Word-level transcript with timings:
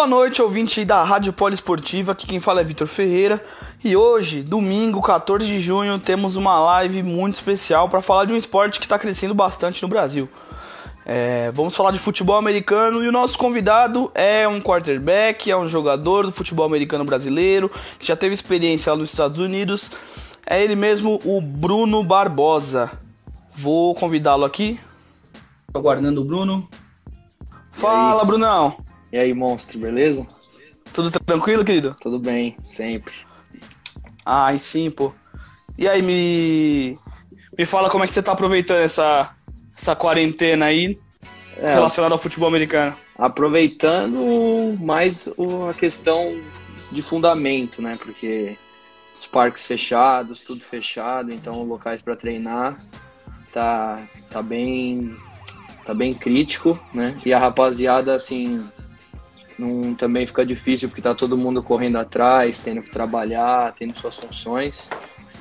Boa 0.00 0.08
noite, 0.08 0.40
ouvinte 0.40 0.82
da 0.82 1.04
Rádio 1.04 1.30
Poliesportiva. 1.30 2.12
Aqui 2.12 2.26
quem 2.26 2.40
fala 2.40 2.62
é 2.62 2.64
Vitor 2.64 2.86
Ferreira. 2.86 3.38
E 3.84 3.94
hoje, 3.94 4.42
domingo, 4.42 5.02
14 5.02 5.46
de 5.46 5.60
junho, 5.60 5.98
temos 5.98 6.36
uma 6.36 6.58
live 6.58 7.02
muito 7.02 7.34
especial 7.34 7.86
para 7.86 8.00
falar 8.00 8.24
de 8.24 8.32
um 8.32 8.36
esporte 8.36 8.80
que 8.80 8.86
está 8.86 8.98
crescendo 8.98 9.34
bastante 9.34 9.82
no 9.82 9.88
Brasil. 9.88 10.26
É, 11.04 11.50
vamos 11.52 11.76
falar 11.76 11.90
de 11.90 11.98
futebol 11.98 12.36
americano 12.36 13.04
e 13.04 13.08
o 13.08 13.12
nosso 13.12 13.36
convidado 13.36 14.10
é 14.14 14.48
um 14.48 14.58
quarterback, 14.58 15.50
é 15.50 15.56
um 15.58 15.68
jogador 15.68 16.24
do 16.24 16.32
futebol 16.32 16.64
americano 16.64 17.04
brasileiro, 17.04 17.70
que 17.98 18.06
já 18.06 18.16
teve 18.16 18.32
experiência 18.32 18.92
lá 18.92 18.96
nos 18.96 19.10
Estados 19.10 19.38
Unidos. 19.38 19.90
É 20.46 20.64
ele 20.64 20.76
mesmo, 20.76 21.20
o 21.26 21.42
Bruno 21.42 22.02
Barbosa. 22.02 22.90
Vou 23.52 23.94
convidá-lo 23.94 24.46
aqui. 24.46 24.80
Aguardando 25.74 26.22
o 26.22 26.24
Bruno. 26.24 26.66
Fala, 27.70 28.24
Brunão. 28.24 28.88
E 29.12 29.18
aí, 29.18 29.34
monstro, 29.34 29.78
beleza? 29.78 30.26
Tudo 30.92 31.10
tranquilo, 31.10 31.64
querido? 31.64 31.96
Tudo 32.00 32.18
bem, 32.18 32.56
sempre. 32.64 33.14
Ai, 34.24 34.58
sim, 34.58 34.90
pô. 34.90 35.12
E 35.76 35.88
aí, 35.88 36.02
me. 36.02 36.98
Me 37.58 37.64
fala 37.64 37.90
como 37.90 38.04
é 38.04 38.06
que 38.06 38.14
você 38.14 38.22
tá 38.22 38.32
aproveitando 38.32 38.78
essa, 38.78 39.34
essa 39.76 39.94
quarentena 39.94 40.66
aí 40.66 40.98
é, 41.58 41.74
relacionada 41.74 42.14
ao 42.14 42.18
futebol 42.18 42.48
americano? 42.48 42.96
Aproveitando 43.18 44.76
mais 44.80 45.28
a 45.68 45.74
questão 45.74 46.40
de 46.90 47.02
fundamento, 47.02 47.82
né? 47.82 47.98
Porque 48.00 48.56
os 49.18 49.26
parques 49.26 49.66
fechados, 49.66 50.40
tudo 50.40 50.64
fechado, 50.64 51.32
então 51.32 51.62
locais 51.64 52.00
para 52.00 52.16
treinar 52.16 52.78
tá, 53.52 54.00
tá 54.30 54.42
bem 54.42 55.14
tá 55.84 55.92
bem 55.92 56.14
crítico, 56.14 56.78
né? 56.94 57.18
E 57.24 57.32
a 57.32 57.38
rapaziada 57.38 58.14
assim 58.14 58.66
não, 59.60 59.94
também 59.94 60.26
fica 60.26 60.44
difícil 60.44 60.88
porque 60.88 61.02
tá 61.02 61.14
todo 61.14 61.36
mundo 61.36 61.62
correndo 61.62 61.98
atrás, 61.98 62.58
tendo 62.58 62.80
que 62.80 62.90
trabalhar, 62.90 63.74
tendo 63.78 63.96
suas 63.98 64.16
funções 64.16 64.88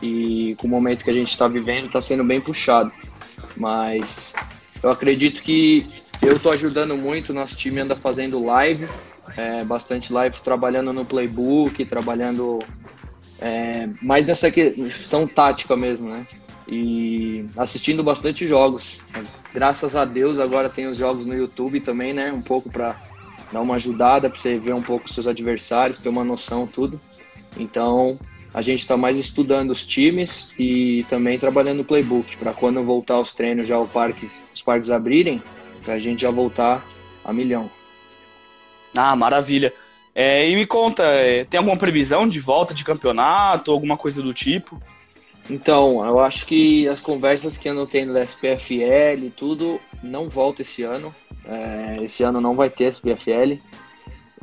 e 0.02 0.56
com 0.58 0.68
o 0.68 0.70
momento 0.70 1.06
que 1.06 1.10
a 1.10 1.14
gente 1.14 1.30
está 1.30 1.48
vivendo 1.48 1.86
está 1.86 2.02
sendo 2.02 2.24
bem 2.26 2.42
puxado. 2.42 2.92
Mas 3.56 4.34
eu 4.84 4.90
acredito 4.90 5.42
que 5.42 5.88
eu 6.22 6.36
estou 6.36 6.52
ajudando 6.52 6.98
muito, 6.98 7.34
nosso 7.34 7.56
time 7.56 7.80
anda 7.80 7.96
fazendo 7.96 8.44
live, 8.44 8.90
é, 9.38 9.64
bastante 9.64 10.12
live 10.12 10.42
trabalhando 10.42 10.92
no 10.92 11.06
playbook, 11.06 11.86
trabalhando 11.86 12.60
é, 13.40 13.88
mais 14.02 14.26
nessa 14.26 14.52
questão 14.52 15.26
tática 15.26 15.78
mesmo, 15.78 16.10
né? 16.10 16.28
E 16.68 17.46
assistindo 17.56 18.04
bastante 18.04 18.46
jogos. 18.46 19.00
Graças 19.54 19.96
a 19.96 20.04
Deus 20.04 20.40
agora 20.40 20.70
tem 20.70 20.88
os 20.88 20.98
jogos 20.98 21.26
no 21.26 21.34
YouTube 21.34 21.80
também, 21.80 22.14
né? 22.14 22.34
Um 22.34 22.42
pouco 22.42 22.70
para 22.70 23.02
dar 23.52 23.62
uma 23.62 23.76
ajudada, 23.76 24.30
para 24.30 24.40
você 24.40 24.58
ver 24.58 24.74
um 24.74 24.82
pouco 24.82 25.06
os 25.06 25.14
seus 25.14 25.28
adversários, 25.28 26.00
ter 26.00 26.10
uma 26.10 26.24
noção, 26.24 26.68
tudo. 26.68 27.00
Então, 27.58 28.20
a 28.54 28.62
gente 28.62 28.80
está 28.80 28.98
mais 28.98 29.18
estudando 29.18 29.72
os 29.72 29.86
times 29.86 30.50
e 30.58 31.06
também 31.10 31.38
trabalhando 31.38 31.78
no 31.78 31.86
playbook 31.86 32.38
para 32.38 32.54
quando 32.54 32.84
voltar 32.84 33.20
os 33.20 33.34
treinos 33.34 33.68
já 33.68 33.80
o 33.80 33.88
parque, 33.88 34.30
os 34.54 34.62
parques 34.62 34.90
abrirem, 34.90 35.42
para 35.84 35.96
a 35.96 36.00
gente 36.00 36.22
já 36.22 36.32
voltar 36.32 36.86
a 37.24 37.32
milhão. 37.32 37.70
Ah, 38.96 39.16
maravilha. 39.16 39.74
É, 40.14 40.50
e 40.50 40.56
me 40.56 40.66
conta, 40.66 41.04
é, 41.04 41.46
tem 41.46 41.58
alguma 41.58 41.78
previsão 41.78 42.28
de 42.28 42.40
volta 42.40 42.74
de 42.74 42.84
campeonato, 42.84 43.72
alguma 43.72 43.96
coisa 43.96 44.22
do 44.22 44.34
tipo? 44.34 44.82
Então, 45.50 46.06
eu 46.06 46.20
acho 46.20 46.46
que 46.46 46.88
as 46.88 47.02
conversas 47.02 47.58
que 47.58 47.70
eu 47.70 47.74
não 47.74 47.86
tenho 47.86 48.14
da 48.14 48.24
SPFL 48.24 49.24
e 49.24 49.34
tudo 49.36 49.80
não 50.04 50.28
volta 50.28 50.62
esse 50.62 50.84
ano. 50.84 51.14
É, 51.50 51.98
esse 52.04 52.22
ano 52.22 52.40
não 52.40 52.56
vai 52.56 52.70
ter 52.70 52.86
SPFL. 52.86 53.58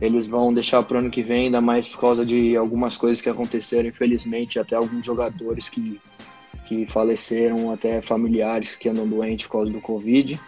Eles 0.01 0.27
vão 0.27 0.53
deixar 0.53 0.83
para 0.83 0.97
o 0.97 0.99
ano 0.99 1.11
que 1.11 1.23
vem, 1.23 1.47
ainda 1.47 1.61
mais 1.61 1.89
por 1.89 2.01
causa 2.01 2.27
de 2.27 2.57
algumas 2.57 2.97
coisas 2.97 3.21
que 3.21 3.31
aconteceram, 3.31 3.89
infelizmente, 3.89 4.59
até 4.59 4.75
alguns 4.75 5.07
jogadores 5.07 5.71
que, 5.71 6.01
que 6.67 6.85
faleceram, 6.85 7.73
até 7.73 8.03
familiares 8.03 8.77
que 8.77 8.89
andam 8.89 9.09
doentes 9.09 9.47
por 9.47 9.53
causa 9.53 9.71
do 9.71 9.81
Covid. 9.81 10.39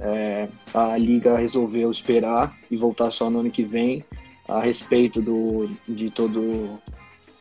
É, 0.00 0.48
a 0.74 0.96
liga 0.98 1.38
resolveu 1.38 1.90
esperar 1.90 2.58
e 2.70 2.76
voltar 2.76 3.10
só 3.10 3.30
no 3.30 3.38
ano 3.38 3.50
que 3.50 3.62
vem 3.62 4.04
a 4.48 4.60
respeito 4.60 5.22
do, 5.22 5.70
de 5.88 6.10
todo 6.10 6.78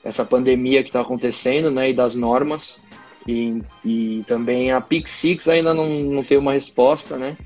essa 0.03 0.23
pandemia 0.23 0.83
que 0.83 0.89
está 0.89 1.01
acontecendo, 1.01 1.71
né, 1.71 1.89
e 1.89 1.93
das 1.93 2.15
normas. 2.15 2.79
E, 3.27 3.61
e 3.83 4.23
também 4.25 4.71
a 4.71 4.79
Pick 4.79 5.07
Six 5.07 5.47
ainda 5.47 5.73
não, 5.73 5.89
não 5.89 6.23
tem 6.23 6.37
uma 6.37 6.53
resposta, 6.53 7.17
né? 7.17 7.37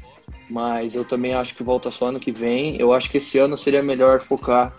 Mas 0.49 0.95
eu 0.95 1.03
também 1.03 1.33
acho 1.33 1.55
que 1.55 1.63
volta 1.63 1.89
só 1.89 2.07
ano 2.07 2.19
que 2.19 2.31
vem. 2.31 2.79
Eu 2.79 2.93
acho 2.93 3.09
que 3.09 3.17
esse 3.17 3.37
ano 3.37 3.57
seria 3.57 3.81
melhor 3.81 4.21
focar 4.21 4.75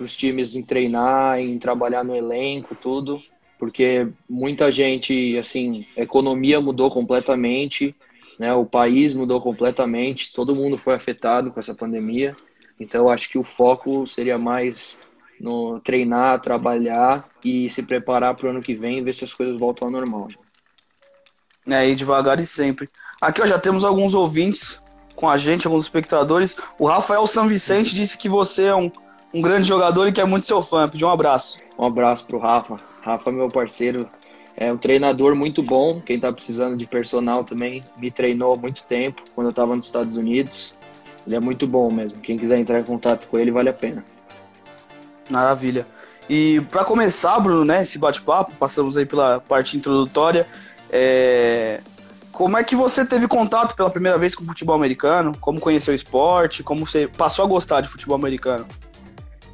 os 0.00 0.16
times 0.16 0.54
em 0.54 0.62
treinar, 0.62 1.38
em 1.38 1.58
trabalhar 1.58 2.02
no 2.02 2.16
elenco, 2.16 2.74
tudo, 2.74 3.22
porque 3.58 4.08
muita 4.28 4.70
gente, 4.72 5.36
assim, 5.38 5.86
a 5.96 6.02
economia 6.02 6.60
mudou 6.60 6.90
completamente, 6.90 7.94
né? 8.38 8.52
O 8.54 8.64
país 8.64 9.14
mudou 9.14 9.40
completamente, 9.40 10.32
todo 10.32 10.56
mundo 10.56 10.76
foi 10.76 10.94
afetado 10.94 11.52
com 11.52 11.60
essa 11.60 11.74
pandemia. 11.74 12.34
Então 12.80 13.02
eu 13.02 13.10
acho 13.10 13.28
que 13.28 13.38
o 13.38 13.44
foco 13.44 14.06
seria 14.06 14.36
mais 14.36 14.98
no 15.38 15.78
treinar, 15.80 16.40
trabalhar 16.40 17.28
e 17.44 17.68
se 17.70 17.82
preparar 17.82 18.34
para 18.34 18.46
o 18.46 18.50
ano 18.50 18.62
que 18.62 18.74
vem 18.74 19.04
ver 19.04 19.14
se 19.14 19.24
as 19.24 19.34
coisas 19.34 19.58
voltam 19.58 19.86
ao 19.86 19.92
normal. 19.92 20.28
É, 21.66 21.88
e 21.88 21.94
devagar 21.94 22.40
e 22.40 22.46
sempre. 22.46 22.88
Aqui 23.20 23.40
ó, 23.40 23.46
já 23.46 23.58
temos 23.58 23.84
alguns 23.84 24.14
ouvintes 24.14 24.81
com 25.14 25.28
a 25.28 25.36
gente, 25.36 25.66
alguns 25.66 25.84
espectadores. 25.84 26.56
O 26.78 26.86
Rafael 26.86 27.26
São 27.26 27.46
Vicente 27.46 27.94
disse 27.94 28.16
que 28.16 28.28
você 28.28 28.64
é 28.64 28.74
um, 28.74 28.90
um 29.32 29.40
grande 29.40 29.68
jogador 29.68 30.06
e 30.08 30.12
que 30.12 30.20
é 30.20 30.24
muito 30.24 30.46
seu 30.46 30.62
fã. 30.62 30.88
Pediu 30.88 31.08
um 31.08 31.10
abraço. 31.10 31.58
Um 31.78 31.86
abraço 31.86 32.26
pro 32.26 32.38
Rafa. 32.38 32.76
Rafa 33.00 33.30
é 33.30 33.32
meu 33.32 33.48
parceiro. 33.48 34.08
É 34.56 34.72
um 34.72 34.76
treinador 34.76 35.34
muito 35.34 35.62
bom. 35.62 36.00
Quem 36.00 36.20
tá 36.20 36.32
precisando 36.32 36.76
de 36.76 36.86
personal 36.86 37.44
também 37.44 37.84
me 37.96 38.10
treinou 38.10 38.54
há 38.54 38.56
muito 38.56 38.84
tempo, 38.84 39.22
quando 39.34 39.48
eu 39.48 39.52
tava 39.52 39.74
nos 39.74 39.86
Estados 39.86 40.16
Unidos. 40.16 40.74
Ele 41.26 41.36
é 41.36 41.40
muito 41.40 41.66
bom 41.66 41.90
mesmo. 41.90 42.18
Quem 42.20 42.36
quiser 42.36 42.58
entrar 42.58 42.80
em 42.80 42.84
contato 42.84 43.28
com 43.28 43.38
ele, 43.38 43.50
vale 43.50 43.68
a 43.68 43.72
pena. 43.72 44.04
Maravilha. 45.30 45.86
E 46.28 46.60
para 46.70 46.84
começar, 46.84 47.38
Bruno, 47.40 47.64
né, 47.64 47.82
esse 47.82 47.98
bate-papo, 47.98 48.54
passamos 48.56 48.96
aí 48.96 49.06
pela 49.06 49.40
parte 49.40 49.76
introdutória. 49.76 50.46
É... 50.90 51.80
Como 52.32 52.56
é 52.56 52.64
que 52.64 52.74
você 52.74 53.04
teve 53.04 53.28
contato 53.28 53.76
pela 53.76 53.90
primeira 53.90 54.16
vez 54.18 54.34
com 54.34 54.42
o 54.42 54.46
futebol 54.46 54.74
americano? 54.74 55.32
Como 55.40 55.60
conheceu 55.60 55.92
o 55.92 55.94
esporte? 55.94 56.62
Como 56.62 56.86
você 56.86 57.06
passou 57.06 57.44
a 57.44 57.48
gostar 57.48 57.82
de 57.82 57.88
futebol 57.88 58.16
americano? 58.16 58.66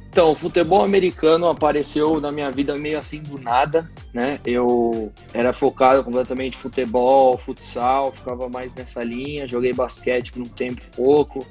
Então, 0.09 0.31
o 0.31 0.35
futebol 0.35 0.83
americano 0.83 1.47
apareceu 1.47 2.19
na 2.19 2.31
minha 2.31 2.49
vida 2.49 2.75
meio 2.75 2.97
assim 2.97 3.21
do 3.21 3.37
nada, 3.37 3.89
né? 4.11 4.39
Eu 4.43 5.11
era 5.33 5.53
focado 5.53 6.03
completamente 6.03 6.57
em 6.57 6.61
futebol, 6.61 7.37
futsal, 7.37 8.11
ficava 8.11 8.49
mais 8.49 8.73
nessa 8.73 9.03
linha, 9.03 9.47
joguei 9.47 9.71
basquete 9.71 10.31
por 10.31 10.41
um 10.41 10.45
tempo 10.45 10.81
pouco, 10.95 11.45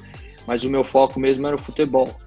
mas 0.44 0.64
o 0.64 0.70
meu 0.70 0.82
foco 0.82 1.20
mesmo 1.20 1.46
era 1.46 1.54
o 1.54 1.60
futebol. 1.60 2.18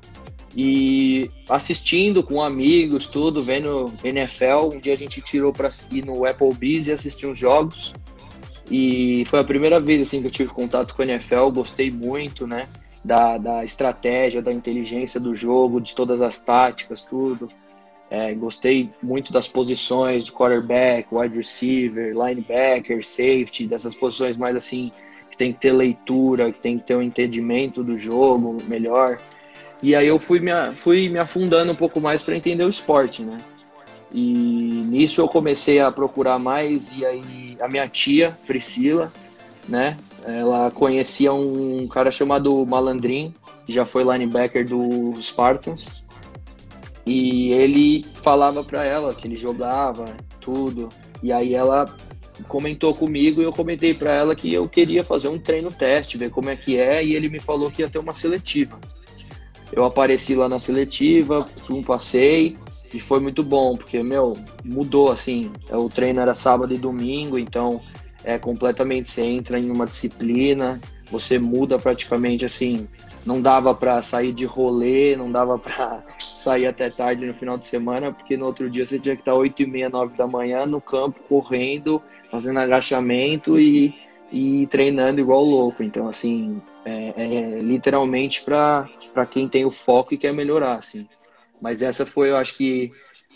E 0.56 1.30
assistindo 1.50 2.24
com 2.24 2.42
amigos, 2.42 3.08
tudo, 3.08 3.44
vendo 3.44 3.92
NFL, 4.04 4.74
um 4.74 4.80
dia 4.80 4.94
a 4.94 4.98
gente 4.98 5.22
tirou 5.22 5.52
para 5.52 5.70
ir 5.92 6.06
no 6.06 6.26
Applebee's 6.26 6.88
e 6.88 6.92
assistir 6.94 7.28
uns 7.28 7.38
jogos. 7.38 7.94
E 8.72 9.26
foi 9.26 9.42
a 9.42 9.44
primeira 9.44 9.82
vez 9.82 10.02
assim 10.02 10.22
que 10.22 10.28
eu 10.28 10.32
tive 10.32 10.54
contato 10.54 10.96
com 10.96 11.02
a 11.02 11.06
NFL, 11.06 11.50
gostei 11.50 11.92
muito, 11.92 12.48
né? 12.48 12.70
Da, 13.04 13.38
da 13.38 13.66
estratégia, 13.66 14.42
da 14.42 14.54
inteligência 14.54 15.20
do 15.20 15.36
jogo, 15.36 15.82
de 15.82 15.94
todas 15.94 16.22
as 16.22 16.40
táticas, 16.40 17.04
tudo. 17.04 17.50
É, 18.10 18.34
gostei 18.34 18.90
muito 19.04 19.34
das 19.34 19.46
posições 19.46 20.24
de 20.24 20.32
quarterback, 20.32 21.08
wide 21.12 21.36
receiver, 21.36 22.14
linebacker, 22.14 23.06
safety, 23.06 23.68
dessas 23.68 23.94
posições 23.94 24.38
mais 24.38 24.56
assim 24.56 24.92
que 25.30 25.36
tem 25.36 25.52
que 25.52 25.60
ter 25.60 25.74
leitura, 25.74 26.52
que 26.52 26.60
tem 26.60 26.78
que 26.78 26.86
ter 26.86 26.96
um 26.96 27.02
entendimento 27.02 27.84
do 27.84 27.98
jogo 27.98 28.58
melhor. 28.68 29.18
E 29.84 29.96
aí 29.96 30.08
eu 30.08 30.18
fui 30.18 30.40
me, 30.40 30.52
fui 30.76 31.10
me 31.10 31.20
afundando 31.20 31.74
um 31.74 31.76
pouco 31.76 32.00
mais 32.00 32.24
para 32.24 32.38
entender 32.38 32.64
o 32.64 32.70
esporte, 32.70 33.22
né? 33.22 33.38
E 34.14 34.82
nisso 34.86 35.22
eu 35.22 35.28
comecei 35.28 35.80
a 35.80 35.92
procurar 35.92 36.38
mais 36.38 36.92
e 36.92 37.06
aí 37.06 37.58
a 37.62 37.68
minha 37.68 37.88
tia, 37.88 38.38
Priscila, 38.46 39.12
né? 39.68 39.98
Ela 40.26 40.70
conhecia 40.70 41.34
um 41.34 41.88
cara 41.88 42.12
chamado 42.12 42.66
Malandrin, 42.66 43.34
que 43.66 43.72
já 43.72 43.86
foi 43.86 44.04
linebacker 44.04 44.68
do 44.68 45.14
Spartans. 45.22 46.04
E 47.06 47.52
ele 47.54 48.06
falava 48.16 48.64
para 48.64 48.84
ela 48.84 49.14
que 49.14 49.28
ele 49.28 49.36
jogava, 49.36 50.06
tudo. 50.40 50.90
E 51.24 51.32
aí 51.32 51.54
ela 51.54 51.86
comentou 52.48 52.94
comigo 52.94 53.42
e 53.42 53.44
eu 53.44 53.54
comentei 53.54 53.94
para 53.94 54.16
ela 54.16 54.36
que 54.36 54.54
eu 54.54 54.68
queria 54.68 55.04
fazer 55.04 55.28
um 55.28 55.40
treino 55.40 55.70
teste, 55.70 56.18
ver 56.18 56.30
como 56.30 56.50
é 56.50 56.56
que 56.56 56.78
é, 56.78 57.04
e 57.04 57.16
ele 57.16 57.30
me 57.30 57.40
falou 57.40 57.72
que 57.72 57.82
ia 57.82 57.90
ter 57.90 58.00
uma 58.00 58.14
seletiva. 58.14 58.80
Eu 59.72 59.86
apareci 59.86 60.36
lá 60.36 60.50
na 60.50 60.60
seletiva, 60.60 61.46
um 61.70 61.82
passei 61.82 62.58
e 62.94 63.00
foi 63.00 63.20
muito 63.20 63.44
bom, 63.44 63.76
porque 63.76 64.04
meu, 64.04 64.34
mudou 64.64 65.12
assim. 65.12 65.52
O 65.70 65.90
treino 65.90 66.20
era 66.20 66.34
sábado 66.34 66.74
e 66.74 66.78
domingo, 66.78 67.40
então 67.40 67.82
é 68.24 68.38
completamente 68.38 69.10
você 69.10 69.24
entra 69.24 69.60
em 69.60 69.72
uma 69.72 69.86
disciplina, 69.86 70.80
você 71.10 71.40
muda 71.40 71.80
praticamente 71.80 72.46
assim, 72.46 72.88
não 73.26 73.42
dava 73.42 73.74
para 73.74 74.02
sair 74.02 74.34
de 74.34 74.46
rolê, 74.46 75.16
não 75.16 75.32
dava 75.32 75.58
para 75.58 76.04
sair 76.36 76.68
até 76.68 76.90
tarde 76.90 77.26
no 77.26 77.34
final 77.34 77.58
de 77.58 77.66
semana, 77.66 78.12
porque 78.12 78.38
no 78.38 78.46
outro 78.46 78.70
dia 78.70 78.86
você 78.86 79.00
tinha 79.00 79.16
que 79.16 79.22
estar 79.22 79.34
8 79.34 79.62
e 79.62 79.68
meia, 79.68 79.90
9 79.90 80.18
da 80.18 80.28
manhã 80.28 80.66
no 80.66 80.82
campo, 80.82 81.20
correndo, 81.28 82.02
fazendo 82.30 82.60
agachamento 82.60 83.60
e, 83.60 83.94
e 84.32 84.68
treinando 84.68 85.20
igual 85.20 85.44
louco. 85.44 85.84
Então, 85.84 86.08
assim, 86.08 86.62
é, 86.86 87.14
é 87.16 87.60
literalmente 87.60 88.42
para 88.44 88.88
quem 89.30 89.48
tem 89.48 89.66
o 89.66 89.72
foco 89.72 90.14
e 90.14 90.18
quer 90.18 90.34
melhorar, 90.34 90.76
assim. 90.76 91.08
Mas 91.62 91.82
essa 91.82 92.06
foi, 92.06 92.30
eu 92.30 92.38
acho 92.38 92.56
que, 92.56 92.92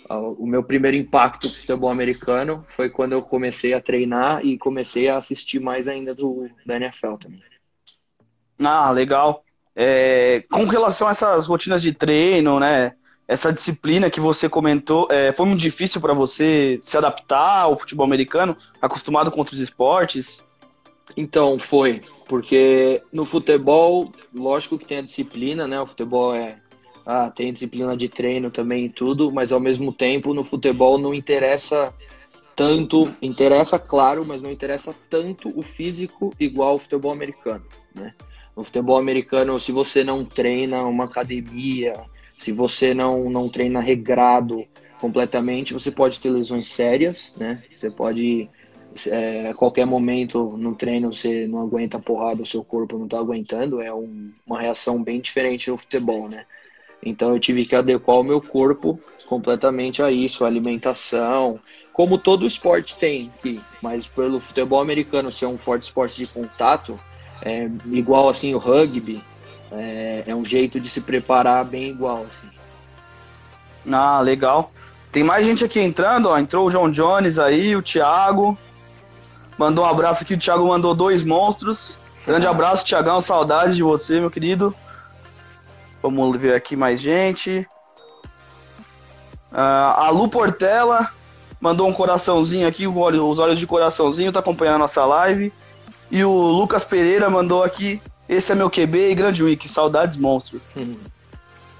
o 0.09 0.45
meu 0.45 0.63
primeiro 0.63 0.97
impacto 0.97 1.47
com 1.47 1.55
futebol 1.55 1.89
americano 1.89 2.63
foi 2.67 2.89
quando 2.89 3.13
eu 3.13 3.21
comecei 3.21 3.73
a 3.73 3.81
treinar 3.81 4.45
e 4.45 4.57
comecei 4.57 5.07
a 5.07 5.17
assistir 5.17 5.59
mais 5.59 5.87
ainda 5.87 6.13
do, 6.13 6.49
da 6.65 6.75
NFL 6.75 7.15
também. 7.15 7.41
Ah, 8.59 8.91
legal. 8.91 9.43
É, 9.75 10.43
com 10.49 10.65
relação 10.65 11.07
a 11.07 11.11
essas 11.11 11.47
rotinas 11.47 11.81
de 11.81 11.91
treino, 11.91 12.59
né? 12.59 12.93
Essa 13.27 13.51
disciplina 13.51 14.09
que 14.09 14.19
você 14.19 14.47
comentou, 14.47 15.07
é, 15.09 15.31
foi 15.31 15.47
muito 15.47 15.59
difícil 15.59 15.99
para 15.99 16.13
você 16.13 16.79
se 16.81 16.95
adaptar 16.95 17.61
ao 17.61 17.77
futebol 17.77 18.05
americano, 18.05 18.55
acostumado 18.79 19.31
com 19.31 19.39
outros 19.39 19.59
esportes? 19.59 20.43
Então, 21.17 21.59
foi. 21.59 22.01
Porque 22.27 23.01
no 23.11 23.25
futebol, 23.25 24.11
lógico 24.33 24.77
que 24.77 24.85
tem 24.85 24.99
a 24.99 25.01
disciplina, 25.01 25.67
né? 25.67 25.79
O 25.81 25.87
futebol 25.87 26.33
é. 26.33 26.59
Ah, 27.05 27.29
tem 27.29 27.53
disciplina 27.53 27.95
de 27.95 28.09
treino 28.09 28.49
também 28.49 28.85
e 28.85 28.89
tudo, 28.89 29.31
mas 29.31 29.51
ao 29.51 29.59
mesmo 29.59 29.93
tempo 29.93 30.33
no 30.33 30.43
futebol 30.43 30.97
não 30.97 31.13
interessa 31.13 31.93
tanto, 32.55 33.13
interessa 33.21 33.77
claro, 33.77 34.25
mas 34.25 34.41
não 34.41 34.49
interessa 34.49 34.95
tanto 35.09 35.51
o 35.55 35.61
físico 35.61 36.33
igual 36.39 36.75
o 36.75 36.79
futebol 36.79 37.11
americano, 37.11 37.65
né? 37.93 38.13
No 38.55 38.63
futebol 38.63 38.97
americano, 38.97 39.59
se 39.59 39.71
você 39.71 40.03
não 40.03 40.23
treina 40.23 40.83
uma 40.83 41.03
academia, 41.03 41.93
se 42.37 42.51
você 42.51 42.93
não, 42.93 43.29
não 43.29 43.49
treina 43.49 43.81
regrado 43.81 44.65
completamente, 44.99 45.73
você 45.73 45.91
pode 45.91 46.19
ter 46.21 46.29
lesões 46.29 46.67
sérias, 46.67 47.35
né? 47.37 47.61
Você 47.71 47.91
pode, 47.91 48.49
é, 49.07 49.49
a 49.49 49.53
qualquer 49.53 49.85
momento 49.85 50.55
no 50.57 50.73
treino, 50.73 51.11
você 51.11 51.45
não 51.47 51.61
aguenta 51.61 51.97
a 51.97 51.99
porrada, 51.99 52.41
o 52.41 52.45
seu 52.45 52.63
corpo 52.63 52.97
não 52.97 53.05
está 53.05 53.19
aguentando. 53.19 53.81
É 53.81 53.93
um, 53.93 54.31
uma 54.45 54.61
reação 54.61 55.03
bem 55.03 55.19
diferente 55.19 55.69
no 55.69 55.77
futebol, 55.77 56.29
né? 56.29 56.45
Então 57.05 57.31
eu 57.31 57.39
tive 57.39 57.65
que 57.65 57.75
adequar 57.75 58.17
o 58.17 58.23
meu 58.23 58.41
corpo 58.41 58.99
completamente 59.27 60.01
a 60.01 60.11
isso, 60.11 60.43
a 60.43 60.47
alimentação, 60.47 61.59
como 61.91 62.17
todo 62.17 62.45
esporte 62.45 62.95
tem 62.97 63.31
mas 63.81 64.05
pelo 64.05 64.39
futebol 64.39 64.81
americano 64.81 65.31
ser 65.31 65.45
um 65.45 65.57
forte 65.57 65.83
esporte 65.83 66.17
de 66.17 66.27
contato, 66.27 66.99
é, 67.41 67.69
igual 67.91 68.27
assim 68.27 68.53
o 68.53 68.57
rugby, 68.57 69.23
é, 69.71 70.23
é, 70.27 70.35
um 70.35 70.43
jeito 70.43 70.79
de 70.79 70.89
se 70.89 71.01
preparar 71.01 71.63
bem 71.65 71.89
igual. 71.89 72.25
Assim. 72.27 72.49
Ah, 73.91 74.21
legal. 74.21 74.71
Tem 75.11 75.23
mais 75.23 75.45
gente 75.45 75.63
aqui 75.63 75.79
entrando, 75.79 76.29
ó. 76.29 76.37
Entrou 76.37 76.67
o 76.67 76.69
John 76.69 76.89
Jones 76.89 77.39
aí, 77.39 77.75
o 77.75 77.81
Thiago. 77.81 78.57
Mandou 79.57 79.85
um 79.85 79.87
abraço 79.87 80.23
aqui, 80.23 80.33
o 80.33 80.37
Thiago 80.37 80.67
mandou 80.67 80.93
dois 80.93 81.23
monstros. 81.23 81.97
Grande 82.25 82.45
abraço, 82.47 82.85
Thiagão, 82.85 83.21
saudades 83.21 83.75
de 83.75 83.83
você, 83.83 84.19
meu 84.19 84.31
querido. 84.31 84.75
Vamos 86.05 86.37
ver 86.37 86.53
aqui 86.53 86.75
mais 86.75 87.01
gente. 87.01 87.67
Uh, 89.51 89.57
a 89.97 90.11
Lu 90.11 90.27
Portela 90.27 91.11
mandou 91.59 91.87
um 91.87 91.93
coraçãozinho 91.93 92.67
aqui, 92.67 92.85
os 92.85 93.39
olhos 93.39 93.57
de 93.57 93.65
coraçãozinho, 93.65 94.31
tá 94.31 94.37
acompanhando 94.37 94.75
a 94.75 94.79
nossa 94.79 95.03
live. 95.03 95.51
E 96.11 96.23
o 96.23 96.31
Lucas 96.31 96.83
Pereira 96.83 97.27
mandou 97.27 97.63
aqui: 97.63 97.99
Esse 98.29 98.51
é 98.51 98.55
meu 98.55 98.69
QB 98.69 99.09
e 99.09 99.15
grande 99.15 99.43
week, 99.43 99.67
saudades 99.67 100.15
monstro. 100.15 100.61
Hum. 100.77 100.95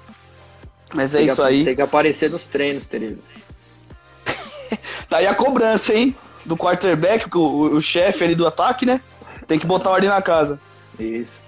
Mas 0.92 1.14
é 1.14 1.18
tem 1.18 1.26
isso 1.28 1.36
que, 1.36 1.42
aí. 1.42 1.64
Tem 1.64 1.76
que 1.76 1.82
aparecer 1.82 2.28
nos 2.28 2.42
treinos, 2.46 2.84
Tereza. 2.84 3.22
tá 5.08 5.18
aí 5.18 5.28
a 5.28 5.36
cobrança, 5.36 5.94
hein? 5.94 6.16
Do 6.44 6.56
quarterback, 6.56 7.28
o, 7.38 7.76
o 7.76 7.80
chefe 7.80 8.24
ali 8.24 8.34
do 8.34 8.44
ataque, 8.44 8.84
né? 8.84 9.00
Tem 9.46 9.56
que 9.56 9.66
botar 9.66 9.90
ordem 9.90 10.10
na 10.10 10.20
casa. 10.20 10.58
Isso. 10.98 11.45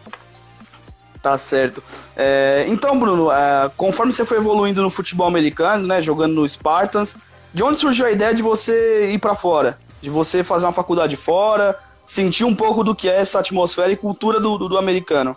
Tá 1.22 1.36
certo. 1.36 1.82
É, 2.16 2.64
então, 2.68 2.98
Bruno, 2.98 3.30
é, 3.30 3.70
conforme 3.76 4.12
você 4.12 4.24
foi 4.24 4.38
evoluindo 4.38 4.82
no 4.82 4.90
futebol 4.90 5.26
americano, 5.26 5.86
né? 5.86 6.00
Jogando 6.00 6.34
no 6.34 6.48
Spartans, 6.48 7.16
de 7.52 7.62
onde 7.62 7.80
surgiu 7.80 8.06
a 8.06 8.10
ideia 8.10 8.34
de 8.34 8.42
você 8.42 9.10
ir 9.12 9.18
para 9.18 9.34
fora? 9.34 9.78
De 10.00 10.08
você 10.08 10.44
fazer 10.44 10.66
uma 10.66 10.72
faculdade 10.72 11.16
fora? 11.16 11.76
sentir 12.08 12.44
um 12.44 12.54
pouco 12.54 12.82
do 12.82 12.94
que 12.94 13.08
é 13.08 13.20
essa 13.20 13.38
atmosfera 13.38 13.92
e 13.92 13.96
cultura 13.96 14.40
do, 14.40 14.56
do, 14.56 14.68
do 14.70 14.78
americano? 14.78 15.36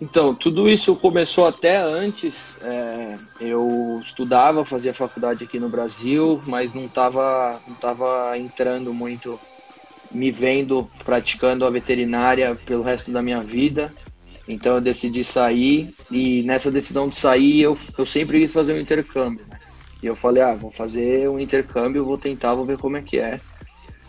Então, 0.00 0.34
tudo 0.34 0.68
isso 0.68 0.96
começou 0.96 1.46
até 1.46 1.76
antes. 1.76 2.58
É, 2.60 3.16
eu 3.40 4.00
estudava, 4.02 4.64
fazia 4.64 4.92
faculdade 4.92 5.44
aqui 5.44 5.60
no 5.60 5.68
Brasil, 5.68 6.42
mas 6.46 6.74
não 6.74 6.86
estava 6.86 7.60
não 7.66 7.76
tava 7.76 8.36
entrando 8.36 8.92
muito, 8.92 9.38
me 10.10 10.32
vendo 10.32 10.90
praticando 11.04 11.64
a 11.64 11.70
veterinária 11.70 12.58
pelo 12.66 12.82
resto 12.82 13.12
da 13.12 13.22
minha 13.22 13.40
vida. 13.40 13.94
Então 14.46 14.74
eu 14.74 14.80
decidi 14.80 15.24
sair 15.24 15.94
e 16.10 16.42
nessa 16.42 16.70
decisão 16.70 17.08
de 17.08 17.16
sair 17.16 17.62
eu, 17.62 17.76
eu 17.96 18.04
sempre 18.04 18.40
quis 18.40 18.52
fazer 18.52 18.74
um 18.74 18.80
intercâmbio. 18.80 19.44
Né? 19.50 19.58
E 20.02 20.06
eu 20.06 20.14
falei, 20.14 20.42
ah, 20.42 20.54
vou 20.54 20.70
fazer 20.70 21.28
um 21.30 21.40
intercâmbio, 21.40 22.04
vou 22.04 22.18
tentar, 22.18 22.54
vou 22.54 22.64
ver 22.64 22.76
como 22.76 22.96
é 22.96 23.02
que 23.02 23.18
é. 23.18 23.40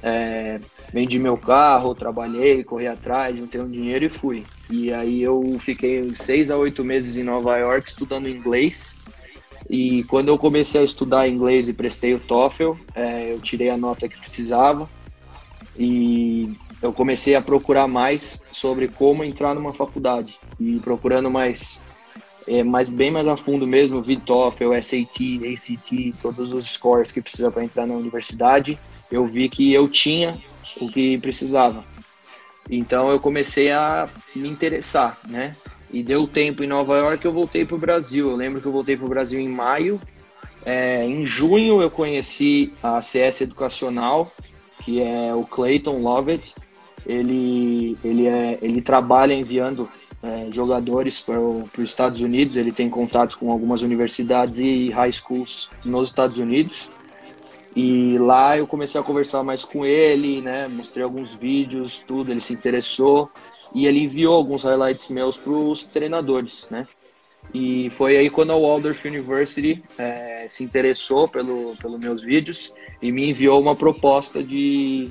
é 0.04 0.60
vendi 0.92 1.18
meu 1.18 1.38
carro, 1.38 1.96
trabalhei, 1.96 2.64
corri 2.64 2.88
atrás, 2.88 3.38
juntei 3.38 3.62
um 3.62 3.72
dinheiro 3.72 4.06
e 4.06 4.10
fui. 4.10 4.44
E 4.70 4.92
aí 4.92 5.22
eu 5.22 5.58
fiquei 5.60 6.14
seis 6.16 6.52
a 6.52 6.58
oito 6.58 6.84
meses 6.84 7.16
em 7.16 7.24
Nova 7.24 7.58
York 7.58 7.88
estudando 7.88 8.28
inglês. 8.28 8.98
E 9.70 10.04
quando 10.04 10.28
eu 10.28 10.38
comecei 10.38 10.82
a 10.82 10.84
estudar 10.86 11.28
inglês 11.28 11.68
e 11.70 11.74
prestei 11.74 12.14
o 12.14 12.20
TOEFL, 12.20 12.74
é, 12.94 13.32
eu 13.32 13.40
tirei 13.40 13.70
a 13.70 13.78
nota 13.78 14.08
que 14.08 14.20
precisava 14.20 14.88
e 15.78 16.54
eu 16.86 16.94
comecei 16.94 17.36
a 17.36 17.42
procurar 17.42 17.88
mais 17.88 18.42
sobre 18.52 18.88
como 18.88 19.24
entrar 19.24 19.54
numa 19.56 19.74
faculdade 19.74 20.40
e 20.60 20.80
procurando 20.80 21.30
mais, 21.30 21.82
é, 22.48 22.64
mais 22.64 22.92
bem 22.92 23.12
mais 23.12 23.28
a 23.28 23.36
fundo 23.36 23.66
mesmo, 23.68 24.02
vi 24.02 24.18
TOEFL, 24.18 24.74
SAT, 24.82 25.42
ACT, 25.44 26.14
todos 26.22 26.54
os 26.54 26.66
scores 26.70 27.12
que 27.12 27.22
precisa 27.22 27.52
para 27.52 27.64
entrar 27.64 27.88
na 27.88 27.96
universidade. 27.96 28.78
Eu 29.12 29.26
vi 29.26 29.50
que 29.50 29.74
eu 29.74 29.88
tinha 29.88 30.42
o 30.80 30.90
que 30.90 31.18
precisava. 31.18 31.84
Então 32.70 33.10
eu 33.10 33.20
comecei 33.20 33.72
a 33.72 34.10
me 34.36 34.48
interessar, 34.48 35.20
né? 35.28 35.56
E 35.92 36.04
deu 36.04 36.28
tempo 36.28 36.64
em 36.64 36.68
Nova 36.68 36.98
York, 36.98 37.24
eu 37.24 37.32
voltei 37.32 37.64
para 37.64 37.76
o 37.76 37.80
Brasil. 37.80 38.30
Eu 38.30 38.36
lembro 38.36 38.60
que 38.60 38.68
eu 38.68 38.72
voltei 38.72 38.98
para 38.98 39.06
o 39.06 39.10
Brasil 39.10 39.40
em 39.40 39.48
maio. 39.48 40.00
É, 40.66 41.06
em 41.06 41.26
junho 41.26 41.82
eu 41.82 41.92
conheci 41.92 42.74
a 42.82 43.02
CS 43.02 43.42
Educacional, 43.42 44.32
que 44.84 45.02
é 45.02 45.34
o 45.34 45.44
Clayton 45.44 46.00
Lovett. 46.00 46.56
Ele, 47.06 47.98
ele, 48.04 48.28
é, 48.28 48.58
ele 48.62 48.82
trabalha 48.82 49.34
enviando 49.34 49.90
é, 50.24 50.48
jogadores 50.52 51.22
para 51.22 51.40
os 51.40 51.70
Estados 51.78 52.22
Unidos. 52.22 52.58
Ele 52.58 52.72
tem 52.72 52.90
contatos 52.90 53.36
com 53.36 53.52
algumas 53.52 53.82
universidades 53.82 54.60
e 54.60 54.90
high 54.90 55.12
schools 55.12 55.70
nos 55.84 56.08
Estados 56.08 56.40
Unidos. 56.40 56.90
E 57.76 58.18
lá 58.18 58.58
eu 58.58 58.66
comecei 58.66 59.00
a 59.00 59.04
conversar 59.04 59.44
mais 59.44 59.66
com 59.66 59.86
ele, 59.86 60.42
né? 60.42 60.68
Mostrei 60.68 61.04
alguns 61.04 61.36
vídeos, 61.36 62.00
tudo, 62.00 62.32
ele 62.32 62.40
se 62.40 62.54
interessou 62.54 63.30
e 63.74 63.86
ele 63.86 64.00
enviou 64.00 64.34
alguns 64.34 64.64
highlights 64.64 65.10
meus 65.10 65.36
para 65.36 65.52
os 65.52 65.84
treinadores, 65.84 66.68
né? 66.72 66.88
E 67.54 67.90
foi 67.92 68.18
aí 68.18 68.30
quando 68.30 68.52
a 68.52 68.58
Waldorf 68.58 69.06
University 69.06 69.84
é, 69.98 70.48
se 70.48 70.64
interessou 70.64 71.28
pelo, 71.28 71.76
pelos 71.76 72.00
meus 72.00 72.24
vídeos 72.24 72.74
e 73.02 73.12
me 73.12 73.30
enviou 73.30 73.62
uma 73.62 73.76
proposta 73.76 74.42
de, 74.42 75.10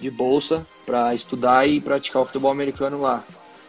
de 0.00 0.10
bolsa 0.10 0.66
para 0.84 1.14
estudar 1.14 1.68
e 1.68 1.80
praticar 1.80 2.22
o 2.22 2.26
futebol 2.26 2.50
americano 2.50 3.00
lá. 3.00 3.24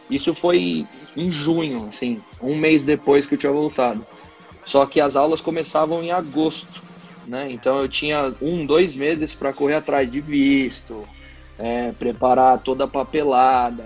Isso 0.10 0.34
foi 0.34 0.86
em 1.15 1.31
junho, 1.31 1.88
assim, 1.89 2.22
um 2.41 2.55
mês 2.55 2.84
depois 2.84 3.25
que 3.25 3.36
eu 3.36 3.39
tinha 3.39 3.51
voltado. 3.51 4.05
Só 4.63 4.86
que 4.86 5.00
as 5.00 5.15
aulas 5.15 5.41
começavam 5.41 6.03
em 6.03 6.12
agosto 6.12 6.88
né? 7.27 7.51
Então 7.51 7.77
eu 7.79 7.89
tinha 7.89 8.34
um, 8.41 8.65
dois 8.65 8.96
meses 8.96 9.36
para 9.36 9.53
correr 9.53 9.75
atrás 9.75 10.10
de 10.10 10.22
visto, 10.22 11.07
é, 11.60 11.91
preparar 11.91 12.60
toda 12.60 12.86
a 12.86 12.88
papelada, 12.88 13.84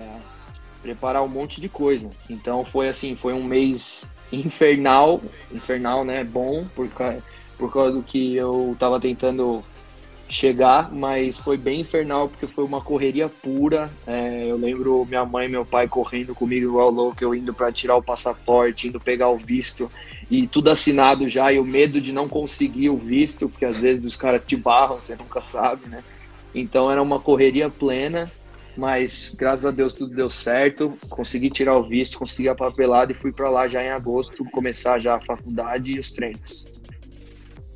preparar 0.80 1.22
um 1.22 1.28
monte 1.28 1.60
de 1.60 1.68
coisa. 1.68 2.08
Então 2.30 2.64
foi 2.64 2.88
assim, 2.88 3.16
foi 3.16 3.32
um 3.32 3.42
mês 3.42 4.10
infernal, 4.32 5.20
infernal, 5.50 6.04
né? 6.04 6.22
Bom, 6.24 6.64
por, 6.74 6.88
causa 7.70 7.92
do 7.92 8.02
que 8.02 8.36
eu 8.36 8.76
tava 8.78 9.00
tentando 9.00 9.62
chegar, 10.32 10.90
mas 10.90 11.36
foi 11.36 11.58
bem 11.58 11.80
infernal 11.80 12.26
porque 12.26 12.46
foi 12.46 12.64
uma 12.64 12.80
correria 12.80 13.28
pura. 13.28 13.90
É, 14.06 14.46
eu 14.46 14.56
lembro 14.56 15.04
minha 15.04 15.26
mãe 15.26 15.46
e 15.46 15.50
meu 15.50 15.64
pai 15.64 15.86
correndo 15.86 16.34
comigo 16.34 16.66
igual 16.66 16.90
louco, 16.90 17.22
eu 17.22 17.34
indo 17.34 17.52
para 17.52 17.70
tirar 17.70 17.96
o 17.96 18.02
passaporte, 18.02 18.88
indo 18.88 18.98
pegar 18.98 19.28
o 19.28 19.36
visto 19.36 19.92
e 20.30 20.46
tudo 20.46 20.70
assinado 20.70 21.28
já, 21.28 21.52
e 21.52 21.58
o 21.58 21.64
medo 21.64 22.00
de 22.00 22.12
não 22.12 22.28
conseguir 22.28 22.88
o 22.88 22.96
visto, 22.96 23.46
porque 23.46 23.66
às 23.66 23.80
vezes 23.80 24.02
os 24.04 24.16
caras 24.16 24.46
te 24.46 24.56
barram, 24.56 24.98
você 24.98 25.14
nunca 25.14 25.42
sabe, 25.42 25.86
né? 25.86 26.02
Então 26.54 26.90
era 26.90 27.02
uma 27.02 27.20
correria 27.20 27.68
plena, 27.68 28.32
mas 28.74 29.34
graças 29.36 29.66
a 29.66 29.70
Deus 29.70 29.92
tudo 29.92 30.14
deu 30.14 30.30
certo. 30.30 30.96
Consegui 31.10 31.50
tirar 31.50 31.76
o 31.76 31.86
visto, 31.86 32.18
consegui 32.18 32.48
a 32.48 32.54
papelada 32.54 33.12
e 33.12 33.14
fui 33.14 33.32
para 33.32 33.50
lá 33.50 33.68
já 33.68 33.82
em 33.82 33.90
agosto 33.90 34.46
começar 34.46 34.98
já 34.98 35.16
a 35.16 35.20
faculdade 35.20 35.92
e 35.92 35.98
os 35.98 36.10
treinos. 36.10 36.66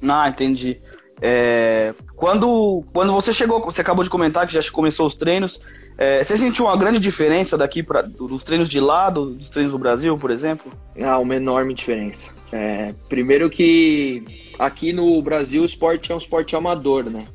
Ah, 0.03 0.29
entendi. 0.29 0.79
É, 1.21 1.95
quando, 2.15 2.85
quando 2.93 3.13
você 3.13 3.33
chegou, 3.33 3.65
você 3.65 3.81
acabou 3.81 4.05
de 4.05 4.11
comentar 4.11 4.47
que 4.47 4.53
já 4.53 4.61
começou 4.71 5.07
os 5.07 5.15
treinos, 5.15 5.61
é, 5.97 6.23
você 6.23 6.37
sentiu 6.37 6.67
uma 6.67 6.77
grande 6.77 6.99
diferença 6.99 7.57
daqui 7.57 7.83
para 7.83 8.03
dos 8.03 8.45
treinos 8.45 8.69
de 8.69 8.81
lado, 8.81 9.35
dos 9.35 9.49
treinos 9.49 9.73
do 9.73 9.79
Brasil, 9.79 10.17
por 10.19 10.31
exemplo? 10.31 10.71
Ah, 11.01 11.19
uma 11.19 11.35
enorme 11.35 11.73
diferença. 11.73 12.31
É, 12.53 12.95
primeiro 13.09 13.49
que 13.49 14.23
aqui 14.59 14.93
no 14.93 15.21
Brasil 15.23 15.63
o 15.63 15.67
esporte 15.67 16.13
é 16.13 16.15
um 16.15 16.19
esporte 16.19 16.55
amador, 16.55 17.05
né? 17.05 17.27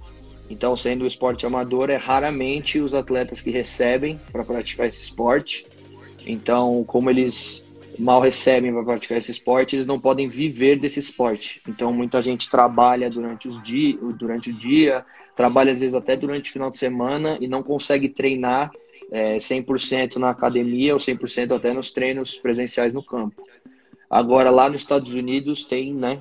Então, 0.49 0.75
sendo 0.75 1.05
um 1.05 1.07
esporte 1.07 1.45
amador, 1.45 1.89
é 1.89 1.95
raramente 1.95 2.79
os 2.79 2.93
atletas 2.93 3.39
que 3.39 3.49
recebem 3.49 4.19
para 4.31 4.43
praticar 4.43 4.85
esse 4.87 5.01
esporte. 5.01 5.65
Então, 6.25 6.83
como 6.85 7.09
eles 7.09 7.65
mal 7.99 8.19
recebem 8.19 8.71
para 8.71 8.83
praticar 8.83 9.17
esse 9.17 9.31
esporte, 9.31 9.75
eles 9.75 9.85
não 9.85 9.99
podem 9.99 10.27
viver 10.27 10.79
desse 10.79 10.99
esporte. 10.99 11.61
Então, 11.67 11.91
muita 11.93 12.21
gente 12.21 12.49
trabalha 12.49 13.09
durante, 13.09 13.47
os 13.47 13.61
dia, 13.61 13.97
durante 14.17 14.49
o 14.49 14.53
dia, 14.53 15.05
trabalha 15.35 15.73
às 15.73 15.81
vezes 15.81 15.95
até 15.95 16.15
durante 16.15 16.49
o 16.49 16.53
final 16.53 16.71
de 16.71 16.77
semana 16.77 17.37
e 17.39 17.47
não 17.47 17.63
consegue 17.63 18.09
treinar 18.09 18.71
é, 19.11 19.37
100% 19.37 20.15
na 20.17 20.29
academia 20.29 20.93
ou 20.93 20.99
100% 20.99 21.55
até 21.55 21.73
nos 21.73 21.91
treinos 21.91 22.37
presenciais 22.37 22.93
no 22.93 23.03
campo. 23.03 23.43
Agora, 24.09 24.49
lá 24.49 24.69
nos 24.69 24.81
Estados 24.81 25.13
Unidos, 25.13 25.63
tem, 25.63 25.93
né? 25.93 26.19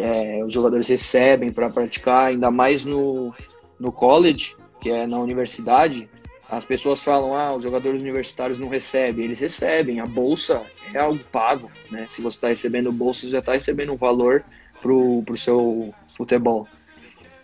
É, 0.00 0.42
os 0.44 0.52
jogadores 0.52 0.88
recebem 0.88 1.52
para 1.52 1.70
praticar, 1.70 2.28
ainda 2.28 2.50
mais 2.50 2.84
no, 2.84 3.32
no 3.78 3.92
college, 3.92 4.56
que 4.80 4.90
é 4.90 5.06
na 5.06 5.20
universidade, 5.20 6.08
as 6.48 6.64
pessoas 6.64 7.02
falam, 7.02 7.34
ah, 7.34 7.54
os 7.54 7.62
jogadores 7.62 8.00
universitários 8.00 8.58
não 8.58 8.68
recebem. 8.68 9.26
Eles 9.26 9.38
recebem, 9.38 10.00
a 10.00 10.06
bolsa 10.06 10.62
é 10.94 10.98
algo 10.98 11.22
pago, 11.30 11.70
né? 11.90 12.06
Se 12.10 12.22
você 12.22 12.36
está 12.36 12.48
recebendo 12.48 12.90
bolsa, 12.90 13.20
você 13.20 13.30
já 13.30 13.38
está 13.40 13.52
recebendo 13.52 13.92
um 13.92 13.96
valor 13.96 14.42
pro, 14.80 15.22
pro 15.24 15.36
seu 15.36 15.94
futebol. 16.16 16.66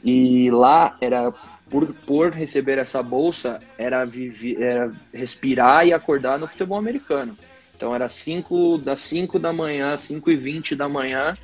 E 0.02 0.50
lá 0.50 0.96
era 1.00 1.32
por, 1.68 1.92
por 2.06 2.30
receber 2.30 2.78
essa 2.78 3.02
bolsa 3.02 3.60
era, 3.76 4.04
viver, 4.04 4.60
era 4.60 4.90
respirar 5.12 5.86
e 5.86 5.92
acordar 5.92 6.38
no 6.38 6.46
futebol 6.46 6.78
americano. 6.78 7.36
Então 7.76 7.94
era 7.94 8.08
cinco, 8.08 8.78
das 8.78 9.00
5 9.00 9.38
da 9.38 9.52
manhã, 9.52 9.96
5 9.96 10.30
e 10.30 10.36
20 10.36 10.76
da 10.76 10.88
manhã, 10.88 11.36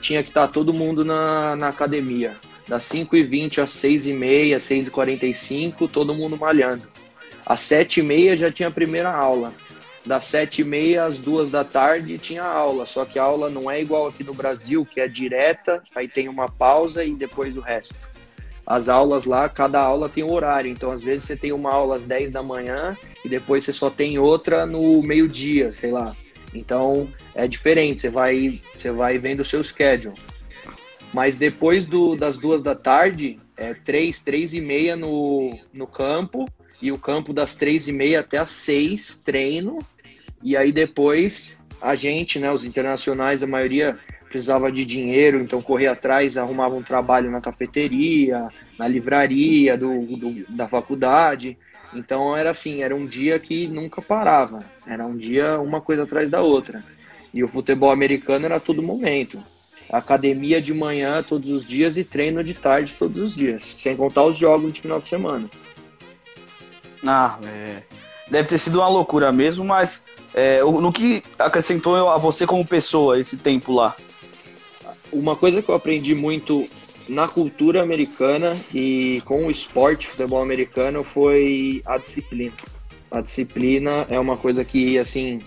tinha 0.00 0.22
que 0.22 0.28
estar 0.28 0.46
tá 0.46 0.52
todo 0.52 0.72
mundo 0.72 1.04
na, 1.04 1.56
na 1.56 1.68
academia 1.68 2.36
das 2.68 2.84
5h20 2.84 3.62
às 3.62 3.70
6h30, 3.70 4.56
6h45, 4.56 5.90
todo 5.90 6.14
mundo 6.14 6.36
malhando. 6.36 6.82
Às 7.48 7.60
7h30 7.60 8.36
já 8.36 8.52
tinha 8.52 8.68
a 8.68 8.70
primeira 8.70 9.10
aula. 9.10 9.54
Das 10.04 10.24
7h30 10.24 10.98
às 10.98 11.18
2 11.18 11.50
da 11.50 11.64
tarde 11.64 12.18
tinha 12.18 12.42
aula, 12.42 12.84
só 12.84 13.06
que 13.06 13.18
a 13.18 13.22
aula 13.22 13.48
não 13.48 13.70
é 13.70 13.80
igual 13.80 14.06
aqui 14.06 14.22
no 14.22 14.34
Brasil, 14.34 14.84
que 14.84 15.00
é 15.00 15.08
direta, 15.08 15.82
aí 15.94 16.06
tem 16.06 16.28
uma 16.28 16.48
pausa 16.48 17.02
e 17.02 17.14
depois 17.14 17.56
o 17.56 17.60
resto. 17.60 17.94
As 18.66 18.86
aulas 18.90 19.24
lá, 19.24 19.48
cada 19.48 19.80
aula 19.80 20.10
tem 20.10 20.22
um 20.22 20.32
horário, 20.32 20.70
então 20.70 20.92
às 20.92 21.02
vezes 21.02 21.26
você 21.26 21.36
tem 21.36 21.52
uma 21.52 21.72
aula 21.72 21.96
às 21.96 22.04
10 22.04 22.30
da 22.30 22.42
manhã 22.42 22.94
e 23.24 23.28
depois 23.28 23.64
você 23.64 23.72
só 23.72 23.88
tem 23.88 24.18
outra 24.18 24.66
no 24.66 25.02
meio-dia, 25.02 25.72
sei 25.72 25.90
lá. 25.90 26.14
Então 26.52 27.08
é 27.34 27.48
diferente, 27.48 28.02
você 28.02 28.10
vai, 28.10 28.60
você 28.76 28.90
vai 28.90 29.16
vendo 29.16 29.40
o 29.40 29.44
seu 29.44 29.62
schedule. 29.64 30.14
Mas 31.14 31.36
depois 31.36 31.86
do, 31.86 32.14
das 32.14 32.36
duas 32.36 32.62
da 32.62 32.74
tarde, 32.74 33.36
é 33.56 33.72
três, 33.72 34.22
três 34.22 34.52
e 34.52 34.60
meia 34.60 34.94
no, 34.94 35.58
no 35.72 35.86
campo, 35.86 36.46
e 36.80 36.92
o 36.92 36.98
campo 36.98 37.32
das 37.32 37.54
três 37.54 37.88
e 37.88 37.92
meia 37.92 38.20
até 38.20 38.38
as 38.38 38.50
seis, 38.50 39.20
treino, 39.20 39.78
e 40.42 40.56
aí 40.56 40.72
depois 40.72 41.56
a 41.80 41.94
gente, 41.94 42.38
né, 42.38 42.50
os 42.50 42.64
internacionais, 42.64 43.42
a 43.42 43.46
maioria 43.46 43.98
precisava 44.28 44.70
de 44.70 44.84
dinheiro, 44.84 45.40
então 45.40 45.62
corria 45.62 45.92
atrás, 45.92 46.36
arrumava 46.36 46.74
um 46.74 46.82
trabalho 46.82 47.30
na 47.30 47.40
cafeteria, 47.40 48.48
na 48.78 48.86
livraria 48.86 49.76
do, 49.76 50.16
do, 50.16 50.44
da 50.50 50.68
faculdade. 50.68 51.56
Então 51.94 52.36
era 52.36 52.50
assim, 52.50 52.82
era 52.82 52.94
um 52.94 53.06
dia 53.06 53.38
que 53.38 53.66
nunca 53.66 54.02
parava, 54.02 54.62
era 54.86 55.06
um 55.06 55.16
dia 55.16 55.58
uma 55.60 55.80
coisa 55.80 56.02
atrás 56.02 56.28
da 56.28 56.42
outra. 56.42 56.84
E 57.32 57.42
o 57.42 57.48
futebol 57.48 57.90
americano 57.90 58.44
era 58.44 58.60
todo 58.60 58.82
momento 58.82 59.42
academia 59.90 60.60
de 60.60 60.74
manhã 60.74 61.22
todos 61.22 61.50
os 61.50 61.64
dias 61.64 61.96
e 61.96 62.04
treino 62.04 62.44
de 62.44 62.54
tarde 62.54 62.94
todos 62.98 63.20
os 63.20 63.34
dias, 63.34 63.74
sem 63.76 63.96
contar 63.96 64.24
os 64.24 64.36
jogos 64.36 64.72
de 64.72 64.82
final 64.82 65.00
de 65.00 65.08
semana. 65.08 65.48
Ah, 67.06 67.38
é... 67.44 67.82
deve 68.30 68.48
ter 68.48 68.58
sido 68.58 68.78
uma 68.80 68.88
loucura 68.88 69.32
mesmo, 69.32 69.64
mas 69.64 70.02
é, 70.34 70.60
no 70.62 70.92
que 70.92 71.22
acrescentou 71.38 72.08
a 72.08 72.18
você 72.18 72.46
como 72.46 72.66
pessoa 72.66 73.18
esse 73.18 73.36
tempo 73.36 73.72
lá? 73.72 73.94
Uma 75.12 75.34
coisa 75.34 75.62
que 75.62 75.68
eu 75.68 75.74
aprendi 75.74 76.14
muito 76.14 76.68
na 77.08 77.26
cultura 77.26 77.82
americana 77.82 78.56
e 78.72 79.22
com 79.24 79.46
o 79.46 79.50
esporte 79.50 80.06
futebol 80.06 80.42
americano 80.42 81.02
foi 81.02 81.82
a 81.86 81.96
disciplina. 81.96 82.52
A 83.10 83.22
disciplina 83.22 84.06
é 84.10 84.20
uma 84.20 84.36
coisa 84.36 84.64
que, 84.64 84.98
assim, 84.98 85.38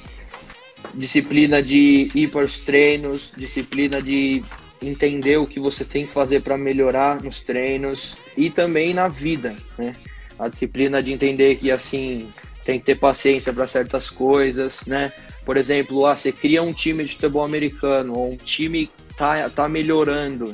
disciplina 0.96 1.62
de 1.62 2.10
ir 2.16 2.30
para 2.30 2.46
os 2.46 2.60
treinos, 2.60 3.32
disciplina 3.38 4.02
de 4.02 4.44
entender 4.82 5.38
o 5.38 5.46
que 5.46 5.60
você 5.60 5.86
tem 5.86 6.08
que 6.08 6.12
fazer 6.12 6.42
para 6.42 6.58
melhorar 6.58 7.22
nos 7.22 7.42
treinos 7.42 8.18
e 8.36 8.50
também 8.50 8.94
na 8.94 9.08
vida, 9.08 9.56
né? 9.78 9.94
A 10.42 10.50
disciplina 10.50 11.02
de 11.02 11.14
entender 11.14 11.56
que 11.56 11.72
assim 11.72 12.28
tem 12.66 12.80
que 12.80 12.86
ter 12.86 12.96
paciência 12.96 13.54
para 13.54 13.66
certas 13.66 14.10
coisas, 14.10 14.86
né? 14.86 15.12
Por 15.46 15.58
exemplo, 15.58 16.06
ah, 16.06 16.16
você 16.16 16.32
cria 16.32 16.62
um 16.62 16.74
time 16.74 17.04
de 17.04 17.14
futebol 17.14 17.44
americano 17.44 18.14
ou 18.18 18.32
um 18.32 18.38
time 18.38 18.90
tá 19.18 19.50
tá 19.50 19.68
melhorando, 19.70 20.52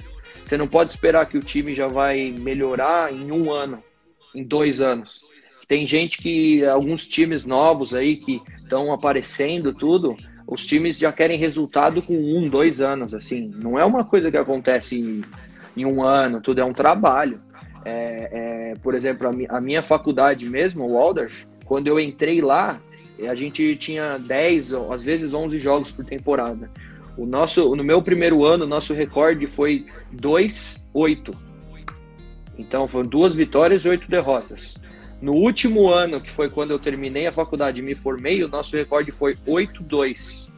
você 0.48 0.56
não 0.56 0.68
pode 0.68 0.92
esperar 0.92 1.26
que 1.26 1.38
o 1.38 1.42
time 1.42 1.76
já 1.76 1.90
vai 1.90 2.32
melhorar 2.32 3.14
em 3.14 3.30
um 3.34 3.52
ano, 3.52 3.80
em 4.34 4.42
dois 4.42 4.80
anos. 4.80 5.22
Tem 5.68 5.86
gente 5.86 6.20
que, 6.20 6.64
alguns 6.66 7.06
times 7.06 7.46
novos 7.46 7.94
aí 7.94 8.16
que 8.16 8.42
estão 8.64 8.94
aparecendo 8.94 9.74
tudo, 9.74 10.16
os 10.48 10.66
times 10.66 10.98
já 10.98 11.12
querem 11.12 11.38
resultado 11.38 12.02
com 12.02 12.14
um, 12.14 12.48
dois 12.48 12.80
anos, 12.80 13.14
assim. 13.14 13.52
Não 13.62 13.78
é 13.78 13.84
uma 13.84 14.06
coisa 14.06 14.32
que 14.32 14.38
acontece 14.38 14.98
em, 14.98 15.22
em 15.76 15.86
um 15.86 16.02
ano, 16.02 16.40
tudo 16.40 16.62
é 16.62 16.64
um 16.64 16.72
trabalho. 16.72 17.42
É, 17.90 18.30
é, 18.32 18.74
por 18.84 18.94
exemplo, 18.94 19.30
a, 19.30 19.32
mi, 19.32 19.48
a, 19.48 19.62
minha 19.62 19.82
faculdade 19.82 20.46
mesmo, 20.50 20.84
o 20.84 20.94
Waldorf, 20.96 21.46
quando 21.64 21.88
eu 21.88 21.98
entrei 21.98 22.42
lá, 22.42 22.82
a 23.26 23.34
gente 23.34 23.78
tinha 23.78 24.18
10, 24.18 24.74
às 24.92 25.04
vezes 25.04 25.34
11 25.34 25.58
jogos 25.58 25.90
por 25.90 26.04
temporada. 26.04 26.70
O 27.18 27.26
nosso, 27.26 27.74
no 27.78 27.86
meu 27.86 28.02
primeiro 28.02 28.44
ano, 28.44 28.68
nosso 28.68 28.94
recorde 28.94 29.48
foi 29.48 29.86
2-8. 30.14 31.34
Então 32.58 32.88
foram 32.90 33.08
duas 33.08 33.34
vitórias 33.34 33.86
e 33.86 33.90
oito 33.90 34.10
derrotas. 34.10 34.76
No 35.22 35.34
último 35.34 35.90
ano, 35.90 36.20
que 36.20 36.30
foi 36.30 36.50
quando 36.50 36.72
eu 36.72 36.80
terminei 36.80 37.26
a 37.26 37.32
faculdade 37.32 37.80
e 37.80 37.84
me 37.84 37.96
formei, 37.96 38.44
o 38.44 38.50
nosso 38.50 38.76
recorde 38.76 39.12
foi 39.12 39.36
8-2. 39.48 40.52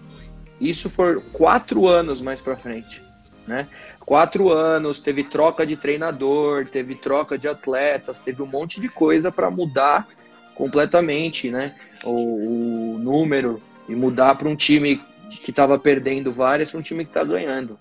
Isso 0.60 0.90
for 0.90 1.22
quatro 1.32 1.88
anos 1.88 2.22
mais 2.22 2.42
para 2.42 2.56
frente, 2.56 3.02
né? 3.48 3.68
Quatro 4.10 4.50
anos, 4.52 5.00
teve 5.00 5.24
troca 5.24 5.64
de 5.64 5.78
treinador, 5.78 6.66
teve 6.66 6.96
troca 6.96 7.38
de 7.38 7.48
atletas, 7.48 8.18
teve 8.18 8.42
um 8.42 8.48
monte 8.48 8.82
de 8.82 8.90
coisa 8.90 9.32
para 9.32 9.52
mudar 9.52 10.08
completamente, 10.56 11.52
né? 11.52 11.76
O, 12.04 12.96
o 12.96 12.98
número 12.98 13.62
e 13.88 13.94
mudar 13.94 14.34
para 14.34 14.50
um 14.50 14.56
time 14.56 15.00
que 15.44 15.52
estava 15.52 15.78
perdendo 15.78 16.34
várias 16.34 16.72
para 16.72 16.80
um 16.80 16.82
time 16.82 17.06
que 17.06 17.12
está 17.12 17.24
ganhando. 17.24 17.78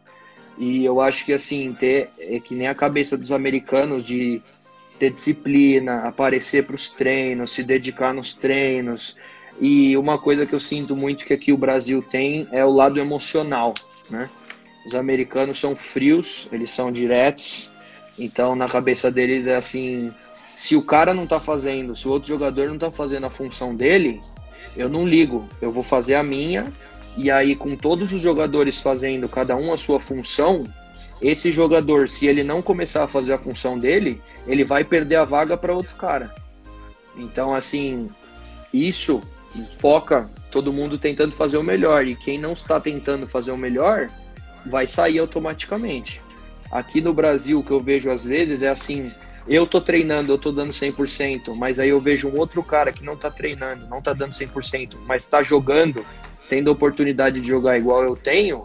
E 0.59 0.85
eu 0.85 1.01
acho 1.01 1.25
que 1.25 1.33
assim 1.33 1.73
ter 1.73 2.11
é 2.19 2.39
que 2.39 2.55
nem 2.55 2.69
a 2.69 2.75
cabeça 2.75 3.17
dos 3.17 3.33
americanos 3.33 4.05
de 4.05 4.43
ter 4.99 5.09
disciplina, 5.09 6.03
aparecer 6.03 6.67
para 6.67 6.77
os 6.77 6.91
treinos, 6.91 7.53
se 7.53 7.63
dedicar 7.63 8.13
nos 8.13 8.35
treinos. 8.35 9.17
E 9.59 9.97
uma 9.97 10.19
coisa 10.19 10.45
que 10.45 10.55
eu 10.55 10.61
sinto 10.61 10.95
muito 10.95 11.25
que 11.25 11.33
aqui 11.33 11.55
o 11.55 11.57
Brasil 11.57 12.03
tem 12.03 12.47
é 12.53 12.63
o 12.63 12.71
lado 12.71 13.01
emocional, 13.01 13.73
né? 14.11 14.29
Os 14.87 14.95
americanos 14.95 15.59
são 15.59 15.77
frios, 15.77 16.49
eles 16.51 16.71
são 16.71 16.91
diretos, 16.91 17.71
então 18.19 18.55
na 18.55 18.69
cabeça 18.69 19.11
deles 19.11 19.47
é 19.47 19.57
assim, 19.57 20.13
se 20.57 20.75
o 20.77 20.83
cara 20.83 21.13
não 21.13 21.27
tá 21.27 21.39
fazendo, 21.39 21.95
se 21.95 22.09
o 22.09 22.11
outro 22.11 22.29
jogador 22.29 22.69
não 22.69 22.79
tá 22.79 22.91
fazendo 22.91 23.27
a 23.27 23.31
função 23.31 23.75
dele, 23.75 24.23
eu 24.77 24.89
não 24.89 25.07
ligo, 25.07 25.49
eu 25.61 25.71
vou 25.71 25.83
fazer 25.83 26.15
a 26.15 26.23
minha 26.23 26.73
e 27.17 27.31
aí 27.31 27.55
com 27.55 27.77
todos 27.77 28.13
os 28.13 28.23
jogadores 28.23 28.81
fazendo 28.81 29.29
cada 29.29 29.57
um 29.57 29.73
a 29.73 29.77
sua 29.77 30.01
função, 30.01 30.65
esse 31.21 31.51
jogador, 31.51 32.09
se 32.09 32.27
ele 32.27 32.45
não 32.45 32.63
começar 32.63 33.03
a 33.03 33.09
fazer 33.09 33.33
a 33.33 33.39
função 33.39 33.79
dele, 33.79 34.23
ele 34.47 34.65
vai 34.65 34.85
perder 34.85 35.17
a 35.17 35.25
vaga 35.25 35.57
para 35.57 35.75
outro 35.75 35.97
cara. 35.97 36.33
Então, 37.17 37.53
assim, 37.53 38.09
isso 38.73 39.21
foca 39.79 40.31
todo 40.51 40.73
mundo 40.73 40.97
tentando 40.97 41.33
fazer 41.33 41.57
o 41.57 41.63
melhor. 41.63 42.07
E 42.07 42.15
quem 42.15 42.39
não 42.39 42.53
está 42.53 42.81
tentando 42.81 43.27
fazer 43.27 43.51
o 43.51 43.57
melhor 43.57 44.09
vai 44.67 44.87
sair 44.87 45.19
automaticamente. 45.19 46.21
Aqui 46.71 47.01
no 47.01 47.15
Brasil, 47.15 47.61
o 47.61 47.65
que 47.65 47.71
eu 47.71 47.81
vejo 47.81 48.11
às 48.11 48.27
vezes 48.27 48.63
é 48.63 48.69
assim: 48.69 49.11
eu 49.47 49.67
tô 49.67 49.81
treinando, 49.81 50.33
eu 50.33 50.39
tô 50.39 50.53
dando 50.53 50.71
100%, 50.71 51.55
mas 51.57 51.79
aí 51.79 51.89
eu 51.89 52.01
vejo 52.01 52.29
um 52.29 52.39
outro 52.39 52.63
cara 52.63 52.93
que 52.93 53.03
não 53.03 53.17
tá 53.17 53.31
treinando, 53.31 53.87
não 53.89 54.03
tá 54.03 54.13
dando 54.13 54.33
100%, 54.33 54.97
mas 55.07 55.25
tá 55.25 55.43
jogando, 55.43 56.05
tendo 56.49 56.71
oportunidade 56.71 57.41
de 57.41 57.49
jogar 57.49 57.79
igual 57.79 58.05
eu 58.05 58.15
tenho. 58.15 58.63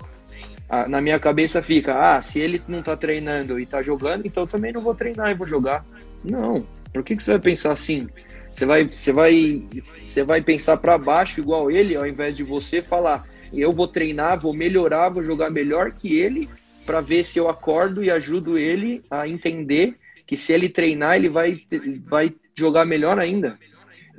Na 0.87 0.99
minha 0.99 1.19
cabeça 1.19 1.61
fica: 1.61 2.15
ah, 2.15 2.21
se 2.21 2.39
ele 2.39 2.61
não 2.67 2.81
tá 2.81 2.97
treinando 2.97 3.59
e 3.59 3.65
tá 3.65 3.81
jogando, 3.81 4.25
então 4.25 4.43
eu 4.43 4.47
também 4.47 4.73
não 4.73 4.81
vou 4.81 4.95
treinar 4.95 5.31
e 5.31 5.35
vou 5.35 5.47
jogar. 5.47 5.85
Não, 6.23 6.65
por 6.91 7.03
que, 7.03 7.15
que 7.15 7.23
você 7.23 7.31
vai 7.31 7.39
pensar 7.39 7.71
assim? 7.71 8.09
Você 8.53 8.65
vai, 8.65 8.85
você 8.85 9.11
vai, 9.11 9.63
você 9.73 10.23
vai 10.23 10.41
pensar 10.41 10.77
para 10.77 10.97
baixo 10.97 11.39
igual 11.39 11.71
ele, 11.71 11.95
ao 11.95 12.05
invés 12.05 12.35
de 12.35 12.43
você 12.43 12.81
falar: 12.81 13.25
eu 13.61 13.71
vou 13.71 13.87
treinar, 13.87 14.39
vou 14.39 14.53
melhorar, 14.53 15.09
vou 15.09 15.23
jogar 15.23 15.49
melhor 15.49 15.91
que 15.91 16.17
ele, 16.17 16.49
para 16.85 17.01
ver 17.01 17.23
se 17.25 17.37
eu 17.37 17.49
acordo 17.49 18.03
e 18.03 18.09
ajudo 18.09 18.57
ele 18.57 19.03
a 19.09 19.27
entender 19.27 19.95
que 20.25 20.35
se 20.35 20.51
ele 20.53 20.69
treinar, 20.69 21.15
ele 21.15 21.29
vai, 21.29 21.61
vai 22.05 22.33
jogar 22.55 22.85
melhor 22.85 23.19
ainda. 23.19 23.57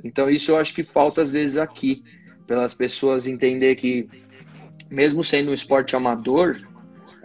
Então, 0.03 0.29
isso 0.29 0.51
eu 0.51 0.57
acho 0.57 0.73
que 0.73 0.83
falta 0.83 1.21
às 1.21 1.31
vezes 1.31 1.57
aqui, 1.57 2.03
pelas 2.45 2.73
pessoas 2.73 3.27
entender 3.27 3.75
que, 3.75 4.07
mesmo 4.89 5.23
sendo 5.23 5.51
um 5.51 5.53
esporte 5.53 5.95
amador, 5.95 6.61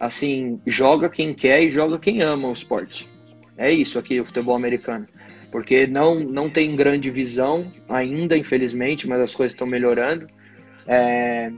assim, 0.01 0.61
joga 0.67 1.11
quem 1.11 1.35
quer 1.35 1.63
e 1.63 1.71
joga 1.71 1.99
quem 1.99 2.23
ama 2.23 2.49
o 2.49 2.53
esporte. 2.53 3.09
É 3.57 3.71
isso 3.71 3.99
aqui, 3.99 4.19
o 4.19 4.25
futebol 4.25 4.57
americano. 4.57 5.07
Porque 5.53 5.87
não, 5.87 6.21
não 6.21 6.49
tem 6.49 6.75
grande 6.75 7.11
visão 7.11 7.71
ainda, 7.89 8.37
infelizmente, 8.37 9.07
mas 9.07 9.21
as 9.21 9.35
coisas 9.35 9.53
estão 9.53 9.67
melhorando. 9.67 10.27
É, 10.87 11.53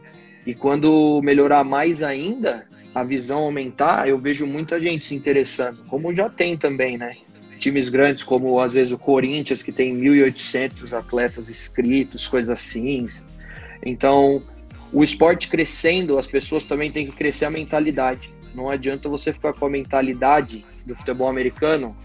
e 0.46 0.54
quando 0.54 1.20
melhorar 1.22 1.64
mais 1.64 2.02
ainda, 2.02 2.66
a 2.94 3.02
visão 3.02 3.40
aumentar, 3.40 4.08
eu 4.08 4.18
vejo 4.18 4.46
muita 4.46 4.78
gente 4.80 5.06
se 5.06 5.14
interessando, 5.14 5.82
como 5.86 6.14
já 6.14 6.28
tem 6.28 6.56
também, 6.56 6.98
né? 6.98 7.16
Times 7.58 7.88
grandes 7.88 8.24
como 8.24 8.58
às 8.60 8.72
vezes 8.72 8.92
o 8.92 8.98
Corinthians, 8.98 9.62
que 9.62 9.70
tem 9.70 9.96
1.800 9.96 10.92
atletas 10.92 11.48
inscritos, 11.48 12.26
coisas 12.26 12.50
assim. 12.50 13.06
Então, 13.84 14.42
o 14.92 15.02
esporte 15.02 15.48
crescendo, 15.48 16.18
as 16.18 16.26
pessoas 16.26 16.64
também 16.64 16.90
têm 16.90 17.06
que 17.06 17.12
crescer 17.12 17.44
a 17.44 17.50
mentalidade. 17.50 18.32
Não 18.54 18.68
adianta 18.68 19.08
você 19.08 19.32
ficar 19.32 19.54
com 19.54 19.64
a 19.64 19.70
mentalidade 19.70 20.64
do 20.84 20.94
futebol 20.94 21.28
americano 21.28 21.96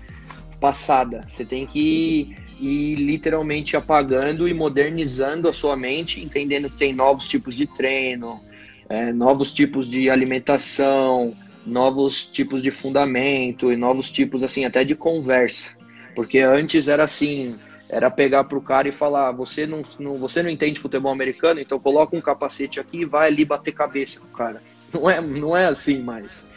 passada. 0.61 1.21
Você 1.27 1.43
tem 1.43 1.65
que 1.65 2.35
ir 2.59 2.95
literalmente 2.95 3.77
apagando 3.77 4.47
e 4.47 4.53
modernizando 4.53 5.47
a 5.47 5.53
sua 5.53 5.75
mente, 5.75 6.23
entendendo 6.23 6.69
que 6.69 6.77
tem 6.77 6.93
novos 6.93 7.25
tipos 7.25 7.55
de 7.55 7.67
treino, 7.67 8.41
é, 8.89 9.11
novos 9.11 9.53
tipos 9.53 9.89
de 9.89 10.09
alimentação, 10.09 11.31
novos 11.65 12.25
tipos 12.25 12.61
de 12.61 12.71
fundamento 12.71 13.71
e 13.71 13.77
novos 13.77 14.09
tipos 14.09 14.41
assim 14.41 14.65
até 14.65 14.83
de 14.83 14.95
conversa, 14.95 15.71
porque 16.15 16.39
antes 16.39 16.87
era 16.87 17.03
assim, 17.03 17.55
era 17.89 18.09
pegar 18.09 18.45
para 18.45 18.57
o 18.57 18.61
cara 18.61 18.87
e 18.87 18.91
falar, 18.91 19.31
você 19.31 19.67
não, 19.67 19.83
não, 19.99 20.13
você 20.13 20.41
não 20.41 20.49
entende 20.49 20.79
futebol 20.79 21.11
americano, 21.11 21.59
então 21.59 21.79
coloca 21.79 22.15
um 22.15 22.21
capacete 22.21 22.79
aqui 22.79 23.01
e 23.01 23.05
vai 23.05 23.27
ali 23.27 23.45
bater 23.45 23.73
cabeça 23.73 24.19
com 24.19 24.27
o 24.27 24.31
cara. 24.31 24.61
Não 24.93 25.09
é, 25.09 25.19
não 25.21 25.55
é 25.55 25.65
assim 25.65 26.01
mais. 26.01 26.47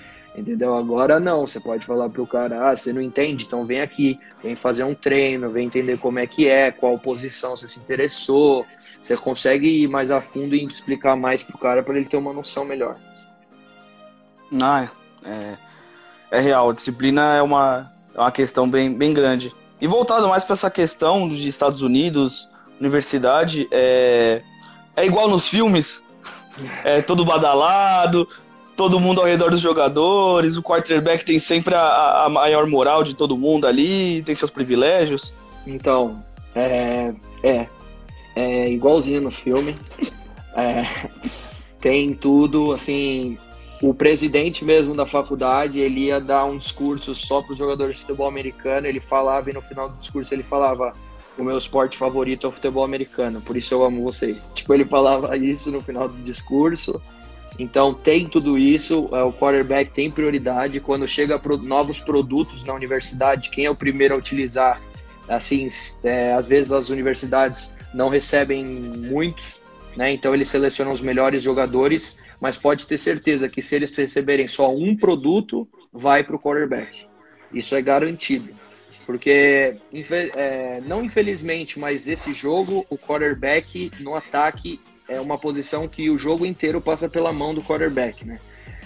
Entendeu? 0.41 0.75
Agora 0.75 1.21
não, 1.21 1.47
você 1.47 1.61
pode 1.61 1.85
falar 1.85 2.09
pro 2.09 2.27
cara, 2.27 2.71
ah, 2.71 2.75
você 2.75 2.95
não 2.95 3.03
entende, 3.03 3.45
então 3.45 3.67
vem 3.67 3.83
aqui, 3.83 4.19
vem 4.43 4.57
fazer 4.57 4.85
um 4.85 4.95
treino, 4.95 5.51
vem 5.51 5.67
entender 5.67 5.99
como 5.99 6.19
é 6.19 6.27
que 6.27 6.49
é, 6.49 6.71
qual 6.71 6.99
posição 6.99 7.55
você 7.55 7.69
se 7.69 7.79
interessou, 7.79 8.65
você 9.03 9.15
consegue 9.19 9.69
ir 9.69 9.87
mais 9.87 10.11
a 10.11 10.23
fundo 10.23 10.55
e 10.55 10.65
explicar 10.65 11.15
mais 11.15 11.43
pro 11.43 11.59
cara 11.59 11.83
para 11.83 11.95
ele 11.95 12.09
ter 12.09 12.17
uma 12.17 12.33
noção 12.33 12.65
melhor. 12.65 12.97
Ah, 14.63 14.89
é, 15.23 15.57
é 16.31 16.41
real. 16.41 16.71
A 16.71 16.73
disciplina 16.73 17.35
é 17.35 17.43
uma, 17.43 17.93
é 18.15 18.19
uma 18.19 18.33
questão 18.33 18.69
bem, 18.69 18.93
bem 18.93 19.13
grande. 19.13 19.55
E 19.79 19.87
voltado 19.87 20.27
mais 20.27 20.43
para 20.43 20.55
essa 20.55 20.71
questão 20.71 21.29
de 21.29 21.47
Estados 21.47 21.83
Unidos, 21.83 22.49
universidade, 22.81 23.69
é, 23.71 24.41
é 24.97 25.05
igual 25.05 25.29
nos 25.29 25.49
filmes. 25.49 26.03
É 26.85 27.01
todo 27.01 27.25
badalado, 27.25 28.29
todo 28.81 28.99
mundo 28.99 29.21
ao 29.21 29.27
redor 29.27 29.51
dos 29.51 29.61
jogadores, 29.61 30.57
o 30.57 30.63
quarterback 30.63 31.23
tem 31.23 31.39
sempre 31.39 31.75
a, 31.75 32.25
a 32.25 32.29
maior 32.31 32.67
moral 32.67 33.05
de 33.05 33.15
todo 33.15 33.37
mundo 33.37 33.67
ali, 33.67 34.23
tem 34.23 34.35
seus 34.35 34.51
privilégios. 34.51 35.35
Então, 35.67 36.25
é, 36.55 37.13
é, 37.43 37.67
é 38.35 38.71
igualzinho 38.71 39.21
no 39.21 39.31
filme. 39.31 39.75
É, 40.57 40.87
tem 41.79 42.15
tudo, 42.15 42.73
assim, 42.73 43.37
o 43.83 43.93
presidente 43.93 44.65
mesmo 44.65 44.95
da 44.95 45.07
faculdade, 45.07 45.79
ele 45.79 46.07
ia 46.07 46.19
dar 46.19 46.47
um 46.47 46.57
discurso 46.57 47.15
só 47.15 47.43
para 47.43 47.53
os 47.53 47.59
jogadores 47.59 47.97
de 47.97 48.01
futebol 48.01 48.29
americano, 48.29 48.87
ele 48.87 48.99
falava 48.99 49.51
e 49.51 49.53
no 49.53 49.61
final 49.61 49.91
do 49.91 49.99
discurso 49.99 50.33
ele 50.33 50.43
falava 50.43 50.95
o 51.39 51.45
meu 51.45 51.59
esporte 51.59 51.99
favorito 51.99 52.47
é 52.47 52.49
o 52.49 52.53
futebol 52.53 52.83
americano, 52.83 53.43
por 53.43 53.59
isso 53.59 53.75
eu 53.75 53.85
amo 53.85 54.03
vocês. 54.03 54.51
Tipo, 54.55 54.73
ele 54.73 54.87
falava 54.87 55.37
isso 55.37 55.71
no 55.71 55.83
final 55.83 56.09
do 56.09 56.17
discurso. 56.23 57.01
Então 57.59 57.93
tem 57.93 58.27
tudo 58.27 58.57
isso, 58.57 59.09
é, 59.13 59.23
o 59.23 59.33
quarterback 59.33 59.91
tem 59.91 60.11
prioridade 60.11 60.81
quando 60.81 61.07
chega 61.07 61.39
pro, 61.39 61.59
novos 61.59 62.01
produtos 62.01 62.65
na 62.65 62.73
universidade, 62.73 63.51
quem 63.51 63.67
é 63.67 63.71
o 63.71 63.75
primeiro 63.75 64.15
a 64.15 64.17
utilizar? 64.17 64.81
Assim, 65.29 65.69
é, 66.03 66.33
às 66.33 66.47
vezes 66.47 66.73
as 66.73 66.89
universidades 66.89 67.73
não 67.93 68.09
recebem 68.09 68.65
muito, 68.65 69.43
né? 69.97 70.13
Então 70.13 70.35
eles 70.35 70.49
selecionam 70.49 70.93
os 70.93 71.01
melhores 71.01 71.43
jogadores, 71.43 72.19
mas 72.41 72.57
pode 72.57 72.87
ter 72.87 72.99
certeza 72.99 73.49
que 73.49 73.61
se 73.61 73.77
eles 73.77 73.97
receberem 73.97 74.49
só 74.49 74.75
um 74.75 74.97
produto, 74.97 75.69
vai 75.93 76.25
para 76.25 76.37
o 76.37 76.39
quarterback. 76.39 77.07
Isso 77.53 77.75
é 77.75 77.83
garantido. 77.83 78.55
Porque, 79.07 79.77
é, 80.37 80.81
não 80.87 81.05
infelizmente, 81.05 81.79
mas 81.81 82.07
esse 82.07 82.33
jogo, 82.33 82.87
o 82.89 82.97
quarterback 82.97 83.91
no 83.99 84.15
ataque 84.15 84.81
é 85.11 85.21
uma 85.21 85.37
posição 85.37 85.89
que 85.89 86.09
o 86.09 86.17
jogo 86.17 86.47
inteiro 86.47 86.81
passa 86.81 87.09
pela 87.09 87.33
mão 87.33 87.53
do 87.53 87.63
quarterback, 87.63 88.25
né? 88.25 88.39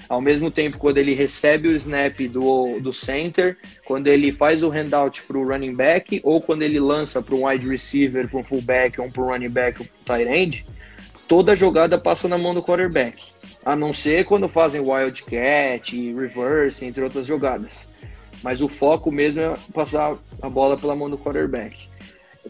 Ao 0.08 0.20
mesmo 0.20 0.50
tempo, 0.50 0.78
quando 0.78 0.98
ele 0.98 1.14
recebe 1.14 1.68
o 1.68 1.76
snap 1.76 2.18
do, 2.28 2.80
do 2.80 2.92
center, 2.92 3.56
quando 3.84 4.06
ele 4.06 4.32
faz 4.32 4.62
o 4.62 4.70
handout 4.70 5.22
para 5.22 5.38
o 5.38 5.46
running 5.46 5.74
back, 5.74 6.20
ou 6.22 6.40
quando 6.40 6.62
ele 6.62 6.80
lança 6.80 7.22
para 7.22 7.34
um 7.34 7.46
wide 7.46 7.68
receiver, 7.68 8.28
para 8.28 8.40
um 8.40 8.44
fullback, 8.44 9.00
ou 9.00 9.10
para 9.10 9.22
um 9.22 9.26
running 9.26 9.50
back, 9.50 9.80
ou 9.80 9.86
um 9.86 10.04
tight 10.04 10.28
end, 10.28 10.66
toda 11.28 11.56
jogada 11.56 11.98
passa 11.98 12.28
na 12.28 12.36
mão 12.36 12.52
do 12.52 12.62
quarterback. 12.62 13.22
A 13.64 13.74
não 13.74 13.92
ser 13.92 14.24
quando 14.24 14.46
fazem 14.46 14.80
wildcat, 14.80 16.12
reverse, 16.12 16.84
entre 16.84 17.02
outras 17.02 17.26
jogadas. 17.26 17.88
Mas 18.42 18.60
o 18.60 18.68
foco 18.68 19.10
mesmo 19.10 19.40
é 19.40 19.54
passar 19.72 20.18
a 20.42 20.50
bola 20.50 20.76
pela 20.76 20.94
mão 20.94 21.08
do 21.08 21.16
quarterback. 21.16 21.88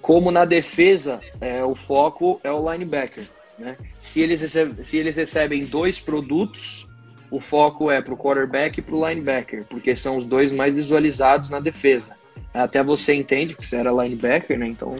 Como 0.01 0.33
na 0.33 0.45
defesa, 0.45 1.21
é, 1.41 1.65
o 1.65 1.77
foco 1.77 2.41
é 2.43 2.51
o 2.51 2.73
linebacker. 2.73 3.25
Né? 3.59 3.77
Se, 4.01 4.21
eles 4.21 4.41
recebem, 4.41 4.85
se 4.85 4.97
eles 4.97 5.17
recebem 5.17 5.65
dois 5.65 6.01
produtos, 6.01 6.89
o 7.31 7.41
foco 7.41 7.91
é 7.91 8.01
para 8.01 8.15
o 8.15 8.17
quarterback 8.17 8.79
e 8.79 8.83
para 8.83 8.95
o 8.95 9.09
linebacker, 9.09 9.65
porque 9.65 9.95
são 9.95 10.17
os 10.17 10.25
dois 10.25 10.53
mais 10.53 10.75
visualizados 10.75 11.51
na 11.51 11.61
defesa. 11.61 12.17
Até 12.53 12.83
você 12.83 13.15
entende, 13.15 13.55
porque 13.55 13.67
você 13.67 13.77
era 13.77 13.91
linebacker, 13.91 14.59
né? 14.59 14.69
Então 14.69 14.97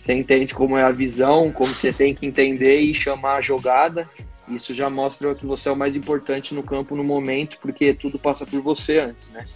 você 0.00 0.14
entende 0.14 0.54
como 0.54 0.76
é 0.76 0.82
a 0.82 0.90
visão, 0.90 1.52
como 1.52 1.74
você 1.74 1.92
tem 1.92 2.14
que 2.14 2.26
entender 2.26 2.76
e 2.76 2.94
chamar 2.94 3.36
a 3.36 3.40
jogada. 3.40 4.08
Isso 4.48 4.74
já 4.74 4.90
mostra 4.90 5.34
que 5.34 5.46
você 5.46 5.68
é 5.68 5.72
o 5.72 5.76
mais 5.76 5.94
importante 5.94 6.54
no 6.54 6.62
campo 6.62 6.96
no 6.96 7.04
momento, 7.04 7.56
porque 7.60 7.94
tudo 7.94 8.18
passa 8.18 8.44
por 8.44 8.60
você 8.60 8.98
antes, 8.98 9.28
né? 9.30 9.46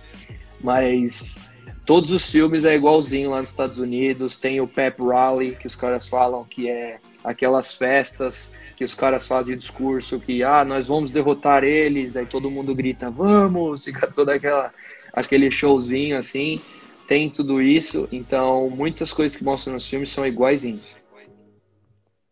Mas 0.61 1.39
todos 1.85 2.11
os 2.11 2.31
filmes 2.31 2.65
é 2.65 2.75
igualzinho 2.75 3.31
lá 3.31 3.41
nos 3.41 3.51
Estados 3.51 3.79
Unidos. 3.79 4.37
Tem 4.37 4.61
o 4.61 4.67
Pep 4.67 5.03
Rally, 5.03 5.57
que 5.57 5.67
os 5.67 5.77
caras 5.77 6.09
falam 6.09 6.45
que 6.45 6.69
é 6.69 6.99
aquelas 7.27 7.75
festas 7.75 8.55
que 8.77 8.85
os 8.85 8.95
caras 8.95 9.27
fazem 9.27 9.57
discurso 9.57 10.21
que 10.21 10.45
ah, 10.45 10.65
nós 10.65 10.87
vamos 10.87 11.11
derrotar 11.11 11.65
eles, 11.65 12.17
aí 12.17 12.25
todo 12.25 12.51
mundo 12.51 12.75
grita, 12.75 13.11
vamos, 13.11 13.83
fica 13.85 14.07
toda 14.07 14.35
aquela 14.35 14.73
aquele 15.13 15.51
showzinho 15.51 16.17
assim, 16.17 16.61
tem 17.09 17.29
tudo 17.29 17.61
isso, 17.61 18.07
então 18.13 18.71
muitas 18.71 19.13
coisas 19.13 19.37
que 19.37 19.43
mostram 19.43 19.75
nos 19.75 19.89
filmes 19.89 20.11
são 20.11 20.27
iguaizinhos. 20.27 20.99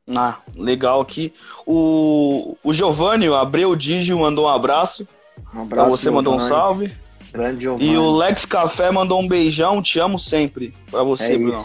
Ah, 0.06 0.40
legal 0.54 1.00
aqui. 1.00 1.32
O, 1.66 2.58
o 2.62 2.74
Giovanni, 2.74 3.26
o 3.26 3.34
Abreu 3.34 3.74
Digio, 3.74 4.18
mandou 4.18 4.44
um 4.44 4.48
abraço. 4.48 5.08
Um 5.54 5.62
abraço. 5.62 5.68
Pra 5.68 5.84
você 5.86 6.10
mandou 6.10 6.34
um 6.34 6.40
salve. 6.40 6.94
Grande 7.32 7.62
Giovanni. 7.62 7.90
E 7.90 7.96
o 7.96 8.14
Lex 8.14 8.44
Café 8.44 8.90
mandou 8.90 9.18
um 9.18 9.26
beijão, 9.26 9.80
te 9.80 9.98
amo 9.98 10.18
sempre. 10.18 10.74
Pra 10.90 11.02
você, 11.02 11.32
é 11.32 11.38
Bruno. 11.38 11.58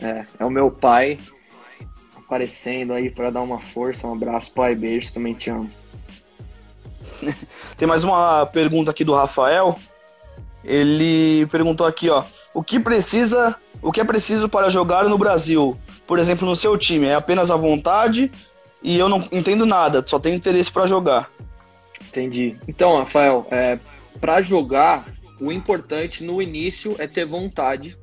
É, 0.00 0.24
é 0.38 0.44
o 0.44 0.50
meu 0.50 0.70
pai 0.70 1.18
aparecendo 2.30 2.92
aí 2.92 3.10
para 3.10 3.28
dar 3.30 3.40
uma 3.40 3.60
força. 3.60 4.06
Um 4.06 4.12
abraço, 4.12 4.54
pai. 4.54 4.76
Beijo, 4.76 5.12
também 5.12 5.34
te 5.34 5.50
amo. 5.50 5.68
Tem 7.76 7.88
mais 7.88 8.04
uma 8.04 8.46
pergunta 8.46 8.92
aqui 8.92 9.04
do 9.04 9.12
Rafael. 9.12 9.76
Ele 10.64 11.44
perguntou 11.46 11.84
aqui, 11.84 12.08
ó, 12.08 12.22
o 12.54 12.62
que 12.62 12.78
precisa, 12.78 13.56
o 13.82 13.90
que 13.90 14.00
é 14.00 14.04
preciso 14.04 14.48
para 14.48 14.68
jogar 14.68 15.04
no 15.08 15.18
Brasil? 15.18 15.76
Por 16.06 16.20
exemplo, 16.20 16.46
no 16.46 16.54
seu 16.54 16.78
time, 16.78 17.06
é 17.06 17.14
apenas 17.14 17.50
a 17.50 17.56
vontade 17.56 18.30
e 18.82 18.96
eu 18.96 19.08
não 19.08 19.26
entendo 19.32 19.66
nada, 19.66 20.04
só 20.06 20.18
tenho 20.18 20.36
interesse 20.36 20.70
para 20.70 20.86
jogar. 20.86 21.30
Entendi. 22.08 22.56
Então, 22.68 22.98
Rafael, 22.98 23.46
é, 23.50 23.78
para 24.20 24.40
jogar, 24.40 25.12
o 25.40 25.50
importante 25.50 26.22
no 26.22 26.40
início 26.40 26.94
é 26.98 27.06
ter 27.06 27.24
vontade, 27.24 27.96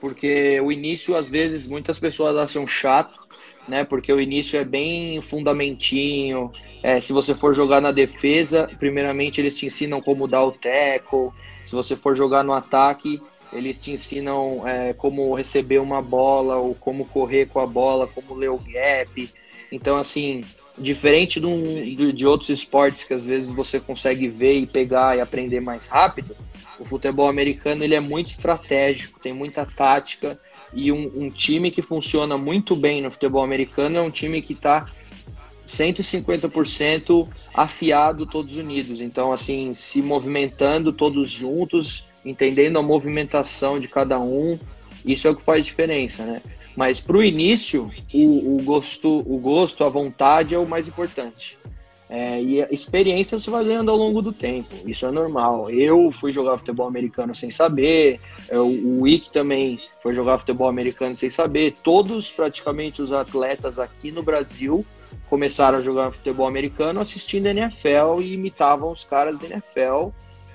porque 0.00 0.60
o 0.60 0.72
início 0.72 1.14
às 1.14 1.28
vezes 1.28 1.68
muitas 1.68 1.98
pessoas 1.98 2.36
acham 2.36 2.66
chato, 2.66 3.27
né? 3.68 3.84
Porque 3.84 4.12
o 4.12 4.20
início 4.20 4.58
é 4.58 4.64
bem 4.64 5.20
fundamentinho. 5.20 6.50
É, 6.82 6.98
se 7.00 7.12
você 7.12 7.34
for 7.34 7.54
jogar 7.54 7.80
na 7.80 7.92
defesa, 7.92 8.68
primeiramente 8.78 9.40
eles 9.40 9.56
te 9.56 9.66
ensinam 9.66 10.00
como 10.00 10.26
dar 10.26 10.44
o 10.44 10.52
tackle. 10.52 11.30
Se 11.64 11.74
você 11.74 11.94
for 11.94 12.16
jogar 12.16 12.42
no 12.42 12.52
ataque, 12.52 13.20
eles 13.52 13.78
te 13.78 13.92
ensinam 13.92 14.66
é, 14.66 14.92
como 14.92 15.34
receber 15.34 15.78
uma 15.78 16.00
bola, 16.00 16.56
ou 16.56 16.74
como 16.74 17.04
correr 17.04 17.46
com 17.46 17.60
a 17.60 17.66
bola, 17.66 18.06
como 18.06 18.34
ler 18.34 18.50
o 18.50 18.58
gap. 18.58 19.28
Então, 19.70 19.96
assim, 19.96 20.44
diferente 20.78 21.40
de, 21.40 22.12
de 22.12 22.26
outros 22.26 22.48
esportes 22.48 23.04
que 23.04 23.12
às 23.12 23.26
vezes 23.26 23.52
você 23.52 23.80
consegue 23.80 24.28
ver 24.28 24.54
e 24.54 24.66
pegar 24.66 25.16
e 25.16 25.20
aprender 25.20 25.60
mais 25.60 25.86
rápido, 25.86 26.36
o 26.78 26.84
futebol 26.84 27.28
americano 27.28 27.82
ele 27.82 27.94
é 27.94 28.00
muito 28.00 28.28
estratégico, 28.28 29.20
tem 29.20 29.32
muita 29.32 29.66
tática 29.66 30.38
e 30.72 30.92
um, 30.92 31.10
um 31.14 31.30
time 31.30 31.70
que 31.70 31.82
funciona 31.82 32.36
muito 32.36 32.76
bem 32.76 33.02
no 33.02 33.10
futebol 33.10 33.42
americano 33.42 33.98
é 33.98 34.02
um 34.02 34.10
time 34.10 34.42
que 34.42 34.52
está 34.52 34.86
150% 35.68 37.28
afiado 37.54 38.26
todos 38.26 38.56
unidos. 38.56 39.00
Então, 39.00 39.32
assim, 39.32 39.74
se 39.74 40.00
movimentando 40.00 40.92
todos 40.92 41.30
juntos, 41.30 42.06
entendendo 42.24 42.78
a 42.78 42.82
movimentação 42.82 43.78
de 43.78 43.88
cada 43.88 44.18
um, 44.18 44.58
isso 45.04 45.28
é 45.28 45.30
o 45.30 45.36
que 45.36 45.42
faz 45.42 45.64
diferença, 45.64 46.24
né? 46.24 46.42
Mas 46.76 47.00
para 47.00 47.16
o 47.16 47.24
início, 47.24 47.90
o 48.12 48.62
gosto, 48.62 49.18
o 49.26 49.38
gosto, 49.38 49.84
a 49.84 49.88
vontade 49.88 50.54
é 50.54 50.58
o 50.58 50.66
mais 50.66 50.86
importante. 50.86 51.58
É, 52.10 52.40
e 52.40 52.60
experiência 52.70 53.38
se 53.38 53.50
vai 53.50 53.62
ganhando 53.64 53.90
ao 53.90 53.96
longo 53.96 54.22
do 54.22 54.32
tempo, 54.32 54.74
isso 54.86 55.04
é 55.04 55.10
normal. 55.10 55.70
Eu 55.70 56.10
fui 56.10 56.32
jogar 56.32 56.56
futebol 56.56 56.86
americano 56.86 57.34
sem 57.34 57.50
saber, 57.50 58.18
é, 58.48 58.58
o 58.58 59.02
Wick 59.02 59.30
também 59.30 59.78
foi 60.02 60.14
jogar 60.14 60.38
futebol 60.38 60.68
americano 60.68 61.14
sem 61.14 61.28
saber. 61.28 61.74
Todos, 61.82 62.30
praticamente, 62.30 63.02
os 63.02 63.12
atletas 63.12 63.78
aqui 63.78 64.10
no 64.10 64.22
Brasil 64.22 64.84
começaram 65.28 65.78
a 65.78 65.80
jogar 65.82 66.12
futebol 66.12 66.46
americano 66.46 67.00
assistindo 67.00 67.46
NFL 67.46 68.22
e 68.22 68.32
imitavam 68.32 68.90
os 68.90 69.04
caras 69.04 69.38
da 69.38 69.46
NFL 69.46 70.10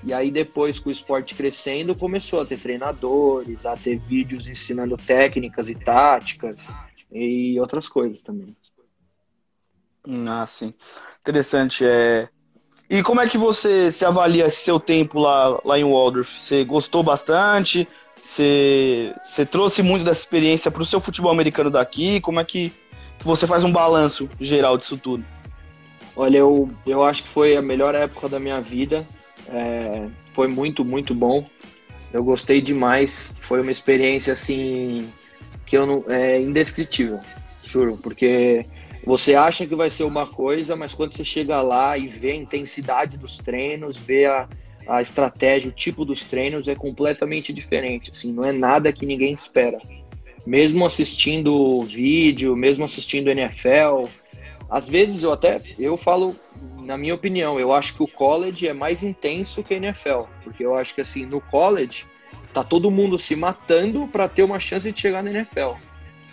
e 0.06 0.12
aí 0.12 0.30
depois 0.30 0.78
com 0.78 0.90
o 0.90 0.92
esporte 0.92 1.34
crescendo, 1.34 1.94
começou 1.94 2.42
a 2.42 2.44
ter 2.44 2.58
treinadores, 2.58 3.64
a 3.64 3.74
ter 3.74 3.96
vídeos 3.98 4.48
ensinando 4.48 4.98
técnicas 4.98 5.70
e 5.70 5.74
táticas 5.74 6.74
e 7.10 7.58
outras 7.58 7.88
coisas 7.88 8.20
também. 8.20 8.54
Ah, 10.28 10.46
sim. 10.46 10.74
Interessante. 11.20 11.84
É... 11.84 12.28
E 12.88 13.02
como 13.02 13.20
é 13.20 13.28
que 13.28 13.38
você 13.38 13.90
se 13.90 14.04
avalia 14.04 14.50
seu 14.50 14.78
tempo 14.78 15.18
lá, 15.18 15.58
lá 15.64 15.78
em 15.78 15.84
Waldorf? 15.84 16.40
Você 16.40 16.64
gostou 16.64 17.02
bastante? 17.02 17.88
Você, 18.20 19.14
você 19.22 19.44
trouxe 19.44 19.82
muito 19.82 20.04
dessa 20.04 20.20
experiência 20.20 20.70
para 20.70 20.82
o 20.82 20.86
seu 20.86 21.00
futebol 21.00 21.30
americano 21.30 21.70
daqui? 21.70 22.20
Como 22.20 22.40
é 22.40 22.44
que 22.44 22.72
você 23.22 23.46
faz 23.46 23.64
um 23.64 23.72
balanço 23.72 24.28
geral 24.40 24.76
disso 24.76 24.96
tudo? 24.96 25.24
Olha, 26.16 26.38
eu, 26.38 26.70
eu 26.86 27.02
acho 27.02 27.22
que 27.22 27.28
foi 27.28 27.56
a 27.56 27.62
melhor 27.62 27.94
época 27.94 28.28
da 28.28 28.38
minha 28.38 28.60
vida. 28.60 29.06
É, 29.48 30.06
foi 30.32 30.48
muito, 30.48 30.84
muito 30.84 31.14
bom. 31.14 31.46
Eu 32.12 32.22
gostei 32.22 32.60
demais. 32.60 33.34
Foi 33.40 33.60
uma 33.60 33.70
experiência 33.70 34.32
assim 34.32 35.10
que 35.66 35.76
eu 35.76 35.86
não 35.86 36.04
é 36.08 36.40
indescritível, 36.40 37.18
juro, 37.64 37.98
porque 38.02 38.66
você 39.06 39.34
acha 39.34 39.66
que 39.66 39.74
vai 39.74 39.90
ser 39.90 40.04
uma 40.04 40.26
coisa, 40.26 40.74
mas 40.74 40.94
quando 40.94 41.14
você 41.14 41.24
chega 41.24 41.60
lá 41.60 41.96
e 41.98 42.08
vê 42.08 42.32
a 42.32 42.36
intensidade 42.36 43.18
dos 43.18 43.36
treinos, 43.36 43.96
vê 43.96 44.24
a, 44.24 44.48
a 44.86 45.02
estratégia, 45.02 45.70
o 45.70 45.74
tipo 45.74 46.04
dos 46.04 46.22
treinos 46.22 46.68
é 46.68 46.74
completamente 46.74 47.52
diferente. 47.52 48.10
Assim, 48.10 48.32
não 48.32 48.44
é 48.44 48.52
nada 48.52 48.92
que 48.92 49.04
ninguém 49.04 49.34
espera. 49.34 49.78
Mesmo 50.46 50.84
assistindo 50.86 51.82
vídeo, 51.82 52.56
mesmo 52.56 52.84
assistindo 52.84 53.30
NFL, 53.30 54.08
às 54.70 54.88
vezes 54.88 55.22
eu 55.22 55.32
até 55.32 55.60
eu 55.78 55.96
falo 55.96 56.36
na 56.80 56.96
minha 56.96 57.14
opinião, 57.14 57.58
eu 57.58 57.72
acho 57.72 57.94
que 57.94 58.02
o 58.02 58.08
college 58.08 58.68
é 58.68 58.72
mais 58.72 59.02
intenso 59.02 59.62
que 59.62 59.74
a 59.74 59.76
NFL, 59.76 60.22
porque 60.42 60.64
eu 60.64 60.76
acho 60.76 60.94
que 60.94 61.00
assim, 61.00 61.24
no 61.24 61.40
college 61.40 62.06
tá 62.52 62.62
todo 62.62 62.90
mundo 62.90 63.18
se 63.18 63.34
matando 63.34 64.06
para 64.06 64.28
ter 64.28 64.42
uma 64.42 64.60
chance 64.60 64.90
de 64.90 65.00
chegar 65.00 65.22
na 65.22 65.30
NFL. 65.30 65.72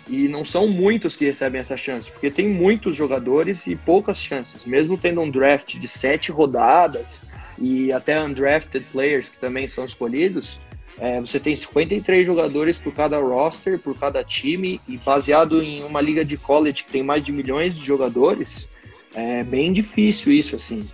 E 0.08 0.26
não 0.28 0.42
são 0.42 0.66
muitos 0.66 1.14
que 1.14 1.24
recebem 1.24 1.60
essa 1.60 1.76
chance, 1.76 2.10
porque 2.10 2.30
tem 2.30 2.48
muitos 2.48 2.96
jogadores 2.96 3.66
e 3.66 3.76
poucas 3.76 4.18
chances. 4.18 4.66
Mesmo 4.66 4.98
tendo 4.98 5.20
um 5.20 5.30
draft 5.30 5.78
de 5.78 5.88
sete 5.88 6.32
rodadas 6.32 7.22
e 7.58 7.92
até 7.92 8.20
undrafted 8.20 8.86
players 8.90 9.28
que 9.28 9.38
também 9.38 9.68
são 9.68 9.84
escolhidos, 9.84 10.58
é, 10.98 11.20
você 11.20 11.40
tem 11.40 11.56
53 11.56 12.26
jogadores 12.26 12.76
por 12.76 12.92
cada 12.92 13.18
roster, 13.18 13.78
por 13.78 13.98
cada 13.98 14.22
time, 14.22 14.80
e 14.86 14.96
baseado 14.98 15.62
em 15.62 15.82
uma 15.84 16.00
liga 16.00 16.24
de 16.24 16.36
college 16.36 16.84
que 16.84 16.92
tem 16.92 17.02
mais 17.02 17.24
de 17.24 17.32
milhões 17.32 17.76
de 17.76 17.84
jogadores, 17.84 18.68
é 19.14 19.42
bem 19.42 19.72
difícil 19.72 20.32
isso, 20.32 20.56
assim. 20.56 20.88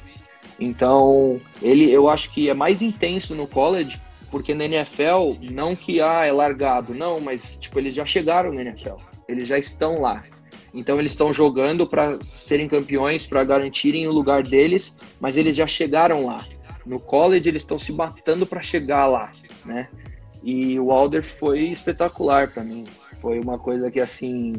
Então, 0.59 1.41
ele, 1.63 1.91
eu 1.91 2.09
acho 2.09 2.31
que 2.33 2.51
é 2.51 2.55
mais 2.55 2.83
intenso 2.83 3.35
no 3.35 3.47
college, 3.47 4.01
porque 4.31 4.55
na 4.55 4.65
NFL, 4.65 5.37
não 5.51 5.75
que 5.75 6.01
ah, 6.01 6.25
é 6.25 6.33
largado, 6.33 6.95
não, 6.95 7.21
mas 7.21 7.57
tipo, 7.59 7.79
eles 7.79 7.95
já 7.95 8.05
chegaram 8.05 8.53
na 8.53 8.61
NFL, 8.63 8.97
eles 9.29 9.49
já 9.49 9.59
estão 9.59 10.01
lá. 10.01 10.23
Então 10.73 10.99
eles 10.99 11.13
estão 11.13 11.33
jogando 11.33 11.87
para 11.87 12.19
serem 12.23 12.69
campeões, 12.69 13.27
para 13.27 13.43
garantirem 13.43 14.07
o 14.07 14.13
lugar 14.13 14.43
deles, 14.43 14.99
mas 15.19 15.37
eles 15.37 15.57
já 15.57 15.67
chegaram 15.67 16.27
lá. 16.27 16.45
No 16.85 17.01
college 17.01 17.49
eles 17.49 17.63
estão 17.63 17.79
se 17.79 17.93
matando 17.93 18.47
para 18.47 18.61
chegar 18.61 19.07
lá, 19.07 19.33
né? 19.65 19.89
E 20.43 20.79
o 20.79 20.91
Alder 20.93 21.25
foi 21.25 21.69
espetacular 21.69 22.51
para 22.51 22.63
mim. 22.63 22.85
Foi 23.21 23.41
uma 23.41 23.59
coisa 23.59 23.91
que 23.91 24.01
assim 24.01 24.55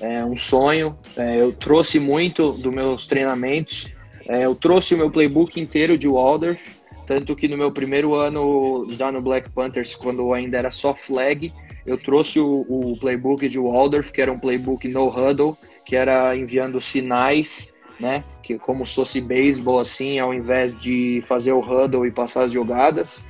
é 0.00 0.24
um 0.24 0.36
sonho. 0.36 0.96
É, 1.16 1.40
eu 1.40 1.52
trouxe 1.52 2.00
muito 2.00 2.52
dos 2.52 2.74
meus 2.74 3.06
treinamentos. 3.06 3.92
É, 4.26 4.44
eu 4.44 4.54
trouxe 4.54 4.94
o 4.94 4.98
meu 4.98 5.10
playbook 5.10 5.60
inteiro 5.60 5.98
de 5.98 6.08
Waldorf, 6.08 6.79
tanto 7.10 7.34
que 7.34 7.48
no 7.48 7.58
meu 7.58 7.72
primeiro 7.72 8.14
ano 8.14 8.86
já 8.90 9.10
no 9.10 9.20
Black 9.20 9.50
Panthers, 9.50 9.96
quando 9.96 10.32
ainda 10.32 10.56
era 10.56 10.70
só 10.70 10.94
flag, 10.94 11.52
eu 11.84 11.98
trouxe 11.98 12.38
o, 12.38 12.64
o 12.68 12.96
playbook 13.00 13.48
de 13.48 13.58
Waldorf, 13.58 14.12
que 14.12 14.22
era 14.22 14.30
um 14.30 14.38
playbook 14.38 14.86
no 14.86 15.08
huddle, 15.08 15.58
que 15.84 15.96
era 15.96 16.36
enviando 16.36 16.80
sinais, 16.80 17.74
né, 17.98 18.22
que 18.44 18.60
como 18.60 18.86
se 18.86 18.94
fosse 18.94 19.20
beisebol 19.20 19.80
assim, 19.80 20.20
ao 20.20 20.32
invés 20.32 20.72
de 20.78 21.20
fazer 21.26 21.52
o 21.52 21.58
huddle 21.58 22.06
e 22.06 22.12
passar 22.12 22.44
as 22.44 22.52
jogadas. 22.52 23.28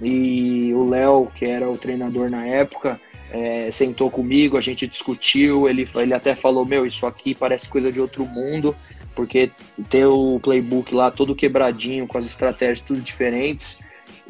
E 0.00 0.72
o 0.72 0.88
Léo, 0.88 1.30
que 1.34 1.44
era 1.44 1.70
o 1.70 1.76
treinador 1.76 2.30
na 2.30 2.46
época, 2.46 2.98
é, 3.30 3.70
sentou 3.70 4.10
comigo, 4.10 4.56
a 4.56 4.62
gente 4.62 4.86
discutiu, 4.86 5.68
ele, 5.68 5.86
ele 5.96 6.14
até 6.14 6.34
falou, 6.34 6.64
meu, 6.64 6.86
isso 6.86 7.06
aqui 7.06 7.34
parece 7.34 7.68
coisa 7.68 7.92
de 7.92 8.00
outro 8.00 8.24
mundo, 8.24 8.74
porque 9.14 9.50
ter 9.90 10.06
o 10.06 10.40
playbook 10.40 10.94
lá 10.94 11.10
todo 11.10 11.34
quebradinho, 11.34 12.06
com 12.06 12.18
as 12.18 12.26
estratégias 12.26 12.80
tudo 12.80 13.00
diferentes, 13.00 13.78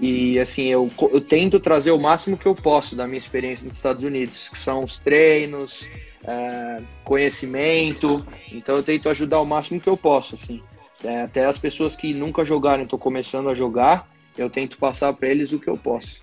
e 0.01 0.39
assim, 0.39 0.65
eu, 0.65 0.91
eu 1.13 1.21
tento 1.21 1.61
trazer 1.61 1.91
o 1.91 2.01
máximo 2.01 2.37
que 2.37 2.47
eu 2.47 2.55
posso 2.55 2.97
da 2.97 3.07
minha 3.07 3.19
experiência 3.19 3.65
nos 3.65 3.77
Estados 3.77 4.03
Unidos, 4.03 4.49
que 4.49 4.59
são 4.59 4.83
os 4.83 4.97
treinos, 4.97 5.89
é, 6.25 6.83
conhecimento, 7.05 8.25
então 8.51 8.77
eu 8.77 8.83
tento 8.83 9.09
ajudar 9.09 9.41
o 9.41 9.47
máximo 9.47 9.81
que 9.81 9.89
eu 9.89 9.97
posso, 9.97 10.35
assim. 10.35 10.63
É, 11.05 11.23
até 11.23 11.45
as 11.45 11.59
pessoas 11.59 11.97
que 11.97 12.15
nunca 12.15 12.45
jogaram, 12.45 12.85
estou 12.85 12.99
começando 12.99 13.49
a 13.49 13.55
jogar, 13.55 14.09
eu 14.37 14.49
tento 14.49 14.79
passar 14.79 15.13
para 15.13 15.29
eles 15.29 15.53
o 15.53 15.59
que 15.59 15.69
eu 15.69 15.77
posso. 15.77 16.23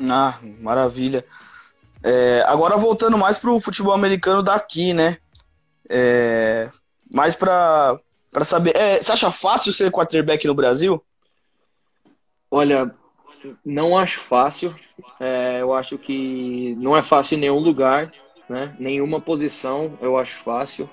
Ah, 0.00 0.38
maravilha. 0.60 1.24
É, 2.02 2.44
agora 2.46 2.76
voltando 2.76 3.18
mais 3.18 3.38
para 3.38 3.52
o 3.52 3.60
futebol 3.60 3.92
americano 3.92 4.42
daqui, 4.42 4.92
né? 4.92 5.18
É, 5.88 6.70
mais 7.10 7.34
para 7.34 7.98
saber. 8.42 8.76
É, 8.76 9.00
você 9.00 9.12
acha 9.12 9.30
fácil 9.30 9.72
ser 9.72 9.90
quarterback 9.90 10.46
no 10.46 10.54
Brasil? 10.54 11.02
Olha, 12.50 12.94
não 13.64 13.96
acho 13.96 14.20
fácil. 14.20 14.74
É, 15.20 15.58
eu 15.60 15.72
acho 15.72 15.98
que 15.98 16.74
não 16.78 16.96
é 16.96 17.02
fácil 17.02 17.36
em 17.36 17.40
nenhum 17.40 17.58
lugar, 17.58 18.12
né? 18.48 18.74
Nenhuma 18.78 19.20
posição 19.20 19.98
eu 20.00 20.16
acho 20.16 20.38
fácil. 20.38 20.88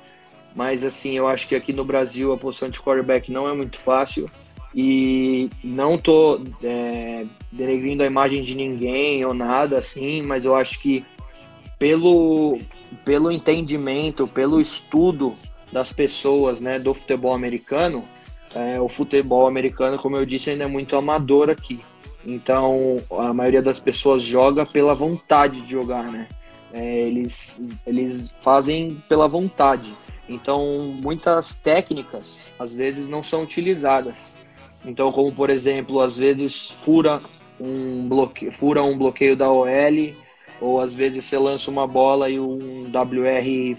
Mas 0.55 0.83
assim, 0.83 1.17
eu 1.17 1.27
acho 1.27 1.47
que 1.47 1.55
aqui 1.55 1.73
no 1.73 1.83
Brasil 1.83 2.31
a 2.31 2.37
posição 2.37 2.69
de 2.69 2.79
quarterback 2.79 3.31
não 3.31 3.47
é 3.47 3.53
muito 3.53 3.77
fácil. 3.77 4.29
E 4.73 5.49
não 5.63 5.97
tô 5.97 6.41
é, 6.61 7.25
denegrindo 7.51 8.03
a 8.03 8.05
imagem 8.05 8.41
de 8.41 8.55
ninguém 8.55 9.23
ou 9.23 9.33
nada 9.33 9.79
assim, 9.79 10.21
mas 10.21 10.45
eu 10.45 10.53
acho 10.53 10.79
que 10.81 11.05
pelo, 11.79 12.59
pelo 13.05 13.31
entendimento, 13.31 14.27
pelo 14.27 14.59
estudo 14.59 15.33
das 15.75 15.91
pessoas 15.91 16.61
né, 16.61 16.79
do 16.79 16.93
futebol 16.93 17.33
americano, 17.33 18.01
é, 18.53 18.79
o 18.79 18.87
futebol 18.87 19.45
americano, 19.45 19.97
como 19.97 20.15
eu 20.15 20.25
disse, 20.25 20.49
ainda 20.49 20.63
é 20.63 20.67
muito 20.67 20.95
amador 20.95 21.49
aqui. 21.49 21.81
Então, 22.25 23.03
a 23.11 23.33
maioria 23.33 23.61
das 23.61 23.77
pessoas 23.77 24.23
joga 24.23 24.65
pela 24.65 24.95
vontade 24.95 25.59
de 25.59 25.69
jogar, 25.69 26.09
né? 26.09 26.29
É, 26.71 27.01
eles, 27.01 27.61
eles 27.85 28.33
fazem 28.39 29.03
pela 29.09 29.27
vontade. 29.27 29.93
Então, 30.29 30.93
muitas 31.03 31.55
técnicas, 31.55 32.47
às 32.57 32.73
vezes, 32.73 33.05
não 33.09 33.21
são 33.21 33.43
utilizadas. 33.43 34.37
Então, 34.85 35.11
como, 35.11 35.29
por 35.33 35.49
exemplo, 35.49 35.99
às 35.99 36.15
vezes 36.15 36.69
fura 36.69 37.21
um 37.59 38.07
bloqueio, 38.07 38.49
fura 38.49 38.81
um 38.81 38.97
bloqueio 38.97 39.35
da 39.35 39.51
OL, 39.51 39.67
ou 40.61 40.79
às 40.79 40.95
vezes 40.95 41.25
você 41.25 41.37
lança 41.37 41.69
uma 41.69 41.85
bola 41.85 42.29
e 42.29 42.39
um 42.39 42.85
WR 42.85 43.77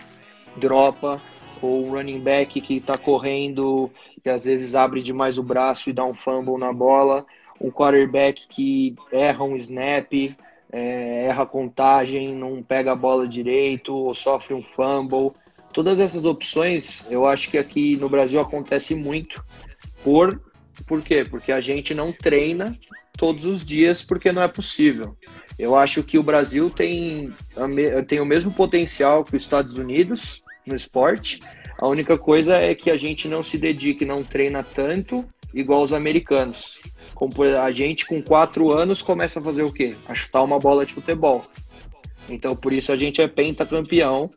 dropa, 0.58 1.22
ou 1.62 1.86
um 1.86 1.90
running 1.90 2.20
back 2.20 2.60
que 2.60 2.76
está 2.76 2.96
correndo 2.96 3.90
e 4.24 4.30
às 4.30 4.44
vezes 4.44 4.74
abre 4.74 5.02
demais 5.02 5.38
o 5.38 5.42
braço 5.42 5.88
e 5.88 5.92
dá 5.92 6.04
um 6.04 6.14
fumble 6.14 6.58
na 6.58 6.72
bola, 6.72 7.24
um 7.60 7.70
quarterback 7.70 8.46
que 8.48 8.94
erra 9.12 9.44
um 9.44 9.56
snap, 9.56 10.12
é, 10.72 11.26
erra 11.26 11.44
a 11.44 11.46
contagem, 11.46 12.34
não 12.34 12.62
pega 12.62 12.92
a 12.92 12.96
bola 12.96 13.26
direito 13.26 13.94
ou 13.94 14.12
sofre 14.12 14.54
um 14.54 14.62
fumble. 14.62 15.32
Todas 15.72 16.00
essas 16.00 16.24
opções 16.24 17.04
eu 17.10 17.26
acho 17.26 17.50
que 17.50 17.58
aqui 17.58 17.96
no 17.96 18.08
Brasil 18.08 18.40
acontece 18.40 18.94
muito. 18.94 19.44
Por, 20.02 20.40
por 20.86 21.02
quê? 21.02 21.24
Porque 21.28 21.52
a 21.52 21.60
gente 21.60 21.94
não 21.94 22.12
treina 22.12 22.76
todos 23.16 23.46
os 23.46 23.64
dias 23.64 24.02
porque 24.02 24.32
não 24.32 24.42
é 24.42 24.48
possível. 24.48 25.16
Eu 25.58 25.74
acho 25.74 26.02
que 26.02 26.18
o 26.18 26.22
Brasil 26.22 26.68
tem, 26.68 27.32
tem 28.06 28.20
o 28.20 28.26
mesmo 28.26 28.52
potencial 28.52 29.24
que 29.24 29.36
os 29.36 29.42
Estados 29.42 29.78
Unidos 29.78 30.42
no 30.66 30.74
esporte. 30.74 31.40
A 31.78 31.86
única 31.86 32.18
coisa 32.18 32.56
é 32.56 32.74
que 32.74 32.90
a 32.90 32.96
gente 32.96 33.28
não 33.28 33.42
se 33.42 33.56
dedica 33.56 34.04
e 34.04 34.06
não 34.06 34.22
treina 34.22 34.62
tanto 34.62 35.24
igual 35.54 35.82
os 35.82 35.92
americanos. 35.92 36.80
A 37.62 37.70
gente 37.70 38.06
com 38.06 38.22
quatro 38.22 38.72
anos 38.72 39.02
começa 39.02 39.40
a 39.40 39.42
fazer 39.42 39.62
o 39.62 39.72
quê? 39.72 39.96
A 40.08 40.14
chutar 40.14 40.42
uma 40.42 40.58
bola 40.58 40.84
de 40.84 40.92
futebol. 40.92 41.44
Então 42.28 42.56
por 42.56 42.72
isso 42.72 42.92
a 42.92 42.96
gente 42.96 43.22
é 43.22 43.28
pentacampeão, 43.28 44.30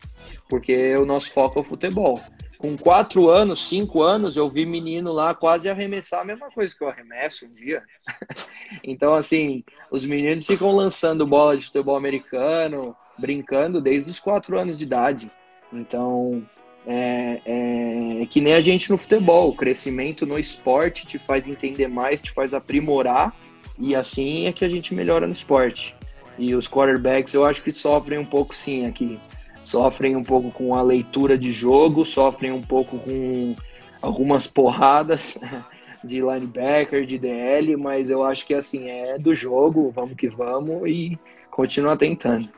porque 0.47 0.95
o 0.95 1.05
nosso 1.05 1.31
foco 1.31 1.59
é 1.59 1.61
o 1.61 1.65
futebol. 1.65 2.21
Com 2.57 2.75
quatro 2.75 3.29
anos, 3.29 3.69
cinco 3.69 4.01
anos, 4.01 4.35
eu 4.35 4.49
vi 4.49 4.65
menino 4.65 5.13
lá 5.13 5.33
quase 5.33 5.69
arremessar 5.69 6.19
a 6.19 6.25
mesma 6.25 6.51
coisa 6.51 6.75
que 6.75 6.83
eu 6.83 6.89
arremesso 6.89 7.45
um 7.45 7.53
dia. 7.53 7.81
então, 8.83 9.15
assim, 9.15 9.63
os 9.89 10.03
meninos 10.03 10.45
ficam 10.45 10.75
lançando 10.75 11.25
bola 11.25 11.55
de 11.55 11.65
futebol 11.65 11.95
americano, 11.95 12.93
brincando 13.17 13.79
desde 13.79 14.09
os 14.09 14.19
quatro 14.19 14.59
anos 14.59 14.77
de 14.77 14.83
idade. 14.83 15.31
Então, 15.71 16.43
é, 16.85 17.41
é, 17.45 18.21
é, 18.23 18.25
que 18.25 18.41
nem 18.41 18.53
a 18.53 18.61
gente 18.61 18.89
no 18.89 18.97
futebol. 18.97 19.49
O 19.49 19.55
crescimento 19.55 20.25
no 20.25 20.39
esporte 20.39 21.05
te 21.05 21.17
faz 21.17 21.47
entender 21.47 21.87
mais, 21.87 22.21
te 22.21 22.31
faz 22.31 22.53
aprimorar, 22.53 23.35
e 23.77 23.95
assim 23.95 24.47
é 24.47 24.51
que 24.51 24.65
a 24.65 24.69
gente 24.69 24.93
melhora 24.93 25.27
no 25.27 25.33
esporte. 25.33 25.95
E 26.37 26.55
os 26.55 26.67
quarterbacks 26.67 27.33
eu 27.33 27.45
acho 27.45 27.61
que 27.61 27.71
sofrem 27.71 28.17
um 28.17 28.25
pouco 28.25 28.55
sim 28.55 28.85
aqui. 28.85 29.19
Sofrem 29.63 30.15
um 30.15 30.23
pouco 30.23 30.51
com 30.51 30.73
a 30.73 30.81
leitura 30.81 31.37
de 31.37 31.51
jogo, 31.51 32.05
sofrem 32.05 32.51
um 32.51 32.61
pouco 32.61 32.97
com 32.97 33.55
algumas 34.01 34.47
porradas 34.47 35.37
de 36.03 36.21
linebacker, 36.21 37.05
de 37.05 37.19
DL, 37.19 37.75
mas 37.75 38.09
eu 38.09 38.23
acho 38.23 38.47
que 38.47 38.53
assim, 38.53 38.89
é 38.89 39.19
do 39.19 39.35
jogo, 39.35 39.91
vamos 39.91 40.15
que 40.15 40.29
vamos 40.29 40.87
e 40.87 41.19
continua 41.51 41.97
tentando. 41.97 42.49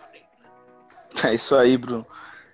É 1.26 1.34
isso 1.34 1.56
aí, 1.56 1.78
Bruno. 1.78 2.06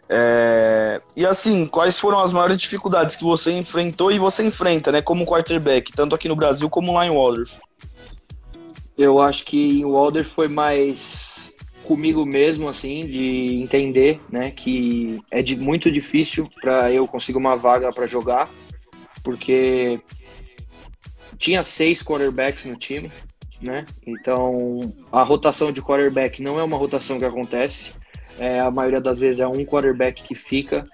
É... 0.10 1.02
E 1.16 1.26
assim, 1.26 1.66
quais 1.66 2.00
foram 2.00 2.20
as 2.20 2.32
maiores 2.32 2.58
dificuldades 2.58 3.16
que 3.16 3.24
você 3.24 3.52
enfrentou 3.52 4.12
e 4.12 4.20
você 4.20 4.44
enfrenta, 4.44 4.92
né, 4.92 5.02
como 5.02 5.26
quarterback, 5.26 5.92
tanto 5.92 6.16
aqui 6.16 6.28
no 6.28 6.36
Brasil 6.36 6.70
como 6.70 6.94
lá 6.94 7.06
em 7.06 7.10
Waldorf? 7.10 7.58
Eu 8.98 9.22
acho 9.22 9.46
que 9.46 9.80
em 9.80 9.86
Waldorf 9.86 10.30
foi 10.30 10.48
mais 10.48 11.54
comigo 11.84 12.26
mesmo, 12.26 12.68
assim, 12.68 13.02
de 13.02 13.62
entender, 13.62 14.20
né, 14.30 14.52
que 14.52 15.20
é 15.32 15.42
de, 15.42 15.56
muito 15.56 15.90
difícil 15.92 16.50
para 16.62 16.92
eu 16.92 17.08
conseguir 17.08 17.38
uma 17.38 17.56
vaga 17.56 17.92
para 17.94 18.08
jogar, 18.08 18.50
porque 19.24 20.00
tinha 21.38 21.64
seis 21.64 22.02
quarterbacks 22.02 22.66
no 22.66 22.76
time, 22.76 23.12
né? 23.62 23.86
Então 24.06 24.94
a 25.12 25.24
rotação 25.24 25.72
de 25.72 25.82
quarterback 25.82 26.42
não 26.42 26.60
é 26.60 26.64
uma 26.64 26.78
rotação 26.78 27.20
que 27.20 27.26
acontece. 27.26 27.94
É, 28.40 28.60
a 28.60 28.70
maioria 28.70 29.02
das 29.02 29.20
vezes 29.20 29.40
é 29.40 29.48
um 29.48 29.66
quarterback 29.66 30.24
que 30.24 30.36
fica, 30.36 30.88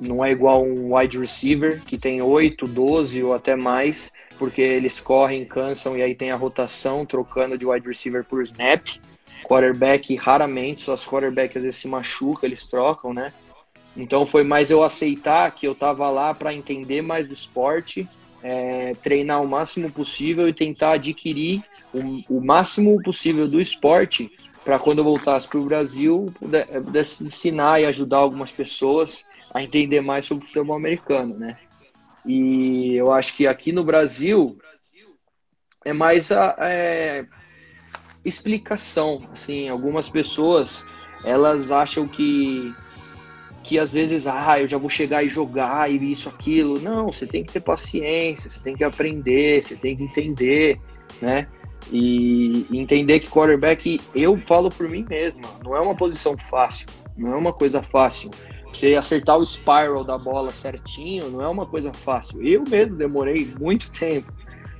não 0.00 0.24
é 0.24 0.30
igual 0.30 0.64
um 0.64 0.96
wide 0.96 1.18
receiver 1.18 1.80
que 1.84 1.96
tem 1.96 2.20
8, 2.20 2.66
12 2.66 3.22
ou 3.22 3.34
até 3.34 3.54
mais, 3.54 4.12
porque 4.38 4.60
eles 4.60 4.98
correm, 5.00 5.44
cansam 5.44 5.96
e 5.96 6.02
aí 6.02 6.14
tem 6.14 6.30
a 6.30 6.36
rotação 6.36 7.06
trocando 7.06 7.56
de 7.56 7.66
wide 7.66 7.86
receiver 7.86 8.24
por 8.24 8.42
snap. 8.42 8.86
Quarterback 9.44 10.14
raramente, 10.16 10.82
só 10.82 10.94
os 10.94 11.06
quarterbacks 11.06 11.56
às 11.56 11.62
vezes 11.62 11.80
se 11.80 11.88
machucam, 11.88 12.48
eles 12.48 12.66
trocam, 12.66 13.14
né? 13.14 13.32
Então 13.96 14.26
foi 14.26 14.44
mais 14.44 14.70
eu 14.70 14.82
aceitar 14.82 15.50
que 15.52 15.66
eu 15.66 15.74
tava 15.74 16.08
lá 16.10 16.34
para 16.34 16.54
entender 16.54 17.02
mais 17.02 17.26
do 17.26 17.34
esporte, 17.34 18.08
é, 18.42 18.94
treinar 19.02 19.42
o 19.42 19.48
máximo 19.48 19.90
possível 19.90 20.48
e 20.48 20.52
tentar 20.52 20.92
adquirir 20.92 21.62
o, 21.92 22.38
o 22.38 22.44
máximo 22.44 23.00
possível 23.02 23.48
do 23.48 23.60
esporte 23.60 24.30
para 24.68 24.78
quando 24.78 24.98
eu 24.98 25.04
voltasse 25.04 25.48
para 25.48 25.58
o 25.58 25.64
Brasil 25.64 26.30
eh, 26.52 26.78
pudesse 26.78 27.24
ensinar 27.24 27.80
e 27.80 27.86
ajudar 27.86 28.18
algumas 28.18 28.52
pessoas 28.52 29.24
a 29.54 29.62
entender 29.62 30.02
mais 30.02 30.26
sobre 30.26 30.44
o 30.44 30.46
futebol 30.46 30.76
americano, 30.76 31.38
né? 31.38 31.56
E 32.26 32.94
eu 32.94 33.10
acho 33.10 33.34
que 33.34 33.46
aqui 33.46 33.72
no 33.72 33.82
Brasil 33.82 34.58
é 35.86 35.94
mais 35.94 36.30
a 36.30 36.54
é, 36.58 37.24
explicação, 38.22 39.26
assim, 39.32 39.70
algumas 39.70 40.10
pessoas 40.10 40.86
elas 41.24 41.70
acham 41.70 42.06
que 42.06 42.74
que 43.64 43.78
às 43.78 43.94
vezes, 43.94 44.26
ah, 44.26 44.60
eu 44.60 44.66
já 44.66 44.76
vou 44.76 44.90
chegar 44.90 45.22
e 45.22 45.30
jogar 45.30 45.90
e 45.90 46.12
isso, 46.12 46.28
aquilo. 46.28 46.78
Não, 46.78 47.06
você 47.06 47.26
tem 47.26 47.42
que 47.42 47.54
ter 47.54 47.60
paciência, 47.60 48.50
você 48.50 48.62
tem 48.62 48.76
que 48.76 48.84
aprender, 48.84 49.62
você 49.62 49.76
tem 49.76 49.96
que 49.96 50.04
entender, 50.04 50.78
né? 51.22 51.48
E 51.90 52.66
entender 52.70 53.20
que 53.20 53.28
quarterback, 53.28 54.00
eu 54.14 54.36
falo 54.38 54.70
por 54.70 54.88
mim 54.88 55.06
mesmo, 55.08 55.40
não 55.64 55.74
é 55.74 55.80
uma 55.80 55.94
posição 55.94 56.36
fácil, 56.36 56.86
não 57.16 57.32
é 57.32 57.36
uma 57.36 57.52
coisa 57.52 57.82
fácil. 57.82 58.30
Você 58.72 58.94
acertar 58.94 59.38
o 59.38 59.46
spiral 59.46 60.04
da 60.04 60.18
bola 60.18 60.50
certinho 60.50 61.30
não 61.30 61.42
é 61.42 61.48
uma 61.48 61.66
coisa 61.66 61.92
fácil. 61.92 62.46
Eu 62.46 62.62
mesmo 62.68 62.96
demorei 62.96 63.50
muito 63.58 63.90
tempo 63.98 64.32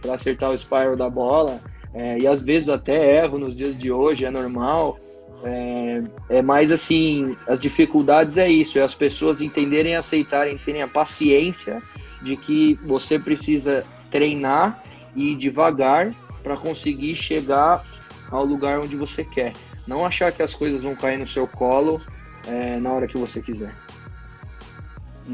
para 0.02 0.14
acertar 0.14 0.50
o 0.50 0.58
spiral 0.58 0.96
da 0.96 1.08
bola, 1.08 1.60
é, 1.94 2.18
e 2.18 2.26
às 2.26 2.42
vezes 2.42 2.68
até 2.68 3.22
erro 3.22 3.38
nos 3.38 3.56
dias 3.56 3.76
de 3.76 3.90
hoje, 3.90 4.24
é 4.24 4.30
normal. 4.30 4.98
É, 5.44 6.02
é 6.28 6.42
mais 6.42 6.70
assim, 6.72 7.36
as 7.46 7.60
dificuldades 7.60 8.36
é 8.36 8.48
isso, 8.48 8.78
é 8.78 8.82
as 8.82 8.94
pessoas 8.94 9.40
entenderem, 9.40 9.96
aceitarem, 9.96 10.58
terem 10.58 10.82
a 10.82 10.88
paciência 10.88 11.80
de 12.20 12.36
que 12.36 12.74
você 12.84 13.18
precisa 13.18 13.84
treinar 14.10 14.82
e 15.14 15.32
ir 15.32 15.36
devagar 15.36 16.12
para 16.48 16.56
conseguir 16.56 17.14
chegar 17.14 17.84
ao 18.30 18.42
lugar 18.42 18.80
onde 18.80 18.96
você 18.96 19.22
quer. 19.22 19.52
Não 19.86 20.04
achar 20.04 20.32
que 20.32 20.42
as 20.42 20.54
coisas 20.54 20.82
vão 20.82 20.96
cair 20.96 21.18
no 21.18 21.26
seu 21.26 21.46
colo 21.46 22.00
é, 22.46 22.78
na 22.78 22.90
hora 22.90 23.06
que 23.06 23.18
você 23.18 23.42
quiser. 23.42 23.74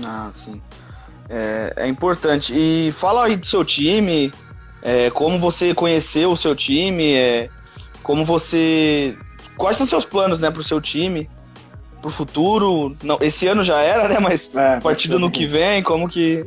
Ah, 0.05 0.33
sim. 0.35 0.61
É, 1.31 1.73
é 1.77 1.87
importante. 1.87 2.53
E 2.53 2.91
fala 2.91 3.27
aí 3.27 3.37
do 3.37 3.47
seu 3.47 3.65
time, 3.65 4.33
é, 4.83 5.09
como 5.11 5.39
você 5.39 5.73
conheceu 5.73 6.33
o 6.33 6.37
seu 6.37 6.55
time, 6.57 7.13
é, 7.13 7.49
como 8.03 8.25
você. 8.25 9.17
Quais 9.57 9.77
são 9.77 9.87
seus 9.87 10.05
planos 10.05 10.41
né, 10.41 10.51
para 10.51 10.61
o 10.61 10.65
seu 10.65 10.81
time? 10.81 11.31
Para 12.01 12.09
o 12.09 12.13
futuro? 12.13 12.97
Não, 13.05 13.19
esse 13.21 13.47
ano 13.47 13.63
já 13.63 13.81
era, 13.81 14.09
né? 14.09 14.19
Mas 14.19 14.53
é, 14.53 14.75
a 14.75 14.81
partir 14.81 15.07
do 15.07 15.19
ano 15.19 15.31
que 15.31 15.47
vem, 15.47 15.81
como 15.81 16.09
que. 16.09 16.45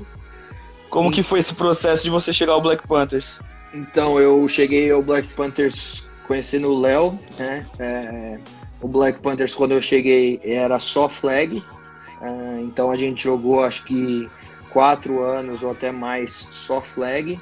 Como 0.89 1.09
que 1.09 1.23
foi 1.23 1.39
esse 1.39 1.53
processo 1.53 2.03
de 2.03 2.09
você 2.09 2.33
chegar 2.33 2.53
ao 2.53 2.61
Black 2.61 2.85
Panthers? 2.85 3.39
Então, 3.73 4.19
eu 4.19 4.47
cheguei 4.47 4.91
ao 4.91 5.01
Black 5.01 5.27
Panthers 5.29 6.07
conhecendo 6.25 6.71
o 6.71 6.79
Léo, 6.79 7.17
né? 7.37 7.65
É, 7.79 8.39
o 8.81 8.87
Black 8.87 9.19
Panthers, 9.21 9.55
quando 9.55 9.71
eu 9.71 9.81
cheguei, 9.81 10.39
era 10.43 10.79
só 10.79 11.09
flag. 11.09 11.63
É, 12.21 12.61
então, 12.61 12.91
a 12.91 12.97
gente 12.97 13.23
jogou, 13.23 13.63
acho 13.63 13.83
que 13.83 14.29
quatro 14.69 15.23
anos 15.23 15.63
ou 15.63 15.71
até 15.71 15.91
mais 15.91 16.47
só 16.51 16.81
flag, 16.81 17.39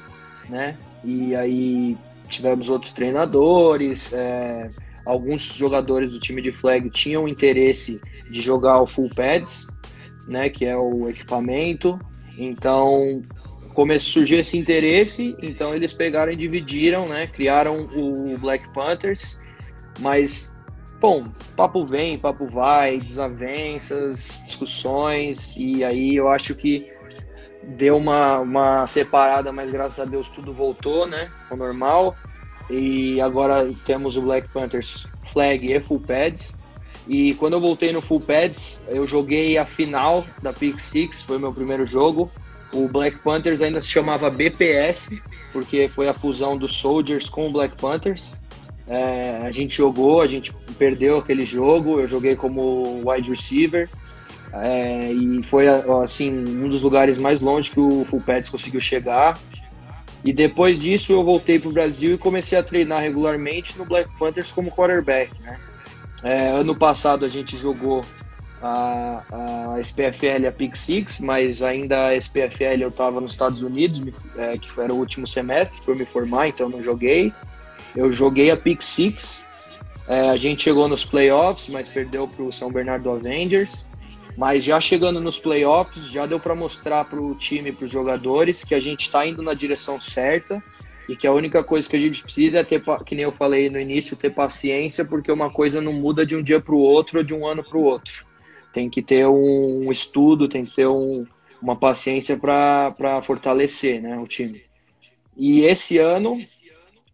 né? 0.50 0.78
E 1.04 1.36
aí 1.36 1.98
tivemos 2.28 2.70
outros 2.70 2.92
treinadores, 2.92 4.12
é, 4.14 4.70
alguns 5.06 5.42
jogadores 5.42 6.12
do 6.12 6.20
time 6.20 6.42
de 6.42 6.52
flag 6.52 6.90
tinham 6.90 7.28
interesse 7.28 8.02
de 8.30 8.42
jogar 8.42 8.82
o 8.82 8.86
full 8.86 9.10
pads, 9.14 9.68
né? 10.28 10.50
Que 10.50 10.66
é 10.66 10.76
o 10.78 11.08
equipamento. 11.10 12.00
Então, 12.38 13.22
começou 13.76 14.10
a 14.10 14.14
surgir 14.14 14.36
esse 14.38 14.58
interesse, 14.58 15.36
então 15.42 15.76
eles 15.76 15.94
pegaram 15.94 16.32
e 16.32 16.36
dividiram, 16.36 17.06
né? 17.08 17.28
Criaram 17.28 17.88
o 17.94 18.38
Black 18.40 18.68
Panthers, 18.74 19.38
mas 20.00 20.56
bom, 21.00 21.24
papo 21.56 21.86
vem, 21.86 22.18
papo 22.18 22.48
vai, 22.48 23.00
desavenças, 23.00 24.42
discussões, 24.46 25.54
e 25.58 25.84
aí 25.84 26.16
eu 26.16 26.30
acho 26.30 26.56
que 26.56 26.90
deu 27.62 27.98
uma, 27.98 28.40
uma 28.40 28.88
separada, 28.88 29.52
mas 29.52 29.70
graças 29.70 30.00
a 30.00 30.06
Deus 30.06 30.30
tudo 30.30 30.54
voltou, 30.54 31.06
né? 31.06 31.30
Ao 31.50 31.58
normal. 31.58 32.16
E 32.70 33.20
agora 33.22 33.72
temos 33.86 34.16
o 34.16 34.22
Black 34.22 34.48
Panthers 34.50 35.06
Flag 35.24 35.72
e 35.72 35.80
Full 35.80 36.00
Pads. 36.00 36.56
E 37.08 37.36
quando 37.36 37.54
eu 37.54 37.62
voltei 37.62 37.92
no 37.92 38.02
Full 38.02 38.22
Pads, 38.22 38.84
eu 38.88 39.06
joguei 39.06 39.58
a 39.58 39.66
final 39.66 40.26
da 40.42 40.52
Pick 40.52 40.80
Six, 40.80 41.22
foi 41.22 41.38
meu 41.38 41.54
primeiro 41.54 41.86
jogo. 41.86 42.32
O 42.76 42.90
Black 42.90 43.20
Panthers 43.20 43.62
ainda 43.62 43.80
se 43.80 43.88
chamava 43.88 44.30
BPS, 44.30 45.22
porque 45.54 45.88
foi 45.88 46.10
a 46.10 46.14
fusão 46.14 46.58
dos 46.58 46.76
Soldiers 46.76 47.30
com 47.30 47.48
o 47.48 47.52
Black 47.52 47.78
Panthers. 47.78 48.34
É, 48.86 49.40
a 49.44 49.50
gente 49.50 49.78
jogou, 49.78 50.22
a 50.22 50.26
gente 50.26 50.54
perdeu 50.78 51.18
aquele 51.18 51.46
jogo, 51.46 52.02
eu 52.02 52.06
joguei 52.06 52.36
como 52.36 53.02
wide 53.10 53.30
receiver. 53.30 53.90
É, 54.52 55.10
e 55.10 55.42
foi 55.44 55.70
assim 56.04 56.30
um 56.32 56.68
dos 56.68 56.82
lugares 56.82 57.18
mais 57.18 57.40
longe 57.40 57.72
que 57.72 57.80
o 57.80 58.04
Full 58.04 58.20
Pads 58.22 58.50
conseguiu 58.50 58.82
chegar. 58.82 59.40
E 60.22 60.34
depois 60.34 60.78
disso 60.78 61.14
eu 61.14 61.24
voltei 61.24 61.58
para 61.58 61.70
o 61.70 61.74
Brasil 61.74 62.16
e 62.16 62.18
comecei 62.18 62.58
a 62.58 62.64
treinar 62.64 63.00
regularmente 63.00 63.78
no 63.78 63.86
Black 63.86 64.10
Panthers 64.20 64.52
como 64.52 64.70
quarterback. 64.70 65.32
Né? 65.42 65.58
É, 66.24 66.50
ano 66.50 66.76
passado 66.76 67.24
a 67.24 67.30
gente 67.30 67.56
jogou 67.56 68.04
a, 68.66 69.74
a 69.76 69.80
SPFL, 69.80 70.48
a 70.48 70.52
Pick 70.52 70.76
Six, 70.76 71.20
mas 71.20 71.62
ainda 71.62 72.08
a 72.08 72.16
SPFL 72.16 72.82
eu 72.82 72.90
estava 72.90 73.22
nos 73.22 73.32
Estados 73.32 73.62
Unidos, 73.62 74.24
é, 74.38 74.58
que 74.58 74.72
foi 74.72 74.88
o 74.88 74.96
último 74.96 75.28
semestre 75.28 75.82
para 75.84 75.94
me 75.94 76.06
formar, 76.06 76.48
então 76.48 76.68
não 76.68 76.84
joguei. 76.84 77.32
Eu 77.96 78.12
joguei 78.12 78.50
a 78.50 78.58
Pick 78.58 78.82
Six, 78.82 79.46
é, 80.08 80.30
a 80.30 80.36
gente 80.36 80.64
chegou 80.64 80.88
nos 80.88 81.06
playoffs, 81.06 81.70
mas 81.70 81.88
perdeu 81.88 82.28
para 82.28 82.44
o 82.44 82.52
São 82.52 82.72
Bernardo 82.72 83.10
Avengers. 83.12 83.86
Mas 84.38 84.66
já 84.66 84.82
chegando 84.82 85.22
nos 85.22 85.40
playoffs, 85.40 86.12
já 86.12 86.26
deu 86.26 86.40
para 86.40 86.54
mostrar 86.54 87.06
para 87.06 87.22
o 87.22 87.36
time, 87.36 87.72
para 87.72 87.86
os 87.86 87.92
jogadores, 87.92 88.66
que 88.66 88.76
a 88.76 88.82
gente 88.82 89.04
está 89.04 89.26
indo 89.26 89.42
na 89.42 89.54
direção 89.54 90.00
certa 90.00 90.62
e 91.08 91.16
que 91.16 91.26
a 91.26 91.32
única 91.32 91.64
coisa 91.64 91.88
que 91.88 91.96
a 91.96 92.00
gente 92.00 92.22
precisa 92.22 92.60
é 92.60 92.64
ter, 92.64 92.84
que 93.06 93.16
nem 93.16 93.24
eu 93.24 93.32
falei 93.32 93.70
no 93.70 93.80
início, 93.80 94.18
ter 94.18 94.32
paciência, 94.32 95.06
porque 95.06 95.32
uma 95.32 95.50
coisa 95.50 95.80
não 95.80 95.94
muda 95.94 96.26
de 96.26 96.36
um 96.36 96.44
dia 96.44 96.60
para 96.60 96.76
o 96.76 96.80
outro 96.80 97.20
ou 97.20 97.24
de 97.24 97.34
um 97.34 97.48
ano 97.48 97.64
para 97.64 97.78
o 97.78 97.84
outro. 97.84 98.26
Tem 98.76 98.90
que 98.90 99.02
ter 99.02 99.26
um 99.26 99.92
estudo, 99.92 100.50
tem 100.50 100.66
que 100.66 100.76
ter 100.76 100.88
um, 100.88 101.26
uma 101.62 101.76
paciência 101.76 102.38
para 102.38 103.22
fortalecer 103.24 104.02
né, 104.02 104.20
o 104.20 104.28
time. 104.28 104.62
E 105.38 105.62
esse 105.62 105.98
ano, 105.98 106.38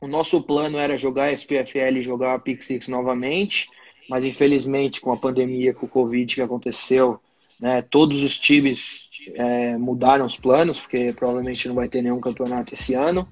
o 0.02 0.08
nosso 0.08 0.42
plano 0.42 0.78
era 0.78 0.98
jogar 0.98 1.26
a 1.26 1.32
SPFL 1.32 1.98
e 1.98 2.04
jogar 2.04 2.34
a 2.34 2.40
Pick 2.40 2.64
Six 2.64 2.88
novamente 2.88 3.68
mas 4.12 4.26
infelizmente 4.26 5.00
com 5.00 5.14
a 5.14 5.18
pandemia, 5.18 5.74
com 5.74 5.86
o 5.86 5.90
Covid 5.90 6.36
que 6.36 6.42
aconteceu, 6.42 7.18
né, 7.58 7.82
todos 7.82 8.22
os 8.22 8.38
times 8.38 9.10
é, 9.36 9.78
mudaram 9.78 10.26
os 10.26 10.36
planos, 10.36 10.82
porque 10.82 11.14
provavelmente 11.14 11.66
não 11.70 11.76
vai 11.76 11.88
ter 11.88 12.02
nenhum 12.02 12.20
campeonato 12.20 12.74
esse 12.74 12.94
ano. 12.94 13.26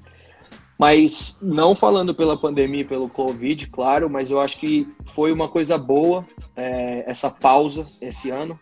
Mas 0.78 1.38
não 1.42 1.76
falando 1.76 2.15
pela 2.15 2.39
pandemia, 2.39 2.86
pelo 2.86 3.10
Covid, 3.10 3.68
claro, 3.68 4.10
mas 4.10 4.32
eu 4.32 4.39
acho 4.39 4.58
que 4.58 4.88
foi 5.08 5.34
uma 5.34 5.50
coisa 5.50 5.78
boa 5.78 6.26
é, 6.60 7.04
essa 7.08 7.30
pausa 7.30 7.86
esse 8.02 8.30
ano 8.30 8.60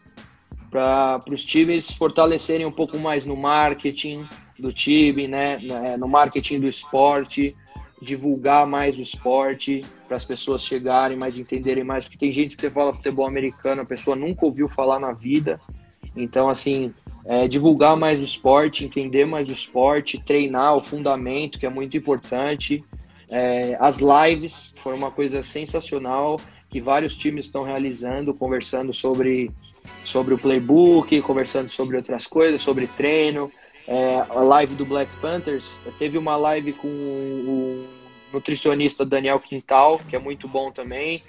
para 0.69 1.21
os 1.31 1.43
times 1.43 1.89
fortalecerem 1.91 2.65
um 2.65 2.71
pouco 2.71 2.97
mais 2.97 3.25
no 3.25 3.35
marketing 3.35 4.27
do 4.59 4.71
time, 4.71 5.27
né, 5.27 5.59
no 5.97 6.07
marketing 6.07 6.59
do 6.59 6.67
esporte, 6.67 7.55
divulgar 8.01 8.67
mais 8.67 8.97
o 8.97 9.01
esporte, 9.01 9.83
para 10.07 10.17
as 10.17 10.25
pessoas 10.25 10.63
chegarem 10.63 11.17
mais, 11.17 11.37
entenderem 11.37 11.83
mais, 11.83 12.05
porque 12.05 12.17
tem 12.17 12.31
gente 12.31 12.55
que 12.55 12.61
você 12.61 12.71
fala 12.71 12.93
futebol 12.93 13.25
americano, 13.25 13.81
a 13.81 13.85
pessoa 13.85 14.15
nunca 14.15 14.45
ouviu 14.45 14.67
falar 14.67 14.99
na 14.99 15.11
vida. 15.11 15.59
Então, 16.15 16.49
assim, 16.49 16.93
é, 17.25 17.47
divulgar 17.47 17.97
mais 17.97 18.19
o 18.19 18.23
esporte, 18.23 18.85
entender 18.85 19.25
mais 19.25 19.49
o 19.49 19.51
esporte, 19.51 20.21
treinar 20.23 20.75
o 20.75 20.81
fundamento, 20.81 21.59
que 21.59 21.65
é 21.65 21.69
muito 21.69 21.97
importante. 21.97 22.83
É, 23.29 23.77
as 23.79 23.99
lives 23.99 24.73
foram 24.77 24.97
uma 24.97 25.11
coisa 25.11 25.41
sensacional 25.41 26.39
que 26.77 26.81
vários 26.81 27.17
times 27.17 27.45
estão 27.45 27.63
realizando, 27.63 28.35
conversando 28.35 28.93
sobre, 28.93 29.49
sobre 30.03 30.35
o 30.35 30.37
playbook, 30.37 31.19
conversando 31.23 31.69
sobre 31.69 31.97
outras 31.97 32.27
coisas, 32.27 32.61
sobre 32.61 32.85
treino 32.85 33.51
é, 33.87 34.23
a 34.29 34.41
live 34.41 34.75
do 34.75 34.85
Black 34.85 35.09
Panthers, 35.19 35.79
teve 35.97 36.19
uma 36.19 36.35
live 36.35 36.73
com 36.73 36.87
o 36.87 37.87
nutricionista 38.31 39.03
Daniel 39.03 39.39
Quintal, 39.39 39.99
que 40.07 40.15
é 40.15 40.19
muito 40.19 40.47
bom 40.47 40.71
também. 40.71 41.23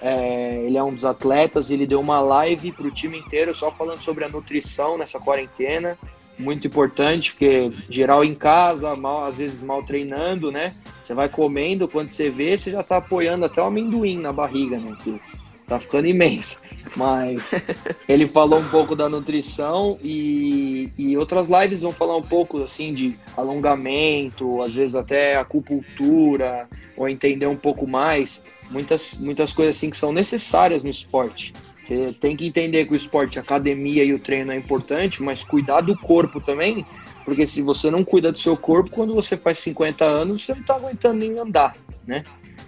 É, 0.00 0.64
ele 0.64 0.78
é 0.78 0.82
um 0.82 0.94
dos 0.94 1.04
atletas, 1.04 1.70
ele 1.70 1.86
deu 1.86 2.00
uma 2.00 2.20
live 2.20 2.72
para 2.72 2.86
o 2.86 2.90
time 2.90 3.18
inteiro 3.18 3.52
só 3.52 3.70
falando 3.70 4.00
sobre 4.00 4.24
a 4.24 4.28
nutrição 4.28 4.96
nessa 4.96 5.20
quarentena. 5.20 5.98
Muito 6.38 6.66
importante, 6.66 7.32
porque 7.32 7.72
geral 7.88 8.24
em 8.24 8.34
casa, 8.34 8.94
mal, 8.96 9.24
às 9.24 9.38
vezes 9.38 9.62
mal 9.62 9.82
treinando, 9.82 10.50
né? 10.50 10.72
Você 11.02 11.14
vai 11.14 11.28
comendo, 11.28 11.86
quando 11.86 12.10
você 12.10 12.28
vê, 12.28 12.58
você 12.58 12.72
já 12.72 12.80
está 12.80 12.96
apoiando 12.96 13.44
até 13.44 13.60
o 13.60 13.66
amendoim 13.66 14.18
na 14.18 14.32
barriga, 14.32 14.76
né? 14.78 14.96
Que 15.02 15.20
tá 15.66 15.78
ficando 15.78 16.06
imenso. 16.08 16.60
Mas 16.96 17.52
ele 18.08 18.26
falou 18.26 18.58
um 18.58 18.68
pouco 18.68 18.96
da 18.96 19.08
nutrição 19.08 19.98
e, 20.02 20.90
e 20.98 21.16
outras 21.16 21.48
lives 21.48 21.82
vão 21.82 21.92
falar 21.92 22.16
um 22.16 22.22
pouco 22.22 22.62
assim 22.62 22.92
de 22.92 23.16
alongamento, 23.36 24.62
às 24.62 24.74
vezes 24.74 24.94
até 24.94 25.36
acupuntura, 25.36 26.68
ou 26.96 27.08
entender 27.08 27.46
um 27.46 27.56
pouco 27.56 27.86
mais. 27.86 28.42
Muitas, 28.70 29.14
muitas 29.18 29.52
coisas 29.52 29.76
assim 29.76 29.90
que 29.90 29.96
são 29.96 30.12
necessárias 30.12 30.82
no 30.82 30.90
esporte. 30.90 31.52
Você 31.84 32.14
tem 32.18 32.34
que 32.36 32.46
entender 32.46 32.86
que 32.86 32.94
o 32.94 32.96
esporte, 32.96 33.38
a 33.38 33.42
academia 33.42 34.02
e 34.02 34.14
o 34.14 34.18
treino 34.18 34.52
é 34.52 34.56
importante, 34.56 35.22
mas 35.22 35.44
cuidar 35.44 35.82
do 35.82 35.96
corpo 35.96 36.40
também, 36.40 36.86
porque 37.24 37.46
se 37.46 37.60
você 37.60 37.90
não 37.90 38.02
cuida 38.02 38.32
do 38.32 38.38
seu 38.38 38.56
corpo, 38.56 38.90
quando 38.90 39.14
você 39.14 39.36
faz 39.36 39.58
50 39.58 40.04
anos, 40.04 40.44
você 40.44 40.54
não 40.54 40.62
está 40.62 40.76
aguentando 40.76 41.18
nem 41.18 41.38
andar, 41.38 41.76
né? 42.06 42.22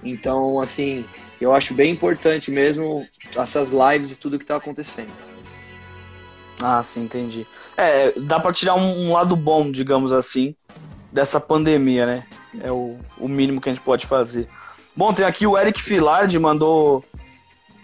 Então, 0.04 0.60
assim, 0.60 1.04
eu 1.40 1.54
acho 1.54 1.72
bem 1.72 1.92
importante 1.92 2.50
mesmo 2.50 3.06
essas 3.34 3.70
lives 3.70 4.10
e 4.10 4.16
tudo 4.16 4.38
que 4.38 4.44
está 4.44 4.56
acontecendo. 4.56 5.10
Ah, 6.60 6.82
sim, 6.82 7.04
entendi. 7.04 7.46
É, 7.76 8.12
dá 8.12 8.38
para 8.38 8.52
tirar 8.52 8.74
um, 8.74 9.06
um, 9.06 9.12
lado 9.12 9.34
bom, 9.34 9.70
digamos 9.70 10.12
assim, 10.12 10.54
dessa 11.10 11.40
pandemia, 11.40 12.06
né? 12.06 12.26
É 12.60 12.70
o, 12.70 12.98
o 13.18 13.28
mínimo 13.28 13.60
que 13.60 13.68
a 13.68 13.72
gente 13.72 13.84
pode 13.84 14.06
fazer. 14.06 14.48
Bom, 14.94 15.12
tem 15.12 15.24
aqui 15.24 15.46
o 15.46 15.58
Eric 15.58 15.80
Filardi 15.80 16.38
mandou 16.38 17.04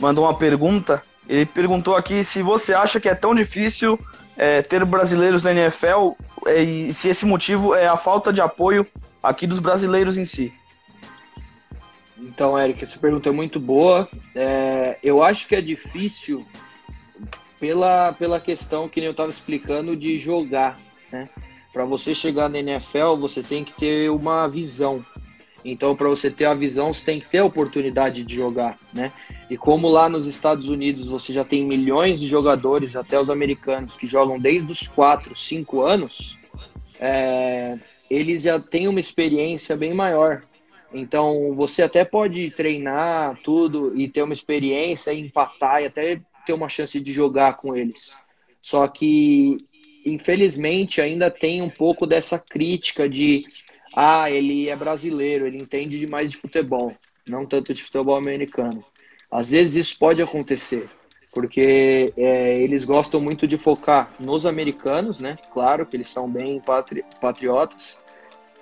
mandou 0.01 0.25
uma 0.25 0.37
pergunta. 0.37 1.03
Ele 1.33 1.47
perguntou 1.47 1.97
aqui 1.97 2.23
se 2.23 2.43
você 2.43 2.75
acha 2.75 3.01
que 3.01 3.09
é 3.09 3.15
tão 3.15 3.35
difícil 3.35 3.99
é, 4.37 4.61
ter 4.61 4.85
brasileiros 4.85 5.43
na 5.43 5.51
NFL 5.51 6.11
é, 6.47 6.63
e 6.63 6.93
se 6.93 7.09
esse 7.09 7.25
motivo 7.25 7.75
é 7.75 7.87
a 7.87 7.97
falta 7.97 8.31
de 8.31 8.43
apoio 8.43 8.87
aqui 9.23 9.47
dos 9.47 9.59
brasileiros 9.59 10.19
em 10.19 10.27
si. 10.27 10.53
Então, 12.19 12.59
Eric, 12.59 12.85
essa 12.85 12.99
pergunta 12.99 13.31
é 13.31 13.33
muito 13.33 13.59
boa. 13.59 14.07
É, 14.35 14.99
eu 15.03 15.25
acho 15.25 15.49
que 15.49 15.57
é 15.57 15.63
difícil 15.63 16.47
pela, 17.59 18.13
pela 18.13 18.39
questão 18.39 18.87
que 18.87 19.01
eu 19.01 19.13
estava 19.13 19.31
explicando 19.31 19.97
de 19.97 20.19
jogar. 20.19 20.79
Né? 21.11 21.31
Para 21.73 21.87
você 21.87 22.15
chegar 22.15 22.51
na 22.51 22.59
NFL, 22.59 23.17
você 23.19 23.43
tem 23.43 23.65
que 23.65 23.73
ter 23.73 24.11
uma 24.11 24.47
visão. 24.49 25.03
Então, 25.65 25.95
para 25.95 26.09
você 26.09 26.31
ter 26.31 26.47
a 26.47 26.55
visão, 26.55 26.93
você 26.93 27.05
tem 27.05 27.21
que 27.21 27.29
ter 27.29 27.39
a 27.39 27.45
oportunidade 27.45 28.25
de 28.25 28.35
jogar, 28.35 28.79
né? 28.93 29.13
E 29.49 29.57
como 29.57 29.89
lá 29.89 30.09
nos 30.09 30.27
Estados 30.27 30.69
Unidos 30.69 31.09
você 31.09 31.33
já 31.33 31.45
tem 31.45 31.65
milhões 31.65 32.21
de 32.21 32.27
jogadores, 32.27 32.97
até 32.97 33.21
os 33.21 33.31
americanos, 33.31 33.97
que 33.97 34.07
jogam 34.07 34.39
desde 34.39 34.73
os 34.73 34.89
4, 34.89 35.37
5 35.37 35.83
anos, 35.83 36.39
é, 36.99 37.79
eles 38.11 38.43
já 38.43 38.59
têm 38.59 38.89
uma 38.89 39.01
experiência 39.01 39.77
bem 39.77 39.95
maior. 39.95 40.43
Então, 40.93 41.55
você 41.55 41.83
até 41.83 42.05
pode 42.05 42.51
treinar 42.51 43.39
tudo 43.43 43.99
e 43.99 44.09
ter 44.09 44.23
uma 44.23 44.33
experiência, 44.33 45.15
empatar 45.15 45.83
e 45.83 45.87
até 45.87 46.21
ter 46.45 46.53
uma 46.53 46.69
chance 46.69 47.01
de 47.01 47.13
jogar 47.13 47.57
com 47.57 47.75
eles. 47.75 48.17
Só 48.61 48.87
que, 48.87 49.57
infelizmente, 50.05 51.01
ainda 51.01 51.31
tem 51.31 51.63
um 51.63 51.71
pouco 51.71 52.07
dessa 52.07 52.39
crítica 52.39 53.09
de 53.09 53.43
ah, 53.95 54.31
ele 54.31 54.69
é 54.69 54.77
brasileiro, 54.77 55.47
ele 55.47 55.59
entende 55.59 55.99
demais 55.99 56.31
de 56.31 56.37
futebol, 56.37 56.95
não 57.29 57.45
tanto 57.47 57.75
de 57.75 57.83
futebol 57.83 58.17
americano. 58.17 58.85
Às 59.31 59.51
vezes 59.51 59.87
isso 59.87 59.99
pode 59.99 60.23
acontecer, 60.23 60.89
porque 61.33 62.13
é, 62.17 62.57
eles 62.61 62.85
gostam 62.85 63.21
muito 63.21 63.47
de 63.47 63.57
focar 63.57 64.15
nos 64.19 64.45
americanos, 64.47 65.19
né? 65.19 65.39
Claro 65.53 65.87
que 65.87 65.97
eles 65.97 66.09
são 66.09 66.31
bem 66.31 66.61
patri 66.61 67.05
patriotas, 67.21 68.01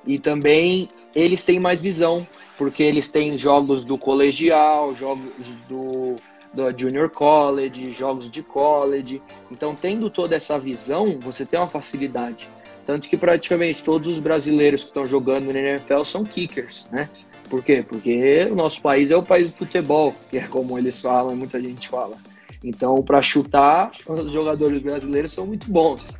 e 0.06 0.18
também 0.18 0.88
eles 1.14 1.42
têm 1.42 1.58
mais 1.58 1.80
visão, 1.80 2.26
porque 2.56 2.82
eles 2.82 3.08
têm 3.08 3.36
jogos 3.36 3.84
do 3.84 3.98
colegial, 3.98 4.94
jogos 4.94 5.32
do, 5.68 6.14
do 6.54 6.78
junior 6.78 7.10
college, 7.10 7.90
jogos 7.90 8.30
de 8.30 8.42
college. 8.42 9.20
Então, 9.50 9.74
tendo 9.74 10.08
toda 10.08 10.36
essa 10.36 10.58
visão, 10.58 11.18
você 11.20 11.44
tem 11.44 11.58
uma 11.58 11.68
facilidade. 11.68 12.48
Tanto 12.86 13.08
que 13.08 13.16
praticamente 13.16 13.82
todos 13.82 14.14
os 14.14 14.18
brasileiros 14.18 14.82
que 14.82 14.88
estão 14.88 15.06
jogando 15.06 15.44
no 15.44 15.50
NFL 15.56 16.02
são 16.04 16.24
kickers, 16.24 16.88
né? 16.90 17.08
Por 17.48 17.62
quê? 17.62 17.84
Porque 17.86 18.46
o 18.50 18.54
nosso 18.54 18.80
país 18.80 19.10
é 19.10 19.16
o 19.16 19.22
país 19.22 19.50
do 19.50 19.58
futebol, 19.58 20.14
que 20.30 20.38
é 20.38 20.46
como 20.46 20.78
eles 20.78 21.00
falam, 21.00 21.34
muita 21.34 21.60
gente 21.60 21.88
fala. 21.88 22.16
Então, 22.62 23.02
para 23.02 23.20
chutar, 23.20 23.90
os 24.06 24.30
jogadores 24.30 24.80
brasileiros 24.80 25.32
são 25.32 25.46
muito 25.46 25.70
bons. 25.70 26.16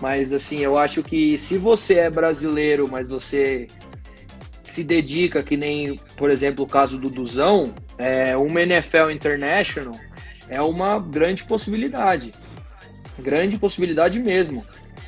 Mas 0.00 0.32
assim, 0.32 0.60
eu 0.60 0.78
acho 0.78 1.02
que 1.02 1.38
se 1.38 1.56
você 1.56 1.94
é 1.94 2.10
brasileiro, 2.10 2.88
mas 2.88 3.08
você 3.08 3.66
se 4.62 4.84
dedica, 4.84 5.42
que 5.42 5.56
nem, 5.56 5.98
por 6.16 6.30
exemplo, 6.30 6.64
o 6.64 6.68
caso 6.68 6.98
do 6.98 7.08
Duzão, 7.08 7.74
é, 7.96 8.36
uma 8.36 8.60
NFL 8.60 9.10
International 9.10 9.94
é 10.48 10.60
uma 10.60 10.98
grande 10.98 11.44
possibilidade. 11.44 12.32
Grande 13.18 13.56
possibilidade 13.58 14.18
mesmo. 14.18 14.64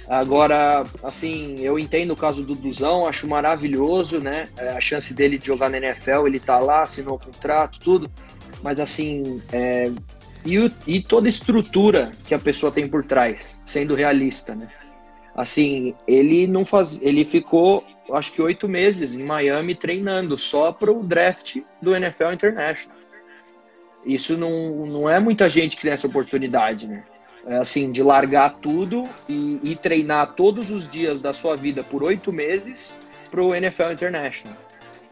Agora, 0.09 0.85
assim, 1.03 1.57
eu 1.61 1.79
entendo 1.79 2.13
o 2.13 2.17
caso 2.17 2.45
do 2.45 2.55
Duzão, 2.55 3.09
acho 3.09 3.27
maravilhoso, 3.27 4.21
né? 4.21 4.45
É, 4.57 4.69
a 4.69 4.81
chance 4.81 5.13
dele 5.13 5.37
de 5.37 5.47
jogar 5.47 5.69
na 5.69 5.79
NFL, 5.79 6.27
ele 6.27 6.39
tá 6.39 6.59
lá, 6.59 6.83
assinou 6.83 7.17
o 7.17 7.19
contrato, 7.19 7.81
tudo. 7.81 8.09
Mas, 8.63 8.79
assim, 8.79 9.43
é, 9.53 9.91
e, 10.45 10.71
e 10.87 11.03
toda 11.03 11.27
a 11.27 11.29
estrutura 11.29 12.13
que 12.27 12.35
a 12.35 12.39
pessoa 12.39 12.71
tem 12.71 12.87
por 12.87 13.05
trás, 13.05 13.59
sendo 13.67 13.97
realista, 13.97 14.55
né? 14.55 14.69
Assim, 15.35 15.93
ele 16.07 16.47
não 16.47 16.65
faz, 16.65 16.99
ele 17.03 17.25
ficou, 17.25 17.85
acho 18.13 18.33
que 18.33 18.41
oito 18.41 18.69
meses 18.69 19.13
em 19.13 19.23
Miami 19.23 19.75
treinando 19.75 20.37
só 20.37 20.73
para 20.73 20.91
o 20.91 21.03
draft 21.03 21.59
do 21.83 21.95
NFL 21.95 22.33
International. 22.33 22.97
Isso 24.05 24.39
não, 24.39 24.87
não 24.87 25.11
é 25.11 25.19
muita 25.19 25.51
gente 25.51 25.77
que 25.77 25.83
tem 25.83 25.91
essa 25.91 26.07
oportunidade, 26.07 26.87
né? 26.87 27.05
É 27.47 27.59
assim, 27.59 27.93
de 27.93 28.03
largar 28.03 28.55
tudo 28.55 29.05
e, 29.29 29.61
e 29.63 29.77
treinar 29.77 30.33
todos 30.35 30.71
os 30.71 30.89
dias 30.89 31.21
da 31.21 31.33
sua 31.33 31.57
vida 31.57 31.83
por 31.83 32.03
oito 32.03 32.33
meses 32.33 32.99
para 33.31 33.41
o 33.41 33.55
NFL 33.55 33.93
International. 33.93 34.57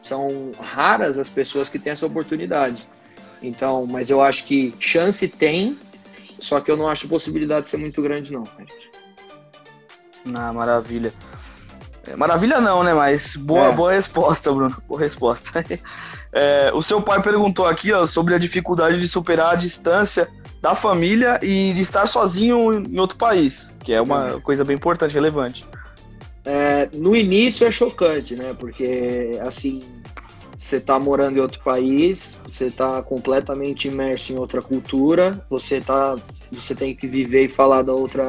São 0.02 0.50
raras 0.60 1.16
as 1.16 1.30
pessoas 1.30 1.68
que 1.68 1.78
têm 1.78 1.92
essa 1.92 2.06
oportunidade. 2.06 2.86
Então, 3.40 3.86
mas 3.86 4.10
eu 4.10 4.20
acho 4.20 4.44
que 4.44 4.74
chance 4.80 5.28
tem, 5.28 5.78
só 6.40 6.60
que 6.60 6.70
eu 6.70 6.76
não 6.76 6.88
acho 6.88 7.06
possibilidade 7.06 7.64
de 7.64 7.70
ser 7.70 7.76
muito 7.76 8.02
grande, 8.02 8.32
não. 8.32 8.42
Ah, 10.34 10.52
maravilha. 10.52 11.12
É, 12.06 12.16
maravilha 12.16 12.60
não, 12.60 12.82
né? 12.82 12.92
Mas 12.92 13.36
boa, 13.36 13.68
é. 13.68 13.72
boa 13.72 13.92
resposta, 13.92 14.52
Bruno. 14.52 14.76
Boa 14.88 15.00
resposta. 15.00 15.64
É, 16.36 16.72
o 16.74 16.82
seu 16.82 17.00
pai 17.00 17.22
perguntou 17.22 17.64
aqui 17.64 17.92
ó, 17.92 18.08
sobre 18.08 18.34
a 18.34 18.38
dificuldade 18.38 19.00
de 19.00 19.06
superar 19.06 19.52
a 19.52 19.54
distância 19.54 20.28
da 20.64 20.74
família 20.74 21.38
e 21.42 21.74
de 21.74 21.82
estar 21.82 22.06
sozinho 22.06 22.72
em 22.72 22.98
outro 22.98 23.18
país, 23.18 23.70
que 23.80 23.92
é 23.92 24.00
uma 24.00 24.28
é. 24.28 24.40
coisa 24.40 24.64
bem 24.64 24.74
importante, 24.74 25.12
relevante. 25.12 25.62
É, 26.42 26.88
no 26.94 27.14
início 27.14 27.66
é 27.66 27.70
chocante, 27.70 28.34
né? 28.34 28.56
Porque, 28.58 29.38
assim, 29.42 29.82
você 30.56 30.76
está 30.76 30.98
morando 30.98 31.36
em 31.36 31.40
outro 31.40 31.60
país, 31.62 32.40
você 32.48 32.68
está 32.68 33.02
completamente 33.02 33.88
imerso 33.88 34.32
em 34.32 34.38
outra 34.38 34.62
cultura, 34.62 35.38
você 35.50 35.82
tá, 35.82 36.16
você 36.50 36.74
tem 36.74 36.96
que 36.96 37.06
viver 37.06 37.44
e 37.44 37.48
falar 37.48 37.82
da 37.82 37.92
outra, 37.92 38.24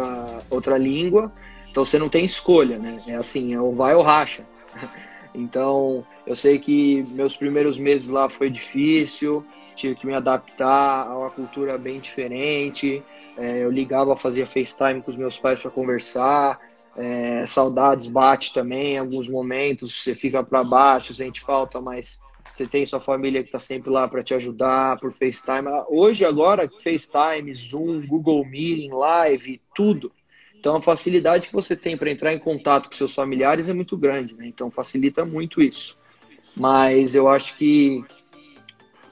outra 0.50 0.78
língua, 0.78 1.32
então 1.72 1.86
você 1.86 1.98
não 1.98 2.10
tem 2.10 2.26
escolha, 2.26 2.78
né? 2.78 3.00
É 3.08 3.16
assim, 3.16 3.54
é 3.54 3.62
ou 3.62 3.74
vai 3.74 3.96
ou 3.96 4.04
racha. 4.04 4.44
Então, 5.38 6.06
eu 6.26 6.34
sei 6.34 6.58
que 6.58 7.04
meus 7.10 7.36
primeiros 7.36 7.78
meses 7.78 8.08
lá 8.08 8.30
foi 8.30 8.50
difícil, 8.50 9.46
tive 9.76 9.96
que 9.96 10.08
me 10.08 10.14
adaptar 10.14 11.08
a 11.08 11.18
uma 11.18 11.30
cultura 11.30 11.78
bem 11.78 12.00
diferente. 12.00 13.04
É, 13.38 13.64
eu 13.64 13.70
ligava, 13.70 14.16
fazia 14.16 14.46
FaceTime 14.46 15.02
com 15.02 15.12
os 15.12 15.18
meus 15.18 15.38
pais 15.38 15.60
para 15.60 15.70
conversar. 15.70 16.60
É, 16.96 17.46
saudades 17.46 18.08
bate 18.08 18.54
também 18.54 18.94
em 18.94 18.98
alguns 18.98 19.28
momentos, 19.28 20.02
você 20.02 20.16
fica 20.16 20.42
para 20.42 20.64
baixo, 20.64 21.14
sente 21.14 21.42
falta, 21.42 21.82
mas 21.82 22.22
você 22.54 22.66
tem 22.66 22.86
sua 22.86 23.02
família 23.02 23.42
que 23.42 23.50
está 23.50 23.60
sempre 23.60 23.90
lá 23.90 24.08
para 24.08 24.24
te 24.24 24.34
ajudar 24.34 24.98
por 25.00 25.12
FaceTime. 25.12 25.68
Hoje, 25.90 26.24
agora, 26.24 26.70
FaceTime, 26.82 27.54
Zoom, 27.54 28.08
Google 28.08 28.46
Meeting, 28.46 28.92
Live, 28.92 29.62
tudo. 29.76 30.10
Então, 30.58 30.78
a 30.78 30.82
facilidade 30.82 31.48
que 31.48 31.54
você 31.54 31.76
tem 31.76 31.98
para 31.98 32.10
entrar 32.10 32.34
em 32.34 32.40
contato 32.40 32.90
com 32.90 32.96
seus 32.96 33.14
familiares 33.14 33.68
é 33.68 33.74
muito 33.74 33.98
grande, 33.98 34.34
né? 34.36 34.48
Então, 34.48 34.72
facilita 34.72 35.26
muito 35.26 35.62
isso. 35.62 35.98
Mas 36.56 37.14
eu 37.14 37.28
acho 37.28 37.58
que 37.58 38.04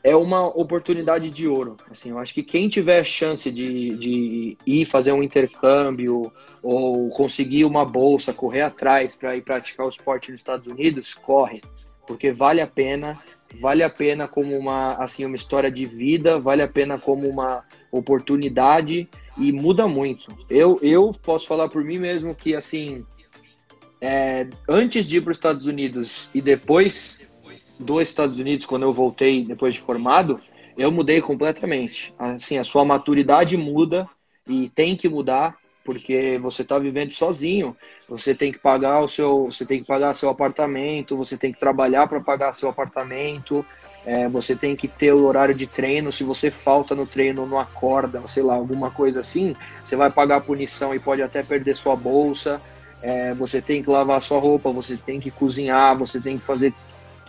é 0.04 0.16
uma 0.16 0.47
oportunidade 0.47 1.30
de 1.30 1.47
ouro. 1.47 1.78
Assim, 1.89 2.10
eu 2.10 2.20
acho 2.20 2.34
que 2.34 2.43
quem 2.43 2.68
tiver 2.68 3.04
chance 3.06 3.49
de, 3.49 3.95
de 3.95 4.58
ir 4.66 4.86
fazer 4.86 5.14
um 5.14 5.24
intercâmbio 5.24 6.32
ou 6.62 7.10
conseguir 7.10 7.66
uma 7.66 7.86
bolsa, 7.86 8.34
correr 8.34 8.62
atrás 8.62 9.16
para 9.16 9.36
ir 9.36 9.41
praticar 9.41 9.86
o 9.86 9.89
esporte 9.89 10.32
nos 10.32 10.41
Estados 10.41 10.68
Unidos, 10.68 11.14
corre 11.14 11.62
porque 12.08 12.32
vale 12.32 12.62
a 12.62 12.68
pena, 12.68 13.20
vale 13.60 13.84
a 13.84 13.89
pena 13.89 14.28
como 14.28 14.58
uma 14.58 14.95
assim 14.95 15.26
uma 15.26 15.36
história 15.36 15.72
de 15.72 15.86
vida, 15.86 16.39
vale 16.39 16.62
a 16.62 16.68
pena 16.68 16.99
como 16.99 17.28
uma 17.28 17.64
oportunidade 17.91 19.10
e 19.38 19.51
muda 19.51 19.88
muito. 19.88 20.28
Eu 20.49 20.80
eu 20.82 21.14
posso 21.22 21.47
falar 21.47 21.70
por 21.70 21.84
mim 21.84 21.97
mesmo 21.97 22.36
que 22.36 22.56
assim 22.56 23.06
é, 24.01 24.47
antes 24.68 25.08
de 25.08 25.18
ir 25.18 25.22
para 25.22 25.32
os 25.32 25.38
Estados 25.38 25.66
Unidos 25.66 26.30
e 26.34 26.41
depois 26.41 27.20
dos 27.84 28.03
Estados 28.03 28.39
Unidos 28.39 28.65
quando 28.65 28.84
eu 28.84 28.93
voltei 28.93 29.45
depois 29.45 29.75
de 29.75 29.81
formado, 29.81 30.39
eu 30.77 30.91
mudei 30.91 31.21
completamente. 31.21 32.13
Assim, 32.17 32.57
a 32.57 32.63
sua 32.63 32.84
maturidade 32.84 33.57
muda 33.57 34.09
e 34.47 34.69
tem 34.69 34.95
que 34.95 35.07
mudar 35.07 35.55
porque 35.84 36.39
você 36.41 36.61
está 36.61 36.79
vivendo 36.79 37.11
sozinho. 37.11 37.75
Você 38.07 38.34
tem 38.34 38.51
que 38.51 38.59
pagar 38.59 39.01
o 39.01 39.07
seu, 39.07 39.45
você 39.45 39.65
tem 39.65 39.81
que 39.81 39.88
pagar 39.88 40.13
seu 40.13 40.29
apartamento, 40.29 41.17
você 41.17 41.38
tem 41.38 41.51
que 41.51 41.59
trabalhar 41.59 42.07
para 42.07 42.21
pagar 42.21 42.53
seu 42.53 42.69
apartamento. 42.69 43.65
É, 44.05 44.27
você 44.27 44.55
tem 44.55 44.75
que 44.75 44.88
ter 44.88 45.13
o 45.13 45.25
horário 45.25 45.55
de 45.55 45.67
treino. 45.67 46.11
Se 46.11 46.23
você 46.23 46.51
falta 46.51 46.95
no 46.95 47.05
treino, 47.05 47.45
não 47.45 47.59
acorda, 47.59 48.25
sei 48.27 48.43
lá, 48.43 48.55
alguma 48.55 48.91
coisa 48.91 49.19
assim, 49.21 49.55
você 49.84 49.95
vai 49.95 50.09
pagar 50.09 50.41
punição 50.41 50.93
e 50.93 50.99
pode 50.99 51.21
até 51.21 51.41
perder 51.43 51.75
sua 51.75 51.95
bolsa. 51.95 52.61
É, 53.01 53.34
você 53.34 53.61
tem 53.61 53.84
que 53.84 53.89
lavar 53.89 54.21
sua 54.21 54.39
roupa, 54.39 54.71
você 54.71 54.95
tem 54.95 55.19
que 55.19 55.29
cozinhar, 55.29 55.97
você 55.97 56.21
tem 56.21 56.38
que 56.38 56.45
fazer, 56.45 56.73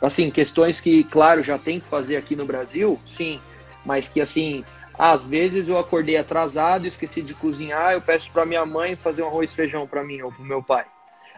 assim, 0.04 0.30
questões 0.30 0.80
que, 0.80 1.04
claro, 1.04 1.42
já 1.42 1.58
tem 1.58 1.80
que 1.80 1.86
fazer 1.86 2.16
aqui 2.16 2.36
no 2.36 2.44
Brasil, 2.44 2.98
sim, 3.04 3.40
mas 3.84 4.08
que 4.08 4.20
assim 4.20 4.64
às 4.98 5.26
vezes 5.26 5.68
eu 5.68 5.78
acordei 5.78 6.16
atrasado, 6.16 6.86
esqueci 6.86 7.20
de 7.20 7.34
cozinhar, 7.34 7.92
eu 7.92 8.00
peço 8.00 8.30
para 8.30 8.46
minha 8.46 8.64
mãe 8.64 8.94
fazer 8.94 9.22
um 9.22 9.26
arroz 9.26 9.52
e 9.52 9.56
feijão 9.56 9.86
para 9.86 10.04
mim 10.04 10.22
ou 10.22 10.30
para 10.30 10.44
meu 10.44 10.62
pai. 10.62 10.84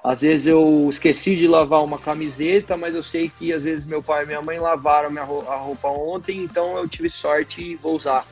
Às 0.04 0.20
vezes 0.20 0.46
eu 0.46 0.86
esqueci 0.88 1.34
de 1.34 1.48
lavar 1.48 1.82
uma 1.82 1.98
camiseta, 1.98 2.76
mas 2.76 2.94
eu 2.94 3.02
sei 3.02 3.30
que 3.30 3.52
às 3.52 3.64
vezes 3.64 3.86
meu 3.86 4.02
pai 4.02 4.22
e 4.22 4.26
minha 4.26 4.42
mãe 4.42 4.58
lavaram 4.58 5.10
a 5.18 5.56
roupa 5.56 5.88
ontem, 5.88 6.42
então 6.42 6.76
eu 6.76 6.86
tive 6.86 7.08
sorte 7.08 7.62
e 7.62 7.76
vou 7.76 7.96
usar. 7.96 8.26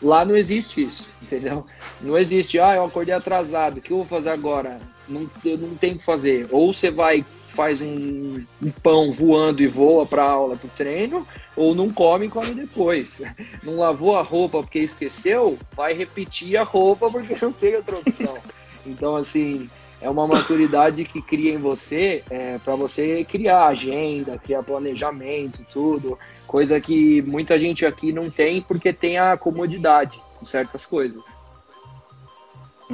Lá 0.00 0.24
não 0.24 0.36
existe 0.36 0.84
isso, 0.84 1.08
entendeu? 1.20 1.66
Não 2.00 2.16
existe, 2.16 2.60
ah, 2.60 2.76
eu 2.76 2.84
acordei 2.84 3.14
atrasado, 3.14 3.78
o 3.78 3.80
que 3.80 3.92
eu 3.92 3.98
vou 3.98 4.06
fazer 4.06 4.30
agora? 4.30 4.78
Não, 5.08 5.28
eu 5.44 5.58
não 5.58 5.74
tenho 5.74 5.98
que 5.98 6.04
fazer. 6.04 6.46
Ou 6.52 6.72
você 6.72 6.90
vai 6.90 7.26
faz 7.58 7.82
um, 7.82 8.40
um 8.62 8.70
pão 8.70 9.10
voando 9.10 9.60
e 9.60 9.66
voa 9.66 10.06
para 10.06 10.22
aula, 10.22 10.56
para 10.56 10.68
o 10.68 10.70
treino, 10.76 11.26
ou 11.56 11.74
não 11.74 11.90
come 11.90 12.26
e 12.26 12.28
come 12.28 12.54
depois. 12.54 13.20
Não 13.64 13.78
lavou 13.78 14.16
a 14.16 14.22
roupa 14.22 14.62
porque 14.62 14.78
esqueceu, 14.78 15.58
vai 15.74 15.92
repetir 15.92 16.56
a 16.56 16.62
roupa 16.62 17.10
porque 17.10 17.36
não 17.42 17.52
tem 17.52 17.74
outra 17.74 17.96
opção. 17.96 18.38
Então, 18.86 19.16
assim, 19.16 19.68
é 20.00 20.08
uma 20.08 20.26
maturidade 20.26 21.04
que 21.04 21.20
cria 21.20 21.52
em 21.52 21.58
você 21.58 22.22
é, 22.30 22.56
para 22.58 22.74
você 22.74 23.22
criar 23.22 23.66
agenda, 23.66 24.38
criar 24.38 24.62
planejamento, 24.62 25.66
tudo. 25.68 26.18
Coisa 26.46 26.80
que 26.80 27.20
muita 27.22 27.58
gente 27.58 27.84
aqui 27.84 28.12
não 28.12 28.30
tem 28.30 28.62
porque 28.62 28.92
tem 28.92 29.18
a 29.18 29.36
comodidade 29.36 30.18
com 30.38 30.46
certas 30.46 30.86
coisas. 30.86 31.22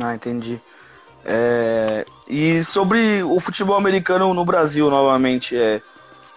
Ah, 0.02 0.16
entendi. 0.16 0.60
É, 1.24 2.06
e 2.28 2.62
sobre 2.62 3.22
o 3.22 3.40
futebol 3.40 3.76
americano 3.76 4.32
no 4.34 4.44
Brasil, 4.44 4.90
novamente, 4.90 5.56
é, 5.56 5.80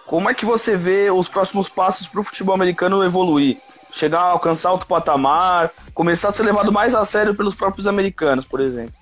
como 0.06 0.30
é 0.30 0.34
que 0.34 0.46
você 0.46 0.76
vê 0.76 1.10
os 1.10 1.28
próximos 1.28 1.68
passos 1.68 2.06
para 2.06 2.20
o 2.20 2.24
futebol 2.24 2.54
americano 2.54 3.04
evoluir? 3.04 3.58
Chegar 3.92 4.20
a 4.20 4.30
alcançar 4.30 4.72
outro 4.72 4.86
patamar, 4.86 5.70
começar 5.94 6.28
a 6.28 6.32
ser 6.32 6.44
levado 6.44 6.72
mais 6.72 6.94
a 6.94 7.04
sério 7.04 7.34
pelos 7.34 7.54
próprios 7.54 7.86
americanos, 7.86 8.44
por 8.44 8.60
exemplo? 8.60 8.94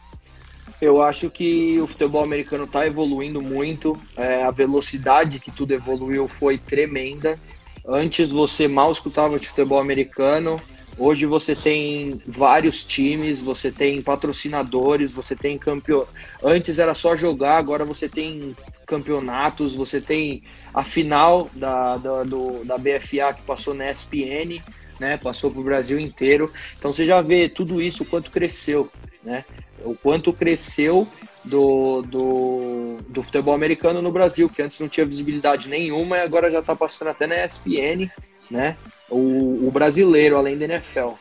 Eu 0.81 1.01
acho 1.03 1.31
que 1.31 1.81
o 1.81 1.87
futebol 1.87 2.23
americano 2.23 2.65
está 2.65 2.87
evoluindo 2.87 3.41
muito. 3.41 3.97
É, 4.17 4.45
a 4.45 4.51
velocidade 4.51 5.39
que 5.39 5.51
tudo 5.51 5.73
evoluiu 5.73 6.29
foi 6.29 6.59
tremenda. 6.59 7.39
Antes 7.87 8.31
você 8.31 8.69
mal 8.69 8.91
escutava 8.91 9.39
de 9.39 9.49
futebol 9.49 9.81
americano, 9.81 10.61
Hoje 10.99 11.27
você 11.27 11.55
tem 11.55 12.23
vários 12.27 12.83
times, 12.83 13.43
você 13.43 13.71
tem 13.71 14.01
patrocinadores, 14.01 15.13
você 15.13 15.37
tem 15.37 15.59
campeão. 15.59 16.07
Antes 16.43 16.79
era 16.79 16.95
só 16.95 17.15
jogar, 17.15 17.59
agora 17.59 17.85
você 17.85 18.09
tem 18.09 18.57
campeonatos, 18.87 19.77
você 19.77 20.01
tem 20.01 20.43
a 20.73 20.85
final 20.85 21.51
da, 21.53 21.99
da, 21.99 22.23
do, 22.23 22.65
da 22.65 22.79
BFA 22.79 23.35
que 23.35 23.43
passou 23.43 23.75
na 23.75 23.91
ESPN, 23.91 24.63
né? 24.99 25.19
Passou 25.19 25.51
para 25.51 25.61
o 25.61 25.65
Brasil 25.65 26.01
inteiro. 26.01 26.51
Então 26.79 26.93
você 26.93 27.05
já 27.05 27.21
vê 27.21 27.47
tudo 27.47 27.83
isso, 27.83 28.03
o 28.03 28.07
quanto 28.07 28.31
cresceu, 28.31 28.91
né? 29.23 29.45
O 29.85 29.95
quanto 29.95 30.33
cresceu 30.33 31.07
do, 31.45 32.01
do, 32.03 32.99
do 33.09 33.23
futebol 33.23 33.55
americano 33.55 34.01
no 34.01 34.11
Brasil, 34.11 34.49
que 34.49 34.63
antes 34.63 34.81
não 34.81 34.89
tinha 34.89 35.05
visibilidade 35.05 35.69
nenhuma 35.69 36.17
e 36.17 36.21
agora 36.23 36.51
já 36.51 36.61
está 36.61 36.75
passando 36.75 37.09
até 37.09 37.27
na 37.27 37.45
ESPN, 37.45 38.11
né? 38.51 38.77
o, 39.09 39.67
o 39.67 39.71
brasileiro, 39.71 40.37
além 40.37 40.57
da 40.57 40.65
NFL. 40.65 41.13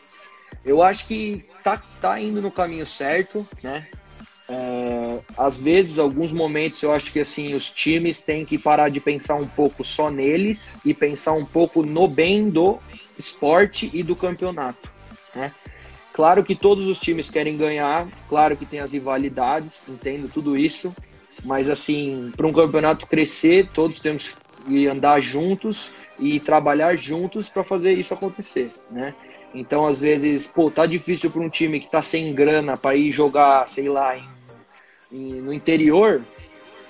Eu 0.64 0.82
acho 0.82 1.06
que 1.06 1.44
tá, 1.62 1.82
tá 2.00 2.20
indo 2.20 2.42
no 2.42 2.50
caminho 2.50 2.86
certo, 2.86 3.46
né? 3.62 3.86
É, 4.48 5.18
às 5.36 5.60
vezes, 5.60 5.98
alguns 5.98 6.30
momentos, 6.32 6.80
eu 6.82 6.92
acho 6.92 7.12
que 7.12 7.18
assim 7.18 7.54
os 7.54 7.68
times 7.68 8.20
têm 8.20 8.44
que 8.44 8.56
parar 8.56 8.88
de 8.88 9.00
pensar 9.00 9.34
um 9.34 9.46
pouco 9.46 9.82
só 9.82 10.08
neles 10.08 10.80
e 10.84 10.94
pensar 10.94 11.32
um 11.32 11.44
pouco 11.44 11.82
no 11.82 12.06
bem 12.06 12.48
do 12.48 12.78
esporte 13.18 13.90
e 13.92 14.02
do 14.02 14.14
campeonato. 14.14 14.88
Né? 15.34 15.52
Claro 16.12 16.44
que 16.44 16.54
todos 16.54 16.86
os 16.86 16.98
times 16.98 17.28
querem 17.28 17.56
ganhar, 17.56 18.08
claro 18.28 18.56
que 18.56 18.64
tem 18.64 18.80
as 18.80 18.92
rivalidades, 18.92 19.84
entendo 19.88 20.30
tudo 20.32 20.56
isso, 20.56 20.94
mas 21.44 21.68
assim, 21.68 22.32
para 22.36 22.46
um 22.46 22.52
campeonato 22.52 23.06
crescer, 23.06 23.68
todos 23.74 23.98
temos 23.98 24.36
que 24.64 24.86
andar 24.86 25.20
juntos 25.20 25.92
e 26.18 26.40
trabalhar 26.40 26.96
juntos 26.96 27.48
para 27.48 27.62
fazer 27.62 27.92
isso 27.92 28.14
acontecer, 28.14 28.72
né? 28.90 29.14
Então, 29.54 29.86
às 29.86 30.00
vezes, 30.00 30.46
pô, 30.46 30.70
tá 30.70 30.84
difícil 30.86 31.30
para 31.30 31.40
um 31.40 31.48
time 31.48 31.80
que 31.80 31.88
tá 31.88 32.02
sem 32.02 32.34
grana 32.34 32.76
para 32.76 32.96
ir 32.96 33.10
jogar, 33.10 33.68
sei 33.68 33.88
lá, 33.88 34.16
em, 34.16 34.28
em, 35.12 35.40
no 35.40 35.52
interior. 35.52 36.22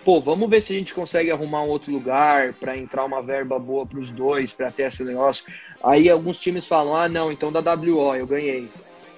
Pô, 0.04 0.20
vamos 0.20 0.48
ver 0.48 0.60
se 0.60 0.72
a 0.72 0.78
gente 0.78 0.94
consegue 0.94 1.30
arrumar 1.30 1.62
um 1.62 1.68
outro 1.68 1.92
lugar 1.92 2.52
para 2.54 2.76
entrar 2.76 3.04
uma 3.04 3.22
verba 3.22 3.58
boa 3.58 3.86
para 3.86 3.98
os 3.98 4.10
dois, 4.10 4.52
para 4.52 4.70
ter 4.70 4.84
esse 4.84 5.04
negócio. 5.04 5.44
Aí 5.82 6.08
alguns 6.08 6.38
times 6.38 6.66
falam: 6.66 6.96
"Ah, 6.96 7.08
não, 7.08 7.30
então 7.30 7.52
dá 7.52 7.60
WO, 7.60 8.14
eu 8.14 8.26
ganhei". 8.26 8.68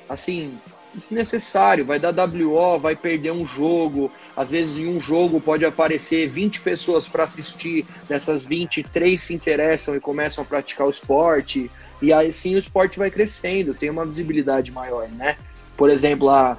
Assim, 0.08 0.58
desnecessário, 0.98 1.84
vai 1.84 1.98
dar 1.98 2.12
WO, 2.12 2.78
vai 2.78 2.94
perder 2.94 3.32
um 3.32 3.46
jogo. 3.46 4.10
Às 4.36 4.50
vezes 4.50 4.76
em 4.78 4.86
um 4.86 5.00
jogo 5.00 5.40
pode 5.40 5.64
aparecer 5.64 6.28
20 6.28 6.60
pessoas 6.60 7.08
para 7.08 7.24
assistir, 7.24 7.86
dessas 8.08 8.44
20, 8.44 8.82
três 8.84 9.22
se 9.22 9.34
interessam 9.34 9.96
e 9.96 10.00
começam 10.00 10.42
a 10.42 10.46
praticar 10.46 10.86
o 10.86 10.90
esporte. 10.90 11.70
E 12.00 12.12
aí 12.12 12.30
sim 12.30 12.54
o 12.54 12.58
esporte 12.58 12.98
vai 12.98 13.10
crescendo, 13.10 13.74
tem 13.74 13.90
uma 13.90 14.04
visibilidade 14.04 14.70
maior, 14.70 15.08
né? 15.08 15.36
Por 15.76 15.90
exemplo, 15.90 16.28
a, 16.28 16.58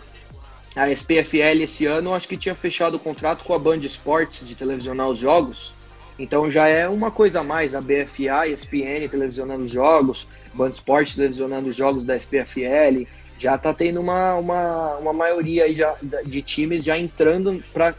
a 0.75 0.89
SPFL 0.91 1.61
esse 1.61 1.85
ano 1.85 2.13
acho 2.13 2.27
que 2.27 2.37
tinha 2.37 2.55
fechado 2.55 2.95
o 2.95 2.99
contrato 2.99 3.43
com 3.43 3.53
a 3.53 3.59
Band 3.59 3.77
Esportes 3.77 4.45
de 4.45 4.55
televisionar 4.55 5.09
os 5.09 5.17
jogos. 5.17 5.73
Então 6.17 6.51
já 6.51 6.67
é 6.67 6.87
uma 6.87 7.09
coisa 7.09 7.39
a 7.39 7.43
mais, 7.43 7.73
a 7.73 7.79
BFA 7.79 8.47
ESPN 8.47 9.07
televisionando 9.09 9.63
os 9.63 9.71
jogos, 9.71 10.27
Band 10.53 10.71
Esportes 10.71 11.15
televisionando 11.15 11.69
os 11.69 11.75
jogos 11.75 12.03
da 12.03 12.15
SPFL 12.15 13.05
já 13.39 13.57
tá 13.57 13.73
tendo 13.73 14.01
uma, 14.01 14.35
uma, 14.35 14.97
uma 14.97 15.13
maioria 15.13 15.63
aí 15.63 15.73
já, 15.73 15.95
de 16.25 16.41
times 16.41 16.83
já 16.83 16.99
entrando 16.99 17.63
para 17.73 17.95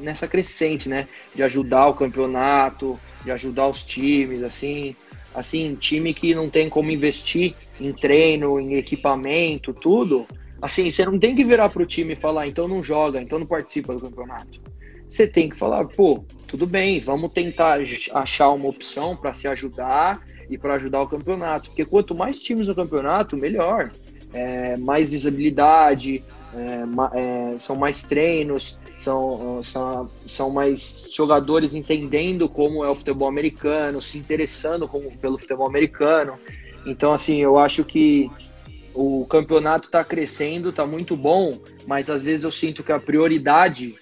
nessa 0.00 0.26
crescente, 0.26 0.88
né? 0.88 1.06
De 1.32 1.42
ajudar 1.44 1.86
o 1.86 1.94
campeonato, 1.94 2.98
de 3.24 3.30
ajudar 3.30 3.68
os 3.68 3.84
times, 3.84 4.42
assim, 4.42 4.96
assim, 5.32 5.76
time 5.76 6.12
que 6.12 6.34
não 6.34 6.50
tem 6.50 6.68
como 6.68 6.90
investir 6.90 7.54
em 7.80 7.92
treino, 7.92 8.58
em 8.58 8.74
equipamento, 8.74 9.72
tudo. 9.72 10.26
Assim, 10.60 10.90
você 10.90 11.04
não 11.04 11.18
tem 11.18 11.36
que 11.36 11.44
virar 11.44 11.68
pro 11.68 11.86
time 11.86 12.14
e 12.14 12.16
falar, 12.16 12.48
então 12.48 12.66
não 12.66 12.82
joga, 12.82 13.22
então 13.22 13.38
não 13.38 13.46
participa 13.46 13.94
do 13.94 14.00
campeonato. 14.00 14.60
Você 15.08 15.28
tem 15.28 15.48
que 15.48 15.56
falar, 15.56 15.84
pô, 15.84 16.24
tudo 16.48 16.66
bem, 16.66 16.98
vamos 16.98 17.30
tentar 17.32 17.78
achar 18.14 18.50
uma 18.50 18.68
opção 18.68 19.16
para 19.16 19.32
se 19.32 19.46
ajudar 19.46 20.20
e 20.50 20.58
para 20.58 20.74
ajudar 20.74 21.02
o 21.02 21.08
campeonato, 21.08 21.68
porque 21.68 21.84
quanto 21.84 22.14
mais 22.14 22.40
times 22.40 22.66
no 22.66 22.74
campeonato, 22.74 23.36
melhor 23.36 23.92
é, 24.34 24.76
mais 24.76 25.08
visibilidade, 25.08 26.22
é, 26.52 27.54
é, 27.54 27.58
são 27.58 27.76
mais 27.76 28.02
treinos, 28.02 28.76
são, 28.98 29.62
são, 29.62 30.10
são 30.26 30.50
mais 30.50 31.06
jogadores 31.10 31.72
entendendo 31.72 32.48
como 32.48 32.84
é 32.84 32.90
o 32.90 32.94
futebol 32.94 33.28
americano, 33.28 34.02
se 34.02 34.18
interessando 34.18 34.88
como, 34.88 35.16
pelo 35.18 35.38
futebol 35.38 35.66
americano. 35.66 36.34
Então, 36.84 37.12
assim, 37.12 37.40
eu 37.40 37.56
acho 37.56 37.84
que 37.84 38.30
o 38.92 39.24
campeonato 39.26 39.86
está 39.86 40.04
crescendo, 40.04 40.70
está 40.70 40.86
muito 40.86 41.16
bom, 41.16 41.58
mas 41.86 42.10
às 42.10 42.22
vezes 42.22 42.44
eu 42.44 42.50
sinto 42.50 42.82
que 42.82 42.92
a 42.92 43.00
prioridade 43.00 43.94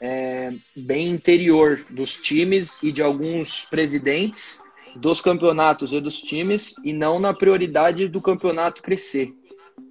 é 0.00 0.52
bem 0.74 1.10
interior 1.10 1.84
dos 1.90 2.14
times 2.14 2.78
e 2.82 2.90
de 2.90 3.02
alguns 3.02 3.66
presidentes 3.66 4.60
dos 4.96 5.20
campeonatos 5.20 5.92
e 5.92 6.00
dos 6.00 6.20
times 6.20 6.74
e 6.82 6.92
não 6.92 7.20
na 7.20 7.34
prioridade 7.34 8.08
do 8.08 8.20
campeonato 8.20 8.82
crescer 8.82 9.32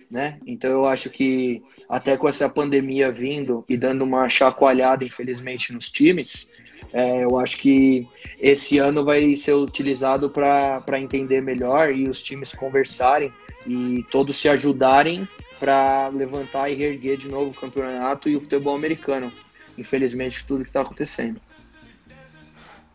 né? 0.09 0.39
Então 0.45 0.69
eu 0.69 0.85
acho 0.85 1.09
que 1.09 1.61
até 1.87 2.17
com 2.17 2.27
essa 2.27 2.49
pandemia 2.49 3.11
vindo 3.11 3.63
e 3.69 3.77
dando 3.77 4.03
uma 4.03 4.27
chacoalhada, 4.27 5.03
infelizmente, 5.03 5.71
nos 5.71 5.91
times, 5.91 6.49
é, 6.91 7.23
eu 7.23 7.37
acho 7.37 7.57
que 7.57 8.07
esse 8.39 8.77
ano 8.79 9.03
vai 9.03 9.35
ser 9.35 9.53
utilizado 9.53 10.29
para 10.29 10.99
entender 10.99 11.41
melhor 11.41 11.93
e 11.93 12.07
os 12.07 12.21
times 12.21 12.53
conversarem 12.53 13.31
e 13.67 14.03
todos 14.09 14.37
se 14.37 14.49
ajudarem 14.49 15.27
para 15.59 16.07
levantar 16.07 16.69
e 16.69 16.75
reerguer 16.75 17.17
de 17.17 17.27
novo 17.27 17.51
o 17.51 17.53
campeonato 17.53 18.29
e 18.29 18.35
o 18.35 18.41
futebol 18.41 18.75
americano. 18.75 19.31
Infelizmente, 19.77 20.45
tudo 20.45 20.63
que 20.63 20.69
está 20.69 20.81
acontecendo. 20.81 21.39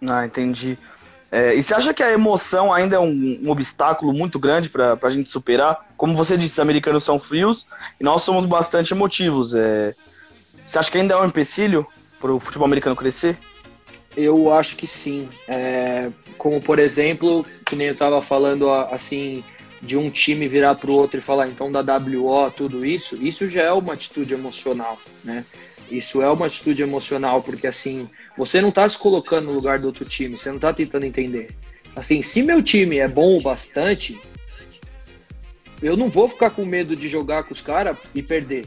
Ah, 0.09 0.27
entendi. 0.27 0.77
É, 1.35 1.53
e 1.53 1.61
você 1.61 1.75
acha 1.75 1.93
que 1.93 2.01
a 2.01 2.13
emoção 2.13 2.73
ainda 2.73 2.95
é 2.95 2.99
um, 3.01 3.41
um 3.43 3.51
obstáculo 3.51 4.13
muito 4.13 4.39
grande 4.39 4.71
para 4.71 4.97
a 5.03 5.11
gente 5.11 5.29
superar? 5.29 5.85
Como 5.97 6.15
você 6.15 6.37
disse, 6.37 6.53
os 6.53 6.61
americanos 6.61 7.03
são 7.03 7.19
frios 7.19 7.67
e 8.01 8.05
nós 8.05 8.23
somos 8.23 8.47
bastante 8.47 8.95
emotivos. 8.95 9.53
É, 9.53 9.97
você 10.65 10.79
acha 10.79 10.89
que 10.93 10.97
ainda 10.97 11.15
é 11.15 11.17
um 11.17 11.25
empecilho 11.25 11.85
para 12.21 12.33
o 12.33 12.39
futebol 12.39 12.67
americano 12.67 12.95
crescer? 12.95 13.37
Eu 14.17 14.55
acho 14.55 14.77
que 14.77 14.87
sim. 14.87 15.29
É, 15.49 16.09
como, 16.39 16.61
por 16.61 16.79
exemplo, 16.79 17.45
que 17.67 17.75
nem 17.75 17.89
eu 17.89 17.95
estava 17.95 18.23
falando 18.23 18.71
assim, 18.71 19.43
de 19.83 19.97
um 19.97 20.09
time 20.09 20.47
virar 20.47 20.77
para 20.77 20.89
o 20.89 20.95
outro 20.95 21.19
e 21.19 21.21
falar 21.21 21.49
então 21.49 21.73
da 21.73 21.81
WO, 21.81 22.49
tudo 22.57 22.87
isso, 22.87 23.17
isso 23.17 23.49
já 23.49 23.63
é 23.63 23.73
uma 23.73 23.95
atitude 23.95 24.35
emocional, 24.35 25.01
né? 25.25 25.45
Isso 25.91 26.23
é 26.23 26.31
uma 26.31 26.47
atitude 26.47 26.83
emocional, 26.83 27.43
porque 27.43 27.67
assim, 27.67 28.09
você 28.37 28.61
não 28.61 28.73
tá 28.73 28.89
se 28.89 28.99
colocando 28.99 29.47
no 29.47 29.53
lugar 29.53 29.79
do 29.79 29.87
outro 29.87 30.05
time, 30.05 30.39
você 30.39 30.51
não 30.51 30.59
tá 30.59 30.73
tentando 30.73 31.05
entender. 31.05 31.51
Assim, 31.95 32.23
se 32.23 32.43
meu 32.43 32.63
time 32.63 32.99
é 32.99 33.07
bom 33.07 33.37
o 33.37 33.43
bastante, 33.43 34.19
eu 35.83 35.97
não 35.97 36.09
vou 36.09 36.29
ficar 36.29 36.51
com 36.51 36.65
medo 36.65 36.97
de 36.97 37.09
jogar 37.09 37.45
com 37.45 37.53
os 37.53 37.61
caras 37.61 37.97
e 38.15 38.23
perder. 38.23 38.67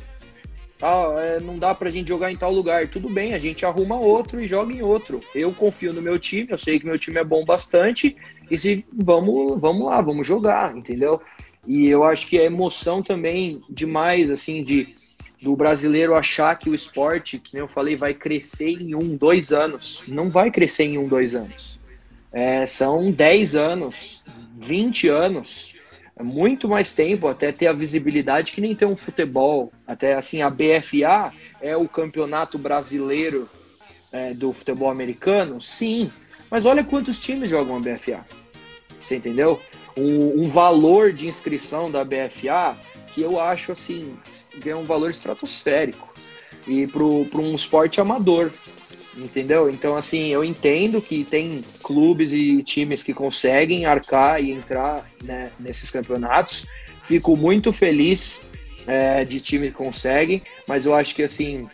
Ah, 0.82 1.16
é, 1.18 1.40
não 1.40 1.58
dá 1.58 1.74
pra 1.74 1.90
gente 1.90 2.08
jogar 2.08 2.32
em 2.32 2.36
tal 2.36 2.54
lugar. 2.54 2.88
Tudo 2.88 3.10
bem, 3.10 3.34
a 3.34 3.40
gente 3.40 3.66
arruma 3.66 4.00
outro 4.00 4.40
e 4.40 4.48
joga 4.48 4.72
em 4.72 4.84
outro. 4.84 5.20
Eu 5.34 5.52
confio 5.52 5.92
no 5.92 6.02
meu 6.02 6.20
time, 6.20 6.50
eu 6.52 6.58
sei 6.58 6.80
que 6.80 6.86
meu 6.86 7.00
time 7.00 7.20
é 7.20 7.24
bom 7.24 7.44
bastante, 7.44 8.16
e 8.50 8.58
se 8.58 8.86
vamos, 8.94 9.60
vamos 9.60 9.88
lá, 9.88 10.02
vamos 10.02 10.26
jogar, 10.26 10.78
entendeu? 10.78 11.20
E 11.68 11.88
eu 11.88 12.04
acho 12.04 12.28
que 12.28 12.40
a 12.40 12.44
emoção 12.44 13.02
também 13.02 13.62
demais, 13.70 14.30
assim, 14.30 14.64
de 14.64 14.94
do 15.42 15.56
brasileiro 15.56 16.16
achar 16.16 16.58
que 16.58 16.70
o 16.70 16.76
esporte, 16.76 17.38
que 17.38 17.54
nem 17.54 17.62
eu 17.62 17.68
falei, 17.68 17.96
vai 17.96 18.14
crescer 18.14 18.82
em 18.82 18.96
um, 18.96 19.16
dois 19.16 19.52
anos. 19.52 20.04
Não 20.08 20.30
vai 20.30 20.50
crescer 20.50 20.86
em 20.86 20.98
um, 20.98 21.08
dois 21.08 21.36
anos. 21.36 21.80
É, 22.32 22.66
são 22.66 23.12
10 23.12 23.56
anos, 23.56 24.24
20 24.60 25.08
anos, 25.08 25.74
é 26.20 26.24
muito 26.24 26.68
mais 26.68 26.92
tempo 26.92 27.28
até 27.28 27.52
ter 27.52 27.68
a 27.68 27.74
visibilidade 27.74 28.52
que 28.52 28.60
nem 28.60 28.76
tem 28.76 28.88
um 28.88 28.98
futebol. 28.98 29.72
Até 29.86 30.16
assim, 30.16 30.42
a 30.42 30.50
BFA 30.50 31.32
é 31.62 31.78
o 31.78 31.88
campeonato 31.88 32.58
brasileiro 32.58 33.48
é, 34.12 34.34
do 34.34 34.52
futebol 34.52 34.90
americano? 34.90 35.62
Sim. 35.62 36.12
Mas 36.50 36.66
olha 36.66 36.84
quantos 36.84 37.22
times 37.22 37.50
jogam 37.52 37.78
a 37.78 37.80
BFA. 37.80 38.26
Você 39.00 39.18
entendeu? 39.18 39.62
Um, 39.96 40.44
um 40.44 40.48
valor 40.48 41.14
de 41.14 41.28
inscrição 41.28 41.90
da 41.90 42.04
BFA 42.04 42.76
que 43.18 43.24
eu 43.24 43.40
acho 43.40 43.72
assim 43.72 44.16
é 44.64 44.76
um 44.76 44.84
valor 44.84 45.10
estratosférico 45.10 46.14
e 46.68 46.86
para 46.86 47.02
um 47.04 47.56
esporte 47.56 48.00
amador, 48.00 48.52
entendeu? 49.18 49.72
Então 49.72 49.96
assim 49.96 50.28
eu 50.28 50.44
entendo 50.44 51.02
que 51.02 51.24
tem 51.24 51.64
clubes 51.82 52.32
e 52.32 52.62
times 52.62 53.02
que 53.02 53.16
conseguem 53.16 53.88
arcar 53.88 54.40
e 54.40 54.52
entrar 54.52 55.10
né, 55.24 55.52
nesses 55.60 55.90
campeonatos. 55.90 56.68
Fico 57.02 57.36
muito 57.36 57.74
feliz 57.74 58.40
é, 58.86 59.26
de 59.26 59.40
time 59.40 59.70
que 59.70 59.74
consegue, 59.74 60.44
mas 60.68 60.86
eu 60.86 60.94
acho 60.94 61.16
que 61.16 61.24
assim 61.24 61.68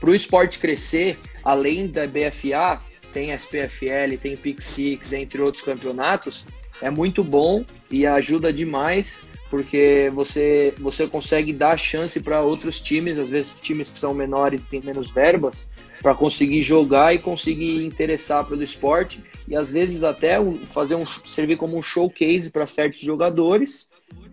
para 0.00 0.08
o 0.08 0.14
esporte 0.14 0.58
crescer, 0.58 1.18
além 1.44 1.88
da 1.88 2.06
BFA, 2.06 2.80
tem 3.12 3.32
SPFL, 3.32 4.16
tem 4.18 4.34
Pick 4.34 4.62
Six, 4.62 5.12
entre 5.12 5.42
outros 5.42 5.62
campeonatos, 5.62 6.46
é 6.80 6.88
muito 6.88 7.22
bom 7.22 7.66
e 7.90 8.06
ajuda 8.06 8.50
demais 8.50 9.20
porque 9.54 10.10
você, 10.12 10.74
você 10.80 11.06
consegue 11.06 11.52
dar 11.52 11.78
chance 11.78 12.18
para 12.18 12.40
outros 12.40 12.80
times, 12.80 13.20
às 13.20 13.30
vezes 13.30 13.54
times 13.62 13.92
que 13.92 13.98
são 14.00 14.12
menores 14.12 14.64
e 14.64 14.68
têm 14.68 14.82
menos 14.82 15.12
verbas, 15.12 15.68
para 16.02 16.12
conseguir 16.12 16.60
jogar 16.60 17.14
e 17.14 17.20
conseguir 17.20 17.84
interessar 17.84 18.44
pelo 18.44 18.64
esporte 18.64 19.22
e 19.46 19.54
às 19.54 19.70
vezes 19.70 20.02
até 20.02 20.38
fazer 20.66 20.96
um 20.96 21.06
servir 21.06 21.56
como 21.56 21.78
um 21.78 21.82
showcase 21.82 22.50
para 22.50 22.66
certos 22.66 22.98
jogadores 22.98 23.88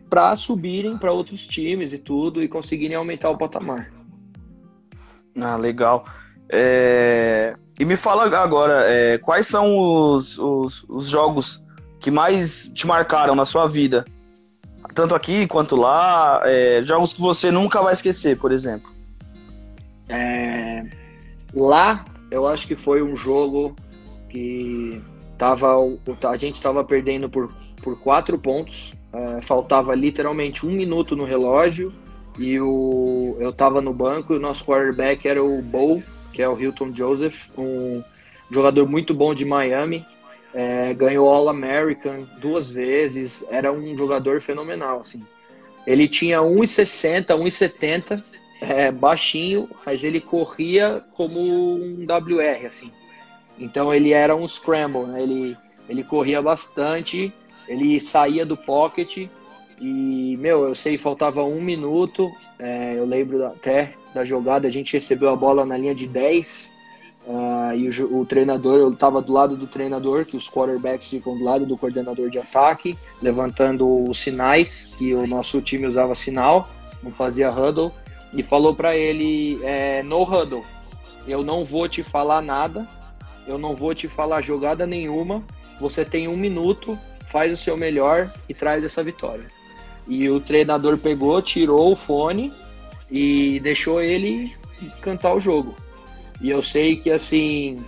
para 0.10 0.36
subirem 0.36 0.98
para 0.98 1.12
outros 1.12 1.46
times 1.46 1.94
e 1.94 2.00
tudo 2.00 2.42
e 2.42 2.48
conseguirem 2.48 2.98
aumentar 2.98 3.30
o 3.30 3.38
patamar. 3.38 3.94
Ah, 5.40 5.56
legal. 5.56 6.04
É... 6.50 7.56
E 7.80 7.86
me 7.86 7.96
fala 7.96 8.26
agora, 8.40 8.86
é, 8.88 9.20
quais 9.20 9.46
são 9.46 9.78
os, 9.78 10.40
os, 10.40 10.84
os 10.90 11.08
jogos 11.10 11.62
que 12.00 12.10
mais 12.10 12.72
te 12.74 12.88
marcaram 12.88 13.36
na 13.36 13.46
sua 13.46 13.68
vida? 13.68 14.04
Tanto 14.94 15.16
aqui 15.16 15.48
quanto 15.48 15.76
lá, 15.76 16.42
é, 16.44 16.82
jogos 16.84 17.14
que 17.14 17.22
você 17.22 17.52
nunca 17.52 17.82
vai 17.82 17.94
esquecer, 17.94 18.38
por 18.38 18.52
exemplo? 18.52 18.90
É, 20.10 20.84
lá, 21.54 22.06
eu 22.30 22.48
acho 22.48 22.68
que 22.68 22.76
foi 22.76 23.02
um 23.02 23.16
jogo 23.16 23.76
que 24.30 25.02
tava, 25.38 25.76
a 26.30 26.36
gente 26.36 26.56
estava 26.56 26.84
perdendo 26.84 27.30
por, 27.30 27.52
por 27.82 27.98
quatro 28.00 28.38
pontos. 28.38 28.94
É, 29.14 29.42
faltava 29.42 29.94
literalmente 29.94 30.66
um 30.66 30.72
minuto 30.72 31.18
no 31.18 31.26
relógio 31.26 31.94
e 32.40 32.58
o, 32.62 33.36
eu 33.40 33.50
estava 33.50 33.82
no 33.82 33.94
banco 33.94 34.34
e 34.34 34.38
o 34.38 34.40
nosso 34.40 34.64
quarterback 34.64 35.28
era 35.28 35.44
o 35.44 35.62
Bow, 35.62 36.02
que 36.32 36.42
é 36.42 36.48
o 36.48 36.58
Hilton 36.58 36.94
Joseph, 36.96 37.50
um 37.58 38.02
jogador 38.50 38.88
muito 38.88 39.14
bom 39.14 39.34
de 39.34 39.44
Miami. 39.44 40.06
É, 40.54 40.94
ganhou 40.94 41.30
All-American 41.30 42.26
duas 42.40 42.70
vezes, 42.70 43.46
era 43.50 43.72
um 43.72 43.96
jogador 43.98 44.42
fenomenal, 44.42 45.00
assim. 45.00 45.22
Ele 45.88 46.08
tinha 46.08 46.40
1,60, 46.40 47.28
1,70, 47.28 48.24
é, 48.62 48.92
baixinho, 48.92 49.70
mas 49.86 50.04
ele 50.04 50.20
corria 50.20 51.04
como 51.14 51.40
um 51.40 52.06
WR, 52.06 52.66
assim. 52.66 52.92
Então 53.58 53.94
ele 53.94 54.12
era 54.12 54.36
um 54.36 54.48
scramble, 54.48 55.04
né? 55.04 55.22
ele, 55.22 55.58
ele 55.90 56.04
corria 56.04 56.42
bastante, 56.42 57.34
ele 57.68 58.00
saía 58.00 58.46
do 58.46 58.58
pocket 58.58 59.28
e, 59.80 60.38
meu, 60.40 60.64
eu 60.68 60.76
sei, 60.76 60.98
faltava 60.98 61.44
um 61.44 61.62
minuto, 61.62 62.32
é, 62.60 62.94
eu 62.96 63.06
lembro 63.06 63.44
até 63.46 63.94
da 64.14 64.24
jogada, 64.24 64.68
a 64.68 64.72
gente 64.72 64.94
recebeu 64.94 65.30
a 65.30 65.36
bola 65.36 65.66
na 65.66 65.78
linha 65.78 65.96
de 65.96 66.08
10, 66.08 66.71
Uh, 67.26 67.76
e 67.76 67.88
o, 67.88 68.22
o, 68.22 68.26
treinador, 68.26 68.80
eu 68.80 68.90
estava 68.90 69.22
do 69.22 69.32
lado 69.32 69.56
do 69.56 69.68
treinador, 69.68 70.26
que 70.26 70.36
os 70.36 70.50
quarterbacks 70.50 71.10
ficam 71.10 71.38
do 71.38 71.44
lado 71.44 71.66
do 71.66 71.78
coordenador 71.78 72.30
de 72.30 72.40
ataque, 72.40 72.98
levantando 73.22 74.10
os 74.10 74.20
sinais, 74.20 74.92
que 74.98 75.14
o 75.14 75.28
nosso 75.28 75.62
time 75.62 75.86
usava 75.86 76.16
sinal, 76.16 76.68
não 77.04 77.12
fazia 77.12 77.52
huddle, 77.52 77.92
e 78.34 78.42
falou 78.42 78.74
para 78.74 78.96
ele: 78.96 79.60
é, 79.64 80.02
no 80.02 80.24
huddle, 80.24 80.66
eu 81.28 81.44
não 81.44 81.64
vou 81.64 81.88
te 81.88 82.02
falar 82.02 82.42
nada, 82.42 82.88
eu 83.48 83.58
não 83.58 83.76
vou 83.76 83.94
te 83.94 84.08
falar 84.08 84.42
jogada 84.42 84.88
nenhuma, 84.88 85.44
você 85.80 86.04
tem 86.04 86.28
um 86.28 86.36
minuto, 86.36 86.98
faz 87.28 87.54
o 87.54 87.58
seu 87.58 87.78
melhor 87.78 88.32
e 88.50 88.54
traz 88.54 88.84
essa 88.84 89.04
vitória. 89.04 89.46
E 90.08 90.28
o 90.28 90.40
treinador 90.40 90.98
pegou, 90.98 91.40
tirou 91.42 91.92
o 91.92 91.96
fone 91.96 92.52
e 93.10 93.60
deixou 93.60 94.02
ele 94.02 94.52
cantar 95.02 95.36
o 95.36 95.40
jogo. 95.40 95.76
E 96.42 96.50
eu 96.50 96.62
sei 96.62 96.96
que 96.96 97.12
assim, 97.12 97.84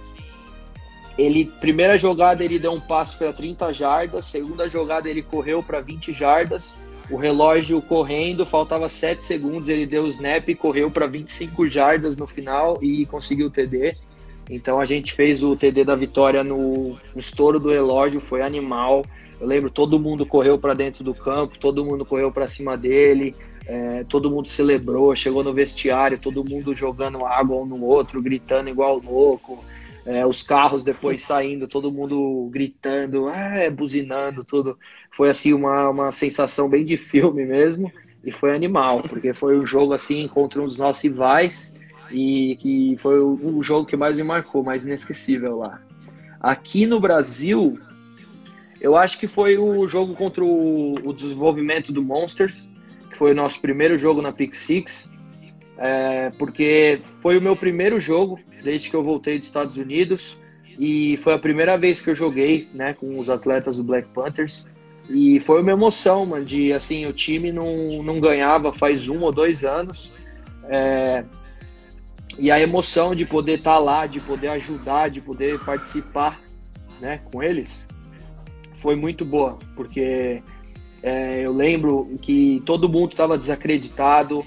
ele 1.18 1.46
primeira 1.46 1.98
jogada 1.98 2.44
ele 2.44 2.60
deu 2.60 2.72
um 2.72 2.80
passo 2.80 3.18
para 3.18 3.34
30 3.34 3.72
jardas, 3.74 4.26
segunda 4.26 4.70
jogada 4.70 5.10
ele 5.10 5.22
correu 5.22 5.62
para 5.62 5.80
20 5.80 6.12
jardas, 6.12 6.78
o 7.10 7.18
relógio 7.18 7.82
correndo, 7.82 8.46
faltava 8.46 8.88
7 8.88 9.24
segundos, 9.24 9.68
ele 9.70 9.86
deu 9.86 10.04
o 10.04 10.08
snap 10.08 10.48
e 10.48 10.56
correu 10.56 10.90
para 10.90 11.06
25 11.06 11.68
jardas 11.68 12.16
no 12.16 12.26
final 12.26 12.80
e 12.82 13.06
conseguiu 13.06 13.48
o 13.48 13.52
TD. 13.52 13.96
Então 14.50 14.80
a 14.80 14.86
gente 14.86 15.14
fez 15.14 15.44
o 15.44 15.56
TD 15.56 15.84
da 15.84 15.96
vitória 15.96 16.44
no, 16.44 16.98
no 17.14 17.20
estouro 17.20 17.60
do 17.60 17.70
relógio, 17.70 18.20
foi 18.20 18.42
animal. 18.42 19.04
Eu 19.40 19.48
lembro 19.48 19.70
todo 19.70 20.00
mundo 20.00 20.26
correu 20.26 20.58
para 20.58 20.74
dentro 20.74 21.04
do 21.04 21.14
campo, 21.14 21.58
todo 21.60 21.84
mundo 21.84 22.06
correu 22.06 22.32
para 22.32 22.48
cima 22.48 22.78
dele. 22.78 23.36
É, 23.66 24.04
todo 24.04 24.30
mundo 24.30 24.48
celebrou, 24.48 25.16
chegou 25.16 25.44
no 25.44 25.54
vestiário, 25.54 26.20
todo 26.20 26.44
mundo 26.44 26.74
jogando 26.74 27.26
água 27.26 27.62
um 27.62 27.66
no 27.66 27.82
outro, 27.84 28.22
gritando 28.22 28.70
igual 28.70 29.00
louco. 29.00 29.64
É, 30.06 30.26
os 30.26 30.44
carros 30.44 30.84
depois 30.84 31.22
saindo, 31.26 31.68
todo 31.68 31.92
mundo 31.92 32.50
gritando, 32.52 33.30
é, 33.30 33.70
buzinando, 33.70 34.44
tudo. 34.44 34.78
Foi 35.12 35.30
assim 35.30 35.54
uma, 35.54 35.90
uma 35.90 36.12
sensação 36.12 36.70
bem 36.70 36.84
de 36.84 36.98
filme 36.98 37.46
mesmo 37.46 37.92
e 38.24 38.32
foi 38.32 38.56
animal, 38.56 39.02
porque 39.04 39.34
foi 39.34 39.58
um 39.58 39.66
jogo 39.66 39.94
assim 39.94 40.28
contra 40.28 40.62
um 40.62 40.66
dos 40.66 40.78
nossos 40.78 41.02
rivais 41.04 41.74
e 42.12 42.58
que 42.58 42.96
foi 42.98 43.20
o, 43.20 43.62
jogo 43.62 43.88
que 43.88 43.98
mais 43.98 44.16
me 44.16 44.24
marcou, 44.24 44.64
mais 44.64 44.86
inesquecível 44.86 45.58
lá. 45.58 45.82
Aqui 46.40 46.86
no 46.86 47.00
Brasil, 47.00 47.80
eu 48.80 48.96
acho 48.96 49.18
que 49.18 49.28
foi 49.28 49.58
o 49.58 49.88
jogo 49.88 50.14
contra 50.14 50.44
o, 50.44 50.96
o 50.96 51.14
desenvolvimento 51.14 51.92
do 51.92 52.04
Monsters, 52.04 52.70
que 53.14 53.18
foi 53.18 53.32
o 53.32 53.36
nosso 53.36 53.62
primeiro 53.62 53.96
jogo 53.98 54.22
na 54.22 54.32
Pick 54.32 54.56
Six, 54.56 55.12
é, 55.78 56.32
porque 56.32 57.00
foi 57.22 57.38
o 57.38 57.42
meu 57.42 57.56
primeiro 57.56 58.00
jogo 58.00 58.40
desde 58.64 58.90
que 58.90 58.96
eu 58.96 59.04
voltei 59.04 59.38
dos 59.38 59.48
Estados 59.48 59.78
Unidos 59.78 60.40
e 60.80 61.16
foi 61.18 61.34
a 61.34 61.40
primeira 61.40 61.78
vez 61.78 62.02
que 62.02 62.10
eu 62.10 62.16
joguei 62.16 62.68
né, 62.74 62.94
com 62.94 63.20
os 63.20 63.30
atletas 63.30 63.78
do 63.78 63.84
Black 63.84 64.10
Panthers. 64.10 64.68
E 65.10 65.40
foi 65.40 65.62
uma 65.62 65.72
emoção, 65.72 66.26
mano, 66.26 66.44
de 66.44 66.74
assim, 66.74 67.06
o 67.06 67.14
time 67.14 67.52
não, 67.52 68.02
não 68.02 68.20
ganhava 68.20 68.74
faz 68.74 69.08
um 69.08 69.22
ou 69.22 69.32
dois 69.32 69.64
anos. 69.64 70.12
É, 70.70 71.24
e 72.40 72.50
a 72.50 72.60
emoção 72.60 73.14
de 73.14 73.26
poder 73.26 73.56
estar 73.56 73.76
tá 73.76 73.80
lá, 73.80 74.08
de 74.08 74.20
poder 74.20 74.48
ajudar, 74.48 75.10
de 75.10 75.22
poder 75.22 75.60
participar 75.60 76.42
né, 77.00 77.20
com 77.32 77.44
eles, 77.44 77.86
foi 78.74 78.96
muito 78.96 79.24
boa, 79.24 79.60
porque 79.76 80.42
é, 81.04 81.46
eu 81.46 81.52
lembro 81.52 82.10
que 82.22 82.64
todo 82.66 82.88
mundo 82.88 83.12
estava 83.12 83.38
desacreditado, 83.38 84.44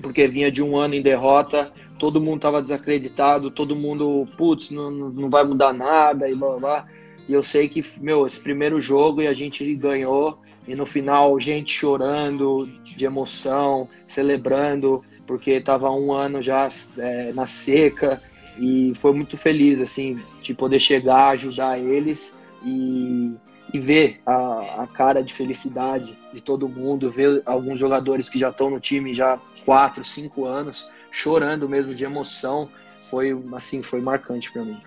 porque 0.00 0.28
vinha 0.28 0.50
de 0.50 0.62
um 0.62 0.76
ano 0.76 0.94
em 0.94 1.02
derrota, 1.02 1.72
todo 1.98 2.20
mundo 2.20 2.36
estava 2.36 2.62
desacreditado, 2.62 3.50
todo 3.50 3.74
mundo, 3.74 4.28
putz, 4.36 4.70
não, 4.70 4.88
não 4.90 5.28
vai 5.28 5.42
mudar 5.42 5.72
nada 5.72 6.30
e 6.30 6.34
blá, 6.34 6.50
blá 6.50 6.58
blá. 6.58 6.86
E 7.28 7.32
eu 7.32 7.42
sei 7.42 7.68
que, 7.68 7.82
meu, 8.00 8.24
esse 8.24 8.38
primeiro 8.38 8.80
jogo 8.80 9.20
e 9.20 9.26
a 9.26 9.32
gente 9.32 9.74
ganhou, 9.74 10.38
e 10.68 10.76
no 10.76 10.86
final, 10.86 11.38
gente 11.40 11.72
chorando 11.72 12.68
de 12.84 13.04
emoção, 13.04 13.88
celebrando, 14.06 15.02
porque 15.26 15.52
estava 15.52 15.90
um 15.90 16.12
ano 16.12 16.40
já 16.40 16.68
é, 16.98 17.32
na 17.32 17.46
seca, 17.46 18.20
e 18.60 18.92
foi 18.94 19.12
muito 19.12 19.36
feliz, 19.36 19.80
assim, 19.80 20.20
de 20.40 20.54
poder 20.54 20.78
chegar, 20.78 21.30
ajudar 21.30 21.78
eles 21.78 22.36
e 22.64 23.34
e 23.74 23.78
ver 23.80 24.20
a, 24.24 24.82
a, 24.82 24.86
cara 24.86 25.20
de 25.20 25.34
felicidade 25.34 26.16
de 26.32 26.40
todo 26.40 26.68
mundo, 26.68 27.10
ver 27.10 27.42
alguns 27.44 27.76
jogadores 27.76 28.28
que 28.28 28.38
já 28.38 28.50
estão 28.50 28.70
no 28.70 28.78
time 28.78 29.12
já 29.16 29.36
quatro, 29.64 30.04
cinco 30.04 30.44
anos, 30.44 30.88
chorando 31.10 31.68
mesmo 31.68 31.92
de 31.92 32.04
emoção, 32.04 32.70
foi 33.10 33.36
assim, 33.52 33.82
foi 33.82 34.00
marcante 34.00 34.52
para 34.52 34.62
mim. 34.62 34.80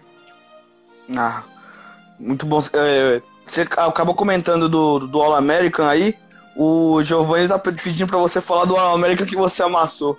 Ah, 1.17 1.43
muito 2.17 2.45
bom. 2.45 2.61
É, 2.75 3.21
você 3.45 3.63
acabou 3.63 4.15
comentando 4.15 4.69
do, 4.69 4.99
do 4.99 5.21
All 5.21 5.35
American 5.35 5.85
aí. 5.85 6.15
O 6.55 7.03
Giovanni 7.03 7.49
tá 7.49 7.59
pedindo 7.59 8.07
para 8.07 8.17
você 8.17 8.39
falar 8.39 8.63
do 8.63 8.77
All 8.77 8.95
American 8.95 9.27
que 9.27 9.35
você 9.35 9.63
amassou. 9.63 10.17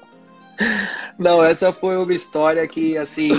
Não, 1.19 1.43
essa 1.43 1.73
foi 1.73 1.97
uma 1.97 2.13
história 2.13 2.69
que, 2.69 2.99
assim, 2.99 3.33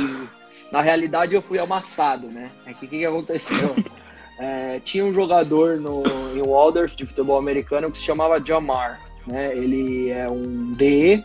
na 0.72 0.82
realidade 0.82 1.36
eu 1.36 1.42
fui 1.42 1.60
amassado, 1.60 2.30
né? 2.30 2.50
É 2.66 2.74
que 2.74 2.86
o 2.86 2.90
que, 2.90 2.98
que 2.98 3.06
aconteceu? 3.06 3.76
É, 4.40 4.80
tinha 4.80 5.04
um 5.04 5.14
jogador 5.14 5.78
no, 5.78 6.02
em 6.34 6.42
Waldorf 6.42 6.96
de 6.96 7.06
futebol 7.06 7.38
americano 7.38 7.92
que 7.92 7.98
se 7.98 8.06
chamava 8.06 8.44
Jamar. 8.44 9.02
Né? 9.28 9.56
Ele 9.56 10.10
é 10.10 10.30
um 10.30 10.72
DE 10.74 11.24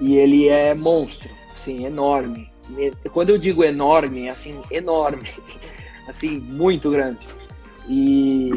e 0.00 0.16
ele 0.16 0.48
é 0.48 0.72
monstro, 0.72 1.28
assim, 1.54 1.84
enorme. 1.84 2.48
Quando 3.12 3.30
eu 3.30 3.38
digo 3.38 3.64
enorme, 3.64 4.26
é 4.26 4.30
assim, 4.30 4.62
enorme, 4.70 5.28
assim, 6.08 6.38
muito 6.38 6.88
grande. 6.88 7.26
E, 7.88 8.52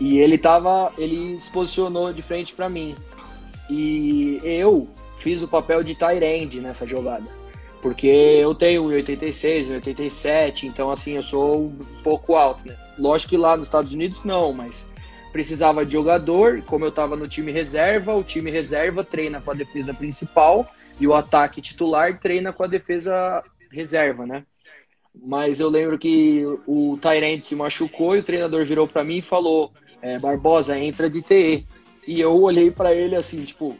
e 0.00 0.18
ele 0.18 0.38
tava, 0.38 0.90
ele 0.96 1.38
se 1.38 1.50
posicionou 1.50 2.12
de 2.14 2.22
frente 2.22 2.54
para 2.54 2.70
mim. 2.70 2.96
E 3.68 4.40
eu 4.42 4.88
fiz 5.18 5.42
o 5.42 5.48
papel 5.48 5.82
de 5.82 5.96
end 6.22 6.58
nessa 6.60 6.86
jogada. 6.86 7.28
Porque 7.82 8.08
eu 8.08 8.54
tenho 8.54 8.84
86, 8.84 9.70
87, 9.70 10.66
então 10.66 10.90
assim, 10.90 11.12
eu 11.12 11.22
sou 11.22 11.66
um 11.66 11.78
pouco 12.02 12.34
alto, 12.34 12.66
né? 12.66 12.76
Lógico 13.00 13.30
que 13.30 13.36
lá 13.36 13.56
nos 13.56 13.66
Estados 13.66 13.92
Unidos 13.92 14.22
não, 14.24 14.52
mas 14.52 14.86
precisava 15.32 15.84
de 15.84 15.92
jogador, 15.92 16.62
como 16.62 16.84
eu 16.84 16.88
estava 16.88 17.16
no 17.16 17.26
time 17.26 17.52
reserva, 17.52 18.14
o 18.14 18.22
time 18.22 18.50
reserva 18.50 19.04
treina 19.04 19.40
com 19.40 19.50
a 19.50 19.54
defesa 19.54 19.94
principal 19.94 20.66
e 21.00 21.06
o 21.06 21.14
ataque 21.14 21.62
titular 21.62 22.18
treina 22.18 22.52
com 22.52 22.62
a 22.62 22.66
defesa 22.66 23.42
reserva, 23.70 24.26
né? 24.26 24.44
Mas 25.14 25.58
eu 25.58 25.68
lembro 25.68 25.98
que 25.98 26.44
o 26.66 26.98
Tyrant 27.00 27.40
se 27.42 27.56
machucou 27.56 28.16
e 28.16 28.20
o 28.20 28.22
treinador 28.22 28.64
virou 28.64 28.86
para 28.86 29.02
mim 29.02 29.18
e 29.18 29.22
falou: 29.22 29.72
é, 30.00 30.18
Barbosa, 30.18 30.78
entra 30.78 31.10
de 31.10 31.22
TE. 31.22 31.66
E 32.06 32.20
eu 32.20 32.40
olhei 32.40 32.70
para 32.70 32.94
ele 32.94 33.16
assim, 33.16 33.44
tipo, 33.44 33.76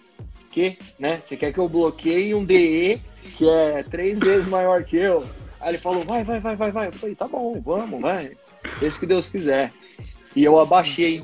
que, 0.51 0.77
né? 0.99 1.21
Você 1.23 1.37
quer 1.37 1.53
que 1.53 1.59
eu 1.59 1.69
bloqueie 1.69 2.35
um 2.35 2.45
DE 2.45 3.01
que 3.37 3.49
é 3.49 3.83
três 3.83 4.19
vezes 4.19 4.49
maior 4.49 4.83
que 4.85 4.97
eu? 4.97 5.25
Aí 5.61 5.71
ele 5.71 5.79
falou, 5.79 6.03
vai, 6.03 6.25
vai, 6.25 6.41
vai, 6.41 6.57
vai, 6.57 6.73
vai. 6.73 6.87
Eu 6.89 6.93
falei, 6.93 7.15
tá 7.15 7.29
bom, 7.29 7.61
vamos, 7.61 8.01
vai. 8.01 8.33
Seja 8.79 8.99
que 8.99 9.07
Deus 9.07 9.29
quiser. 9.29 9.73
E 10.35 10.45
eu 10.45 10.59
abaixei. 10.59 11.23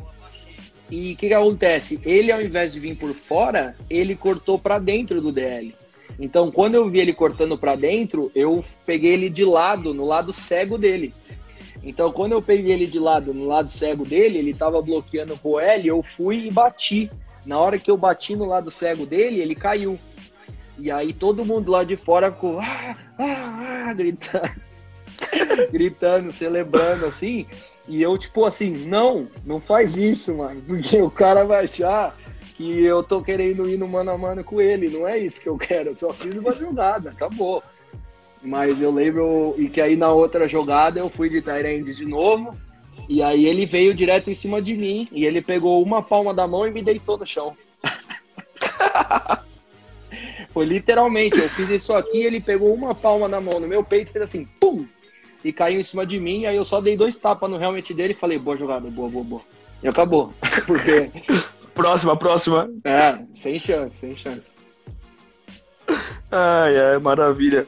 E 0.91 1.12
o 1.12 1.16
que, 1.16 1.28
que 1.28 1.34
acontece? 1.34 2.01
Ele, 2.05 2.30
ao 2.30 2.41
invés 2.41 2.72
de 2.72 2.80
vir 2.80 2.97
por 2.97 3.12
fora, 3.12 3.76
ele 3.91 4.14
cortou 4.14 4.59
para 4.59 4.78
dentro 4.78 5.20
do 5.20 5.32
DL. 5.32 5.74
Então, 6.18 6.51
quando 6.51 6.74
eu 6.76 6.89
vi 6.89 7.01
ele 7.01 7.12
cortando 7.12 7.59
para 7.59 7.76
dentro, 7.76 8.30
eu 8.34 8.62
peguei 8.84 9.12
ele 9.12 9.28
de 9.28 9.45
lado, 9.45 9.93
no 9.93 10.07
lado 10.07 10.32
cego 10.32 10.78
dele. 10.78 11.12
Então, 11.82 12.11
quando 12.11 12.32
eu 12.32 12.43
peguei 12.43 12.72
ele 12.72 12.87
de 12.87 12.99
lado, 12.99 13.34
no 13.34 13.47
lado 13.47 13.70
cego 13.70 14.05
dele, 14.05 14.39
ele 14.39 14.53
estava 14.53 14.80
bloqueando 14.80 15.39
o 15.43 15.61
L, 15.61 15.87
eu 15.87 16.03
fui 16.03 16.47
e 16.47 16.51
bati. 16.51 17.11
Na 17.45 17.59
hora 17.59 17.78
que 17.78 17.91
eu 17.91 17.97
bati 17.97 18.34
no 18.34 18.45
lado 18.45 18.70
cego 18.70 19.07
dele, 19.07 19.41
ele 19.41 19.55
caiu. 19.55 19.99
E 20.78 20.91
aí 20.91 21.12
todo 21.12 21.45
mundo 21.45 21.70
lá 21.70 21.84
de 21.84 21.97
fora 21.97 22.32
ficou 22.32 22.59
ah, 22.59 22.95
ah, 23.18 23.87
ah, 23.89 23.95
gritando, 23.95 24.51
gritando, 25.71 26.33
celebrando 26.33 27.07
assim. 27.07 27.47
E 27.89 28.03
eu, 28.03 28.17
tipo 28.19 28.45
assim, 28.45 28.71
não, 28.87 29.29
não 29.45 29.61
faz 29.61 29.97
isso, 29.97 30.37
mano, 30.37 30.61
porque 30.67 31.01
o 31.01 31.11
cara 31.11 31.45
vai 31.45 31.64
achar 31.64 32.17
que 32.57 32.83
eu 32.85 33.03
tô 33.03 33.23
querendo 33.23 33.69
ir 33.69 33.77
no 33.77 33.87
mano 33.87 34.11
a 34.11 34.19
mano 34.19 34.43
com 34.43 34.61
ele. 34.61 34.89
Não 34.89 35.07
é 35.07 35.19
isso 35.19 35.41
que 35.41 35.49
eu 35.49 35.59
quero, 35.59 35.91
eu 35.91 35.95
só 35.95 36.12
fiz 36.12 36.35
uma 36.35 36.53
jogada, 36.53 37.11
acabou. 37.11 37.62
Mas 38.43 38.81
eu 38.81 38.91
lembro 38.91 39.55
e 39.59 39.69
que 39.69 39.81
aí 39.81 39.97
na 39.97 40.11
outra 40.11 40.49
jogada 40.49 41.01
eu 41.01 41.09
fui 41.09 41.29
de 41.29 41.43
Tyrande 41.43 41.95
de 41.95 42.05
novo. 42.05 42.57
E 43.09 43.23
aí 43.23 43.47
ele 43.47 43.67
veio 43.67 43.95
direto 43.95 44.31
em 44.31 44.35
cima 44.35 44.61
de 44.61 44.75
mim 44.75 45.09
e 45.12 45.25
ele 45.25 45.41
pegou 45.41 45.83
uma 45.83 46.03
palma 46.03 46.35
da 46.35 46.47
mão 46.47 46.67
e 46.67 46.71
me 46.71 46.83
deitou 46.83 47.17
no 47.17 47.27
chão. 47.27 47.57
Foi 50.51 50.64
literalmente, 50.64 51.39
eu 51.39 51.49
fiz 51.51 51.69
isso 51.69 51.95
aqui, 51.95 52.19
ele 52.19 52.41
pegou 52.41 52.73
uma 52.73 52.95
palma 52.95 53.29
da 53.29 53.41
mão 53.41 53.61
no 53.61 53.69
meu 53.69 53.85
peito 53.85 54.09
e 54.09 54.12
fez 54.12 54.25
assim, 54.25 54.47
pum! 54.59 54.87
E 55.47 55.53
caiu 55.53 55.78
em 55.78 55.84
cima 55.84 56.05
de 56.05 56.18
mim, 56.18 56.44
aí 56.44 56.57
eu 56.57 56.64
só 56.64 56.80
dei 56.80 56.97
dois 56.97 57.16
tapas 57.16 57.49
no 57.49 57.62
helmet 57.62 57.94
dele 57.94 58.12
e 58.12 58.16
falei, 58.16 58.36
boa 58.36 58.57
jogada, 58.57 58.90
boa, 58.90 59.09
boa, 59.09 59.24
boa. 59.24 59.42
E 59.80 59.86
acabou. 59.86 60.34
Porque. 60.66 61.09
próxima, 61.72 62.16
próxima. 62.16 62.68
É, 62.82 63.20
sem 63.32 63.57
chance, 63.57 63.97
sem 63.97 64.16
chance. 64.16 64.51
Ai, 66.32 66.76
ai, 66.76 66.99
maravilha. 66.99 67.64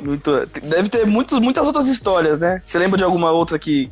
Muito, 0.00 0.46
deve 0.62 0.88
ter 0.88 1.04
muitos, 1.04 1.40
muitas 1.40 1.66
outras 1.66 1.88
histórias, 1.88 2.38
né? 2.38 2.60
Você 2.62 2.78
lembra 2.78 2.96
de 2.96 3.02
alguma 3.02 3.32
outra 3.32 3.58
que, 3.58 3.90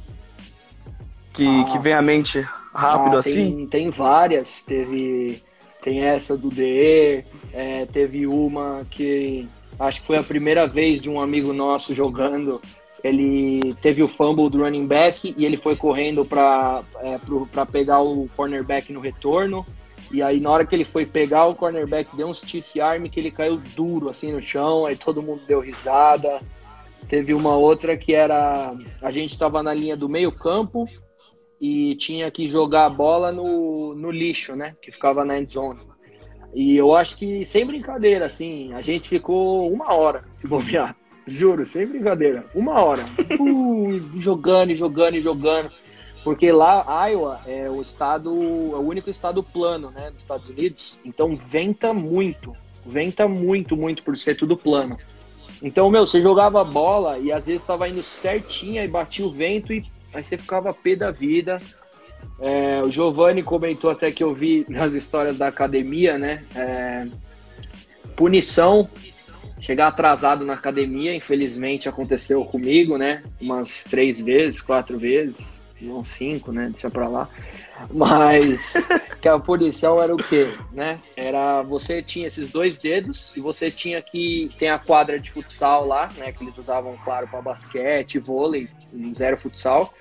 que, 1.34 1.44
ah, 1.44 1.64
que 1.64 1.78
vem 1.80 1.94
à 1.94 2.02
mente 2.02 2.46
rápido 2.72 3.16
ah, 3.16 3.18
assim? 3.18 3.56
Tem, 3.56 3.66
tem 3.66 3.90
várias. 3.90 4.62
Teve 4.62 5.42
tem 5.82 6.04
essa 6.04 6.36
do 6.36 6.50
DE, 6.50 7.24
é, 7.52 7.84
teve 7.86 8.28
uma 8.28 8.86
que 8.88 9.48
acho 9.76 10.00
que 10.00 10.06
foi 10.06 10.16
a 10.16 10.22
primeira 10.22 10.68
vez 10.68 11.00
de 11.00 11.10
um 11.10 11.20
amigo 11.20 11.52
nosso 11.52 11.92
jogando. 11.92 12.62
Ele 13.02 13.74
teve 13.80 14.02
o 14.02 14.08
fumble 14.08 14.48
do 14.48 14.62
running 14.62 14.86
back 14.86 15.34
e 15.36 15.44
ele 15.44 15.56
foi 15.56 15.74
correndo 15.76 16.24
para 16.24 16.84
é, 17.00 17.18
pegar 17.70 18.00
o 18.00 18.28
cornerback 18.36 18.92
no 18.92 19.00
retorno. 19.00 19.66
E 20.12 20.22
aí, 20.22 20.38
na 20.38 20.50
hora 20.50 20.66
que 20.66 20.74
ele 20.74 20.84
foi 20.84 21.06
pegar 21.06 21.46
o 21.46 21.54
cornerback, 21.54 22.14
deu 22.14 22.28
um 22.28 22.34
stiff 22.34 22.80
arm 22.80 23.06
que 23.06 23.18
ele 23.18 23.30
caiu 23.30 23.56
duro 23.74 24.08
assim 24.08 24.30
no 24.30 24.42
chão. 24.42 24.86
Aí 24.86 24.94
todo 24.96 25.22
mundo 25.22 25.42
deu 25.46 25.58
risada. 25.58 26.40
Teve 27.08 27.34
uma 27.34 27.56
outra 27.56 27.96
que 27.96 28.14
era. 28.14 28.74
A 29.00 29.10
gente 29.10 29.30
estava 29.30 29.62
na 29.62 29.74
linha 29.74 29.96
do 29.96 30.08
meio-campo 30.08 30.86
e 31.60 31.96
tinha 31.96 32.30
que 32.30 32.48
jogar 32.48 32.86
a 32.86 32.90
bola 32.90 33.32
no, 33.32 33.94
no 33.94 34.10
lixo, 34.10 34.54
né? 34.54 34.76
Que 34.82 34.92
ficava 34.92 35.24
na 35.24 35.38
end 35.38 35.52
zone. 35.52 35.80
E 36.54 36.76
eu 36.76 36.94
acho 36.94 37.16
que, 37.16 37.44
sem 37.44 37.64
brincadeira, 37.64 38.26
assim, 38.26 38.72
a 38.74 38.82
gente 38.82 39.08
ficou 39.08 39.72
uma 39.72 39.94
hora 39.94 40.24
se 40.30 40.46
bobear. 40.46 40.94
Juro, 41.26 41.64
sem 41.64 41.86
brincadeira. 41.86 42.44
Uma 42.54 42.80
hora. 42.80 43.04
Uh, 43.40 44.20
jogando 44.20 44.70
e 44.70 44.76
jogando 44.76 45.16
e 45.16 45.22
jogando. 45.22 45.70
Porque 46.22 46.52
lá, 46.52 47.08
Iowa 47.08 47.40
é 47.46 47.68
o 47.68 47.82
estado, 47.82 48.30
é 48.30 48.76
o 48.76 48.80
único 48.80 49.10
estado 49.10 49.42
plano, 49.42 49.90
né, 49.90 50.10
dos 50.10 50.18
Estados 50.18 50.48
Unidos. 50.50 50.98
Então 51.04 51.34
venta 51.34 51.92
muito. 51.92 52.54
Venta 52.86 53.26
muito, 53.26 53.76
muito 53.76 54.02
por 54.02 54.16
ser 54.16 54.36
tudo 54.36 54.56
plano. 54.56 54.98
Então, 55.62 55.88
meu, 55.90 56.04
você 56.04 56.20
jogava 56.20 56.64
bola 56.64 57.18
e 57.18 57.30
às 57.30 57.46
vezes 57.46 57.62
estava 57.62 57.88
indo 57.88 58.02
certinho 58.02 58.82
e 58.82 58.88
batia 58.88 59.24
o 59.24 59.32
vento 59.32 59.72
e 59.72 59.84
aí 60.12 60.22
você 60.22 60.36
ficava 60.36 60.74
pé 60.74 60.96
da 60.96 61.10
vida. 61.10 61.60
É, 62.40 62.82
o 62.82 62.90
Giovanni 62.90 63.42
comentou 63.42 63.90
até 63.90 64.10
que 64.10 64.22
eu 64.22 64.34
vi 64.34 64.66
nas 64.68 64.92
histórias 64.92 65.38
da 65.38 65.46
academia, 65.46 66.18
né? 66.18 66.44
É, 66.54 67.06
punição, 68.16 68.88
chegar 69.62 69.86
atrasado 69.86 70.44
na 70.44 70.54
academia, 70.54 71.14
infelizmente 71.14 71.88
aconteceu 71.88 72.44
comigo, 72.44 72.98
né? 72.98 73.22
Umas 73.40 73.84
três 73.84 74.20
vezes, 74.20 74.60
quatro 74.60 74.98
vezes, 74.98 75.52
não 75.80 76.04
cinco, 76.04 76.50
né? 76.50 76.68
Deixa 76.70 76.90
pra 76.90 77.08
lá. 77.08 77.28
Mas 77.88 78.74
que 79.22 79.28
a 79.28 79.38
punição 79.38 80.02
era 80.02 80.12
o 80.12 80.18
quê, 80.18 80.52
né? 80.72 80.98
Era 81.16 81.62
você 81.62 82.02
tinha 82.02 82.26
esses 82.26 82.48
dois 82.48 82.76
dedos 82.76 83.32
e 83.36 83.40
você 83.40 83.70
tinha 83.70 84.02
que 84.02 84.50
tem 84.58 84.68
a 84.68 84.80
quadra 84.80 85.18
de 85.18 85.30
futsal 85.30 85.86
lá, 85.86 86.10
né? 86.16 86.32
Que 86.32 86.42
eles 86.42 86.58
usavam 86.58 86.98
claro 87.02 87.28
para 87.28 87.40
basquete, 87.40 88.18
vôlei, 88.18 88.68
zero 89.14 89.36
futsal. 89.36 89.94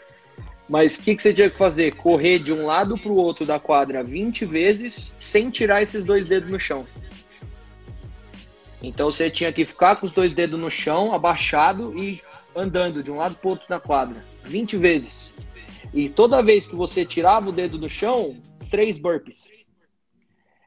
Mas 0.67 0.97
o 0.97 1.03
que, 1.03 1.15
que 1.15 1.21
você 1.21 1.33
tinha 1.33 1.49
que 1.51 1.57
fazer? 1.57 1.93
Correr 1.95 2.39
de 2.39 2.51
um 2.51 2.65
lado 2.65 2.97
para 2.97 3.11
o 3.11 3.17
outro 3.17 3.45
da 3.45 3.59
quadra 3.59 4.03
20 4.03 4.43
vezes 4.45 5.13
sem 5.17 5.51
tirar 5.51 5.83
esses 5.83 6.03
dois 6.03 6.25
dedos 6.25 6.49
no 6.49 6.57
chão. 6.57 6.87
Então 8.81 9.11
você 9.11 9.29
tinha 9.29 9.53
que 9.53 9.65
ficar 9.65 9.95
com 9.97 10.05
os 10.05 10.11
dois 10.11 10.33
dedos 10.33 10.59
no 10.59 10.69
chão, 10.69 11.13
abaixado 11.13 11.97
e 11.97 12.21
andando 12.55 13.03
de 13.03 13.11
um 13.11 13.17
lado 13.17 13.35
para 13.35 13.49
outro 13.49 13.67
na 13.69 13.79
quadra 13.79 14.25
20 14.43 14.77
vezes. 14.77 15.33
E 15.93 16.09
toda 16.09 16.43
vez 16.43 16.65
que 16.65 16.75
você 16.75 17.05
tirava 17.05 17.49
o 17.49 17.53
dedo 17.53 17.77
do 17.77 17.89
chão, 17.89 18.37
três 18.69 18.97
burpees. 18.97 19.49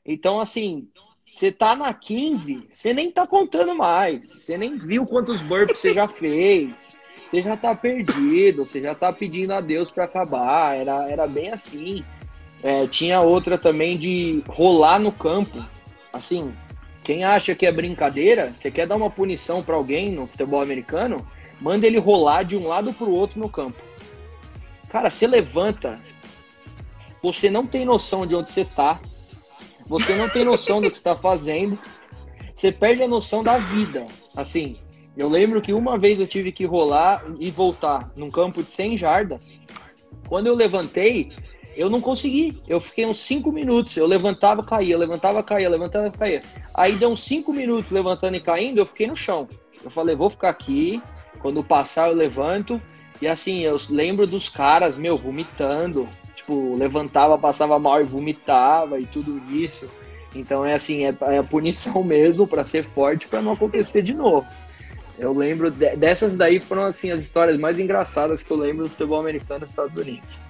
Então, 0.05 0.39
assim, 0.39 0.89
você 1.31 1.51
tá 1.51 1.75
na 1.75 1.93
15, 1.93 2.69
você 2.71 2.93
nem 2.93 3.11
tá 3.11 3.27
contando 3.27 3.75
mais. 3.75 4.27
Você 4.29 4.59
nem 4.59 4.77
viu 4.77 5.07
quantos 5.07 5.41
burpees 5.41 5.79
você 5.79 5.93
já 5.93 6.07
fez 6.07 7.01
você 7.35 7.43
já 7.43 7.57
tá 7.57 7.75
perdido, 7.75 8.65
você 8.65 8.81
já 8.81 8.95
tá 8.95 9.13
pedindo 9.13 9.53
a 9.53 9.61
Deus 9.61 9.91
para 9.91 10.05
acabar. 10.05 10.77
Era, 10.77 11.11
era 11.11 11.27
bem 11.27 11.51
assim. 11.51 12.05
É, 12.63 12.87
tinha 12.87 13.21
outra 13.21 13.59
também 13.59 13.99
de 13.99 14.41
rolar 14.49 15.01
no 15.01 15.11
campo. 15.11 15.65
Assim, 16.13 16.55
quem 17.05 17.23
acha 17.23 17.55
que 17.55 17.67
é 17.67 17.71
brincadeira, 17.71 18.53
você 18.57 18.71
quer 18.71 18.87
dar 18.87 18.97
uma 18.97 19.11
punição 19.11 19.63
para 19.63 19.77
alguém 19.77 20.11
no 20.11 20.27
futebol 20.27 20.63
americano, 20.63 21.25
manda 21.61 21.87
ele 21.87 21.99
rolar 21.99 22.43
de 22.43 22.57
um 22.57 22.67
lado 22.67 22.95
para 22.95 23.07
o 23.07 23.15
outro 23.15 23.39
no 23.39 23.49
campo. 23.49 23.77
Cara, 24.89 25.11
você 25.11 25.27
levanta, 25.27 26.01
você 27.23 27.51
não 27.51 27.67
tem 27.67 27.85
noção 27.85 28.27
de 28.27 28.35
onde 28.35 28.51
você 28.51 28.65
tá, 28.65 29.01
você 29.87 30.15
não 30.15 30.31
tem 30.31 30.45
noção 30.45 30.81
do 30.81 30.91
que 30.91 30.97
está 30.97 31.15
fazendo, 31.15 31.79
você 32.55 32.73
perde 32.73 33.03
a 33.03 33.09
noção 33.09 33.45
da 33.45 33.59
vida. 33.59 34.07
Assim, 34.35 34.79
eu 35.15 35.29
lembro 35.29 35.61
que 35.61 35.75
uma 35.75 35.99
vez 35.99 36.19
eu 36.19 36.27
tive 36.27 36.53
que 36.53 36.65
rolar 36.65 37.23
e 37.39 37.51
voltar 37.51 38.11
num 38.17 38.31
campo 38.31 38.63
de 38.63 38.71
100 38.71 38.97
jardas. 38.97 39.61
Quando 40.27 40.47
eu 40.47 40.55
levantei, 40.55 41.33
eu 41.77 41.91
não 41.91 42.01
consegui. 42.01 42.61
Eu 42.67 42.81
fiquei 42.81 43.07
uns 43.07 43.19
5 43.19 43.51
minutos. 43.53 43.97
Eu 43.97 44.07
levantava, 44.07 44.63
caía, 44.63 44.97
levantava, 44.97 45.43
caía, 45.43 45.69
levantava, 45.69 46.11
caía. 46.11 46.43
Aí 46.73 46.93
deu 46.93 47.11
uns 47.11 47.23
5 47.25 47.53
minutos 47.53 47.91
levantando 47.91 48.37
e 48.37 48.41
caindo, 48.41 48.79
eu 48.79 48.87
fiquei 48.87 49.07
no 49.07 49.17
chão. 49.17 49.49
Eu 49.83 49.91
falei, 49.91 50.15
vou 50.17 50.31
ficar 50.31 50.51
aqui. 50.51 51.03
Quando 51.41 51.63
passar, 51.63 52.09
eu 52.09 52.15
levanto. 52.15 52.81
E 53.21 53.29
assim, 53.29 53.61
eu 53.61 53.77
lembro 53.91 54.27
dos 54.27 54.49
caras, 54.49 54.97
meu, 54.97 55.17
vomitando. 55.17 56.09
Tipo, 56.35 56.75
levantava, 56.77 57.39
passava 57.39 57.79
mal 57.79 58.01
e 58.01 58.05
vomitava 58.05 58.99
e 58.99 59.07
tudo 59.07 59.41
isso. 59.55 59.89
Então 60.35 60.65
é 60.65 60.75
assim, 60.75 61.05
é, 61.07 61.17
é 61.23 61.39
a 61.39 61.45
punição 61.45 62.03
mesmo 62.05 62.47
para 62.47 62.65
ser 62.65 62.85
forte 62.85 63.29
para 63.29 63.41
não 63.41 63.53
acontecer 63.53 64.03
de 64.03 64.15
novo. 64.15 64.47
Eu 65.19 65.33
lembro 65.33 65.71
de, 65.71 65.95
dessas 65.97 66.37
daí 66.37 66.59
foram 66.59 66.83
assim 66.83 67.11
as 67.11 67.21
histórias 67.21 67.59
mais 67.59 67.79
engraçadas 67.79 68.43
que 68.43 68.51
eu 68.51 68.57
lembro 68.57 68.85
do 68.85 68.91
futebol 68.91 69.21
americano 69.21 69.61
nos 69.61 69.71
Estados 69.71 69.97
Unidos. 69.97 70.45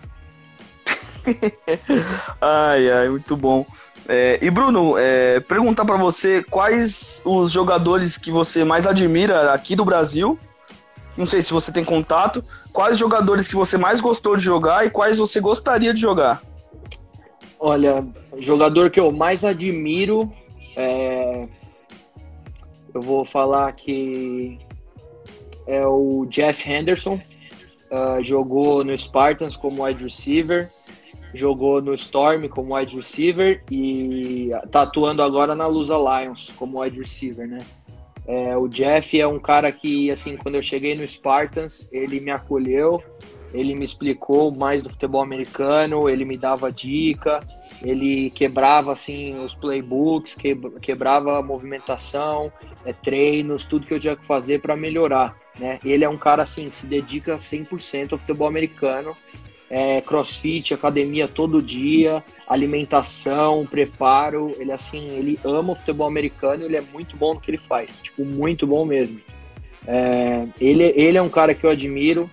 ai, 2.40 2.90
ai, 2.90 3.08
muito 3.08 3.36
bom. 3.36 3.66
É, 4.08 4.38
e 4.42 4.50
Bruno, 4.50 4.96
é, 4.98 5.40
perguntar 5.40 5.84
para 5.84 5.96
você 5.96 6.42
quais 6.42 7.22
os 7.24 7.50
jogadores 7.50 8.18
que 8.18 8.30
você 8.30 8.64
mais 8.64 8.86
admira 8.86 9.52
aqui 9.52 9.74
do 9.74 9.84
Brasil. 9.84 10.38
Não 11.16 11.26
sei 11.26 11.42
se 11.42 11.52
você 11.52 11.72
tem 11.72 11.84
contato. 11.84 12.44
Quais 12.72 12.98
jogadores 12.98 13.46
que 13.48 13.54
você 13.54 13.78
mais 13.78 14.00
gostou 14.00 14.36
de 14.36 14.42
jogar 14.42 14.84
e 14.84 14.90
quais 14.90 15.18
você 15.18 15.40
gostaria 15.40 15.94
de 15.94 16.00
jogar? 16.00 16.42
Olha, 17.58 18.06
jogador 18.40 18.90
que 18.90 19.00
eu 19.00 19.10
mais 19.10 19.44
admiro 19.44 20.30
é, 20.76 21.46
eu 22.92 23.00
vou 23.00 23.24
falar 23.24 23.72
que 23.72 24.58
é 25.66 25.84
o 25.86 26.26
Jeff 26.26 26.70
Henderson, 26.70 27.20
uh, 27.90 28.22
jogou 28.22 28.84
no 28.84 28.96
Spartans 28.96 29.56
como 29.56 29.84
wide 29.84 30.02
receiver, 30.02 30.70
jogou 31.34 31.82
no 31.82 31.92
Storm 31.94 32.48
como 32.48 32.76
wide 32.76 32.96
receiver 32.96 33.62
e 33.70 34.50
tá 34.70 34.82
atuando 34.82 35.22
agora 35.22 35.54
na 35.54 35.66
Lusa 35.66 35.96
Lions 35.96 36.52
como 36.56 36.80
wide 36.80 36.98
receiver, 36.98 37.46
né? 37.46 37.58
É, 38.26 38.56
o 38.56 38.66
Jeff 38.68 39.20
é 39.20 39.26
um 39.26 39.38
cara 39.38 39.70
que, 39.70 40.10
assim, 40.10 40.36
quando 40.36 40.54
eu 40.54 40.62
cheguei 40.62 40.94
no 40.94 41.06
Spartans, 41.06 41.88
ele 41.92 42.20
me 42.20 42.30
acolheu, 42.30 43.02
ele 43.52 43.74
me 43.74 43.84
explicou 43.84 44.50
mais 44.50 44.82
do 44.82 44.88
futebol 44.88 45.22
americano, 45.22 46.08
ele 46.08 46.24
me 46.24 46.38
dava 46.38 46.72
dica, 46.72 47.40
ele 47.82 48.30
quebrava 48.30 48.92
assim 48.92 49.38
os 49.38 49.54
playbooks, 49.54 50.36
quebrava 50.80 51.38
a 51.38 51.42
movimentação, 51.42 52.50
é, 52.84 52.92
treinos, 52.92 53.64
tudo 53.64 53.86
que 53.86 53.94
eu 53.94 54.00
tinha 54.00 54.16
que 54.16 54.26
fazer 54.26 54.60
para 54.60 54.74
melhorar, 54.74 55.36
né? 55.58 55.78
Ele 55.84 56.04
é 56.04 56.08
um 56.08 56.16
cara 56.16 56.42
assim 56.42 56.68
que 56.70 56.76
se 56.76 56.86
dedica 56.86 57.36
100% 57.36 58.12
ao 58.12 58.18
futebol 58.18 58.48
americano. 58.48 59.14
É, 59.74 60.00
crossfit, 60.00 60.72
academia 60.72 61.26
todo 61.26 61.60
dia, 61.60 62.22
alimentação, 62.46 63.66
preparo. 63.66 64.52
Ele 64.56 64.70
assim, 64.70 65.08
ele 65.08 65.36
ama 65.42 65.72
o 65.72 65.74
futebol 65.74 66.06
americano, 66.06 66.64
ele 66.64 66.76
é 66.76 66.80
muito 66.80 67.16
bom 67.16 67.34
no 67.34 67.40
que 67.40 67.50
ele 67.50 67.58
faz, 67.58 67.98
tipo 67.98 68.24
muito 68.24 68.68
bom 68.68 68.84
mesmo. 68.84 69.20
É, 69.84 70.46
ele, 70.60 70.84
ele 70.94 71.18
é 71.18 71.22
um 71.22 71.28
cara 71.28 71.56
que 71.56 71.66
eu 71.66 71.70
admiro. 71.70 72.30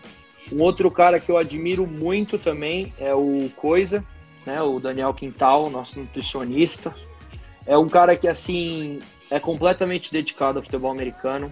Um 0.52 0.62
outro 0.62 0.92
cara 0.92 1.20
que 1.20 1.32
eu 1.32 1.38
admiro 1.38 1.88
muito 1.88 2.38
também 2.38 2.94
é 3.00 3.16
o 3.16 3.50
Coisa, 3.56 4.06
né, 4.46 4.62
o 4.62 4.80
Daniel 4.80 5.12
Quintal, 5.12 5.68
nosso 5.72 6.00
nutricionista. 6.00 6.94
É 7.66 7.76
um 7.76 7.90
cara 7.90 8.16
que 8.16 8.28
assim 8.28 9.00
é 9.32 9.40
completamente 9.40 10.12
dedicado 10.12 10.60
ao 10.60 10.64
futebol 10.64 10.92
americano. 10.92 11.52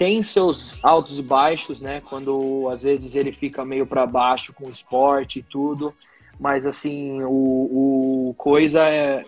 Tem 0.00 0.22
seus 0.22 0.82
altos 0.82 1.18
e 1.18 1.22
baixos, 1.22 1.78
né? 1.78 2.00
Quando 2.00 2.70
às 2.70 2.84
vezes 2.84 3.14
ele 3.14 3.34
fica 3.34 3.66
meio 3.66 3.86
para 3.86 4.06
baixo 4.06 4.50
com 4.54 4.66
o 4.66 4.70
esporte 4.70 5.40
e 5.40 5.42
tudo, 5.42 5.94
mas 6.38 6.64
assim 6.64 7.22
o, 7.22 8.30
o 8.30 8.34
Coisa 8.38 8.88
é, 8.88 9.22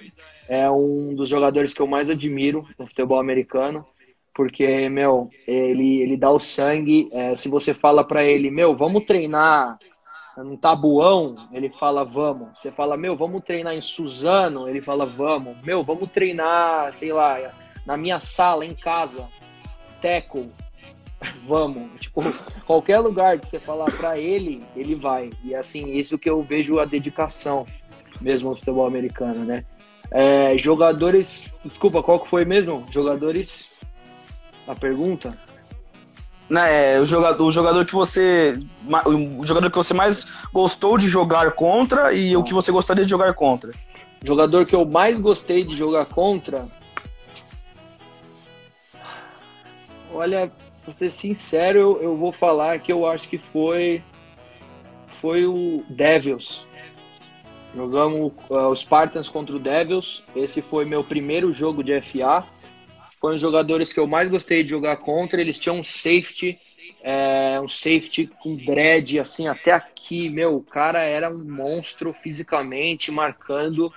é 0.48 0.70
um 0.70 1.14
dos 1.14 1.28
jogadores 1.28 1.74
que 1.74 1.82
eu 1.82 1.86
mais 1.86 2.08
admiro 2.08 2.66
no 2.78 2.86
futebol 2.86 3.20
americano 3.20 3.86
porque, 4.34 4.88
meu, 4.88 5.28
ele, 5.46 6.00
ele 6.00 6.16
dá 6.16 6.30
o 6.30 6.38
sangue. 6.38 7.10
É, 7.12 7.36
se 7.36 7.50
você 7.50 7.74
fala 7.74 8.02
para 8.02 8.24
ele, 8.24 8.50
meu, 8.50 8.74
vamos 8.74 9.04
treinar 9.04 9.78
um 10.38 10.56
tabuão, 10.56 11.36
ele 11.52 11.68
fala, 11.68 12.02
vamos. 12.02 12.58
Você 12.58 12.72
fala, 12.72 12.96
meu, 12.96 13.14
vamos 13.14 13.44
treinar 13.44 13.74
em 13.74 13.80
Suzano, 13.82 14.66
ele 14.70 14.80
fala, 14.80 15.04
vamos. 15.04 15.60
Meu, 15.62 15.82
vamos 15.82 16.10
treinar, 16.10 16.94
sei 16.94 17.12
lá, 17.12 17.52
na 17.84 17.94
minha 17.98 18.18
sala, 18.18 18.64
em 18.64 18.74
casa, 18.74 19.28
teco, 20.00 20.48
vamos. 21.46 21.88
Tipo, 22.00 22.20
qualquer 22.66 22.98
lugar 22.98 23.38
que 23.38 23.48
você 23.48 23.58
falar 23.58 23.90
para 23.92 24.18
ele, 24.18 24.62
ele 24.76 24.94
vai. 24.94 25.30
E 25.44 25.54
assim, 25.54 25.92
isso 25.92 26.18
que 26.18 26.28
eu 26.28 26.42
vejo 26.42 26.78
a 26.78 26.84
dedicação 26.84 27.66
mesmo 28.20 28.50
no 28.50 28.56
futebol 28.56 28.86
americano, 28.86 29.44
né? 29.44 29.64
É, 30.10 30.56
jogadores, 30.58 31.50
desculpa, 31.64 32.02
qual 32.02 32.20
que 32.20 32.28
foi 32.28 32.44
mesmo? 32.44 32.86
Jogadores 32.90 33.70
a 34.66 34.74
pergunta? 34.74 35.36
Né, 36.50 36.96
é, 36.96 37.00
o 37.00 37.06
jogador, 37.06 37.46
o 37.46 37.50
jogador 37.50 37.86
que 37.86 37.94
você. 37.94 38.52
O 39.06 39.46
jogador 39.46 39.70
que 39.70 39.76
você 39.76 39.94
mais 39.94 40.26
gostou 40.52 40.98
de 40.98 41.08
jogar 41.08 41.52
contra 41.52 42.12
e 42.12 42.36
o 42.36 42.44
que 42.44 42.52
você 42.52 42.70
gostaria 42.70 43.04
de 43.04 43.10
jogar 43.10 43.32
contra. 43.34 43.70
O 44.22 44.26
jogador 44.26 44.66
que 44.66 44.74
eu 44.74 44.84
mais 44.84 45.18
gostei 45.18 45.64
de 45.64 45.74
jogar 45.74 46.04
contra. 46.06 46.66
Olha, 50.12 50.52
pra 50.82 50.92
ser 50.92 51.10
sincero, 51.10 51.98
eu, 52.00 52.16
vou 52.16 52.32
falar 52.32 52.78
que 52.80 52.92
eu 52.92 53.06
acho 53.06 53.28
que 53.28 53.38
foi. 53.38 54.02
Foi 55.06 55.46
o 55.46 55.84
Devils. 55.88 56.66
Jogamos 57.74 58.32
uh, 58.50 58.68
os 58.68 58.80
Spartans 58.80 59.28
contra 59.28 59.54
o 59.56 59.58
Devils. 59.58 60.24
Esse 60.34 60.60
foi 60.60 60.84
meu 60.84 61.04
primeiro 61.04 61.52
jogo 61.52 61.82
de 61.82 62.00
FA 62.00 62.46
foram 63.22 63.36
os 63.36 63.40
jogadores 63.40 63.92
que 63.92 64.00
eu 64.00 64.06
mais 64.08 64.28
gostei 64.28 64.64
de 64.64 64.70
jogar 64.70 64.96
contra. 64.96 65.40
Eles 65.40 65.56
tinham 65.56 65.78
um 65.78 65.82
safety, 65.82 66.58
é, 67.00 67.58
um 67.60 67.68
safety 67.68 68.28
com 68.42 68.56
dread, 68.56 69.20
assim, 69.20 69.46
até 69.46 69.70
aqui. 69.70 70.28
Meu, 70.28 70.56
o 70.56 70.60
cara 70.60 71.04
era 71.04 71.30
um 71.30 71.44
monstro 71.44 72.12
fisicamente, 72.12 73.12
marcando. 73.12 73.92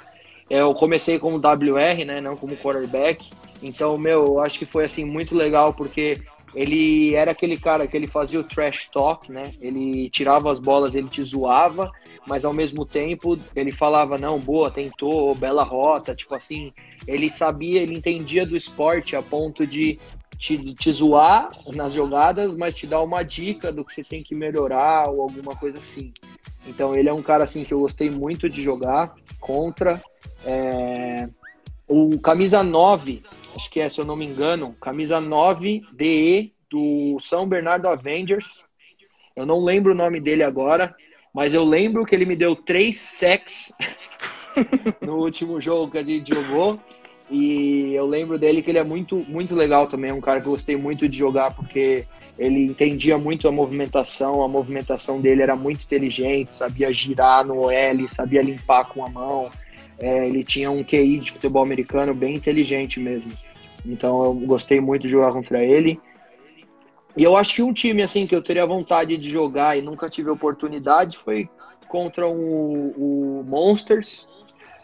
É, 0.48 0.62
eu 0.62 0.72
comecei 0.76 1.18
como 1.18 1.38
WR, 1.38 2.06
né, 2.06 2.22
não 2.22 2.38
como 2.38 2.56
quarterback. 2.56 3.28
Então, 3.64 3.98
meu, 3.98 4.26
eu 4.26 4.40
acho 4.40 4.60
que 4.60 4.66
foi, 4.66 4.86
assim, 4.86 5.04
muito 5.04 5.36
legal, 5.36 5.74
porque 5.74 6.22
ele 6.56 7.14
era 7.14 7.32
aquele 7.32 7.58
cara 7.58 7.86
que 7.86 7.98
ele 7.98 8.08
fazia 8.08 8.40
o 8.40 8.44
trash 8.44 8.88
talk, 8.88 9.30
né? 9.30 9.54
Ele 9.60 10.10
tirava 10.10 10.50
as 10.52 10.60
bolas, 10.60 10.96
ele 10.96 11.10
te 11.10 11.22
zoava, 11.22 11.92
mas 12.26 12.46
ao 12.46 12.54
mesmo 12.54 12.86
tempo 12.86 13.38
ele 13.54 13.74
falava, 13.74 14.18
não, 14.18 14.40
boa, 14.40 14.72
tentou, 14.72 15.36
bela 15.36 15.64
rota, 15.64 16.16
tipo 16.16 16.34
assim, 16.34 16.72
ele 17.06 17.30
sabia, 17.30 17.82
ele 17.82 17.96
entendia 17.96 18.46
do 18.46 18.56
esporte 18.56 19.16
a 19.16 19.22
ponto 19.22 19.68
de 19.68 20.00
te, 20.38 20.74
te 20.74 20.92
zoar 20.92 21.52
nas 21.74 21.94
jogadas, 21.94 22.56
mas 22.56 22.74
te 22.74 22.88
dar 22.88 23.02
uma 23.02 23.24
dica 23.24 23.72
do 23.72 23.84
que 23.84 23.94
você 23.94 24.04
tem 24.04 24.24
que 24.24 24.34
melhorar 24.34 25.10
ou 25.10 25.22
alguma 25.22 25.56
coisa 25.56 25.78
assim. 25.78 26.14
Então 26.68 26.96
ele 26.96 27.10
é 27.10 27.14
um 27.14 27.22
cara 27.22 27.44
assim 27.44 27.64
que 27.64 27.74
eu 27.74 27.80
gostei 27.80 28.10
muito 28.10 28.50
de 28.50 28.62
jogar 28.62 29.14
contra. 29.40 30.02
É... 30.46 31.28
O 31.88 32.18
camisa 32.20 32.64
9, 32.64 33.22
acho 33.56 33.70
que 33.70 33.80
é, 33.80 33.88
se 33.88 34.00
eu 34.00 34.06
não 34.06 34.16
me 34.16 34.26
engano, 34.26 34.76
camisa 34.82 35.20
9 35.22 35.84
DE 35.94 36.54
do 36.70 37.18
São 37.20 37.48
Bernardo 37.48 37.88
Avengers. 37.88 38.66
Eu 39.36 39.46
não 39.46 39.64
lembro 39.64 39.92
o 39.92 39.96
nome 39.96 40.20
dele 40.20 40.44
agora, 40.44 40.96
mas 41.34 41.54
eu 41.54 41.64
lembro 41.64 42.06
que 42.06 42.14
ele 42.14 42.26
me 42.26 42.36
deu 42.36 42.56
três 42.56 42.98
sacks 42.98 43.74
no 45.02 45.18
último 45.18 45.62
jogo 45.62 45.92
que 45.92 45.98
a 45.98 46.04
gente 46.04 46.34
jogou. 46.34 46.80
E 47.30 47.94
eu 47.94 48.06
lembro 48.06 48.38
dele 48.38 48.62
que 48.62 48.70
ele 48.70 48.78
é 48.78 48.84
muito, 48.84 49.18
muito 49.28 49.56
legal 49.56 49.88
também. 49.88 50.12
É 50.12 50.14
um 50.14 50.22
cara 50.22 50.40
que 50.40 50.48
eu 50.48 50.52
gostei 50.52 50.76
muito 50.76 51.10
de 51.10 51.18
jogar 51.18 51.54
porque 51.54 52.06
ele 52.38 52.66
entendia 52.66 53.18
muito 53.18 53.48
a 53.48 53.52
movimentação. 53.52 54.44
A 54.44 54.48
movimentação 54.48 55.20
dele 55.20 55.42
era 55.42 55.56
muito 55.56 55.84
inteligente, 55.84 56.56
sabia 56.56 56.94
girar 56.94 57.46
no 57.46 57.72
L, 57.72 58.08
sabia 58.08 58.42
limpar 58.42 58.86
com 58.86 59.04
a 59.04 59.10
mão. 59.10 59.50
É, 60.00 60.28
ele 60.28 60.44
tinha 60.44 60.70
um 60.70 60.84
QI 60.84 61.20
de 61.20 61.32
futebol 61.32 61.64
americano 61.64 62.14
bem 62.14 62.36
inteligente 62.36 63.00
mesmo. 63.00 63.32
Então 63.86 64.24
eu 64.24 64.34
gostei 64.34 64.80
muito 64.80 65.04
de 65.04 65.10
jogar 65.10 65.32
contra 65.32 65.64
ele. 65.64 66.00
E 67.16 67.24
eu 67.24 67.38
acho 67.38 67.56
que 67.56 67.62
um 67.62 67.72
time 67.72 68.02
assim 68.02 68.28
que 68.28 68.36
eu 68.36 68.42
teria 68.42 68.66
vontade 68.66 69.18
de 69.18 69.30
jogar 69.30 69.78
e 69.78 69.82
nunca 69.82 70.10
tive 70.10 70.30
oportunidade 70.30 71.18
foi 71.18 71.50
contra 71.88 72.28
o, 72.28 73.40
o 73.40 73.44
Monsters, 73.44 74.28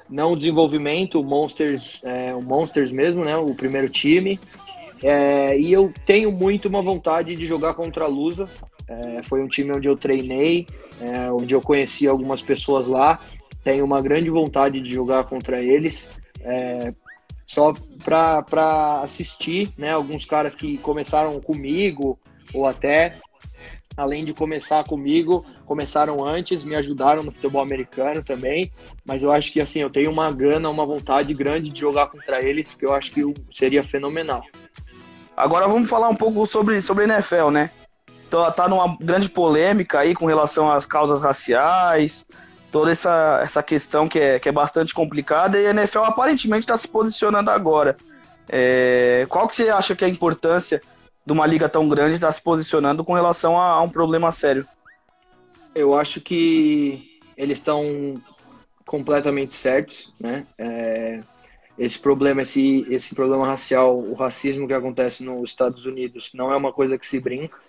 não 0.10 0.34
o 0.34 0.38
desenvolvimento, 0.38 1.20
o 1.20 1.24
Monsters, 1.24 2.02
é, 2.04 2.34
o 2.34 2.42
Monsters 2.42 2.92
mesmo, 2.92 3.26
né, 3.26 3.36
o 3.36 3.54
primeiro 3.54 3.90
time. 3.90 4.40
É, 5.04 5.58
e 5.58 5.74
eu 5.74 5.92
tenho 6.06 6.32
muito 6.32 6.68
uma 6.68 6.82
vontade 6.82 7.36
de 7.36 7.46
jogar 7.46 7.74
contra 7.74 8.06
a 8.06 8.08
Lusa. 8.08 8.48
É, 8.88 9.24
foi 9.24 9.42
um 9.42 9.48
time 9.48 9.72
onde 9.76 9.88
eu 9.88 9.98
treinei, 9.98 10.68
é, 11.00 11.32
onde 11.32 11.54
eu 11.54 11.62
conheci 11.62 12.08
algumas 12.08 12.42
pessoas 12.42 12.88
lá. 12.88 13.20
Tenho 13.64 13.84
uma 13.84 14.02
grande 14.02 14.30
vontade 14.30 14.80
de 14.80 14.90
jogar 14.90 15.24
contra 15.26 15.62
eles. 15.62 16.10
É, 16.42 16.94
só 17.52 17.74
para 18.06 19.02
assistir, 19.04 19.74
né? 19.78 19.92
Alguns 19.92 20.24
caras 20.24 20.56
que 20.56 20.78
começaram 20.78 21.38
comigo 21.42 22.18
ou 22.54 22.66
até 22.66 23.18
além 23.98 24.24
de 24.24 24.34
começar 24.34 24.86
comigo, 24.86 25.46
começaram 25.66 26.26
antes, 26.26 26.64
me 26.64 26.76
ajudaram 26.76 27.24
no 27.24 27.32
futebol 27.32 27.62
americano 27.62 28.24
também, 28.24 28.72
mas 29.06 29.22
eu 29.22 29.34
acho 29.34 29.52
que 29.52 29.60
assim, 29.60 29.80
eu 29.80 29.90
tenho 29.90 30.10
uma 30.10 30.32
gana, 30.32 30.70
uma 30.70 30.86
vontade 30.86 31.34
grande 31.34 31.70
de 31.70 31.78
jogar 31.78 32.08
contra 32.08 32.42
eles, 32.42 32.74
que 32.74 32.86
eu 32.86 32.94
acho 32.94 33.12
que 33.12 33.22
seria 33.52 33.84
fenomenal. 33.84 34.42
Agora 35.36 35.68
vamos 35.68 35.90
falar 35.90 36.08
um 36.08 36.16
pouco 36.16 36.48
sobre 36.48 36.82
sobre 36.82 37.04
NFL, 37.04 37.50
né? 37.50 37.70
Então, 38.30 38.50
tá 38.54 38.70
numa 38.70 38.96
grande 38.98 39.30
polêmica 39.30 40.00
aí 40.00 40.16
com 40.16 40.26
relação 40.26 40.72
às 40.72 40.86
causas 40.86 41.22
raciais, 41.22 42.26
toda 42.72 42.92
essa, 42.92 43.42
essa 43.44 43.62
questão 43.62 44.08
que 44.08 44.18
é, 44.18 44.40
que 44.40 44.48
é 44.48 44.52
bastante 44.52 44.94
complicada 44.94 45.60
e 45.60 45.68
a 45.68 45.72
NFL 45.72 46.00
aparentemente 46.00 46.62
está 46.62 46.78
se 46.78 46.88
posicionando 46.88 47.52
agora. 47.52 47.98
É, 48.48 49.26
qual 49.30 49.48
que 49.48 49.56
você 49.56 49.70
acha 49.70 49.96
que 49.96 50.04
é 50.04 50.08
a 50.08 50.12
importância 50.12 50.82
de 51.26 51.34
uma 51.34 51.46
liga 51.46 51.70
tão 51.70 51.88
grande 51.88 52.16
estar 52.16 52.28
tá 52.28 52.34
se 52.34 52.42
posicionando 52.42 53.04
com 53.04 53.14
relação 53.14 53.60
a, 53.60 53.72
a 53.72 53.82
um 53.82 53.90
problema 53.90 54.32
sério? 54.32 54.66
Eu 55.76 55.98
acho 55.98 56.22
que 56.22 57.20
eles 57.38 57.58
estão 57.58 58.22
completamente 58.86 59.54
certos, 59.54 60.14
né? 60.20 60.46
É, 60.58 61.22
esse 61.78 61.98
problema, 61.98 62.42
esse, 62.42 62.86
esse 62.90 63.16
problema 63.16 63.46
racial, 63.46 63.98
o 63.98 64.14
racismo 64.14 64.68
que 64.68 64.74
acontece 64.74 65.24
nos 65.24 65.50
Estados 65.50 65.86
Unidos, 65.86 66.32
não 66.34 66.52
é 66.52 66.56
uma 66.56 66.74
coisa 66.74 66.98
que 66.98 67.06
se 67.06 67.20
brinca 67.20 67.60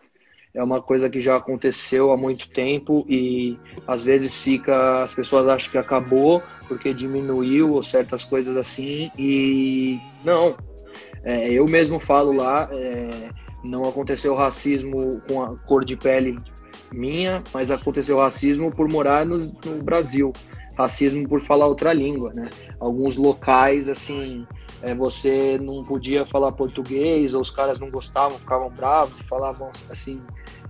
é 0.54 0.62
uma 0.62 0.82
coisa 0.82 1.08
que 1.08 1.20
já 1.20 1.36
aconteceu 1.36 2.10
há 2.10 2.16
muito 2.16 2.48
tempo 2.50 3.06
e 3.08 3.58
às 3.86 4.02
vezes 4.02 4.40
fica 4.40 5.02
as 5.02 5.14
pessoas 5.14 5.48
acham 5.48 5.70
que 5.70 5.78
acabou 5.78 6.42
porque 6.68 6.92
diminuiu 6.92 7.72
ou 7.72 7.82
certas 7.82 8.24
coisas 8.24 8.56
assim 8.56 9.10
e 9.18 9.98
não. 10.24 10.56
É, 11.24 11.50
eu 11.50 11.66
mesmo 11.66 11.98
falo 11.98 12.32
lá 12.32 12.68
é, 12.70 13.30
não 13.64 13.88
aconteceu 13.88 14.34
racismo 14.34 15.22
com 15.26 15.42
a 15.42 15.56
cor 15.56 15.84
de 15.84 15.96
pele 15.96 16.38
minha 16.92 17.42
mas 17.54 17.70
aconteceu 17.70 18.18
racismo 18.18 18.70
por 18.70 18.88
morar 18.88 19.24
no, 19.24 19.38
no 19.38 19.82
Brasil 19.82 20.32
racismo 20.82 21.28
por 21.28 21.40
falar 21.40 21.66
outra 21.66 21.92
língua 21.92 22.30
né 22.34 22.50
alguns 22.78 23.16
locais 23.16 23.88
assim 23.88 24.46
é, 24.82 24.94
você 24.94 25.58
não 25.58 25.84
podia 25.84 26.26
falar 26.26 26.50
português, 26.52 27.34
ou 27.34 27.40
os 27.40 27.50
caras 27.50 27.78
não 27.78 27.88
gostavam, 27.88 28.36
ficavam 28.36 28.68
bravos 28.68 29.18
e 29.20 29.22
falavam 29.22 29.70
assim, 29.88 30.20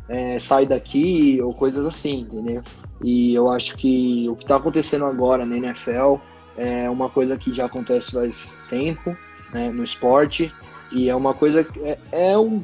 é, 0.09 0.39
sai 0.39 0.67
daqui, 0.67 1.41
ou 1.43 1.55
coisas 1.55 1.87
assim, 1.87 2.21
entendeu? 2.21 2.63
E 3.03 3.35
eu 3.35 3.51
acho 3.51 3.75
que 3.77 4.29
o 4.29 4.37
que 4.37 4.45
está 4.45 4.57
acontecendo 4.57 5.07
agora 5.07 5.47
na 5.47 5.57
NFL 5.57 6.17
é 6.57 6.91
uma 6.91 7.09
coisa 7.09 7.39
que 7.39 7.53
já 7.53 7.65
acontece 7.65 8.13
faz 8.13 8.59
tempo 8.69 9.17
né, 9.51 9.71
no 9.71 9.83
esporte, 9.83 10.53
e 10.93 11.09
é 11.09 11.17
uma 11.17 11.33
coisa 11.33 11.65
que 11.65 11.81
é, 11.81 11.99
é 12.13 12.39
um. 12.39 12.63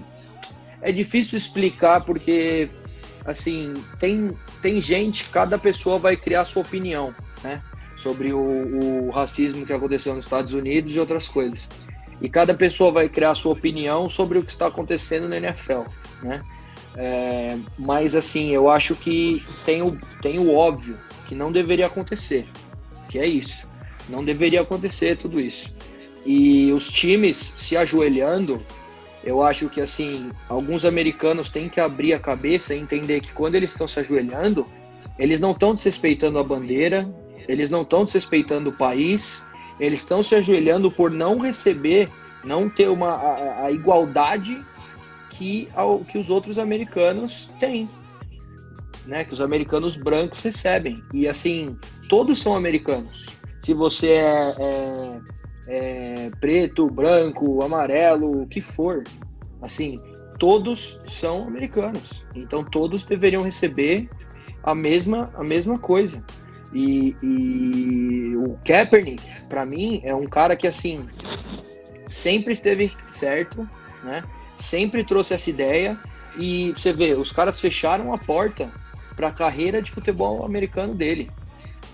É 0.82 0.92
difícil 0.92 1.38
explicar 1.38 2.04
porque 2.04 2.68
assim, 3.24 3.74
tem, 3.98 4.32
tem 4.62 4.80
gente, 4.80 5.28
cada 5.30 5.58
pessoa 5.58 5.98
vai 5.98 6.16
criar 6.16 6.44
sua 6.44 6.62
opinião, 6.62 7.14
né? 7.42 7.62
Sobre 7.96 8.32
o, 8.32 9.06
o 9.06 9.10
racismo 9.10 9.66
que 9.66 9.72
aconteceu 9.72 10.14
nos 10.14 10.24
Estados 10.24 10.54
Unidos 10.54 10.94
e 10.94 11.00
outras 11.00 11.28
coisas. 11.28 11.68
E 12.20 12.28
cada 12.28 12.54
pessoa 12.54 12.90
vai 12.90 13.08
criar 13.08 13.34
sua 13.34 13.52
opinião 13.52 14.08
sobre 14.08 14.38
o 14.38 14.44
que 14.44 14.50
está 14.50 14.66
acontecendo 14.66 15.28
na 15.28 15.36
NFL, 15.36 15.82
né? 16.22 16.42
É, 16.96 17.56
mas 17.78 18.14
assim, 18.14 18.50
eu 18.50 18.68
acho 18.68 18.96
que 18.96 19.44
tem 19.64 19.82
o, 19.82 19.96
tem 20.20 20.38
o 20.38 20.52
óbvio 20.52 20.98
que 21.28 21.34
não 21.34 21.52
deveria 21.52 21.86
acontecer, 21.86 22.48
que 23.08 23.18
é 23.18 23.26
isso. 23.26 23.68
Não 24.08 24.24
deveria 24.24 24.62
acontecer 24.62 25.16
tudo 25.16 25.40
isso. 25.40 25.72
E 26.26 26.72
os 26.72 26.90
times 26.90 27.54
se 27.56 27.76
ajoelhando, 27.76 28.60
eu 29.22 29.42
acho 29.42 29.68
que 29.68 29.80
assim, 29.80 30.30
alguns 30.48 30.84
americanos 30.84 31.48
têm 31.48 31.68
que 31.68 31.80
abrir 31.80 32.14
a 32.14 32.18
cabeça 32.18 32.74
e 32.74 32.80
entender 32.80 33.20
que 33.20 33.32
quando 33.32 33.54
eles 33.54 33.70
estão 33.70 33.86
se 33.86 34.00
ajoelhando, 34.00 34.66
eles 35.18 35.40
não 35.40 35.52
estão 35.52 35.74
desrespeitando 35.74 36.38
a 36.38 36.42
bandeira, 36.42 37.08
eles 37.48 37.70
não 37.70 37.82
estão 37.82 38.04
desrespeitando 38.04 38.70
o 38.70 38.72
país, 38.72 39.48
eles 39.80 40.00
estão 40.00 40.22
se 40.22 40.34
ajoelhando 40.34 40.90
por 40.90 41.10
não 41.10 41.38
receber, 41.38 42.08
não 42.44 42.68
ter 42.68 42.88
uma 42.88 43.14
a, 43.14 43.64
a 43.64 43.72
igualdade 43.72 44.62
que, 45.30 45.68
ao, 45.74 46.00
que 46.00 46.18
os 46.18 46.30
outros 46.30 46.58
americanos 46.58 47.50
têm, 47.58 47.88
né? 49.06 49.24
Que 49.24 49.32
os 49.32 49.40
americanos 49.40 49.96
brancos 49.96 50.42
recebem. 50.42 51.02
E 51.14 51.26
assim, 51.26 51.76
todos 52.08 52.38
são 52.38 52.54
americanos. 52.54 53.26
Se 53.62 53.72
você 53.74 54.12
é, 54.12 54.54
é 54.58 55.20
é, 55.68 56.30
preto, 56.40 56.90
branco, 56.90 57.62
amarelo, 57.62 58.42
o 58.42 58.46
que 58.46 58.60
for. 58.60 59.04
Assim, 59.60 60.00
todos 60.38 60.98
são 61.08 61.46
americanos. 61.46 62.24
Então 62.34 62.64
todos 62.64 63.04
deveriam 63.04 63.42
receber 63.42 64.08
a 64.62 64.74
mesma, 64.74 65.30
a 65.34 65.44
mesma 65.44 65.78
coisa. 65.78 66.24
E, 66.72 67.16
e 67.22 68.36
o 68.36 68.58
Kaepernick, 68.64 69.22
para 69.48 69.64
mim, 69.64 70.00
é 70.04 70.14
um 70.14 70.26
cara 70.26 70.56
que 70.56 70.66
assim 70.66 71.08
sempre 72.08 72.52
esteve 72.52 72.92
certo, 73.10 73.68
né? 74.02 74.24
Sempre 74.56 75.04
trouxe 75.04 75.34
essa 75.34 75.48
ideia 75.48 75.98
e 76.36 76.72
você 76.74 76.92
vê, 76.92 77.14
os 77.14 77.32
caras 77.32 77.60
fecharam 77.60 78.12
a 78.12 78.18
porta 78.18 78.70
para 79.16 79.28
a 79.28 79.32
carreira 79.32 79.82
de 79.82 79.90
futebol 79.90 80.44
americano 80.44 80.94
dele. 80.94 81.30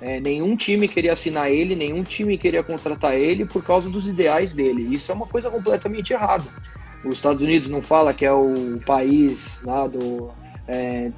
É, 0.00 0.20
nenhum 0.20 0.56
time 0.56 0.88
queria 0.88 1.12
assinar 1.12 1.50
ele, 1.50 1.74
nenhum 1.74 2.02
time 2.02 2.36
queria 2.36 2.62
contratar 2.62 3.14
ele 3.14 3.46
por 3.46 3.64
causa 3.64 3.88
dos 3.88 4.06
ideais 4.06 4.52
dele. 4.52 4.94
Isso 4.94 5.10
é 5.10 5.14
uma 5.14 5.26
coisa 5.26 5.50
completamente 5.50 6.12
errada. 6.12 6.44
Os 7.04 7.16
Estados 7.16 7.42
Unidos 7.42 7.68
não 7.68 7.80
fala 7.80 8.12
que 8.12 8.24
é 8.24 8.32
o 8.32 8.80
país 8.84 9.62
lá 9.62 9.86
do 9.86 10.30
é, 10.66 11.10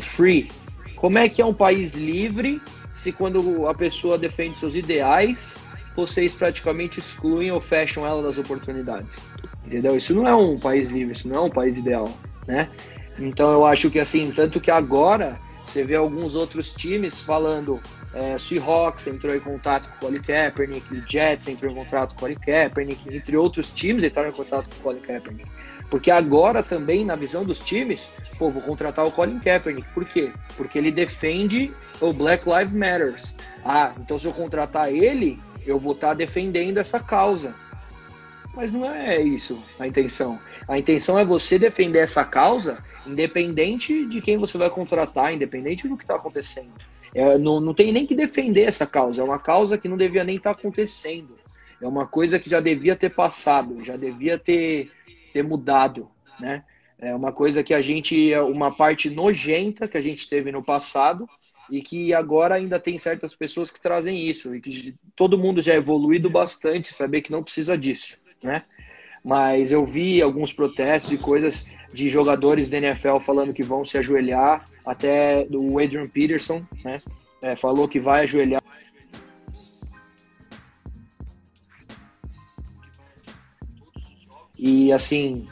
free. 0.00 0.50
Como 0.96 1.18
é 1.18 1.28
que 1.28 1.40
é 1.40 1.46
um 1.46 1.54
país 1.54 1.92
livre 1.92 2.60
se 3.06 3.12
quando 3.12 3.68
a 3.68 3.74
pessoa 3.74 4.18
defende 4.18 4.58
seus 4.58 4.74
ideais, 4.74 5.56
vocês 5.94 6.34
praticamente 6.34 6.98
excluem 6.98 7.52
ou 7.52 7.60
fecham 7.60 8.04
ela 8.04 8.20
das 8.20 8.36
oportunidades? 8.36 9.18
Entendeu? 9.64 9.96
Isso 9.96 10.12
não 10.12 10.26
é 10.26 10.34
um 10.34 10.58
país 10.58 10.88
livre, 10.88 11.12
isso 11.12 11.28
não 11.28 11.36
é 11.36 11.40
um 11.42 11.50
país 11.50 11.76
ideal, 11.76 12.10
né? 12.48 12.68
Então 13.16 13.52
eu 13.52 13.64
acho 13.64 13.92
que 13.92 14.00
assim, 14.00 14.32
tanto 14.32 14.60
que 14.60 14.72
agora 14.72 15.38
você 15.64 15.84
vê 15.84 15.94
alguns 15.94 16.34
outros 16.34 16.72
times 16.72 17.20
falando 17.20 17.80
é, 18.12 18.36
Seahawks 18.36 19.06
entrou 19.06 19.36
em 19.36 19.40
contato 19.40 19.88
com 19.88 19.94
o 19.94 20.08
Colin 20.08 20.22
Kaepernick, 20.22 21.04
Jets 21.06 21.46
entrou 21.46 21.70
em 21.70 21.74
contato 21.76 22.10
com 22.10 22.16
o 22.16 22.20
Colin 22.22 22.34
Kaepernick, 22.34 23.14
entre 23.14 23.36
outros 23.36 23.70
times 23.72 24.02
entraram 24.02 24.30
em 24.30 24.32
contato 24.32 24.68
com 24.68 24.80
o 24.80 24.82
Colin 24.82 25.00
Kaepernick. 25.00 25.48
Porque 25.90 26.10
agora 26.10 26.62
também, 26.62 27.04
na 27.04 27.14
visão 27.14 27.44
dos 27.44 27.58
times, 27.58 28.08
pô, 28.38 28.50
vou 28.50 28.62
contratar 28.62 29.06
o 29.06 29.12
Colin 29.12 29.38
Kaepernick. 29.38 29.88
Por 29.94 30.04
quê? 30.04 30.30
Porque 30.56 30.78
ele 30.78 30.90
defende 30.90 31.72
o 32.00 32.12
Black 32.12 32.44
Lives 32.48 32.72
Matters. 32.72 33.36
Ah, 33.64 33.92
então 33.98 34.18
se 34.18 34.26
eu 34.26 34.32
contratar 34.32 34.92
ele, 34.92 35.38
eu 35.66 35.78
vou 35.78 35.92
estar 35.92 36.08
tá 36.08 36.14
defendendo 36.14 36.78
essa 36.78 36.98
causa. 37.00 37.54
Mas 38.54 38.72
não 38.72 38.90
é 38.90 39.20
isso 39.20 39.62
a 39.78 39.86
intenção. 39.86 40.38
A 40.66 40.78
intenção 40.78 41.18
é 41.18 41.24
você 41.24 41.58
defender 41.58 41.98
essa 41.98 42.24
causa, 42.24 42.82
independente 43.06 44.06
de 44.06 44.20
quem 44.20 44.36
você 44.36 44.58
vai 44.58 44.70
contratar, 44.70 45.32
independente 45.32 45.86
do 45.86 45.96
que 45.96 46.04
está 46.04 46.16
acontecendo. 46.16 46.72
É, 47.14 47.38
não, 47.38 47.60
não 47.60 47.72
tem 47.72 47.92
nem 47.92 48.06
que 48.06 48.14
defender 48.14 48.62
essa 48.62 48.86
causa, 48.86 49.20
é 49.20 49.24
uma 49.24 49.38
causa 49.38 49.78
que 49.78 49.88
não 49.88 49.96
devia 49.96 50.24
nem 50.24 50.36
estar 50.36 50.54
tá 50.54 50.58
acontecendo. 50.58 51.36
É 51.80 51.86
uma 51.86 52.06
coisa 52.06 52.38
que 52.38 52.48
já 52.48 52.58
devia 52.58 52.96
ter 52.96 53.10
passado, 53.10 53.84
já 53.84 53.96
devia 53.96 54.38
ter, 54.38 54.90
ter 55.36 55.44
mudado, 55.44 56.08
né? 56.40 56.64
É 56.98 57.14
uma 57.14 57.30
coisa 57.30 57.62
que 57.62 57.74
a 57.74 57.82
gente, 57.82 58.32
é 58.32 58.40
uma 58.40 58.74
parte 58.74 59.10
nojenta 59.10 59.86
que 59.86 59.98
a 59.98 60.00
gente 60.00 60.26
teve 60.30 60.50
no 60.50 60.64
passado 60.64 61.28
e 61.70 61.82
que 61.82 62.14
agora 62.14 62.54
ainda 62.54 62.80
tem 62.80 62.96
certas 62.96 63.34
pessoas 63.34 63.70
que 63.70 63.82
trazem 63.82 64.26
isso 64.26 64.54
e 64.54 64.62
que 64.62 64.94
todo 65.14 65.36
mundo 65.36 65.60
já 65.60 65.74
é 65.74 65.76
evoluído 65.76 66.30
bastante, 66.30 66.94
saber 66.94 67.20
que 67.20 67.30
não 67.30 67.42
precisa 67.42 67.76
disso, 67.76 68.16
né? 68.42 68.62
Mas 69.22 69.72
eu 69.72 69.84
vi 69.84 70.22
alguns 70.22 70.54
protestos 70.54 71.12
e 71.12 71.18
coisas 71.18 71.66
de 71.92 72.08
jogadores 72.08 72.70
da 72.70 72.78
NFL 72.78 73.18
falando 73.18 73.52
que 73.52 73.62
vão 73.62 73.84
se 73.84 73.98
ajoelhar, 73.98 74.64
até 74.86 75.46
o 75.50 75.78
Adrian 75.78 76.06
Peterson, 76.06 76.64
né, 76.82 77.02
é, 77.42 77.54
falou 77.56 77.86
que 77.86 78.00
vai 78.00 78.22
ajoelhar. 78.22 78.62
E 84.58 84.92
assim, 84.92 85.48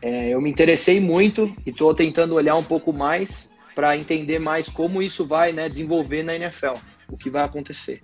é, 0.00 0.28
eu 0.28 0.40
me 0.40 0.50
interessei 0.50 1.00
muito 1.00 1.54
e 1.66 1.70
estou 1.70 1.94
tentando 1.94 2.34
olhar 2.34 2.56
um 2.56 2.62
pouco 2.62 2.92
mais 2.92 3.50
para 3.74 3.96
entender 3.96 4.38
mais 4.38 4.68
como 4.68 5.02
isso 5.02 5.24
vai 5.24 5.52
né, 5.52 5.68
desenvolver 5.68 6.22
na 6.22 6.34
NFL, 6.34 6.74
o 7.10 7.16
que 7.16 7.30
vai 7.30 7.44
acontecer. 7.44 8.02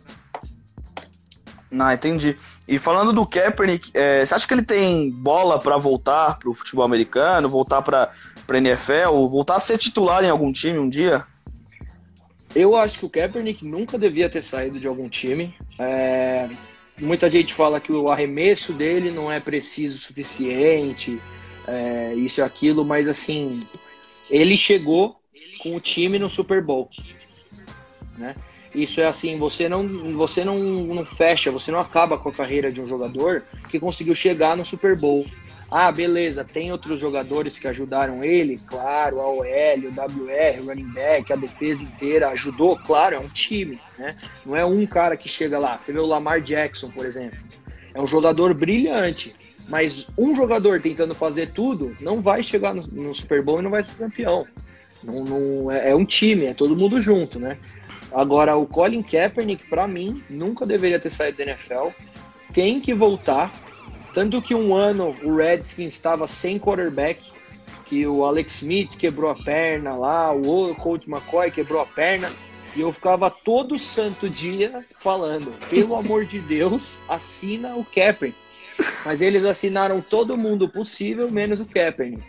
Não, 1.71 1.91
entendi. 1.91 2.37
E 2.69 2.79
falando 2.79 3.13
do 3.13 3.27
Kaepernick, 3.27 3.91
é, 3.95 4.25
você 4.25 4.35
acha 4.35 4.47
que 4.47 4.55
ele 4.55 4.63
tem 4.63 5.11
bola 5.11 5.59
para 5.59 5.77
voltar 5.77 6.39
para 6.39 6.49
o 6.49 6.55
futebol 6.55 6.85
americano, 6.85 7.49
voltar 7.49 7.83
para 7.83 8.13
a 8.49 8.57
NFL, 8.57 9.11
ou 9.11 9.29
voltar 9.29 9.57
a 9.57 9.61
ser 9.61 9.77
titular 9.77 10.23
em 10.23 10.31
algum 10.31 10.53
time 10.53 10.79
um 10.79 10.89
dia? 10.89 11.27
Eu 12.55 12.77
acho 12.77 13.01
que 13.01 13.07
o 13.07 13.11
Kaepernick 13.11 13.65
nunca 13.67 13.99
devia 13.99 14.31
ter 14.31 14.43
saído 14.43 14.79
de 14.79 14.87
algum 14.87 15.09
time. 15.09 15.53
É, 15.77 16.49
muita 16.99 17.29
gente 17.31 17.53
fala 17.53 17.81
que 17.81 17.93
o 17.93 18.09
arremesso 18.09 18.73
dele 18.73 19.11
não 19.11 19.31
é 19.31 19.41
preciso 19.41 19.97
o 19.97 20.01
suficiente, 20.01 21.21
é, 21.67 22.15
isso 22.15 22.41
e 22.41 22.43
aquilo, 22.43 22.85
mas 22.85 23.09
assim, 23.09 23.67
ele 24.31 24.57
chegou 24.57 25.17
com 25.63 25.75
o 25.75 25.81
time 25.81 26.19
no 26.19 26.29
Super 26.29 26.63
Bowl, 26.63 26.91
né? 28.17 28.35
Isso 28.75 29.01
é 29.01 29.07
assim, 29.07 29.39
você 29.39 29.69
não, 29.69 30.11
você 30.17 30.45
não, 30.45 30.59
não 30.59 31.05
fecha, 31.05 31.53
você 31.53 31.71
não 31.71 31.79
acaba 31.79 32.19
com 32.19 32.29
a 32.29 32.33
carreira 32.33 32.73
de 32.73 32.81
um 32.81 32.87
jogador 32.87 33.45
que 33.71 33.79
conseguiu 33.79 34.15
chegar 34.17 34.57
no 34.57 34.65
Super 34.65 34.97
Bowl. 34.97 35.25
Ah, 35.77 35.91
beleza, 35.91 36.45
tem 36.45 36.71
outros 36.71 37.01
jogadores 37.01 37.59
que 37.59 37.67
ajudaram 37.67 38.23
ele, 38.23 38.61
claro, 38.65 39.21
a 39.21 39.29
OL, 39.29 39.43
o 39.43 39.89
WR, 39.89 40.61
o 40.63 40.67
running 40.67 40.93
back, 40.93 41.33
a 41.33 41.37
defesa 41.37 41.83
inteira 41.83 42.29
ajudou, 42.29 42.79
claro, 42.79 43.17
é 43.17 43.19
um 43.19 43.27
time, 43.27 43.81
né? 43.99 44.17
Não 44.47 44.55
é 44.55 44.65
um 44.65 44.87
cara 44.87 45.17
que 45.17 45.29
chega 45.29 45.59
lá. 45.59 45.77
Você 45.77 45.93
vê 45.93 45.99
o 45.99 46.07
Lamar 46.07 46.41
Jackson, 46.41 46.93
por 46.93 47.05
exemplo. 47.05 47.41
É 47.93 48.01
um 48.01 48.07
jogador 48.07 48.55
brilhante, 48.55 49.35
mas 49.69 50.09
um 50.17 50.37
jogador 50.37 50.81
tentando 50.81 51.13
fazer 51.13 51.51
tudo 51.51 51.97
não 52.01 52.23
vai 52.23 52.41
chegar 52.41 52.73
no, 52.73 52.83
no 52.93 53.13
Super 53.13 53.43
Bowl 53.43 53.59
e 53.59 53.63
não 53.63 53.71
vai 53.73 53.83
ser 53.83 53.97
campeão. 53.97 54.47
Não, 55.03 55.25
não 55.25 55.73
é, 55.73 55.91
é, 55.91 55.97
um 55.97 56.05
time, 56.05 56.45
é 56.45 56.55
todo 56.55 56.77
mundo 56.77 57.01
junto, 57.01 57.41
né? 57.41 57.59
Agora, 58.13 58.55
o 58.55 58.65
Colin 58.65 59.03
Kaepernick, 59.03 59.69
para 59.69 59.89
mim, 59.89 60.23
nunca 60.31 60.65
deveria 60.65 61.01
ter 61.01 61.11
saído 61.11 61.39
da 61.39 61.43
NFL. 61.43 61.89
Tem 62.53 62.81
que 62.81 62.95
voltar. 62.95 63.53
Tanto 64.15 64.41
que 64.41 64.55
um 64.55 64.75
ano 64.75 65.17
o 65.25 65.37
Redskins 65.37 65.93
estava 65.93 66.29
sem 66.29 66.59
quarterback, 66.59 67.33
que 67.85 68.07
o 68.07 68.25
Alex 68.25 68.63
Smith 68.63 68.97
quebrou 68.97 69.31
a 69.31 69.35
perna 69.35 69.95
lá, 69.97 70.33
o 70.33 70.75
Colt 70.77 71.07
McCoy 71.09 71.51
quebrou 71.51 71.83
a 71.83 71.87
perna. 71.87 72.31
E 72.77 72.81
eu 72.81 72.93
ficava 72.93 73.29
todo 73.29 73.79
santo 73.79 74.31
dia 74.31 74.85
falando: 74.99 75.53
pelo 75.69 75.95
amor 75.99 76.25
de 76.25 76.39
Deus, 76.39 77.01
assina 77.09 77.75
o 77.75 77.85
Kaepernick. 77.85 78.39
Mas 79.05 79.21
eles 79.21 79.45
assinaram 79.45 80.01
todo 80.01 80.37
mundo 80.37 80.69
possível, 80.69 81.31
menos 81.31 81.61
o 81.61 81.67
Kaepernick. 81.67 82.23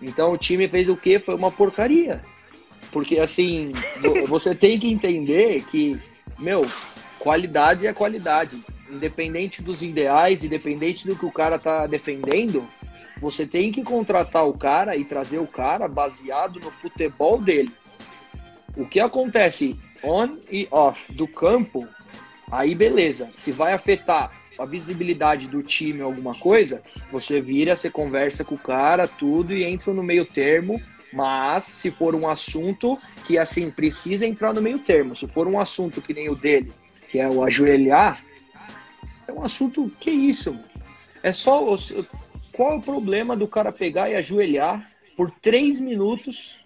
Então 0.00 0.32
o 0.32 0.38
time 0.38 0.66
fez 0.68 0.88
o 0.88 0.96
quê? 0.96 1.18
Foi 1.18 1.34
uma 1.34 1.50
porcaria. 1.50 2.22
Porque, 2.90 3.18
assim, 3.18 3.72
você 4.26 4.54
tem 4.54 4.78
que 4.78 4.88
entender 4.88 5.62
que, 5.64 5.98
meu, 6.38 6.62
qualidade 7.18 7.86
é 7.86 7.92
qualidade. 7.92 8.62
Independente 8.90 9.62
dos 9.62 9.82
ideais, 9.82 10.44
independente 10.44 11.06
do 11.06 11.16
que 11.16 11.26
o 11.26 11.32
cara 11.32 11.58
tá 11.58 11.86
defendendo, 11.86 12.66
você 13.20 13.46
tem 13.46 13.72
que 13.72 13.82
contratar 13.82 14.46
o 14.46 14.56
cara 14.56 14.96
e 14.96 15.04
trazer 15.04 15.38
o 15.38 15.46
cara 15.46 15.88
baseado 15.88 16.60
no 16.60 16.70
futebol 16.70 17.40
dele. 17.40 17.72
O 18.76 18.86
que 18.86 19.00
acontece 19.00 19.76
on 20.02 20.36
e 20.50 20.68
off 20.70 21.12
do 21.12 21.26
campo, 21.26 21.88
aí 22.50 22.74
beleza. 22.74 23.30
Se 23.34 23.50
vai 23.50 23.72
afetar 23.72 24.32
a 24.58 24.64
visibilidade 24.64 25.48
do 25.48 25.62
time 25.62 26.00
alguma 26.00 26.34
coisa, 26.34 26.82
você 27.10 27.40
vira, 27.40 27.76
você 27.76 27.90
conversa 27.90 28.44
com 28.44 28.54
o 28.54 28.58
cara, 28.58 29.08
tudo 29.08 29.52
e 29.52 29.64
entra 29.64 29.92
no 29.92 30.02
meio 30.02 30.24
termo 30.24 30.80
Mas 31.12 31.64
se 31.64 31.90
for 31.90 32.14
um 32.14 32.28
assunto 32.28 32.98
que 33.26 33.38
assim 33.38 33.70
precisa 33.70 34.26
entrar 34.26 34.52
no 34.52 34.60
meio 34.60 34.78
termo, 34.78 35.14
se 35.14 35.26
for 35.26 35.46
um 35.46 35.58
assunto 35.58 36.02
que 36.02 36.12
nem 36.12 36.28
o 36.28 36.34
dele, 36.34 36.72
que 37.08 37.18
é 37.18 37.28
o 37.28 37.42
ajoelhar, 37.44 38.22
é 39.28 39.32
um 39.32 39.42
assunto 39.42 39.90
que 40.00 40.10
isso. 40.10 40.58
É 41.22 41.32
só 41.32 41.60
qual 42.52 42.72
é 42.72 42.76
o 42.76 42.80
problema 42.80 43.36
do 43.36 43.48
cara 43.48 43.72
pegar 43.72 44.10
e 44.10 44.14
ajoelhar 44.14 44.90
por 45.16 45.30
três 45.30 45.80
minutos 45.80 46.58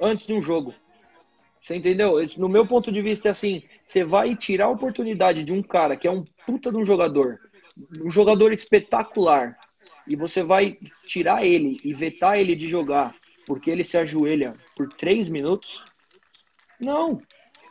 antes 0.00 0.26
de 0.26 0.34
um 0.34 0.42
jogo? 0.42 0.74
Você 1.60 1.76
entendeu? 1.76 2.14
No 2.36 2.48
meu 2.48 2.66
ponto 2.66 2.90
de 2.90 3.02
vista 3.02 3.28
é 3.28 3.30
assim, 3.30 3.62
você 3.86 4.04
vai 4.04 4.34
tirar 4.34 4.66
a 4.66 4.70
oportunidade 4.70 5.44
de 5.44 5.52
um 5.52 5.62
cara 5.62 5.96
que 5.96 6.06
é 6.06 6.10
um 6.10 6.24
puta 6.46 6.70
de 6.70 6.78
um 6.78 6.84
jogador, 6.84 7.38
um 8.02 8.10
jogador 8.10 8.52
espetacular, 8.52 9.58
e 10.06 10.16
você 10.16 10.42
vai 10.42 10.78
tirar 11.04 11.44
ele 11.44 11.78
e 11.84 11.92
vetar 11.92 12.38
ele 12.38 12.56
de 12.56 12.68
jogar 12.68 13.14
porque 13.46 13.70
ele 13.70 13.84
se 13.84 13.96
ajoelha 13.96 14.54
por 14.76 14.88
três 14.88 15.28
minutos? 15.28 15.82
Não. 16.78 17.20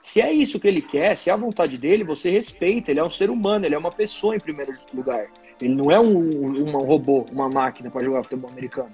Se 0.08 0.22
é 0.22 0.32
isso 0.32 0.58
que 0.58 0.70
ele 0.70 0.82
quer, 0.82 1.18
se 1.18 1.30
é 1.30 1.34
a 1.34 1.36
vontade 1.36 1.78
dele, 1.78 2.02
você 2.02 2.30
respeita. 2.30 2.90
Ele 2.90 3.02
é 3.02 3.04
um 3.04 3.10
ser 3.10 3.30
humano, 3.30 3.66
ele 3.66 3.76
é 3.76 3.78
uma 3.78 3.92
pessoa 3.92 4.34
em 4.34 4.40
primeiro 4.40 4.72
lugar. 4.94 5.28
Ele 5.62 5.76
não 5.76 5.92
é 5.92 6.00
um, 6.00 6.66
um 6.66 6.78
robô, 6.78 7.26
uma 7.30 7.50
máquina 7.50 7.92
para 7.92 8.06
jogar 8.06 8.24
futebol 8.24 8.50
americano. 8.50 8.94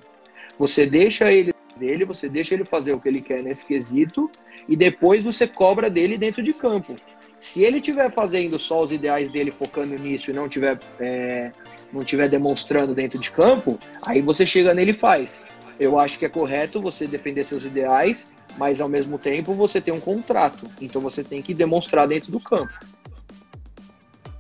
Você 0.58 0.88
deixa 0.88 1.32
ele 1.32 1.54
dele, 1.78 2.04
você 2.04 2.28
deixa 2.28 2.56
ele 2.56 2.66
fazer 2.66 2.94
o 2.94 3.00
que 3.00 3.08
ele 3.08 3.22
quer 3.22 3.44
nesse 3.44 3.64
quesito 3.64 4.28
e 4.68 4.76
depois 4.76 5.24
você 5.24 5.46
cobra 5.46 5.88
dele 5.88 6.18
dentro 6.18 6.42
de 6.42 6.52
campo. 6.52 6.96
Se 7.38 7.64
ele 7.64 7.78
estiver 7.78 8.12
fazendo 8.12 8.58
só 8.58 8.82
os 8.82 8.92
ideais 8.92 9.30
dele, 9.30 9.52
focando 9.52 9.94
nisso 9.94 10.32
e 10.32 10.34
não 10.34 10.50
tiver, 10.50 10.80
é, 11.00 11.52
não 11.94 12.02
tiver 12.02 12.28
demonstrando 12.28 12.96
dentro 12.96 13.20
de 13.20 13.30
campo, 13.30 13.80
aí 14.02 14.20
você 14.20 14.48
chega 14.48 14.74
nele 14.74 14.92
e 14.92 14.96
faz. 14.96 15.44
Eu 15.80 16.00
acho 16.00 16.18
que 16.18 16.26
é 16.26 16.30
correto 16.30 16.82
você 16.82 17.06
defender 17.06 17.44
seus 17.44 17.66
ideais, 17.66 18.33
mas 18.58 18.80
ao 18.82 18.90
mesmo 18.90 19.18
tempo 19.18 19.54
você 19.54 19.82
tem 19.82 19.94
um 19.94 20.00
contrato. 20.00 20.68
Então 20.82 21.02
você 21.02 21.24
tem 21.24 21.42
que 21.42 21.54
demonstrar 21.54 22.08
dentro 22.08 22.32
do 22.32 22.40
campo. 22.40 22.74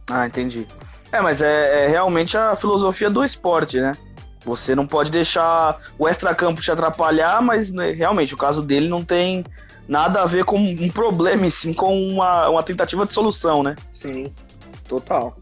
Ah, 0.09 0.27
entendi. 0.27 0.67
É, 1.11 1.21
mas 1.21 1.41
é, 1.41 1.85
é 1.85 1.87
realmente 1.87 2.37
a 2.37 2.55
filosofia 2.55 3.09
do 3.09 3.23
esporte, 3.23 3.79
né? 3.79 3.93
Você 4.45 4.75
não 4.75 4.85
pode 4.85 5.09
deixar 5.09 5.79
o 5.97 6.07
extracampo 6.07 6.61
te 6.61 6.71
atrapalhar, 6.71 7.41
mas 7.41 7.71
né, 7.71 7.91
realmente 7.91 8.33
o 8.33 8.37
caso 8.37 8.61
dele 8.61 8.89
não 8.89 9.03
tem 9.03 9.43
nada 9.87 10.21
a 10.21 10.25
ver 10.25 10.43
com 10.43 10.57
um 10.57 10.89
problema, 10.89 11.45
e 11.45 11.51
sim 11.51 11.73
com 11.73 11.95
uma, 12.09 12.49
uma 12.49 12.63
tentativa 12.63 13.05
de 13.05 13.13
solução, 13.13 13.63
né? 13.63 13.75
Sim, 13.93 14.33
total. 14.87 15.37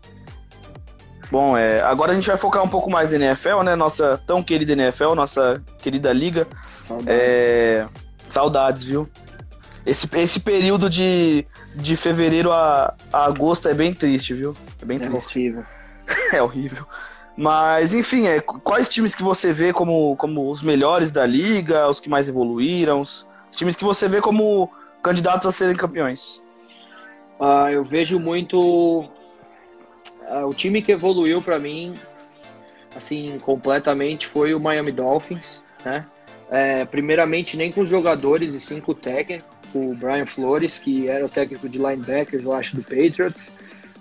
Bom, 1.32 1.57
é, 1.57 1.82
agora 1.82 2.11
a 2.11 2.15
gente 2.15 2.28
vai 2.28 2.38
focar 2.38 2.61
um 2.61 2.67
pouco 2.67 2.91
mais 2.91 3.13
na 3.13 3.26
NFL, 3.26 3.61
né? 3.63 3.76
Nossa 3.76 4.22
tão 4.28 4.43
querida 4.43 4.74
NFL, 4.74 5.15
nossa 5.15 5.63
querida 5.80 6.11
liga. 6.11 6.45
Saudades, 6.86 7.07
é, 7.07 7.88
saudades 8.34 8.84
viu? 8.84 9.08
Esse, 9.86 10.08
esse 10.14 10.40
período 10.40 10.90
de, 10.90 11.46
de 11.76 11.96
fevereiro 11.96 12.52
a, 12.52 12.94
a 13.12 13.26
agosto 13.26 13.68
é 13.68 13.74
bem 13.74 13.94
triste, 13.94 14.34
viu? 14.34 14.56
É 14.82 14.86
bem 14.86 14.98
é 14.98 15.00
triste. 15.00 15.40
Horrível. 15.40 15.66
é 16.34 16.42
horrível. 16.42 16.86
Mas, 17.36 17.94
enfim, 17.94 18.28
é, 18.28 18.40
quais 18.42 18.88
times 18.90 19.16
que 19.16 19.24
você 19.24 19.52
vê 19.52 19.74
como, 19.74 20.16
como 20.18 20.50
os 20.50 20.62
melhores 20.62 21.12
da 21.12 21.26
liga, 21.26 21.90
os 21.90 22.00
que 22.00 22.10
mais 22.10 22.30
evoluíram, 22.30 23.02
os 23.02 23.26
times 23.52 23.76
que 23.76 23.84
você 23.84 24.08
vê 24.08 24.22
como 24.22 24.70
candidatos 25.02 25.48
a 25.48 25.52
serem 25.52 25.76
campeões? 25.76 26.42
Ah, 27.40 27.72
eu 27.72 27.84
vejo 27.84 28.20
muito. 28.20 29.10
Ah, 30.28 30.46
o 30.46 30.54
time 30.54 30.82
que 30.82 30.92
evoluiu 30.92 31.42
para 31.42 31.58
mim, 31.58 31.96
assim, 32.96 33.40
completamente 33.40 34.28
foi 34.28 34.54
o 34.54 34.60
Miami 34.60 34.92
Dolphins, 34.92 35.62
né? 35.84 36.06
É, 36.52 36.84
primeiramente, 36.84 37.56
nem 37.56 37.72
com 37.72 37.80
os 37.80 37.89
jogadores, 37.89 38.54
e 38.54 38.60
sim 38.60 38.82
com 38.82 38.91
o 38.91 38.95
técnico, 38.95 39.47
o 39.74 39.95
Brian 39.95 40.26
Flores, 40.26 40.78
que 40.78 41.08
era 41.08 41.26
o 41.26 41.30
técnico 41.30 41.70
de 41.70 41.78
linebackers, 41.78 42.43
eu 42.43 42.54
acho, 42.54 42.76
do 42.76 42.84
Patriots. 42.84 43.49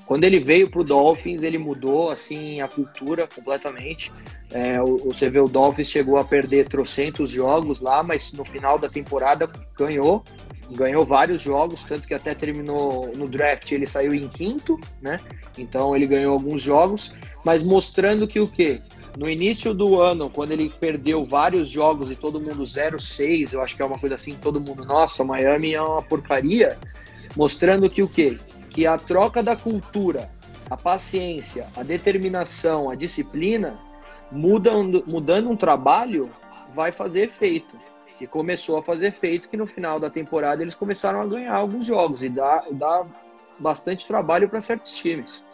Quando 0.05 0.25
ele 0.25 0.41
veio 0.41 0.69
para 0.69 0.81
o 0.81 0.85
Dolphins, 0.85 1.45
ele 1.45 1.57
mudou 1.57 2.11
assim 2.11 2.61
a 2.61 2.67
cultura 2.67 3.29
completamente. 3.33 4.13
É, 4.53 4.81
você 4.81 5.31
vê 5.31 5.39
o 5.39 5.45
Dolphins 5.45 5.87
chegou 5.87 6.17
a 6.17 6.25
perder 6.25 6.69
trocentos 6.69 7.31
jogos 7.31 7.79
lá, 7.79 8.03
mas 8.03 8.33
no 8.33 8.45
final 8.45 8.77
da 8.77 8.89
temporada 8.89 9.49
ganhou, 9.79 10.25
ganhou 10.75 11.05
vários 11.05 11.41
jogos, 11.41 11.85
tanto 11.85 12.09
que 12.09 12.15
até 12.15 12.35
terminou 12.35 13.13
no 13.17 13.29
draft 13.29 13.71
ele 13.71 13.87
saiu 13.87 14.13
em 14.13 14.27
quinto, 14.27 14.81
né? 15.01 15.21
Então 15.57 15.95
ele 15.95 16.09
ganhou 16.09 16.33
alguns 16.33 16.61
jogos, 16.61 17.13
mas 17.45 17.63
mostrando 17.63 18.27
que 18.27 18.41
o 18.41 18.49
quê? 18.49 18.83
No 19.17 19.29
início 19.29 19.75
do 19.75 20.01
ano, 20.01 20.31
quando 20.31 20.53
ele 20.53 20.71
perdeu 20.71 21.25
vários 21.25 21.69
jogos 21.69 22.11
e 22.11 22.17
todo 22.17 22.41
mundo 22.41 22.63
0-6, 22.63 23.53
eu 23.53 23.63
acho 23.63 23.77
que 23.77 23.83
é 23.83 23.85
uma 23.85 23.99
coisa 23.99 24.15
assim, 24.15 24.35
todo 24.35 24.61
mundo, 24.61 24.85
nossa, 24.85 25.25
Miami 25.25 25.75
é 25.75 25.83
uma 25.83 26.03
porcaria, 26.03 26.79
mostrando 27.37 27.91
que 27.91 28.03
o 28.03 28.09
quê? 28.09 28.39
que 28.71 28.87
a 28.87 28.97
troca 28.97 29.43
da 29.43 29.57
cultura, 29.57 30.31
a 30.71 30.77
paciência, 30.77 31.67
a 31.77 31.83
determinação, 31.83 32.89
a 32.89 32.95
disciplina, 32.95 33.79
mudando, 34.31 35.05
mudando 35.07 35.51
um 35.51 35.57
trabalho, 35.57 36.31
vai 36.73 36.93
fazer 36.93 37.25
efeito. 37.25 37.77
E 38.21 38.27
começou 38.27 38.79
a 38.79 38.83
fazer 38.83 39.09
efeito 39.09 39.49
que 39.49 39.57
no 39.57 39.67
final 39.67 39.99
da 39.99 40.09
temporada 40.09 40.63
eles 40.63 40.75
começaram 40.75 41.21
a 41.21 41.27
ganhar 41.27 41.55
alguns 41.55 41.87
jogos 41.87 42.23
e 42.23 42.29
dá, 42.29 42.65
dá 42.71 43.05
bastante 43.59 44.07
trabalho 44.07 44.49
para 44.49 44.61
certos 44.61 44.93
times. 44.93 45.45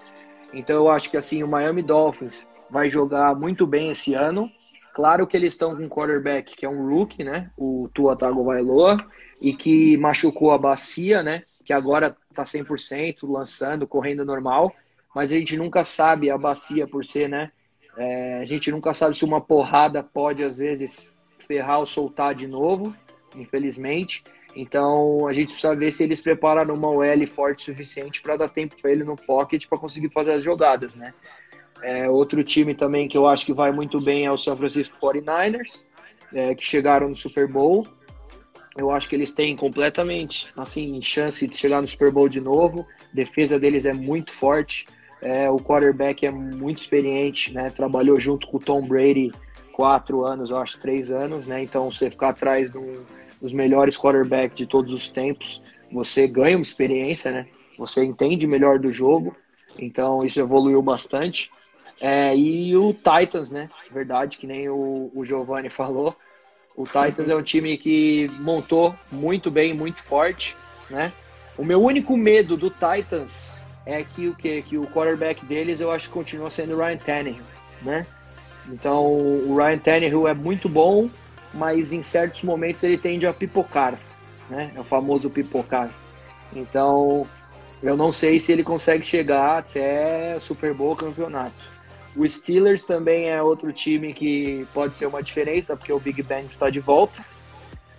Então 0.53 0.77
eu 0.77 0.91
acho 0.91 1.11
que 1.11 1.17
assim 1.17 1.43
o 1.43 1.49
Miami 1.49 1.83
Dolphins 1.83 2.49
vai 2.71 2.89
jogar 2.89 3.35
muito 3.35 3.67
bem 3.67 3.91
esse 3.91 4.15
ano. 4.15 4.51
Claro 4.93 5.27
que 5.27 5.37
eles 5.37 5.53
estão 5.53 5.77
com 5.77 5.83
um 5.83 5.89
quarterback 5.89 6.57
que 6.57 6.65
é 6.65 6.69
um 6.69 6.89
rookie, 6.89 7.23
né? 7.23 7.51
O 7.57 7.89
Tua 7.93 8.17
Tagovailoa 8.17 8.97
e 9.41 9.55
que 9.55 9.97
machucou 9.99 10.53
a 10.53 10.59
bacia, 10.59 11.23
né? 11.23 11.43
Que 11.65 11.73
agora 11.73 12.17
tá 12.35 12.43
100%, 12.45 13.29
lançando, 13.29 13.87
correndo 13.87 14.25
normal, 14.25 14.75
mas 15.15 15.31
a 15.33 15.37
gente 15.37 15.57
nunca 15.57 15.85
sabe 15.85 16.31
a 16.31 16.39
bacia 16.39 16.87
por 16.87 17.05
ser, 17.05 17.29
né? 17.29 17.51
É, 17.97 18.39
a 18.41 18.45
gente 18.45 18.71
nunca 18.71 18.93
sabe 18.93 19.17
se 19.17 19.25
uma 19.25 19.41
porrada 19.41 20.03
pode, 20.03 20.43
às 20.43 20.59
vezes, 20.59 21.15
ferrar 21.39 21.79
ou 21.79 21.87
soltar 21.87 22.35
de 22.35 22.47
novo, 22.47 22.95
infelizmente. 23.35 24.23
Então 24.55 25.27
a 25.27 25.33
gente 25.33 25.53
precisa 25.53 25.77
ver 25.77 25.93
se 25.93 26.03
eles 26.03 26.21
prepararam 26.21 26.75
uma 26.75 26.89
OL 26.89 27.27
forte 27.27 27.61
o 27.61 27.75
suficiente 27.75 28.23
para 28.23 28.37
dar 28.37 28.49
tempo 28.49 28.75
para 28.81 28.91
ele 28.91 29.05
no 29.05 29.15
pocket 29.15 29.67
para 29.67 29.79
conseguir 29.79 30.09
fazer 30.11 30.33
as 30.33 30.43
jogadas, 30.43 30.95
né? 30.95 31.13
É, 31.83 32.09
outro 32.09 32.43
time 32.43 32.75
também 32.75 33.09
que 33.09 33.17
eu 33.17 33.27
acho 33.27 33.45
que 33.45 33.53
vai 33.53 33.71
muito 33.71 34.01
bem 34.01 34.27
é 34.27 34.31
o 34.31 34.37
San 34.37 34.57
Francisco 34.57 34.97
49ers, 34.99 35.85
é, 36.33 36.55
que 36.55 36.65
chegaram 36.65 37.09
no 37.09 37.17
Super 37.17 37.47
Bowl 37.47 37.87
eu 38.77 38.91
acho 38.91 39.09
que 39.09 39.17
eles 39.17 39.33
têm 39.33 39.57
completamente 39.57 40.49
assim 40.57 41.01
chance 41.01 41.47
de 41.47 41.57
chegar 41.57 41.81
no 41.81 41.89
Super 41.89 42.11
Bowl 42.11 42.29
de 42.29 42.41
novo. 42.41 42.87
A 43.11 43.15
defesa 43.15 43.59
deles 43.59 43.87
é 43.87 43.93
muito 43.95 44.33
forte. 44.33 44.85
É, 45.23 45.51
o 45.51 45.57
quarterback 45.57 46.27
é 46.27 46.31
muito 46.31 46.81
experiente, 46.81 47.53
né? 47.55 47.71
Trabalhou 47.71 48.21
junto 48.21 48.47
com 48.47 48.59
o 48.59 48.61
Tom 48.61 48.87
Brady 48.87 49.33
quatro 49.73 50.25
anos, 50.25 50.51
eu 50.51 50.59
acho 50.59 50.79
três 50.79 51.11
anos, 51.11 51.47
né? 51.47 51.63
Então 51.63 51.91
você 51.91 52.11
ficar 52.11 52.31
atrás 52.31 52.71
dos 53.41 53.53
melhores 53.53 53.97
quarterbacks 53.97 54.57
de 54.57 54.67
todos 54.67 54.93
os 54.93 55.09
tempos, 55.09 55.63
você 55.91 56.27
ganha 56.27 56.57
uma 56.57 56.63
experiência, 56.63 57.31
né? 57.31 57.47
Você 57.79 58.05
entende 58.05 58.47
melhor 58.47 58.79
do 58.79 58.93
jogo. 58.93 59.35
Então 59.79 60.23
isso 60.23 60.39
evoluiu 60.39 60.83
bastante. 60.83 61.51
É, 62.01 62.37
e 62.37 62.77
o 62.77 62.93
Titans, 62.93 63.51
né? 63.51 63.71
Verdade, 63.91 64.37
que 64.37 64.47
nem 64.47 64.69
o, 64.69 65.11
o 65.15 65.25
Giovanni 65.25 65.69
falou. 65.71 66.15
O 66.77 66.85
Titans 66.85 67.29
é 67.29 67.35
um 67.35 67.43
time 67.43 67.79
que 67.79 68.31
montou 68.39 68.95
muito 69.11 69.51
bem, 69.51 69.73
muito 69.73 70.03
forte, 70.03 70.57
né? 70.91 71.13
O 71.57 71.65
meu 71.65 71.83
único 71.83 72.17
medo 72.17 72.55
do 72.55 72.69
Titans 72.69 73.65
é 73.87 74.05
que 74.05 74.29
o 74.29 74.35
que 74.35 74.61
que 74.61 74.77
o 74.77 74.87
quarterback 74.89 75.43
deles 75.47 75.81
eu 75.81 75.91
acho 75.91 76.09
que 76.09 76.13
continua 76.13 76.51
sendo 76.51 76.75
o 76.75 76.79
Ryan 76.79 76.99
Tannehill, 76.99 77.45
né? 77.81 78.07
Então 78.69 79.07
o 79.07 79.57
Ryan 79.57 79.79
Tannehill 79.79 80.29
é 80.29 80.35
muito 80.35 80.69
bom, 80.69 81.09
mas 81.55 81.93
em 81.93 82.03
certos 82.03 82.43
momentos 82.43 82.83
ele 82.83 82.99
tende 82.99 83.27
a 83.27 83.33
pipocar, 83.33 83.99
né? 84.51 84.71
É 84.77 84.81
o 84.81 84.85
famoso 84.85 85.31
pipocar. 85.31 85.89
Então 86.55 87.27
eu 87.83 87.97
não 87.97 88.13
sei 88.13 88.39
se 88.39 88.53
ele 88.53 88.63
consegue 88.63 89.05
chegar 89.05 89.59
até 89.59 90.39
Super 90.39 90.75
Bowl 90.75 90.95
campeonato. 90.95 91.76
O 92.17 92.27
Steelers 92.27 92.83
também 92.83 93.29
é 93.29 93.43
outro 93.43 93.71
time 93.73 94.15
que 94.15 94.67
pode 94.73 94.95
ser 94.95 95.07
uma 95.07 95.23
diferença, 95.23 95.77
porque 95.77 95.93
o 95.93 96.01
Big 96.01 96.23
Bang 96.23 96.47
está 96.47 96.71
de 96.71 96.81
volta. 96.81 97.23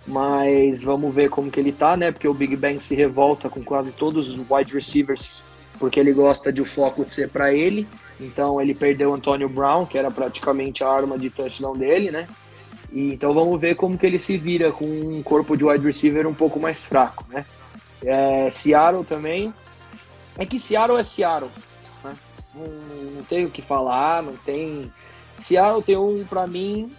Mas 0.04 0.82
vamos 0.82 1.14
ver 1.14 1.30
como 1.30 1.50
que 1.50 1.60
ele 1.60 1.70
tá, 1.70 1.96
né? 1.96 2.10
Porque 2.10 2.26
o 2.26 2.34
Big 2.34 2.56
Bang 2.56 2.80
se 2.80 2.94
revolta 2.94 3.48
com 3.48 3.62
quase 3.62 3.92
todos 3.92 4.28
os 4.28 4.38
wide 4.50 4.74
receivers, 4.74 5.42
porque 5.78 6.00
ele 6.00 6.12
gosta 6.12 6.52
de 6.52 6.60
o 6.60 6.64
foco 6.64 7.04
de 7.04 7.12
ser 7.12 7.28
para 7.28 7.52
ele. 7.52 7.86
Então 8.18 8.60
ele 8.60 8.74
perdeu 8.74 9.10
o 9.10 9.14
Antonio 9.14 9.48
Brown, 9.48 9.86
que 9.86 9.96
era 9.96 10.10
praticamente 10.10 10.82
a 10.82 10.88
arma 10.88 11.16
de 11.16 11.30
touchdown 11.30 11.76
dele, 11.76 12.10
né? 12.10 12.26
E, 12.90 13.12
então 13.12 13.32
vamos 13.32 13.60
ver 13.60 13.76
como 13.76 13.96
que 13.96 14.06
ele 14.06 14.18
se 14.18 14.36
vira 14.36 14.72
com 14.72 14.86
um 14.86 15.22
corpo 15.22 15.56
de 15.56 15.64
wide 15.64 15.86
receiver 15.86 16.26
um 16.26 16.34
pouco 16.34 16.58
mais 16.58 16.84
fraco, 16.84 17.24
né? 17.28 17.44
É, 18.04 18.50
Seattle 18.50 19.04
também. 19.04 19.52
É 20.36 20.46
que 20.46 20.58
Seattle 20.58 20.98
é 20.98 21.04
Seattle 21.04 21.50
não, 22.66 23.12
não 23.16 23.22
tem 23.22 23.44
o 23.44 23.50
que 23.50 23.62
falar, 23.62 24.22
não 24.22 24.36
tem. 24.36 24.92
Seattle 25.38 25.82
tem 25.82 25.96
um, 25.96 26.24
para 26.24 26.46
mim, 26.46 26.92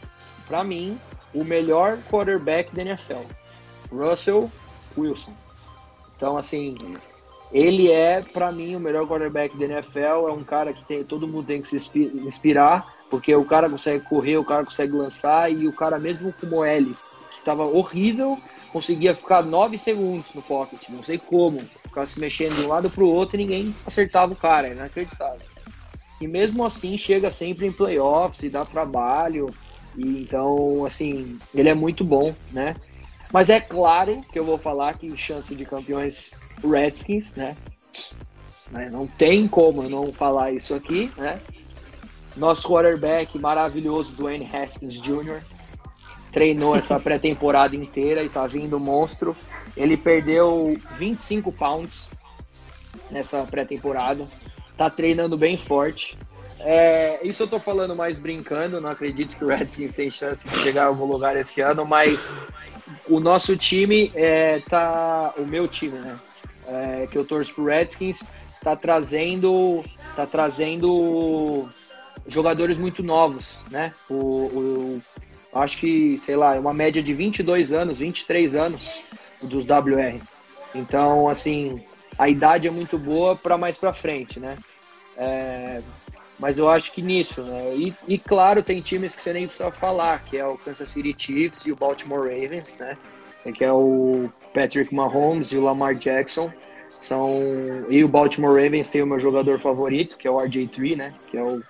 para 0.48 0.64
mim, 0.64 0.98
o 1.34 1.44
melhor 1.44 1.98
quarterback 2.10 2.74
da 2.74 2.82
NFL, 2.82 3.24
Russell 3.92 4.50
Wilson. 4.98 5.34
Então, 6.16 6.38
assim, 6.38 6.76
ele 7.52 7.92
é, 7.92 8.22
para 8.22 8.52
mim, 8.52 8.76
o 8.76 8.80
melhor 8.80 9.08
quarterback 9.08 9.58
da 9.58 9.66
NFL. 9.66 10.28
É 10.28 10.32
um 10.32 10.44
cara 10.44 10.74
que 10.74 10.84
tem, 10.86 11.04
todo 11.04 11.28
mundo 11.28 11.48
tem 11.48 11.62
que 11.62 11.68
se 11.68 12.00
inspirar, 12.24 12.96
porque 13.10 13.34
o 13.36 13.46
cara 13.46 13.70
consegue 13.70 14.04
correr, 14.06 14.38
o 14.38 14.46
cara 14.46 14.66
consegue 14.66 14.94
lançar, 14.94 15.52
e 15.52 15.68
o 15.68 15.74
cara, 15.74 15.98
mesmo 15.98 16.34
com 16.34 16.48
o 16.48 16.64
L, 16.64 16.96
que 17.32 17.40
estava 17.40 17.64
horrível, 17.64 18.38
conseguia 18.72 19.16
ficar 19.16 19.42
9 19.44 19.78
segundos 19.78 20.28
no 20.34 20.42
pocket. 20.42 20.90
Não 20.90 21.04
sei 21.04 21.18
como. 21.18 21.62
Ficava 21.90 22.06
se 22.06 22.20
mexendo 22.20 22.56
de 22.56 22.62
um 22.62 22.68
lado 22.68 22.90
para 22.90 23.04
o 23.04 23.08
outro 23.08 23.36
e 23.36 23.40
ninguém 23.40 23.76
acertava 23.86 24.32
o 24.32 24.36
cara. 24.36 24.68
É 24.68 24.72
inacreditável. 24.72 25.46
E 26.22 26.28
mesmo 26.28 26.66
assim, 26.66 26.98
chega 26.98 27.32
sempre 27.32 27.66
em 27.66 27.72
playoffs 27.72 28.44
e 28.44 28.50
dá 28.50 28.64
trabalho. 28.64 29.50
E 29.98 30.22
então, 30.22 30.86
assim, 30.86 31.38
ele 31.54 31.70
é 31.70 31.74
muito 31.74 32.04
bom, 32.04 32.34
né? 32.52 32.76
Mas 33.32 33.50
é 33.50 33.60
claro 33.60 34.22
que 34.32 34.38
eu 34.38 34.44
vou 34.44 34.58
falar 34.58 34.98
que 34.98 35.16
chance 35.18 35.54
de 35.54 35.66
campeões 35.66 36.40
Redskins, 36.64 37.34
né? 37.36 37.56
né? 38.72 38.90
Não 38.92 39.08
tem 39.08 39.48
como 39.48 39.84
eu 39.84 39.90
não 39.90 40.12
falar 40.12 40.52
isso 40.52 40.74
aqui, 40.74 41.12
né? 41.18 41.40
Nosso 42.36 42.68
quarterback 42.68 43.38
maravilhoso, 43.38 44.14
Dwayne 44.14 44.50
Haskins 44.52 45.00
Jr., 45.02 45.42
treinou 46.32 46.76
essa 46.76 46.98
pré-temporada 47.02 47.76
inteira 47.76 48.24
e 48.24 48.30
tá 48.30 48.46
vindo 48.46 48.80
monstro. 48.80 49.36
Ele 49.76 49.98
perdeu 49.98 50.78
25 50.98 51.52
pounds 51.52 52.10
nessa 53.12 53.44
pré-temporada. 53.44 54.28
Tá 54.78 54.90
treinando 54.90 55.38
bem 55.38 55.58
forte. 55.58 56.18
É, 56.60 57.20
isso 57.24 57.44
eu 57.44 57.48
tô 57.48 57.58
falando 57.58 57.96
mais 57.96 58.18
brincando, 58.18 58.82
não 58.82 58.90
acredito 58.90 59.36
que 59.36 59.46
o 59.46 59.48
Redskins 59.48 59.94
tem 59.94 60.10
chance 60.10 60.48
de 60.48 60.58
chegar 60.58 60.84
a 60.84 60.88
algum 60.88 61.06
lugar 61.06 61.38
esse 61.38 61.62
ano, 61.62 61.86
mas 61.86 62.34
o 63.08 63.20
nosso 63.20 63.56
time 63.56 64.12
é, 64.14 64.60
tá. 64.60 65.34
O 65.38 65.46
meu 65.46 65.68
time, 65.68 65.98
né? 66.00 66.20
É, 66.68 67.08
que 67.08 67.18
eu 67.18 67.26
torço 67.26 67.54
pro 67.54 67.66
Redskins, 67.66 68.24
tá 68.62 68.76
trazendo. 68.76 69.84
tá 70.16 70.26
trazendo 70.26 71.70
jogadores 72.28 72.78
muito 72.78 73.02
novos, 73.02 73.58
né? 73.72 73.94
O, 74.10 74.16
o, 74.16 75.02
acho 75.54 75.78
que, 75.78 76.20
sei 76.20 76.36
lá, 76.36 76.56
é 76.56 76.60
uma 76.60 76.74
média 76.74 77.02
de 77.02 77.14
22 77.14 77.72
anos, 77.72 78.00
23 78.00 78.56
anos 78.56 79.00
dos 79.42 79.66
WR. 79.66 80.22
Então, 80.74 81.28
assim, 81.28 81.84
a 82.18 82.30
idade 82.30 82.68
é 82.68 82.72
muito 82.72 82.98
boa 82.98 83.36
para 83.36 83.58
mais 83.58 83.78
para 83.78 83.94
frente, 83.94 84.40
né? 84.40 84.58
É, 85.18 85.82
mas 86.40 86.58
eu 86.58 86.70
acho 86.70 86.94
que 86.94 87.02
nisso, 87.02 87.44
né? 87.44 87.74
E, 87.76 87.94
e, 88.08 88.18
claro, 88.18 88.64
tem 88.64 88.82
times 88.82 89.16
que 89.16 89.22
você 89.22 89.34
nem 89.34 89.48
precisa 89.48 89.72
falar, 89.72 90.24
que 90.24 90.38
é 90.38 90.46
o 90.46 90.58
Kansas 90.58 90.90
City 90.90 91.14
Chiefs 91.18 91.66
e 91.66 91.72
o 91.72 91.76
Baltimore 91.76 92.22
Ravens, 92.22 92.78
né? 92.78 92.98
Que 93.56 93.66
é 93.66 93.72
o 93.72 94.30
Patrick 94.54 94.94
Mahomes 94.94 95.52
e 95.52 95.58
o 95.58 95.62
Lamar 95.62 95.96
Jackson. 95.96 96.52
São... 97.02 97.86
E 97.90 98.04
o 98.04 98.08
Baltimore 98.08 98.62
Ravens 98.62 98.90
tem 98.90 99.02
o 99.02 99.08
meu 99.08 99.20
jogador 99.20 99.60
favorito, 99.60 100.18
que 100.18 100.28
é 100.28 100.32
o 100.32 100.38
RJ3, 100.38 100.98
né? 100.98 101.14
Que 101.30 101.38
é 101.38 101.44
o, 101.44 101.62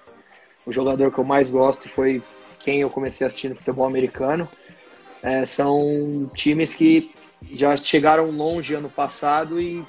o 0.66 0.72
jogador 0.72 1.12
que 1.12 1.20
eu 1.20 1.24
mais 1.24 1.50
gosto 1.50 1.86
e 1.86 1.90
foi 1.90 2.22
quem 2.60 2.82
eu 2.82 2.90
comecei 2.90 3.26
assistindo 3.26 3.56
futebol 3.56 3.88
americano. 3.88 4.48
É, 5.22 5.46
são 5.46 6.30
times 6.36 6.74
que 6.74 7.12
já 7.52 7.76
chegaram 7.78 8.30
longe 8.32 8.74
ano 8.74 8.90
passado 8.90 9.60
e 9.60 9.84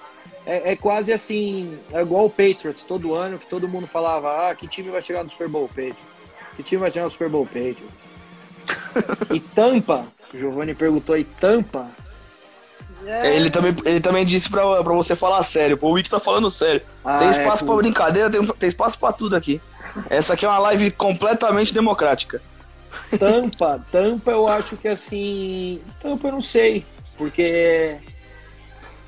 é, 0.46 0.72
é, 0.72 0.76
quase 0.76 1.12
assim, 1.12 1.78
é 1.92 2.00
igual 2.00 2.26
o 2.26 2.30
Patriots 2.30 2.82
todo 2.84 3.14
ano, 3.14 3.38
que 3.38 3.46
todo 3.46 3.68
mundo 3.68 3.86
falava, 3.86 4.48
ah, 4.48 4.54
que 4.54 4.66
time 4.66 4.90
vai 4.90 5.02
chegar 5.02 5.22
no 5.22 5.30
Super 5.30 5.48
Bowl, 5.48 5.68
Patriots? 5.68 5.96
Que 6.56 6.62
time 6.62 6.80
vai 6.80 6.90
chegar 6.90 7.04
no 7.04 7.10
Super 7.10 7.28
Bowl, 7.28 7.46
Patriots? 7.46 8.10
e 9.32 9.40
Tampa, 9.40 10.06
o 10.32 10.36
Giovanni 10.36 10.74
perguntou, 10.74 11.16
e 11.16 11.24
Tampa? 11.24 11.88
É... 13.06 13.34
Ele, 13.34 13.50
também, 13.50 13.74
ele 13.84 14.00
também 14.00 14.24
disse 14.24 14.48
pra, 14.48 14.82
pra 14.82 14.92
você 14.92 15.16
falar 15.16 15.42
sério, 15.42 15.78
o 15.80 15.90
Wick 15.90 16.08
tá 16.08 16.20
falando 16.20 16.50
sério. 16.50 16.82
Ah, 17.04 17.18
tem 17.18 17.28
é, 17.28 17.30
espaço 17.30 17.64
é, 17.64 17.66
pra 17.66 17.76
brincadeira, 17.76 18.30
tem, 18.30 18.44
tem 18.46 18.68
espaço 18.68 18.98
pra 18.98 19.12
tudo 19.12 19.36
aqui. 19.36 19.60
Essa 20.08 20.34
aqui 20.34 20.44
é 20.44 20.48
uma 20.48 20.58
live 20.58 20.90
completamente 20.92 21.72
democrática. 21.72 22.40
Tampa, 23.18 23.80
Tampa 23.90 24.30
eu 24.30 24.48
acho 24.48 24.76
que 24.76 24.88
assim. 24.88 25.80
Tampa 26.00 26.28
eu 26.28 26.32
não 26.32 26.40
sei, 26.40 26.84
porque 27.20 27.98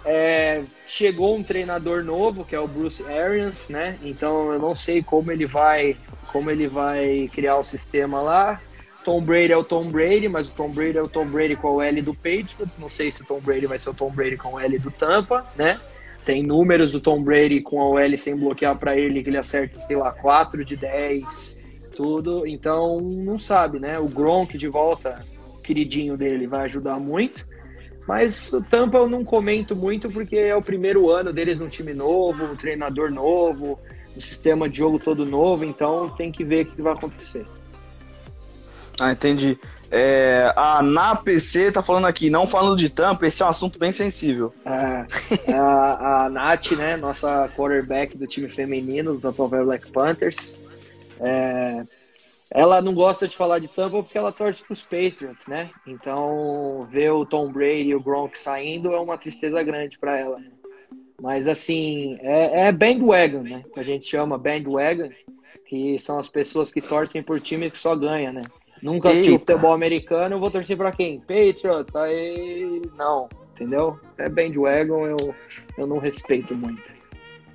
é, 0.04 0.62
chegou 0.86 1.34
um 1.34 1.42
treinador 1.42 2.04
novo, 2.04 2.44
que 2.44 2.54
é 2.54 2.60
o 2.60 2.68
Bruce 2.68 3.02
Arians, 3.04 3.70
né? 3.70 3.96
Então 4.02 4.52
eu 4.52 4.58
não 4.58 4.74
sei 4.74 5.02
como 5.02 5.32
ele 5.32 5.46
vai, 5.46 5.96
como 6.30 6.50
ele 6.50 6.68
vai 6.68 7.30
criar 7.32 7.56
o 7.56 7.62
sistema 7.62 8.20
lá. 8.20 8.60
Tom 9.02 9.22
Brady 9.22 9.52
é 9.52 9.56
o 9.56 9.64
Tom 9.64 9.84
Brady, 9.84 10.28
mas 10.28 10.50
o 10.50 10.52
Tom 10.52 10.68
Brady 10.68 10.98
é 10.98 11.02
o 11.02 11.08
Tom 11.08 11.24
Brady 11.24 11.56
com 11.56 11.76
o 11.76 11.80
L 11.80 12.02
do 12.02 12.12
Patriots. 12.12 12.76
Não 12.78 12.90
sei 12.90 13.10
se 13.10 13.22
o 13.22 13.24
Tom 13.24 13.40
Brady 13.40 13.64
vai 13.64 13.78
ser 13.78 13.88
o 13.88 13.94
Tom 13.94 14.10
Brady 14.10 14.36
com 14.36 14.52
o 14.52 14.60
L 14.60 14.78
do 14.78 14.90
Tampa, 14.90 15.46
né? 15.56 15.80
Tem 16.26 16.42
números 16.42 16.92
do 16.92 17.00
Tom 17.00 17.22
Brady 17.22 17.62
com 17.62 17.96
a 17.96 18.04
L 18.04 18.18
sem 18.18 18.36
bloquear 18.36 18.76
para 18.76 18.94
ele, 18.94 19.22
que 19.22 19.30
ele 19.30 19.38
acerta, 19.38 19.80
sei 19.80 19.96
lá, 19.96 20.12
4 20.12 20.66
de 20.66 20.76
10, 20.76 21.62
tudo. 21.96 22.46
Então, 22.46 23.00
não 23.00 23.38
sabe, 23.38 23.78
né? 23.80 23.98
O 23.98 24.06
Gronk 24.06 24.58
de 24.58 24.68
volta, 24.68 25.24
queridinho 25.64 26.14
dele, 26.14 26.46
vai 26.46 26.66
ajudar 26.66 27.00
muito. 27.00 27.50
Mas 28.06 28.52
o 28.52 28.62
Tampa 28.62 28.98
eu 28.98 29.08
não 29.08 29.24
comento 29.24 29.76
muito 29.76 30.10
porque 30.10 30.36
é 30.36 30.56
o 30.56 30.62
primeiro 30.62 31.10
ano 31.10 31.32
deles 31.32 31.58
num 31.58 31.68
time 31.68 31.94
novo, 31.94 32.44
um 32.44 32.56
treinador 32.56 33.10
novo, 33.10 33.78
um 34.16 34.20
sistema 34.20 34.68
de 34.68 34.78
jogo 34.78 34.98
todo 34.98 35.24
novo, 35.24 35.64
então 35.64 36.08
tem 36.08 36.32
que 36.32 36.44
ver 36.44 36.66
o 36.66 36.70
que 36.70 36.82
vai 36.82 36.92
acontecer. 36.92 37.46
Ah, 39.00 39.12
entendi. 39.12 39.58
É, 39.90 40.52
a 40.56 40.82
NAPC 40.82 41.70
tá 41.70 41.82
falando 41.82 42.06
aqui, 42.06 42.30
não 42.30 42.46
falando 42.46 42.76
de 42.76 42.88
Tampa, 42.88 43.26
esse 43.26 43.42
é 43.42 43.46
um 43.46 43.48
assunto 43.48 43.78
bem 43.78 43.92
sensível. 43.92 44.52
É, 44.64 45.52
a, 45.52 46.24
a 46.24 46.30
Nath, 46.30 46.72
né, 46.72 46.96
nossa 46.96 47.50
quarterback 47.56 48.16
do 48.16 48.26
time 48.26 48.48
feminino 48.48 49.14
do 49.14 49.20
Tampa 49.20 49.48
Bay 49.48 49.64
Black 49.64 49.90
Panthers, 49.90 50.58
é, 51.20 51.82
ela 52.54 52.82
não 52.82 52.94
gosta 52.94 53.26
de 53.26 53.36
falar 53.36 53.58
de 53.58 53.68
Tampa 53.68 54.02
porque 54.02 54.18
ela 54.18 54.32
torce 54.32 54.62
para 54.62 54.72
os 54.72 54.82
Patriots, 54.82 55.46
né? 55.46 55.70
Então, 55.86 56.86
ver 56.90 57.10
o 57.10 57.24
Tom 57.24 57.50
Brady 57.50 57.88
e 57.88 57.94
o 57.94 58.00
Gronk 58.00 58.38
saindo 58.38 58.92
é 58.92 59.00
uma 59.00 59.16
tristeza 59.16 59.62
grande 59.62 59.98
para 59.98 60.18
ela. 60.18 60.38
Mas, 61.20 61.46
assim, 61.46 62.18
é, 62.20 62.68
é 62.68 62.72
bandwagon, 62.72 63.42
né? 63.42 63.64
Que 63.72 63.80
a 63.80 63.82
gente 63.82 64.04
chama 64.04 64.36
bandwagon, 64.36 65.08
que 65.66 65.98
são 65.98 66.18
as 66.18 66.28
pessoas 66.28 66.72
que 66.72 66.80
torcem 66.80 67.22
por 67.22 67.40
time 67.40 67.70
que 67.70 67.78
só 67.78 67.96
ganha, 67.96 68.32
né? 68.32 68.42
Nunca 68.82 69.10
assistiu 69.10 69.38
futebol 69.38 69.72
americano, 69.72 70.34
eu 70.34 70.40
vou 70.40 70.50
torcer 70.50 70.76
para 70.76 70.90
quem? 70.90 71.20
Patriots? 71.20 71.94
Aí, 71.94 72.82
não, 72.96 73.28
entendeu? 73.52 73.98
É 74.18 74.28
bandwagon, 74.28 75.06
eu, 75.06 75.34
eu 75.78 75.86
não 75.86 75.98
respeito 75.98 76.54
muito. 76.54 76.92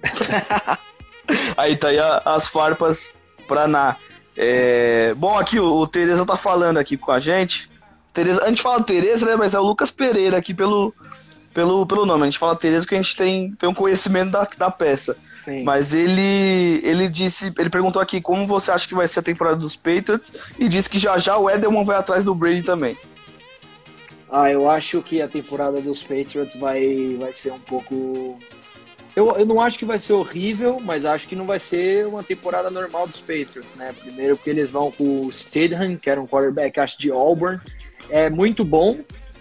aí 1.57 1.75
tá 1.75 1.89
aí 1.89 1.99
as 1.99 2.47
farpas 2.47 3.11
pra 3.47 3.67
na. 3.67 3.97
É, 4.37 5.15
bom, 5.15 5.37
aqui 5.37 5.59
o, 5.59 5.65
o 5.65 5.87
Tereza 5.87 6.25
tá 6.25 6.37
falando 6.37 6.77
aqui 6.77 6.95
com 6.95 7.11
a 7.11 7.19
gente. 7.19 7.69
Tereza, 8.13 8.43
a 8.43 8.49
gente 8.49 8.61
fala 8.61 8.83
Tereza, 8.83 9.25
né? 9.25 9.35
Mas 9.35 9.53
é 9.53 9.59
o 9.59 9.63
Lucas 9.63 9.89
Pereira 9.89 10.37
aqui 10.37 10.53
pelo, 10.53 10.93
pelo, 11.53 11.85
pelo 11.87 12.05
nome. 12.05 12.23
A 12.23 12.25
gente 12.25 12.37
fala 12.37 12.55
Tereza 12.55 12.83
porque 12.83 12.95
a 12.95 13.01
gente 13.01 13.15
tem, 13.15 13.51
tem 13.51 13.67
um 13.67 13.73
conhecimento 13.73 14.31
da, 14.31 14.47
da 14.57 14.69
peça. 14.69 15.17
Sim. 15.43 15.63
Mas 15.63 15.93
ele 15.93 16.81
ele 16.83 17.07
disse, 17.07 17.53
ele 17.57 17.69
perguntou 17.69 18.01
aqui 18.01 18.19
como 18.19 18.45
você 18.45 18.69
acha 18.69 18.87
que 18.87 18.93
vai 18.93 19.07
ser 19.07 19.19
a 19.19 19.23
temporada 19.23 19.55
dos 19.55 19.75
Patriots 19.75 20.33
e 20.59 20.67
disse 20.67 20.89
que 20.89 20.99
já 20.99 21.17
já 21.17 21.37
o 21.37 21.49
Edelman 21.49 21.85
vai 21.85 21.97
atrás 21.97 22.23
do 22.23 22.35
Brady 22.35 22.63
também. 22.63 22.97
Ah, 24.29 24.51
eu 24.51 24.69
acho 24.69 25.01
que 25.01 25.21
a 25.21 25.27
temporada 25.27 25.79
dos 25.79 26.03
Patriots 26.03 26.57
vai, 26.57 27.15
vai 27.17 27.31
ser 27.31 27.53
um 27.53 27.59
pouco 27.59 28.37
eu, 29.17 29.31
eu 29.31 29.47
não 29.47 29.59
acho 29.59 29.79
que 29.79 29.85
vai 29.85 29.97
ser 29.97 30.13
horrível, 30.13 30.79
mas 30.79 31.03
acho 31.03 31.27
que 31.27 31.35
não 31.35 31.47
vai 31.47 31.59
ser 31.59 32.05
uma 32.05 32.21
temporada 32.21 32.69
normal 32.69 33.07
dos 33.07 33.19
Patriots, 33.19 33.73
né? 33.75 33.91
Primeiro 33.91 34.37
porque 34.37 34.51
eles 34.51 34.69
vão 34.69 34.91
com 34.91 35.21
o 35.25 35.31
Stidham, 35.31 35.97
que 35.97 36.07
era 36.07 36.21
um 36.21 36.27
quarterback, 36.27 36.79
acho, 36.79 36.99
de 36.99 37.09
Auburn. 37.09 37.59
É 38.11 38.29
muito 38.29 38.63
bom, 38.63 38.99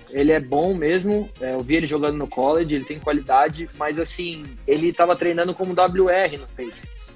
ele 0.08 0.32
é 0.32 0.40
bom 0.40 0.72
mesmo. 0.72 1.28
É, 1.42 1.52
eu 1.52 1.60
vi 1.60 1.76
ele 1.76 1.86
jogando 1.86 2.16
no 2.16 2.26
college, 2.26 2.74
ele 2.74 2.86
tem 2.86 2.98
qualidade, 2.98 3.68
mas 3.76 3.98
assim, 3.98 4.44
ele 4.66 4.88
estava 4.88 5.14
treinando 5.14 5.52
como 5.52 5.74
WR 5.74 6.38
no 6.38 6.46
Patriots. 6.46 7.14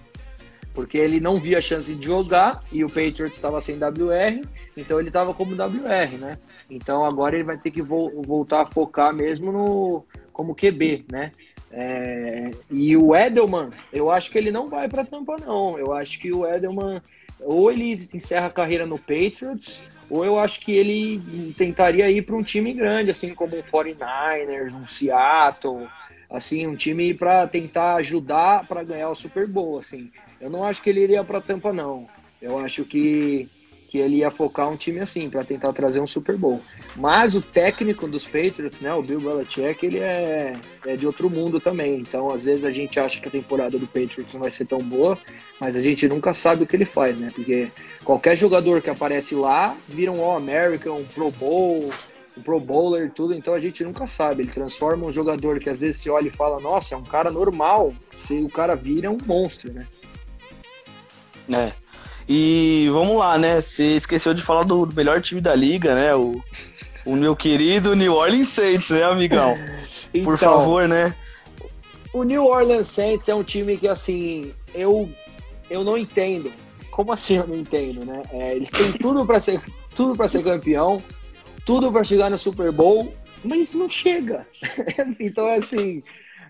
Porque 0.74 0.98
ele 0.98 1.18
não 1.18 1.40
via 1.40 1.56
a 1.56 1.62
chance 1.62 1.94
de 1.94 2.06
jogar 2.06 2.62
e 2.70 2.84
o 2.84 2.88
Patriots 2.88 3.36
estava 3.36 3.62
sem 3.62 3.76
WR, 3.76 4.46
então 4.76 5.00
ele 5.00 5.08
estava 5.08 5.32
como 5.32 5.54
WR, 5.54 6.18
né? 6.18 6.38
Então 6.68 7.06
agora 7.06 7.36
ele 7.36 7.44
vai 7.44 7.56
ter 7.56 7.70
que 7.70 7.80
vo 7.80 8.20
voltar 8.20 8.60
a 8.60 8.66
focar 8.66 9.14
mesmo 9.14 9.50
no 9.50 10.04
como 10.30 10.54
QB, 10.54 11.06
né? 11.10 11.32
É, 11.72 12.50
e 12.68 12.96
o 12.96 13.14
Edelman, 13.14 13.70
eu 13.92 14.10
acho 14.10 14.30
que 14.30 14.38
ele 14.38 14.50
não 14.50 14.66
vai 14.66 14.88
para 14.88 15.04
Tampa, 15.04 15.36
não. 15.38 15.78
Eu 15.78 15.92
acho 15.92 16.18
que 16.18 16.32
o 16.32 16.46
Edelman, 16.46 17.00
ou 17.40 17.70
ele 17.70 17.92
encerra 18.12 18.46
a 18.46 18.50
carreira 18.50 18.84
no 18.84 18.98
Patriots, 18.98 19.82
ou 20.08 20.24
eu 20.24 20.38
acho 20.38 20.60
que 20.60 20.72
ele 20.72 21.54
tentaria 21.56 22.10
ir 22.10 22.22
para 22.22 22.36
um 22.36 22.42
time 22.42 22.72
grande, 22.72 23.10
assim 23.10 23.34
como 23.34 23.56
um 23.56 23.62
49ers, 23.62 24.74
um 24.74 24.86
Seattle, 24.86 25.88
assim, 26.28 26.66
um 26.66 26.74
time 26.74 27.14
para 27.14 27.46
tentar 27.46 27.96
ajudar 27.96 28.66
para 28.66 28.82
ganhar 28.82 29.10
o 29.10 29.14
Super 29.14 29.46
Bowl, 29.46 29.78
assim. 29.78 30.10
Eu 30.40 30.50
não 30.50 30.64
acho 30.64 30.82
que 30.82 30.90
ele 30.90 31.02
iria 31.02 31.22
para 31.22 31.40
Tampa, 31.40 31.72
não. 31.72 32.08
Eu 32.42 32.58
acho 32.58 32.84
que 32.84 33.48
que 33.90 33.98
ele 33.98 34.18
ia 34.18 34.30
focar 34.30 34.68
um 34.70 34.76
time 34.76 35.00
assim, 35.00 35.28
para 35.28 35.42
tentar 35.42 35.72
trazer 35.72 35.98
um 35.98 36.06
Super 36.06 36.36
Bowl. 36.36 36.62
Mas 36.96 37.34
o 37.34 37.40
técnico 37.40 38.08
dos 38.08 38.26
Patriots, 38.26 38.80
né, 38.80 38.92
o 38.92 39.02
Bill 39.02 39.20
Belichick, 39.20 39.86
ele 39.86 39.98
é, 39.98 40.56
é 40.86 40.96
de 40.96 41.06
outro 41.06 41.30
mundo 41.30 41.60
também. 41.60 42.00
Então, 42.00 42.30
às 42.30 42.44
vezes 42.44 42.64
a 42.64 42.70
gente 42.70 42.98
acha 42.98 43.20
que 43.20 43.28
a 43.28 43.30
temporada 43.30 43.78
do 43.78 43.86
Patriots 43.86 44.34
não 44.34 44.40
vai 44.40 44.50
ser 44.50 44.66
tão 44.66 44.80
boa, 44.82 45.16
mas 45.60 45.76
a 45.76 45.80
gente 45.80 46.08
nunca 46.08 46.34
sabe 46.34 46.64
o 46.64 46.66
que 46.66 46.74
ele 46.74 46.84
faz, 46.84 47.16
né? 47.16 47.30
Porque 47.34 47.70
qualquer 48.04 48.36
jogador 48.36 48.82
que 48.82 48.90
aparece 48.90 49.34
lá 49.34 49.76
vira 49.88 50.10
um 50.10 50.22
All-American, 50.22 50.98
um 50.98 51.04
Pro 51.04 51.30
Bowl, 51.30 51.90
um 52.36 52.42
Pro 52.42 52.58
Bowler, 52.58 53.10
tudo. 53.12 53.34
Então 53.34 53.54
a 53.54 53.60
gente 53.60 53.84
nunca 53.84 54.06
sabe. 54.06 54.42
Ele 54.42 54.50
transforma 54.50 55.06
um 55.06 55.12
jogador 55.12 55.60
que 55.60 55.70
às 55.70 55.78
vezes 55.78 56.00
se 56.00 56.10
olha 56.10 56.28
e 56.28 56.30
fala, 56.30 56.60
nossa, 56.60 56.94
é 56.94 56.98
um 56.98 57.04
cara 57.04 57.30
normal. 57.30 57.94
Se 58.18 58.34
o 58.42 58.48
cara 58.48 58.74
vira 58.74 59.10
um 59.10 59.18
monstro, 59.24 59.72
né? 59.72 59.86
É. 61.48 61.79
E 62.32 62.88
vamos 62.92 63.16
lá, 63.16 63.36
né? 63.36 63.60
Você 63.60 63.96
esqueceu 63.96 64.32
de 64.32 64.40
falar 64.40 64.62
do 64.62 64.86
melhor 64.94 65.20
time 65.20 65.40
da 65.40 65.52
liga, 65.52 65.96
né? 65.96 66.14
O, 66.14 66.40
o 67.04 67.16
meu 67.16 67.34
querido 67.34 67.96
New 67.96 68.14
Orleans 68.14 68.46
Saints, 68.46 68.90
né, 68.90 69.02
amigão? 69.02 69.58
então, 70.14 70.24
Por 70.26 70.38
favor, 70.38 70.86
né? 70.86 71.12
O 72.12 72.22
New 72.22 72.46
Orleans 72.46 72.86
Saints 72.86 73.28
é 73.28 73.34
um 73.34 73.42
time 73.42 73.76
que, 73.76 73.88
assim, 73.88 74.54
eu, 74.72 75.10
eu 75.68 75.82
não 75.82 75.98
entendo. 75.98 76.52
Como 76.92 77.12
assim 77.12 77.34
eu 77.34 77.48
não 77.48 77.56
entendo, 77.56 78.04
né? 78.06 78.22
É, 78.30 78.54
eles 78.54 78.70
têm 78.70 78.92
tudo 79.02 79.26
para 79.26 79.40
ser 79.40 79.60
tudo 79.96 80.16
para 80.16 80.28
ser 80.28 80.44
campeão, 80.44 81.02
tudo 81.66 81.90
para 81.90 82.04
chegar 82.04 82.30
no 82.30 82.38
Super 82.38 82.70
Bowl, 82.70 83.12
mas 83.42 83.74
não 83.74 83.88
chega. 83.88 84.46
então, 85.18 85.48
é 85.48 85.56
assim, 85.56 86.00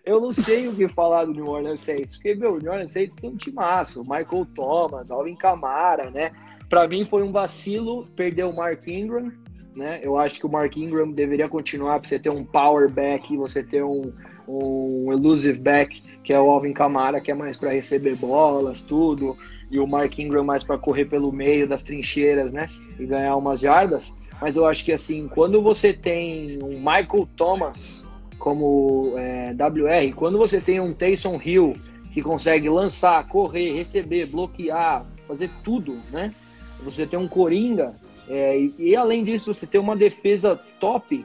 eu 0.04 0.20
não 0.20 0.32
sei 0.32 0.68
o 0.68 0.74
que 0.74 0.88
falar 0.88 1.24
do 1.24 1.32
New 1.32 1.46
Orleans 1.46 1.80
Saints, 1.80 2.16
porque, 2.16 2.34
meu, 2.34 2.54
o 2.54 2.58
New 2.58 2.70
Orleans 2.70 2.92
Saints 2.92 3.16
tem 3.16 3.30
um 3.30 3.36
timaço, 3.36 4.02
Michael 4.02 4.46
Thomas, 4.54 5.10
Alvin 5.10 5.36
Kamara, 5.36 6.10
né? 6.10 6.30
Para 6.68 6.86
mim 6.86 7.04
foi 7.04 7.22
um 7.22 7.32
vacilo 7.32 8.06
perder 8.14 8.44
o 8.44 8.54
Mark 8.54 8.86
Ingram, 8.86 9.32
né? 9.76 10.00
Eu 10.02 10.18
acho 10.18 10.38
que 10.38 10.46
o 10.46 10.50
Mark 10.50 10.76
Ingram 10.76 11.10
deveria 11.10 11.48
continuar 11.48 11.98
para 11.98 12.08
você 12.08 12.18
ter 12.18 12.30
um 12.30 12.44
power 12.44 12.90
back, 12.90 13.36
você 13.36 13.62
ter 13.62 13.82
um, 13.82 14.12
um 14.48 15.12
elusive 15.12 15.60
back, 15.60 16.00
que 16.22 16.32
é 16.32 16.40
o 16.40 16.50
Alvin 16.50 16.72
Kamara, 16.72 17.20
que 17.20 17.30
é 17.30 17.34
mais 17.34 17.56
para 17.56 17.70
receber 17.70 18.14
bolas, 18.16 18.82
tudo, 18.82 19.36
e 19.70 19.78
o 19.78 19.86
Mark 19.86 20.18
Ingram 20.18 20.44
mais 20.44 20.64
para 20.64 20.78
correr 20.78 21.04
pelo 21.04 21.32
meio 21.32 21.68
das 21.68 21.82
trincheiras, 21.82 22.52
né? 22.52 22.68
E 22.98 23.04
ganhar 23.04 23.36
umas 23.36 23.60
jardas. 23.60 24.16
Mas 24.40 24.56
eu 24.56 24.66
acho 24.66 24.84
que 24.84 24.92
assim, 24.92 25.28
quando 25.28 25.60
você 25.60 25.92
tem 25.92 26.58
um 26.62 26.78
Michael 26.78 27.28
Thomas 27.36 28.04
como 28.40 29.14
é, 29.18 29.52
WR, 29.52 30.14
quando 30.16 30.38
você 30.38 30.60
tem 30.60 30.80
um 30.80 30.92
Taysom 30.92 31.38
Hill 31.44 31.74
que 32.12 32.22
consegue 32.22 32.68
lançar, 32.68 33.28
correr, 33.28 33.72
receber, 33.74 34.26
bloquear, 34.26 35.06
fazer 35.24 35.50
tudo, 35.62 36.00
né? 36.10 36.34
Você 36.82 37.06
tem 37.06 37.18
um 37.18 37.28
Coringa 37.28 37.94
é, 38.28 38.58
e, 38.58 38.74
e, 38.78 38.96
além 38.96 39.22
disso 39.22 39.52
você 39.52 39.66
tem 39.66 39.80
uma 39.80 39.94
defesa 39.94 40.58
top. 40.80 41.24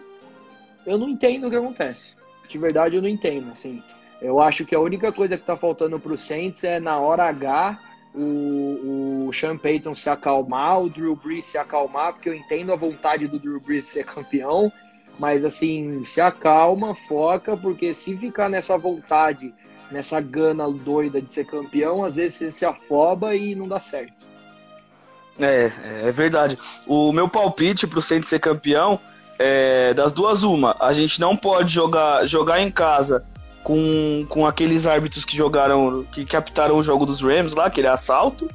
Eu 0.86 0.98
não 0.98 1.10
entendo 1.10 1.48
o 1.48 1.50
que 1.50 1.56
acontece. 1.56 2.14
De 2.48 2.58
verdade 2.58 2.98
eu 2.98 3.02
não 3.02 3.10
entendo, 3.10 3.52
assim. 3.52 3.82
Eu 4.22 4.40
acho 4.40 4.66
que 4.66 4.76
a 4.76 4.80
única 4.80 5.12
coisa 5.12 5.38
que 5.38 5.44
tá 5.44 5.56
faltando 5.56 6.00
pro 6.00 6.18
Saints 6.18 6.64
é 6.64 6.80
na 6.80 7.00
hora 7.00 7.24
H 7.24 7.80
o, 8.14 9.28
o 9.28 9.34
Sean 9.34 9.58
Payton 9.58 9.94
se 9.94 10.10
acalmar, 10.10 10.82
o 10.82 10.90
Drew 10.90 11.16
Brees 11.16 11.46
se 11.46 11.58
acalmar, 11.58 12.14
porque 12.14 12.30
eu 12.30 12.34
entendo 12.34 12.72
a 12.72 12.76
vontade 12.76 13.28
do 13.28 13.40
Drew 13.40 13.60
Brees 13.60 13.86
ser 13.86 14.06
campeão, 14.06 14.72
mas 15.20 15.46
assim, 15.46 16.04
se 16.04 16.20
acalma, 16.20 16.94
foca, 16.94 17.56
porque 17.56 17.94
se 17.94 18.18
ficar 18.18 18.50
nessa 18.50 18.78
vontade, 18.78 19.54
nessa 19.92 20.20
gana 20.20 20.70
doida 20.70 21.22
de 21.22 21.30
ser 21.30 21.46
campeão, 21.46 22.04
às 22.04 22.16
vezes 22.16 22.38
você 22.38 22.52
se 22.52 22.66
afoba 22.66 23.36
e 23.36 23.56
não 23.56 23.68
dá 23.68 23.80
certo. 23.80 24.26
É, 25.40 25.70
é 26.04 26.12
verdade. 26.12 26.58
O 26.88 27.12
meu 27.12 27.28
palpite 27.28 27.88
pro 27.88 28.02
Saints 28.02 28.30
ser 28.30 28.40
campeão 28.40 29.00
é 29.38 29.94
das 29.94 30.12
duas 30.12 30.44
uma. 30.44 30.76
A 30.80 30.94
gente 30.94 31.20
não 31.20 31.36
pode 31.36 31.74
jogar, 31.74 32.26
jogar 32.26 32.62
em 32.62 32.72
casa 32.72 33.26
com, 33.64 34.26
com 34.30 34.46
aqueles 34.46 34.86
árbitros 34.86 35.26
que 35.26 35.36
jogaram, 35.36 36.06
que 36.12 36.26
captaram 36.26 36.78
o 36.78 36.84
jogo 36.84 37.06
dos 37.06 37.22
Rams 37.22 37.54
lá, 37.54 37.66
aquele 37.66 37.88
assalto, 37.88 38.50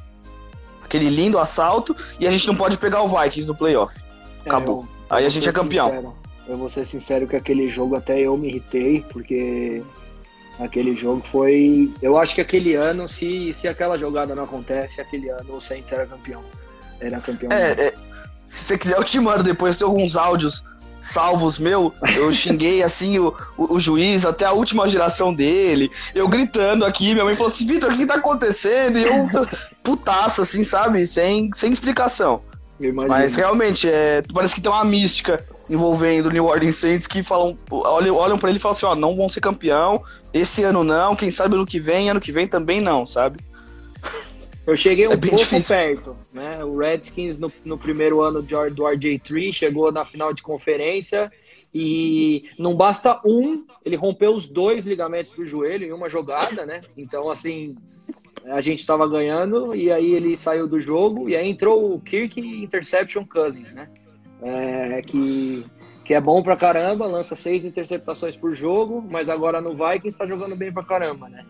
aquele 0.83 1.09
lindo 1.09 1.37
assalto, 1.37 1.95
e 2.19 2.25
a 2.25 2.31
gente 2.31 2.47
não 2.47 2.55
pode 2.55 2.77
pegar 2.77 3.01
o 3.03 3.07
Vikings 3.07 3.47
no 3.47 3.55
playoff. 3.55 3.95
É, 4.43 4.49
Acabou. 4.49 4.81
É, 4.81 4.85
eu, 4.85 5.17
Aí 5.17 5.25
a 5.25 5.29
gente 5.29 5.47
é 5.47 5.51
campeão. 5.51 5.89
Sincero. 5.89 6.20
Eu 6.51 6.57
vou 6.57 6.67
ser 6.67 6.85
sincero 6.85 7.25
que 7.25 7.35
aquele 7.37 7.69
jogo 7.69 7.95
até 7.95 8.19
eu 8.19 8.35
me 8.35 8.49
irritei, 8.49 9.05
porque 9.09 9.81
aquele 10.59 10.93
jogo 10.93 11.21
foi. 11.25 11.89
Eu 12.01 12.17
acho 12.17 12.35
que 12.35 12.41
aquele 12.41 12.75
ano, 12.75 13.07
se, 13.07 13.53
se 13.53 13.69
aquela 13.69 13.97
jogada 13.97 14.35
não 14.35 14.43
acontece, 14.43 14.99
aquele 14.99 15.29
ano 15.29 15.55
o 15.55 15.61
Saints 15.61 15.93
era 15.93 16.05
campeão. 16.05 16.43
Era 16.99 17.21
campeão. 17.21 17.49
É, 17.53 17.71
é, 17.71 17.93
se 18.49 18.65
você 18.65 18.77
quiser, 18.77 18.97
eu 18.97 19.03
te 19.05 19.17
mando 19.17 19.43
depois, 19.45 19.77
tem 19.77 19.87
alguns 19.87 20.17
áudios 20.17 20.61
salvos 21.01 21.57
meu, 21.57 21.93
eu 22.17 22.33
xinguei 22.33 22.83
assim 22.83 23.17
o, 23.17 23.33
o, 23.57 23.75
o, 23.75 23.79
juiz 23.79 24.25
até 24.25 24.43
a 24.43 24.51
última 24.51 24.89
geração 24.89 25.33
dele, 25.33 25.89
eu 26.13 26.27
gritando 26.27 26.83
aqui, 26.83 27.13
minha 27.13 27.23
mãe 27.23 27.35
falou 27.35 27.47
assim, 27.47 27.65
Vitor, 27.65 27.93
o 27.93 27.97
que 27.97 28.05
tá 28.05 28.15
acontecendo? 28.15 28.99
E 28.99 29.03
eu 29.03 29.27
putaço, 29.81 30.41
assim, 30.41 30.65
sabe? 30.65 31.07
Sem, 31.07 31.49
sem 31.53 31.71
explicação. 31.71 32.41
Mas 33.07 33.35
realmente, 33.35 33.87
é, 33.87 34.21
parece 34.33 34.53
que 34.53 34.61
tem 34.61 34.71
uma 34.71 34.83
mística 34.83 35.43
envolvendo 35.71 36.27
o 36.27 36.31
New 36.31 36.45
Orleans 36.45 36.75
Saints 36.75 37.07
que 37.07 37.23
falam, 37.23 37.57
olham, 37.71 38.15
olham 38.15 38.37
para 38.37 38.49
ele 38.49 38.59
e 38.59 38.61
falam 38.61 38.75
assim, 38.75 38.85
ó, 38.85 38.93
não 38.93 39.15
vão 39.15 39.29
ser 39.29 39.39
campeão, 39.39 40.03
esse 40.33 40.63
ano 40.63 40.83
não, 40.83 41.15
quem 41.15 41.31
sabe 41.31 41.55
ano 41.55 41.65
que 41.65 41.79
vem, 41.79 42.09
ano 42.09 42.19
que 42.19 42.31
vem 42.31 42.45
também 42.45 42.81
não, 42.81 43.07
sabe? 43.07 43.39
Eu 44.67 44.75
cheguei 44.75 45.07
um 45.07 45.13
é 45.13 45.17
pouco 45.17 45.37
difícil. 45.37 45.75
perto, 45.75 46.17
né? 46.31 46.63
O 46.63 46.77
Redskins 46.77 47.37
no, 47.37 47.51
no 47.65 47.77
primeiro 47.77 48.21
ano 48.21 48.41
do 48.41 48.55
RJ3 48.55 49.51
chegou 49.51 49.91
na 49.91 50.05
final 50.05 50.33
de 50.33 50.43
conferência 50.43 51.31
e 51.73 52.43
não 52.59 52.75
basta 52.75 53.19
um, 53.25 53.65
ele 53.83 53.95
rompeu 53.95 54.35
os 54.35 54.47
dois 54.47 54.85
ligamentos 54.85 55.33
do 55.33 55.45
joelho 55.45 55.87
em 55.87 55.91
uma 55.91 56.09
jogada, 56.09 56.65
né? 56.65 56.81
Então, 56.95 57.29
assim, 57.29 57.75
a 58.45 58.61
gente 58.61 58.79
estava 58.79 59.07
ganhando 59.07 59.73
e 59.75 59.91
aí 59.91 60.13
ele 60.13 60.35
saiu 60.37 60.67
do 60.67 60.81
jogo 60.81 61.29
e 61.29 61.35
aí 61.35 61.49
entrou 61.49 61.95
o 61.95 61.99
Kirk 61.99 62.39
Interception 62.39 63.25
Cousins, 63.25 63.71
né? 63.71 63.89
É, 64.41 65.01
que, 65.01 65.65
que 66.03 66.13
é 66.13 66.21
bom 66.21 66.41
pra 66.41 66.55
caramba, 66.55 67.05
lança 67.05 67.35
seis 67.35 67.63
interceptações 67.63 68.35
por 68.35 68.53
jogo, 68.53 69.05
mas 69.09 69.29
agora 69.29 69.61
no 69.61 69.71
Vikings 69.71 70.09
está 70.09 70.25
jogando 70.25 70.55
bem 70.55 70.71
pra 70.71 70.83
caramba, 70.83 71.29
né? 71.29 71.45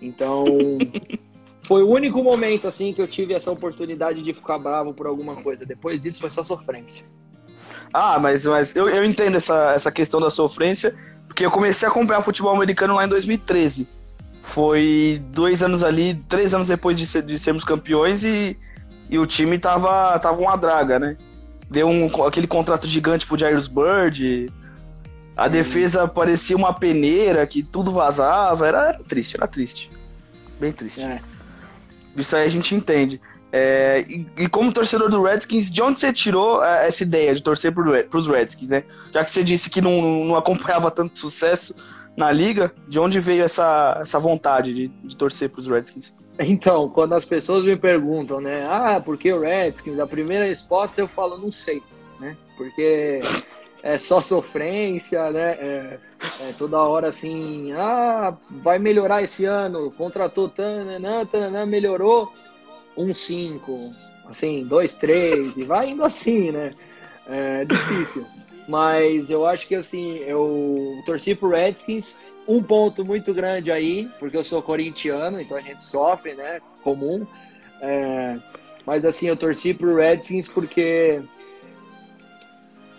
Então, 0.00 0.44
foi 1.62 1.82
o 1.82 1.88
único 1.88 2.22
momento 2.22 2.68
assim 2.68 2.92
que 2.92 3.00
eu 3.00 3.08
tive 3.08 3.34
essa 3.34 3.50
oportunidade 3.50 4.22
de 4.22 4.32
ficar 4.32 4.58
bravo 4.58 4.92
por 4.92 5.06
alguma 5.06 5.36
coisa. 5.36 5.64
Depois 5.64 6.00
disso 6.00 6.20
foi 6.20 6.30
só 6.30 6.44
sofrência. 6.44 7.04
Ah, 7.92 8.18
mas, 8.18 8.44
mas 8.44 8.76
eu, 8.76 8.88
eu 8.88 9.04
entendo 9.04 9.36
essa, 9.36 9.72
essa 9.72 9.90
questão 9.90 10.20
da 10.20 10.30
sofrência, 10.30 10.94
porque 11.26 11.44
eu 11.44 11.50
comecei 11.50 11.88
a 11.88 11.90
acompanhar 11.90 12.22
futebol 12.22 12.54
americano 12.54 12.94
lá 12.94 13.04
em 13.04 13.08
2013. 13.08 13.88
Foi 14.42 15.20
dois 15.32 15.62
anos 15.62 15.82
ali, 15.82 16.14
três 16.28 16.54
anos 16.54 16.68
depois 16.68 16.96
de, 16.96 17.06
ser, 17.06 17.22
de 17.22 17.38
sermos 17.38 17.64
campeões 17.64 18.22
e, 18.22 18.56
e 19.10 19.18
o 19.18 19.26
time 19.26 19.58
tava, 19.58 20.16
tava 20.18 20.40
uma 20.40 20.56
draga, 20.56 20.98
né? 20.98 21.16
Deu 21.70 21.88
um, 21.88 22.06
aquele 22.24 22.46
contrato 22.46 22.86
gigante 22.86 23.26
pro 23.26 23.38
Jairus 23.38 23.68
Bird. 23.68 24.52
A 25.36 25.46
hum. 25.46 25.50
defesa 25.50 26.08
parecia 26.08 26.56
uma 26.56 26.72
peneira 26.72 27.46
que 27.46 27.62
tudo 27.62 27.92
vazava. 27.92 28.66
Era, 28.66 28.88
era 28.88 28.98
triste, 29.04 29.36
era 29.36 29.46
triste. 29.46 29.90
Bem 30.58 30.72
triste. 30.72 31.02
É. 31.02 31.20
Isso 32.16 32.34
aí 32.34 32.44
a 32.44 32.50
gente 32.50 32.74
entende. 32.74 33.20
É, 33.52 34.04
e, 34.08 34.26
e, 34.36 34.48
como 34.48 34.72
torcedor 34.72 35.08
do 35.08 35.22
Redskins, 35.22 35.70
de 35.70 35.80
onde 35.80 35.98
você 35.98 36.12
tirou 36.12 36.64
é, 36.64 36.88
essa 36.88 37.02
ideia 37.02 37.34
de 37.34 37.42
torcer 37.42 37.72
para 37.72 38.18
os 38.18 38.26
Redskins, 38.26 38.68
né? 38.68 38.84
Já 39.12 39.24
que 39.24 39.30
você 39.30 39.42
disse 39.42 39.70
que 39.70 39.80
não, 39.80 40.24
não 40.24 40.34
acompanhava 40.36 40.90
tanto 40.90 41.18
sucesso 41.18 41.74
na 42.16 42.32
liga, 42.32 42.72
de 42.88 42.98
onde 42.98 43.20
veio 43.20 43.44
essa, 43.44 43.98
essa 44.00 44.18
vontade 44.18 44.74
de, 44.74 44.88
de 44.88 45.16
torcer 45.16 45.48
para 45.48 45.60
os 45.60 45.68
Redskins? 45.68 46.12
Então, 46.38 46.88
quando 46.88 47.14
as 47.14 47.24
pessoas 47.24 47.64
me 47.64 47.76
perguntam, 47.76 48.40
né, 48.40 48.66
ah, 48.68 49.00
por 49.00 49.16
que 49.16 49.32
o 49.32 49.40
Redskins? 49.40 49.98
A 49.98 50.06
primeira 50.06 50.44
resposta 50.44 51.00
eu 51.00 51.08
falo, 51.08 51.38
não 51.38 51.50
sei, 51.50 51.82
né? 52.20 52.36
Porque 52.56 53.20
é 53.82 53.96
só 53.98 54.20
sofrência, 54.20 55.30
né? 55.30 55.52
É, 55.52 55.98
é 56.40 56.52
toda 56.58 56.78
hora 56.78 57.08
assim, 57.08 57.72
ah, 57.72 58.36
vai 58.50 58.78
melhorar 58.78 59.22
esse 59.22 59.44
ano, 59.44 59.90
contratou 59.92 60.48
tananã, 60.48 61.24
tananã, 61.24 61.64
melhorou 61.64 62.32
um 62.96 63.12
5, 63.12 63.94
assim, 64.28 64.64
dois, 64.64 64.94
três, 64.94 65.56
e 65.56 65.62
vai 65.62 65.90
indo 65.90 66.04
assim, 66.04 66.50
né? 66.50 66.72
É 67.28 67.64
difícil. 67.64 68.26
Mas 68.68 69.30
eu 69.30 69.46
acho 69.46 69.66
que 69.66 69.74
assim, 69.74 70.16
eu 70.18 71.00
torci 71.06 71.34
pro 71.34 71.50
Redskins 71.50 72.18
um 72.46 72.62
ponto 72.62 73.04
muito 73.04 73.34
grande 73.34 73.70
aí, 73.72 74.08
porque 74.18 74.36
eu 74.36 74.44
sou 74.44 74.62
corintiano, 74.62 75.40
então 75.40 75.56
a 75.56 75.60
gente 75.60 75.84
sofre, 75.84 76.34
né? 76.34 76.60
Comum. 76.82 77.26
É, 77.80 78.36
mas 78.84 79.04
assim, 79.04 79.26
eu 79.26 79.36
torci 79.36 79.74
pro 79.74 79.96
Redskins 79.96 80.48
porque 80.48 81.20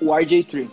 o 0.01 0.07
RJ3. 0.07 0.67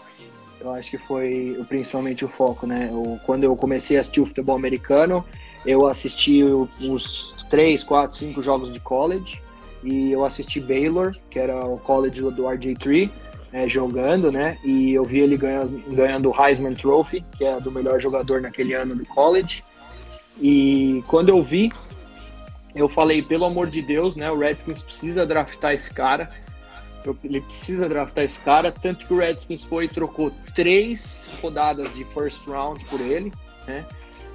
Eu 0.60 0.72
acho 0.72 0.90
que 0.90 0.98
foi 0.98 1.62
principalmente 1.68 2.24
o 2.24 2.28
foco, 2.28 2.66
né? 2.66 2.88
Eu, 2.90 3.20
quando 3.26 3.44
eu 3.44 3.54
comecei 3.54 3.96
a 3.96 4.00
assistir 4.00 4.20
o 4.20 4.26
futebol 4.26 4.56
americano, 4.56 5.24
eu 5.66 5.86
assisti 5.86 6.42
uns 6.80 7.34
3, 7.50 7.84
4, 7.84 8.16
5 8.16 8.42
jogos 8.42 8.72
de 8.72 8.80
college. 8.80 9.42
e 9.82 10.12
eu 10.12 10.24
assisti 10.24 10.58
Baylor, 10.60 11.14
que 11.28 11.38
era 11.38 11.66
o 11.66 11.78
college 11.78 12.22
do 12.22 12.44
RJ3, 12.44 13.10
é, 13.54 13.68
jogando, 13.68 14.32
né? 14.32 14.58
E 14.64 14.92
eu 14.92 15.04
vi 15.04 15.20
ele 15.20 15.36
ganhando, 15.36 15.80
ganhando 15.94 16.28
o 16.28 16.34
Heisman 16.36 16.74
Trophy, 16.74 17.24
que 17.38 17.44
é 17.44 17.60
do 17.60 17.70
melhor 17.70 18.00
jogador 18.00 18.40
naquele 18.40 18.74
ano 18.74 18.96
do 18.96 19.06
college. 19.06 19.62
E 20.42 21.04
quando 21.06 21.28
eu 21.28 21.40
vi, 21.40 21.72
eu 22.74 22.88
falei, 22.88 23.22
pelo 23.22 23.44
amor 23.44 23.68
de 23.68 23.80
Deus, 23.80 24.16
né? 24.16 24.28
O 24.28 24.36
Redskins 24.36 24.82
precisa 24.82 25.24
draftar 25.24 25.72
esse 25.72 25.94
cara. 25.94 26.32
Ele 27.22 27.40
precisa 27.42 27.88
draftar 27.88 28.24
esse 28.24 28.40
cara. 28.40 28.72
Tanto 28.72 29.06
que 29.06 29.14
o 29.14 29.18
Redskins 29.18 29.62
foi 29.64 29.84
e 29.84 29.88
trocou 29.88 30.32
três 30.52 31.24
rodadas 31.40 31.94
de 31.94 32.04
first 32.06 32.44
round 32.48 32.84
por 32.86 33.00
ele, 33.00 33.32
né? 33.68 33.84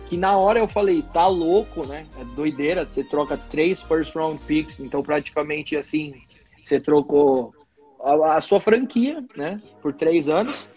Que 0.06 0.16
na 0.16 0.38
hora 0.38 0.60
eu 0.60 0.68
falei, 0.68 1.02
tá 1.02 1.28
louco, 1.28 1.86
né? 1.86 2.06
É 2.18 2.24
doideira. 2.24 2.86
Você 2.86 3.04
troca 3.04 3.36
três 3.36 3.84
first 3.84 4.16
round 4.16 4.42
picks, 4.48 4.80
então 4.80 5.04
praticamente 5.04 5.76
assim, 5.76 6.14
você 6.64 6.80
trocou 6.80 7.54
a, 8.02 8.36
a, 8.36 8.42
sua 8.42 8.60
franquia, 8.60 9.24
né? 9.36 9.62
Por 9.82 9.94
três 9.94 10.28
anos. 10.30 10.68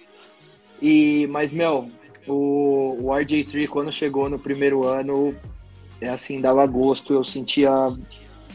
E, 0.80 1.26
mas, 1.28 1.52
meu, 1.52 1.88
o, 2.26 2.96
o 3.00 3.04
RJ3, 3.10 3.68
quando 3.68 3.92
chegou 3.92 4.28
no 4.28 4.38
primeiro 4.38 4.84
ano, 4.84 5.34
é 6.00 6.08
assim, 6.08 6.40
dava 6.40 6.66
gosto. 6.66 7.12
Eu 7.12 7.24
sentia 7.24 7.70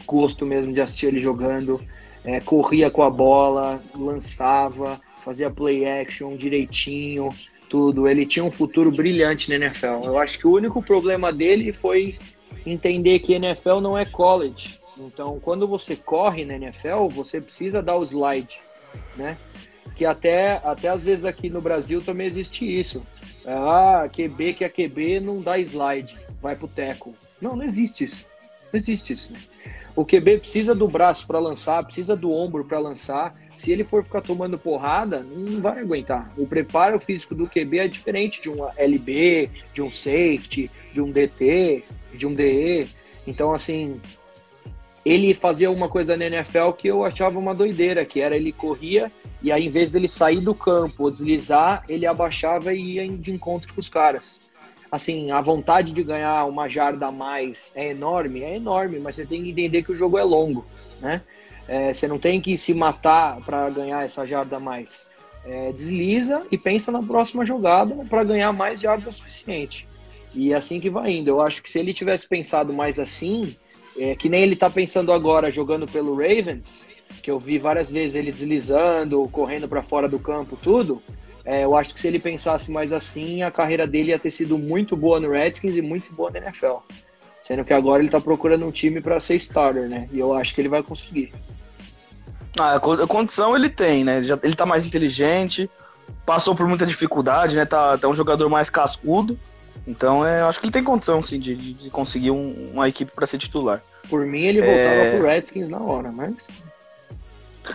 gosto 0.06 0.46
mesmo 0.46 0.72
de 0.72 0.80
assistir 0.80 1.06
ele 1.06 1.20
jogando. 1.20 1.80
É, 2.24 2.40
corria 2.40 2.90
com 2.90 3.02
a 3.02 3.10
bola, 3.10 3.80
lançava, 3.94 5.00
fazia 5.24 5.50
play 5.50 5.86
action 5.86 6.36
direitinho, 6.36 7.28
tudo. 7.68 8.08
Ele 8.08 8.26
tinha 8.26 8.44
um 8.44 8.50
futuro 8.50 8.90
brilhante 8.90 9.48
na 9.48 9.56
NFL. 9.56 10.04
Eu 10.04 10.18
acho 10.18 10.38
que 10.38 10.46
o 10.46 10.52
único 10.52 10.82
problema 10.82 11.32
dele 11.32 11.72
foi 11.72 12.18
entender 12.66 13.20
que 13.20 13.34
NFL 13.34 13.80
não 13.80 13.96
é 13.96 14.04
college. 14.04 14.77
Então, 15.00 15.38
quando 15.40 15.66
você 15.66 15.96
corre 15.96 16.44
na 16.44 16.54
NFL, 16.54 17.08
você 17.08 17.40
precisa 17.40 17.82
dar 17.82 17.96
o 17.96 18.02
slide, 18.02 18.60
né? 19.16 19.36
Que 19.94 20.04
até, 20.04 20.60
até 20.64 20.88
às 20.88 21.02
vezes 21.02 21.24
aqui 21.24 21.48
no 21.50 21.60
Brasil 21.60 22.00
também 22.00 22.26
existe 22.26 22.64
isso. 22.64 23.04
Ah, 23.46 24.08
QB 24.08 24.54
que 24.54 24.64
é 24.64 24.68
QB 24.68 25.20
não 25.20 25.40
dá 25.40 25.58
slide, 25.58 26.16
vai 26.40 26.54
pro 26.54 26.68
teco. 26.68 27.14
Não, 27.40 27.56
não 27.56 27.64
existe 27.64 28.04
isso. 28.04 28.26
Não 28.72 28.78
existe 28.78 29.12
isso. 29.14 29.32
Né? 29.32 29.38
O 29.98 30.04
QB 30.04 30.38
precisa 30.38 30.76
do 30.76 30.86
braço 30.86 31.26
para 31.26 31.40
lançar, 31.40 31.82
precisa 31.82 32.14
do 32.14 32.30
ombro 32.30 32.64
para 32.64 32.78
lançar. 32.78 33.34
Se 33.56 33.72
ele 33.72 33.82
for 33.82 34.04
ficar 34.04 34.20
tomando 34.20 34.56
porrada, 34.56 35.24
não 35.24 35.60
vai 35.60 35.80
aguentar. 35.80 36.32
O 36.36 36.46
preparo 36.46 37.00
físico 37.00 37.34
do 37.34 37.48
QB 37.48 37.78
é 37.78 37.88
diferente 37.88 38.40
de 38.40 38.48
um 38.48 38.58
LB, 38.76 39.50
de 39.74 39.82
um 39.82 39.90
safety, 39.90 40.70
de 40.92 41.00
um 41.00 41.10
DT, 41.10 41.82
de 42.14 42.28
um 42.28 42.32
DE. 42.32 42.86
Então, 43.26 43.52
assim, 43.52 44.00
ele 45.08 45.32
fazia 45.32 45.70
uma 45.70 45.88
coisa 45.88 46.16
na 46.16 46.26
NFL 46.26 46.72
que 46.76 46.88
eu 46.88 47.04
achava 47.04 47.38
uma 47.38 47.54
doideira, 47.54 48.04
que 48.04 48.20
era 48.20 48.36
ele 48.36 48.52
corria 48.52 49.10
e 49.42 49.52
aí 49.52 49.66
em 49.66 49.70
vez 49.70 49.90
dele 49.90 50.08
sair 50.08 50.40
do 50.40 50.54
campo 50.54 51.04
ou 51.04 51.10
deslizar, 51.10 51.84
ele 51.88 52.06
abaixava 52.06 52.74
e 52.74 52.94
ia 52.94 53.08
de 53.08 53.32
encontro 53.32 53.72
com 53.72 53.80
os 53.80 53.88
caras. 53.88 54.40
Assim, 54.90 55.30
a 55.30 55.40
vontade 55.40 55.92
de 55.92 56.02
ganhar 56.02 56.44
uma 56.46 56.68
jarda 56.68 57.06
a 57.06 57.12
mais 57.12 57.72
é 57.74 57.88
enorme, 57.88 58.42
é 58.42 58.56
enorme, 58.56 58.98
mas 58.98 59.16
você 59.16 59.26
tem 59.26 59.42
que 59.44 59.50
entender 59.50 59.82
que 59.82 59.92
o 59.92 59.96
jogo 59.96 60.18
é 60.18 60.24
longo, 60.24 60.66
né? 61.00 61.22
É, 61.66 61.92
você 61.92 62.08
não 62.08 62.18
tem 62.18 62.40
que 62.40 62.56
se 62.56 62.72
matar 62.72 63.38
para 63.44 63.68
ganhar 63.68 64.02
essa 64.02 64.26
jarda 64.26 64.56
a 64.56 64.60
mais. 64.60 65.10
É, 65.44 65.70
desliza 65.72 66.46
e 66.50 66.56
pensa 66.56 66.90
na 66.90 67.02
próxima 67.02 67.44
jogada 67.44 67.94
para 68.08 68.24
ganhar 68.24 68.52
mais 68.52 68.80
jarda 68.80 69.10
o 69.10 69.12
suficiente. 69.12 69.86
E 70.34 70.52
é 70.52 70.56
assim 70.56 70.80
que 70.80 70.88
vai 70.88 71.12
indo. 71.12 71.28
Eu 71.28 71.40
acho 71.40 71.62
que 71.62 71.70
se 71.70 71.78
ele 71.78 71.92
tivesse 71.92 72.26
pensado 72.26 72.72
mais 72.72 72.98
assim, 72.98 73.54
é, 73.98 74.14
que 74.14 74.28
nem 74.28 74.42
ele 74.42 74.56
tá 74.56 74.70
pensando 74.70 75.12
agora 75.12 75.50
jogando 75.50 75.86
pelo 75.86 76.14
Ravens, 76.14 76.86
que 77.22 77.30
eu 77.30 77.38
vi 77.38 77.58
várias 77.58 77.90
vezes 77.90 78.14
ele 78.14 78.32
deslizando, 78.32 79.28
correndo 79.30 79.68
para 79.68 79.82
fora 79.82 80.08
do 80.08 80.18
campo, 80.18 80.56
tudo. 80.56 81.02
É, 81.44 81.64
eu 81.64 81.74
acho 81.76 81.94
que 81.94 82.00
se 82.00 82.06
ele 82.06 82.18
pensasse 82.18 82.70
mais 82.70 82.92
assim, 82.92 83.42
a 83.42 83.50
carreira 83.50 83.86
dele 83.86 84.10
ia 84.10 84.18
ter 84.18 84.30
sido 84.30 84.58
muito 84.58 84.96
boa 84.96 85.18
no 85.18 85.30
Redskins 85.30 85.76
e 85.76 85.82
muito 85.82 86.12
boa 86.12 86.30
na 86.30 86.38
NFL. 86.38 86.76
Sendo 87.42 87.64
que 87.64 87.72
agora 87.72 88.02
ele 88.02 88.10
tá 88.10 88.20
procurando 88.20 88.66
um 88.66 88.70
time 88.70 89.00
para 89.00 89.18
ser 89.18 89.36
starter, 89.36 89.88
né? 89.88 90.06
E 90.12 90.18
eu 90.18 90.34
acho 90.34 90.54
que 90.54 90.60
ele 90.60 90.68
vai 90.68 90.82
conseguir. 90.82 91.32
Ah, 92.60 92.74
a 92.74 93.06
condição 93.06 93.56
ele 93.56 93.70
tem, 93.70 94.04
né? 94.04 94.18
Ele, 94.42 94.54
tá 94.54 94.66
mais 94.66 94.84
inteligente, 94.84 95.70
passou 96.26 96.54
por 96.54 96.68
muita 96.68 96.84
dificuldade, 96.84 97.56
né? 97.56 97.64
Tá, 97.64 97.96
tá 97.96 98.08
um 98.08 98.14
jogador 98.14 98.50
mais 98.50 98.68
cascudo. 98.68 99.38
Então, 99.88 100.24
é, 100.24 100.42
eu 100.42 100.48
acho 100.48 100.60
que 100.60 100.66
ele 100.66 100.72
tem 100.72 100.84
condição, 100.84 101.22
sim, 101.22 101.38
de, 101.38 101.54
de 101.54 101.88
conseguir 101.88 102.30
um, 102.30 102.72
uma 102.74 102.86
equipe 102.86 103.10
para 103.10 103.26
ser 103.26 103.38
titular. 103.38 103.82
Por 104.10 104.26
mim, 104.26 104.42
ele 104.42 104.60
voltava 104.60 104.78
é... 104.78 105.16
pro 105.16 105.26
Redskins 105.26 105.70
na 105.70 105.80
hora, 105.80 106.12
mas. 106.12 106.34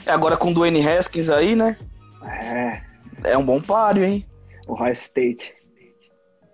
É, 0.06 0.12
agora 0.12 0.38
com 0.38 0.52
o 0.52 0.54
Dwayne 0.54 0.88
Haskins 0.88 1.32
aí, 1.32 1.56
né? 1.56 1.76
É. 2.24 2.82
É 3.24 3.38
um 3.38 3.44
bom 3.44 3.60
páreo, 3.60 4.04
hein? 4.04 4.24
O 4.68 4.76
High 4.76 4.94
State. 4.94 5.56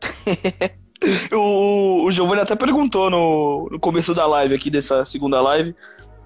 o, 1.33 2.05
o 2.05 2.11
Giovanni 2.11 2.41
até 2.41 2.55
perguntou 2.55 3.09
no, 3.09 3.67
no 3.69 3.79
começo 3.81 4.15
da 4.15 4.25
live 4.25 4.55
aqui, 4.55 4.69
dessa 4.69 5.03
segunda 5.03 5.41
live. 5.41 5.75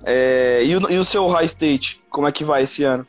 É, 0.04 0.64
e, 0.64 0.76
o, 0.76 0.92
e 0.92 0.98
o 1.00 1.06
seu 1.06 1.26
High 1.26 1.46
State, 1.46 2.00
como 2.12 2.28
é 2.28 2.32
que 2.32 2.44
vai 2.44 2.64
esse 2.64 2.84
ano? 2.84 3.08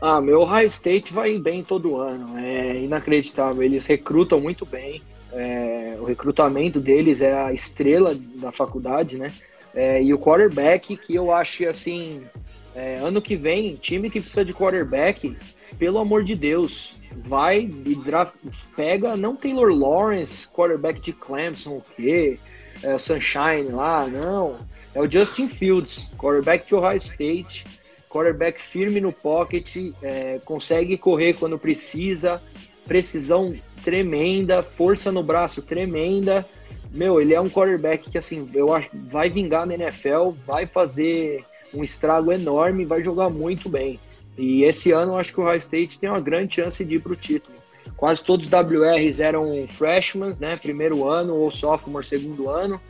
Ah, 0.00 0.20
meu 0.20 0.44
High 0.44 0.66
State 0.66 1.12
vai 1.12 1.36
bem 1.36 1.64
todo 1.64 1.96
ano. 1.96 2.38
É 2.38 2.76
inacreditável. 2.76 3.60
Eles 3.60 3.84
recrutam 3.86 4.40
muito 4.40 4.64
bem. 4.64 5.02
É, 5.34 5.96
o 5.98 6.04
recrutamento 6.04 6.80
deles 6.80 7.20
é 7.20 7.32
a 7.32 7.52
estrela 7.52 8.14
da 8.36 8.52
faculdade, 8.52 9.18
né? 9.18 9.32
É, 9.74 10.02
e 10.02 10.14
o 10.14 10.18
quarterback, 10.18 10.96
que 10.96 11.14
eu 11.14 11.32
acho 11.32 11.68
assim, 11.68 12.22
é, 12.74 12.96
ano 12.96 13.20
que 13.20 13.34
vem, 13.34 13.74
time 13.74 14.08
que 14.08 14.20
precisa 14.20 14.44
de 14.44 14.54
quarterback, 14.54 15.36
pelo 15.78 15.98
amor 15.98 16.22
de 16.22 16.36
Deus, 16.36 16.94
vai 17.16 17.60
e 17.60 17.96
pega, 18.76 19.16
não 19.16 19.34
Taylor 19.34 19.72
Lawrence, 19.72 20.48
quarterback 20.48 21.00
de 21.00 21.12
Clemson, 21.12 21.78
o 21.78 21.82
quê? 21.96 22.38
É, 22.82 22.96
Sunshine 22.98 23.70
lá, 23.72 24.06
não. 24.06 24.58
É 24.94 25.00
o 25.00 25.10
Justin 25.10 25.48
Fields, 25.48 26.10
quarterback 26.16 26.68
de 26.68 26.74
Ohio 26.74 26.96
State, 26.96 27.64
quarterback 28.08 28.60
firme 28.60 29.00
no 29.00 29.12
pocket, 29.12 29.76
é, 30.00 30.38
consegue 30.44 30.96
correr 30.96 31.34
quando 31.34 31.58
precisa, 31.58 32.40
precisão 32.86 33.54
tremenda, 33.82 34.62
força 34.62 35.10
no 35.12 35.22
braço 35.22 35.62
tremenda. 35.62 36.46
Meu, 36.90 37.20
ele 37.20 37.34
é 37.34 37.40
um 37.40 37.50
quarterback 37.50 38.08
que, 38.10 38.18
assim, 38.18 38.48
eu 38.54 38.72
acho 38.72 38.88
vai 38.92 39.28
vingar 39.28 39.66
na 39.66 39.74
NFL, 39.74 40.30
vai 40.46 40.66
fazer 40.66 41.44
um 41.72 41.82
estrago 41.82 42.32
enorme, 42.32 42.84
vai 42.84 43.02
jogar 43.02 43.28
muito 43.28 43.68
bem. 43.68 43.98
E 44.38 44.64
esse 44.64 44.92
ano 44.92 45.12
eu 45.12 45.18
acho 45.18 45.32
que 45.32 45.40
o 45.40 45.44
High 45.44 45.58
State 45.58 45.98
tem 45.98 46.08
uma 46.08 46.20
grande 46.20 46.56
chance 46.56 46.84
de 46.84 46.94
ir 46.94 47.00
para 47.00 47.12
o 47.12 47.16
título. 47.16 47.56
Quase 47.96 48.22
todos 48.22 48.46
os 48.46 48.52
WRs 48.52 49.20
eram 49.20 49.66
freshmen, 49.68 50.34
né? 50.40 50.56
Primeiro 50.56 51.08
ano, 51.08 51.34
ou 51.34 51.50
sophomore, 51.50 52.04
segundo 52.04 52.48
ano. 52.48 52.80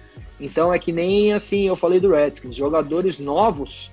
Então 0.40 0.72
é 0.72 0.78
que 0.78 0.92
nem 0.92 1.32
assim, 1.32 1.66
eu 1.66 1.76
falei 1.76 2.00
do 2.00 2.10
Redskins, 2.10 2.54
jogadores 2.54 3.18
novos 3.18 3.90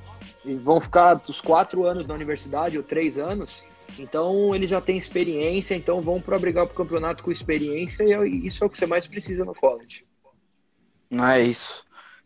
vão 0.64 0.82
ficar 0.82 1.22
os 1.28 1.40
quatro 1.40 1.86
anos 1.86 2.06
na 2.06 2.14
universidade, 2.14 2.78
ou 2.78 2.84
três 2.84 3.20
anos, 3.20 3.64
então 4.00 4.56
ele 4.56 4.68
já 4.68 4.80
tem 4.82 4.98
experiência, 4.98 5.76
então 5.76 6.02
vão 6.02 6.22
para 6.22 6.40
brigar 6.40 6.66
pro 6.66 6.76
campeonato 6.76 7.24
com 7.24 7.32
experiência 7.32 8.04
e 8.04 8.14
é 8.14 8.28
isso 8.28 8.64
é 8.64 8.68
o 8.68 8.70
que 8.70 8.78
você 8.78 8.86
mais 8.86 9.08
precisa 9.08 9.46
no 9.46 9.54
college. 9.54 10.06
Ah, 11.18 11.38
é 11.38 11.44
isso. 11.44 11.84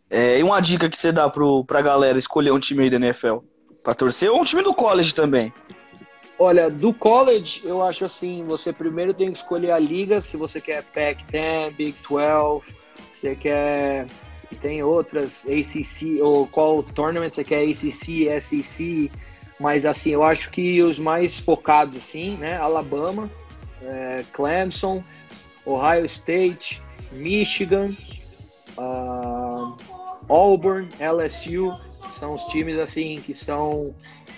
É, 0.08 0.38
e 0.38 0.42
uma 0.42 0.60
dica 0.60 0.88
que 0.88 0.96
você 0.96 1.10
dá 1.10 1.28
pro, 1.28 1.64
pra 1.64 1.82
galera 1.82 2.18
escolher 2.18 2.52
um 2.52 2.60
time 2.60 2.84
aí 2.84 2.90
da 2.90 2.96
NFL? 2.96 3.38
Pra 3.82 3.94
torcer 3.94 4.30
ou 4.30 4.40
um 4.40 4.44
time 4.44 4.62
do 4.62 4.74
college 4.74 5.14
também? 5.14 5.52
Olha, 6.38 6.70
do 6.70 6.92
college, 6.92 7.62
eu 7.64 7.82
acho 7.82 8.04
assim, 8.04 8.44
você 8.44 8.72
primeiro 8.72 9.14
tem 9.14 9.32
que 9.32 9.38
escolher 9.38 9.70
a 9.70 9.78
liga, 9.78 10.20
se 10.20 10.36
você 10.36 10.60
quer 10.60 10.84
Pac-10, 10.84 11.74
Big 11.74 11.96
12, 12.08 12.66
você 13.12 13.34
quer... 13.34 14.06
E 14.52 14.54
tem 14.54 14.80
outras, 14.80 15.44
ACC, 15.44 16.20
ou 16.22 16.46
qual 16.46 16.80
tournament 16.80 17.30
você 17.30 17.42
quer, 17.42 17.64
ACC, 17.64 18.28
SEC, 18.40 19.10
mas 19.58 19.86
assim, 19.86 20.10
eu 20.10 20.22
acho 20.22 20.50
que 20.50 20.82
os 20.82 20.98
mais 20.98 21.38
focados, 21.38 21.96
assim, 21.96 22.36
né? 22.36 22.56
Alabama, 22.56 23.30
é, 23.82 24.24
Clemson, 24.32 25.02
Ohio 25.64 26.04
State, 26.04 26.82
Michigan, 27.12 27.96
uh, 28.78 29.74
Auburn, 30.28 30.88
LSU, 31.00 31.72
são 32.12 32.34
os 32.34 32.42
times 32.44 32.78
assim 32.78 33.20
que 33.20 33.34
são, 33.34 33.94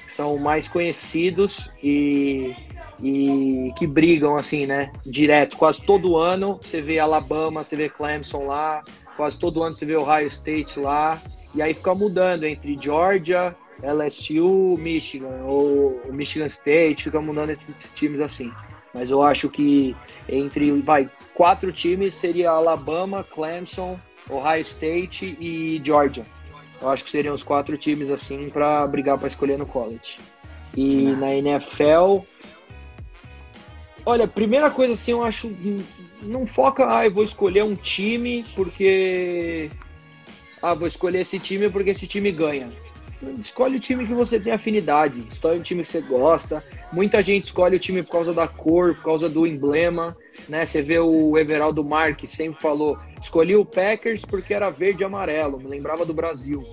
são 0.09 0.37
mais 0.39 0.69
conhecidos 0.69 1.73
e, 1.83 2.55
e 3.03 3.73
que 3.77 3.87
brigam 3.87 4.37
assim, 4.37 4.67
né? 4.67 4.91
Direto, 5.05 5.57
quase 5.57 5.83
todo 5.83 6.17
ano 6.17 6.59
você 6.63 6.81
vê 6.81 6.99
Alabama, 6.99 7.63
você 7.63 7.77
vê 7.77 7.89
Clemson 7.89 8.47
lá, 8.47 8.83
quase 9.17 9.39
todo 9.39 9.63
ano 9.63 9.77
você 9.77 9.85
vê 9.85 9.97
Ohio 9.97 10.27
State 10.27 10.79
lá, 10.79 11.21
e 11.55 11.63
aí 11.63 11.75
fica 11.75 11.95
mudando 11.95 12.45
entre 12.45 12.79
Georgia, 12.81 13.55
LSU, 13.83 14.77
Michigan, 14.79 15.43
ou 15.45 16.01
Michigan 16.11 16.47
State, 16.47 17.05
fica 17.05 17.21
mudando 17.21 17.51
esses 17.51 17.93
times 17.93 18.21
assim. 18.21 18.53
Mas 18.93 19.11
eu 19.11 19.23
acho 19.23 19.49
que 19.49 19.95
entre 20.29 20.73
vai, 20.81 21.11
quatro 21.35 21.71
times 21.71 22.15
seria 22.15 22.51
Alabama, 22.51 23.23
Clemson, 23.23 23.99
Ohio 24.29 24.63
State 24.63 25.37
e 25.39 25.81
Georgia. 25.85 26.25
Eu 26.81 26.91
acho 26.91 27.05
que 27.05 27.11
seriam 27.11 27.35
os 27.35 27.43
quatro 27.43 27.77
times 27.77 28.09
assim 28.11 28.49
para 28.51 28.87
brigar 28.87 29.19
para 29.19 29.29
escolher 29.29 29.59
no 29.59 29.67
college. 29.67 30.19
E 30.77 31.07
na 31.17 31.35
NFL, 31.35 32.21
olha, 34.07 34.29
primeira 34.29 34.71
coisa 34.71 34.95
assim, 34.95 35.13
eu 35.13 35.23
acho 35.23 35.55
não 36.23 36.47
foca, 36.47 36.87
ah, 36.93 37.07
eu 37.07 37.13
vou 37.13 37.25
escolher 37.25 37.63
um 37.65 37.75
time 37.75 38.45
porque 38.55 39.71
ah, 40.63 40.75
vou 40.75 40.87
escolher 40.87 41.21
esse 41.21 41.39
time 41.39 41.71
porque 41.71 41.91
esse 41.91 42.07
time 42.07 42.31
ganha. 42.31 42.69
Escolhe 43.41 43.77
o 43.77 43.81
time 43.81 44.07
que 44.07 44.15
você 44.15 44.39
tem 44.39 44.53
afinidade, 44.53 45.27
escolhe 45.29 45.59
o 45.59 45.63
time 45.63 45.83
que 45.83 45.89
você 45.89 46.01
gosta. 46.01 46.63
Muita 46.93 47.21
gente 47.21 47.47
escolhe 47.47 47.77
o 47.77 47.79
time 47.79 48.03
por 48.03 48.13
causa 48.13 48.33
da 48.33 48.47
cor, 48.47 48.95
por 48.95 49.03
causa 49.03 49.29
do 49.29 49.47
emblema, 49.47 50.17
né? 50.49 50.65
Você 50.65 50.81
vê 50.81 51.01
o 51.01 51.37
Everaldo 51.37 51.85
Marques 51.85 52.31
sempre 52.31 52.61
falou, 52.61 52.99
escolhi 53.21 53.57
o 53.57 53.65
Packers 53.65 54.25
porque 54.25 54.55
era 54.55 54.71
verde 54.71 55.03
e 55.03 55.05
amarelo, 55.05 55.59
me 55.59 55.69
lembrava 55.69 56.07
do 56.07 56.15
Brasil. 56.15 56.65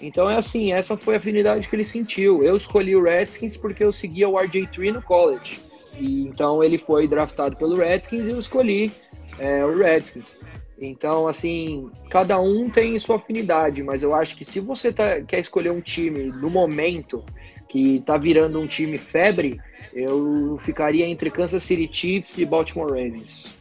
Então 0.00 0.30
é 0.30 0.36
assim, 0.36 0.72
essa 0.72 0.96
foi 0.96 1.14
a 1.14 1.18
afinidade 1.18 1.68
que 1.68 1.74
ele 1.74 1.84
sentiu. 1.84 2.42
Eu 2.42 2.54
escolhi 2.54 2.94
o 2.94 3.02
Redskins 3.02 3.56
porque 3.56 3.82
eu 3.82 3.92
seguia 3.92 4.28
o 4.28 4.34
RJ3 4.34 4.94
no 4.94 5.02
college. 5.02 5.60
E, 5.98 6.22
então 6.22 6.62
ele 6.62 6.78
foi 6.78 7.08
draftado 7.08 7.56
pelo 7.56 7.76
Redskins 7.76 8.24
e 8.24 8.30
eu 8.30 8.38
escolhi 8.38 8.92
é, 9.38 9.64
o 9.64 9.76
Redskins. 9.76 10.36
Então, 10.80 11.26
assim, 11.26 11.90
cada 12.08 12.38
um 12.38 12.70
tem 12.70 12.98
sua 12.98 13.16
afinidade, 13.16 13.82
mas 13.82 14.02
eu 14.02 14.14
acho 14.14 14.36
que 14.36 14.44
se 14.44 14.60
você 14.60 14.92
tá, 14.92 15.20
quer 15.20 15.40
escolher 15.40 15.70
um 15.70 15.80
time 15.80 16.24
no 16.24 16.48
momento 16.48 17.24
que 17.68 18.00
tá 18.06 18.16
virando 18.16 18.60
um 18.60 18.66
time 18.66 18.96
febre, 18.96 19.60
eu 19.92 20.56
ficaria 20.60 21.06
entre 21.06 21.30
Kansas 21.30 21.62
City 21.62 21.88
Chiefs 21.90 22.38
e 22.38 22.44
Baltimore 22.44 22.88
Ravens. 22.88 23.58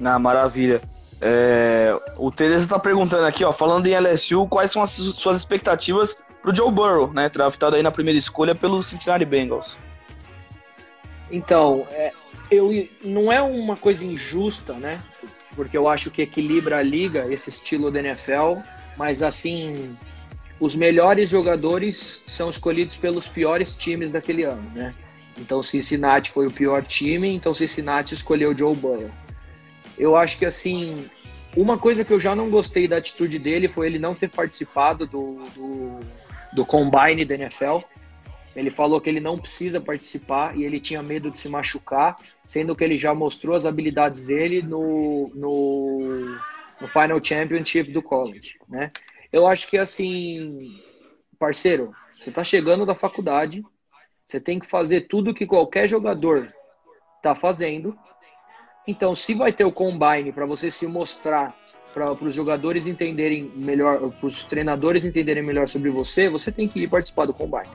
Na 0.00 0.18
maravilha. 0.18 0.80
É, 1.20 1.96
o 2.16 2.30
Teresa 2.30 2.64
está 2.64 2.78
perguntando 2.78 3.26
aqui, 3.26 3.44
ó, 3.44 3.52
falando 3.52 3.86
em 3.86 3.94
LSU, 3.98 4.46
quais 4.48 4.70
são 4.70 4.82
as 4.82 4.90
suas 4.90 5.36
expectativas 5.36 6.16
para 6.42 6.50
o 6.50 6.54
Joe 6.54 6.70
Burrow, 6.70 7.12
né, 7.12 7.28
draftado 7.28 7.76
aí 7.76 7.82
na 7.82 7.90
primeira 7.90 8.18
escolha 8.18 8.54
pelo 8.54 8.82
Cincinnati 8.82 9.24
Bengals? 9.24 9.76
Então, 11.30 11.86
é, 11.90 12.12
eu, 12.50 12.70
não 13.02 13.32
é 13.32 13.42
uma 13.42 13.76
coisa 13.76 14.04
injusta, 14.04 14.72
né? 14.74 15.02
Porque 15.58 15.76
eu 15.76 15.88
acho 15.88 16.08
que 16.08 16.22
equilibra 16.22 16.78
a 16.78 16.82
liga, 16.82 17.26
esse 17.34 17.48
estilo 17.48 17.90
da 17.90 17.98
NFL, 17.98 18.60
mas 18.96 19.24
assim, 19.24 19.90
os 20.60 20.72
melhores 20.76 21.30
jogadores 21.30 22.22
são 22.28 22.48
escolhidos 22.48 22.96
pelos 22.96 23.26
piores 23.26 23.74
times 23.74 24.12
daquele 24.12 24.44
ano, 24.44 24.70
né? 24.72 24.94
Então 25.36 25.60
Cincinnati 25.60 26.30
foi 26.30 26.46
o 26.46 26.50
pior 26.52 26.84
time, 26.84 27.34
então 27.34 27.52
Cincinnati 27.52 28.14
escolheu 28.14 28.56
Joe 28.56 28.76
Burrow. 28.76 29.10
Eu 29.98 30.14
acho 30.14 30.38
que 30.38 30.46
assim, 30.46 30.94
uma 31.56 31.76
coisa 31.76 32.04
que 32.04 32.12
eu 32.12 32.20
já 32.20 32.36
não 32.36 32.48
gostei 32.50 32.86
da 32.86 32.98
atitude 32.98 33.36
dele 33.36 33.66
foi 33.66 33.88
ele 33.88 33.98
não 33.98 34.14
ter 34.14 34.28
participado 34.28 35.08
do, 35.08 35.42
do, 35.56 35.98
do 36.52 36.64
combine 36.64 37.24
da 37.24 37.34
NFL. 37.34 37.78
Ele 38.58 38.70
falou 38.70 39.00
que 39.00 39.08
ele 39.08 39.20
não 39.20 39.38
precisa 39.38 39.80
participar 39.80 40.56
e 40.56 40.64
ele 40.64 40.80
tinha 40.80 41.02
medo 41.02 41.30
de 41.30 41.38
se 41.38 41.48
machucar, 41.48 42.16
sendo 42.46 42.74
que 42.74 42.82
ele 42.82 42.96
já 42.96 43.14
mostrou 43.14 43.54
as 43.54 43.66
habilidades 43.66 44.22
dele 44.22 44.62
no, 44.62 45.30
no, 45.34 46.36
no 46.80 46.88
Final 46.88 47.22
Championship 47.22 47.90
do 47.92 48.02
college, 48.02 48.58
né? 48.68 48.90
Eu 49.32 49.46
acho 49.46 49.68
que 49.68 49.78
assim, 49.78 50.80
parceiro, 51.38 51.94
você 52.14 52.30
tá 52.30 52.42
chegando 52.42 52.86
da 52.86 52.94
faculdade, 52.94 53.62
você 54.26 54.40
tem 54.40 54.58
que 54.58 54.66
fazer 54.66 55.02
tudo 55.02 55.34
que 55.34 55.46
qualquer 55.46 55.86
jogador 55.86 56.52
tá 57.22 57.34
fazendo 57.34 57.96
então, 58.88 59.14
se 59.14 59.34
vai 59.34 59.52
ter 59.52 59.64
o 59.64 59.70
combine 59.70 60.32
para 60.32 60.46
você 60.46 60.70
se 60.70 60.86
mostrar 60.86 61.54
para 61.92 62.12
os 62.24 62.34
jogadores 62.34 62.86
entenderem 62.86 63.52
melhor, 63.54 64.10
para 64.12 64.26
os 64.26 64.44
treinadores 64.44 65.04
entenderem 65.04 65.42
melhor 65.42 65.68
sobre 65.68 65.90
você, 65.90 66.30
você 66.30 66.50
tem 66.50 66.66
que 66.66 66.80
ir 66.80 66.88
participar 66.88 67.26
do 67.26 67.34
combine. 67.34 67.68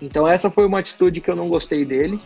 Então, 0.00 0.28
essa 0.28 0.50
foi 0.50 0.66
uma 0.66 0.78
atitude 0.78 1.20
que 1.20 1.30
eu 1.30 1.36
não 1.36 1.48
gostei 1.48 1.84
dele, 1.84 2.20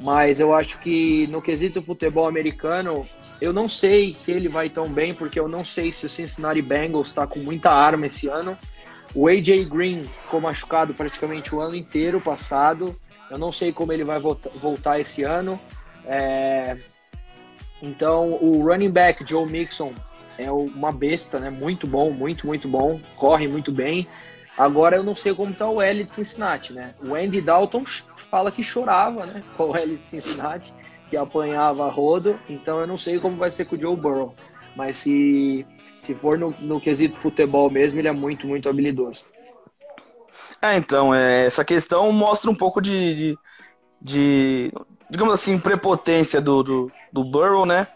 mas 0.00 0.40
eu 0.40 0.54
acho 0.54 0.78
que 0.78 1.26
no 1.28 1.40
quesito 1.40 1.82
futebol 1.82 2.26
americano, 2.26 3.06
eu 3.40 3.52
não 3.52 3.68
sei 3.68 4.14
se 4.14 4.32
ele 4.32 4.48
vai 4.48 4.68
tão 4.68 4.88
bem, 4.88 5.14
porque 5.14 5.38
eu 5.38 5.48
não 5.48 5.64
sei 5.64 5.92
se 5.92 6.06
o 6.06 6.08
Cincinnati 6.08 6.62
Bengals 6.62 7.08
está 7.08 7.26
com 7.26 7.38
muita 7.38 7.70
arma 7.70 8.06
esse 8.06 8.28
ano. 8.28 8.56
O 9.14 9.28
AJ 9.28 9.66
Green 9.68 10.02
ficou 10.02 10.40
machucado 10.40 10.94
praticamente 10.94 11.54
o 11.54 11.60
ano 11.60 11.76
inteiro 11.76 12.20
passado. 12.20 12.96
Eu 13.30 13.38
não 13.38 13.52
sei 13.52 13.72
como 13.72 13.92
ele 13.92 14.04
vai 14.04 14.20
voltar 14.20 14.98
esse 14.98 15.22
ano. 15.22 15.60
É, 16.06 16.78
então, 17.82 18.30
o 18.40 18.62
running 18.62 18.90
back 18.90 19.28
Joe 19.28 19.48
Mixon 19.50 19.92
é 20.38 20.50
uma 20.50 20.92
besta, 20.92 21.38
né? 21.38 21.50
Muito 21.50 21.86
bom, 21.86 22.10
muito, 22.10 22.46
muito 22.46 22.68
bom. 22.68 23.00
Corre 23.16 23.48
muito 23.48 23.72
bem. 23.72 24.06
Agora 24.56 24.96
eu 24.96 25.02
não 25.02 25.14
sei 25.14 25.34
como 25.34 25.54
tá 25.54 25.68
o 25.68 25.80
L 25.80 26.04
de 26.04 26.12
Cincinnati, 26.12 26.72
né? 26.72 26.94
O 27.02 27.14
Andy 27.14 27.40
Dalton 27.40 27.84
fala 28.16 28.52
que 28.52 28.62
chorava, 28.62 29.24
né? 29.26 29.42
Com 29.56 29.70
o 29.70 29.76
L 29.76 29.96
de 29.96 30.06
Cincinnati, 30.06 30.74
que 31.08 31.16
apanhava 31.16 31.88
rodo. 31.90 32.38
Então 32.48 32.80
eu 32.80 32.86
não 32.86 32.96
sei 32.96 33.18
como 33.18 33.36
vai 33.36 33.50
ser 33.50 33.64
com 33.64 33.76
o 33.76 33.80
Joe 33.80 33.96
Burrow. 33.96 34.34
Mas 34.76 34.98
se, 34.98 35.66
se 36.00 36.14
for 36.14 36.38
no, 36.38 36.54
no 36.60 36.80
quesito 36.80 37.16
futebol 37.16 37.70
mesmo, 37.70 37.98
ele 37.98 38.08
é 38.08 38.12
muito, 38.12 38.46
muito 38.46 38.68
habilidoso. 38.68 39.24
É, 40.60 40.76
então, 40.76 41.14
é, 41.14 41.46
essa 41.46 41.64
questão 41.64 42.10
mostra 42.12 42.50
um 42.50 42.54
pouco 42.54 42.80
de, 42.80 43.14
de, 43.14 43.38
de 44.00 44.72
digamos 45.10 45.34
assim, 45.34 45.58
prepotência 45.58 46.40
do, 46.40 46.62
do, 46.62 46.92
do 47.12 47.24
Burrow, 47.24 47.66
né? 47.66 47.86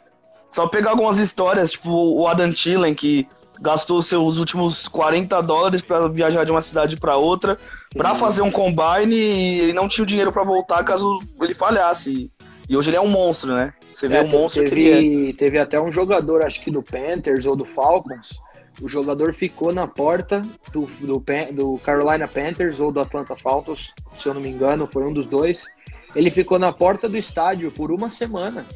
Só 0.50 0.66
pegar 0.66 0.90
algumas 0.90 1.18
histórias, 1.18 1.72
tipo 1.72 1.90
o 1.90 2.26
Adam 2.26 2.52
Thielen, 2.52 2.94
que 2.94 3.28
gastou 3.60 4.02
seus 4.02 4.38
últimos 4.38 4.88
40 4.88 5.40
dólares 5.42 5.82
para 5.82 6.08
viajar 6.08 6.44
de 6.44 6.50
uma 6.50 6.62
cidade 6.62 6.96
para 6.96 7.16
outra 7.16 7.58
para 7.96 8.14
fazer 8.14 8.42
um 8.42 8.50
combine 8.50 9.14
e 9.14 9.60
ele 9.60 9.72
não 9.72 9.88
tinha 9.88 10.02
o 10.04 10.06
dinheiro 10.06 10.32
para 10.32 10.44
voltar 10.44 10.84
caso 10.84 11.18
ele 11.40 11.54
falhasse. 11.54 12.30
E 12.68 12.76
hoje 12.76 12.90
ele 12.90 12.96
é 12.96 13.00
um 13.00 13.08
monstro, 13.08 13.54
né? 13.54 13.72
Você 13.92 14.08
vê 14.08 14.16
é, 14.16 14.22
um 14.22 14.28
monstro 14.28 14.62
teve, 14.64 14.74
que 14.74 14.82
ele 14.82 15.30
é. 15.30 15.32
Teve 15.32 15.58
até 15.58 15.80
um 15.80 15.90
jogador, 15.90 16.44
acho 16.44 16.60
que 16.60 16.70
do 16.70 16.82
Panthers 16.82 17.46
ou 17.46 17.56
do 17.56 17.64
Falcons, 17.64 18.40
o 18.82 18.88
jogador 18.88 19.32
ficou 19.32 19.72
na 19.72 19.86
porta 19.86 20.42
do, 20.72 20.86
do, 21.00 21.24
do 21.52 21.78
Carolina 21.78 22.28
Panthers 22.28 22.78
ou 22.80 22.92
do 22.92 23.00
Atlanta 23.00 23.36
Falcons, 23.36 23.92
se 24.18 24.28
eu 24.28 24.34
não 24.34 24.40
me 24.40 24.50
engano, 24.50 24.86
foi 24.86 25.04
um 25.04 25.12
dos 25.12 25.26
dois. 25.26 25.64
Ele 26.14 26.30
ficou 26.30 26.58
na 26.58 26.72
porta 26.72 27.08
do 27.08 27.16
estádio 27.16 27.70
por 27.70 27.90
uma 27.90 28.10
semana. 28.10 28.66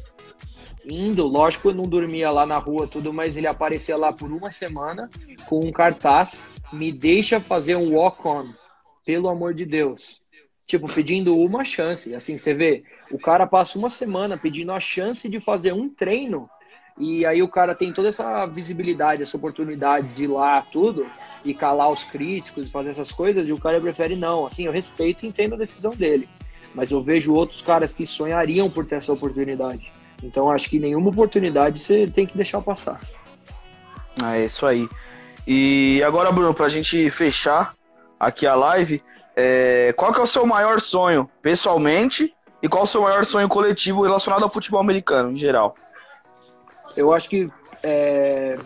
Indo, 0.85 1.27
lógico, 1.27 1.69
eu 1.69 1.75
não 1.75 1.83
dormia 1.83 2.31
lá 2.31 2.45
na 2.45 2.57
rua 2.57 2.87
tudo, 2.87 3.13
mas 3.13 3.37
ele 3.37 3.47
aparecia 3.47 3.95
lá 3.95 4.11
por 4.11 4.31
uma 4.31 4.49
semana 4.49 5.09
com 5.47 5.59
um 5.59 5.71
cartaz, 5.71 6.47
me 6.73 6.91
deixa 6.91 7.39
fazer 7.39 7.75
um 7.75 7.93
walk-on, 7.93 8.53
pelo 9.05 9.29
amor 9.29 9.53
de 9.53 9.65
Deus. 9.65 10.19
Tipo, 10.65 10.91
pedindo 10.91 11.37
uma 11.37 11.63
chance. 11.63 12.15
Assim, 12.15 12.37
você 12.37 12.53
vê, 12.53 12.83
o 13.11 13.19
cara 13.19 13.45
passa 13.45 13.77
uma 13.77 13.89
semana 13.89 14.37
pedindo 14.37 14.71
a 14.71 14.79
chance 14.79 15.27
de 15.29 15.39
fazer 15.39 15.73
um 15.73 15.89
treino 15.89 16.49
e 16.97 17.25
aí 17.25 17.41
o 17.41 17.47
cara 17.47 17.73
tem 17.73 17.93
toda 17.93 18.09
essa 18.09 18.45
visibilidade, 18.45 19.23
essa 19.23 19.37
oportunidade 19.37 20.09
de 20.09 20.25
ir 20.25 20.27
lá, 20.27 20.61
tudo, 20.61 21.09
e 21.43 21.53
calar 21.53 21.91
os 21.91 22.03
críticos, 22.03 22.69
fazer 22.69 22.89
essas 22.89 23.11
coisas, 23.11 23.47
e 23.47 23.51
o 23.51 23.59
cara 23.59 23.79
prefere 23.79 24.15
não. 24.15 24.45
Assim, 24.45 24.65
eu 24.65 24.71
respeito 24.71 25.25
e 25.25 25.27
entendo 25.27 25.55
a 25.55 25.57
decisão 25.57 25.91
dele 25.91 26.27
mas 26.73 26.91
eu 26.91 27.01
vejo 27.01 27.33
outros 27.33 27.61
caras 27.61 27.93
que 27.93 28.05
sonhariam 28.05 28.69
por 28.69 28.85
ter 28.85 28.95
essa 28.95 29.13
oportunidade. 29.13 29.91
Então 30.23 30.49
acho 30.49 30.69
que 30.69 30.79
nenhuma 30.79 31.09
oportunidade 31.09 31.79
você 31.79 32.05
tem 32.05 32.25
que 32.25 32.35
deixar 32.35 32.61
passar. 32.61 32.99
É 34.23 34.45
isso 34.45 34.65
aí. 34.65 34.87
E 35.47 36.01
agora, 36.05 36.31
Bruno, 36.31 36.53
para 36.53 36.67
a 36.67 36.69
gente 36.69 37.09
fechar 37.09 37.73
aqui 38.19 38.45
a 38.45 38.53
live, 38.53 39.01
é... 39.35 39.93
qual 39.97 40.13
que 40.13 40.19
é 40.19 40.23
o 40.23 40.27
seu 40.27 40.45
maior 40.45 40.79
sonho 40.79 41.29
pessoalmente 41.41 42.33
e 42.61 42.69
qual 42.69 42.81
é 42.81 42.83
o 42.83 42.87
seu 42.87 43.01
maior 43.01 43.25
sonho 43.25 43.49
coletivo 43.49 44.03
relacionado 44.03 44.43
ao 44.43 44.49
futebol 44.49 44.79
americano 44.79 45.31
em 45.31 45.37
geral? 45.37 45.75
Eu 46.95 47.11
acho 47.13 47.29
que 47.29 47.49
é... 47.81 48.57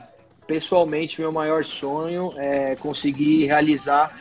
pessoalmente 0.45 1.21
meu 1.21 1.31
maior 1.31 1.63
sonho 1.63 2.33
é 2.37 2.75
conseguir 2.75 3.45
realizar 3.45 4.11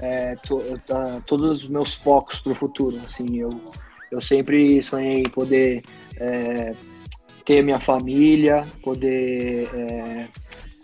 é, 0.00 0.34
to, 0.36 0.60
tá, 0.86 1.22
todos 1.26 1.62
os 1.62 1.68
meus 1.68 1.94
focos 1.94 2.38
para 2.40 2.52
o 2.52 2.54
futuro. 2.54 3.00
Assim, 3.06 3.36
eu, 3.36 3.50
eu 4.14 4.20
sempre 4.20 4.80
sonhei 4.80 5.16
em 5.16 5.28
poder 5.28 5.82
é, 6.16 6.72
ter 7.44 7.62
minha 7.62 7.80
família, 7.80 8.64
poder 8.82 9.68
é, 9.74 10.28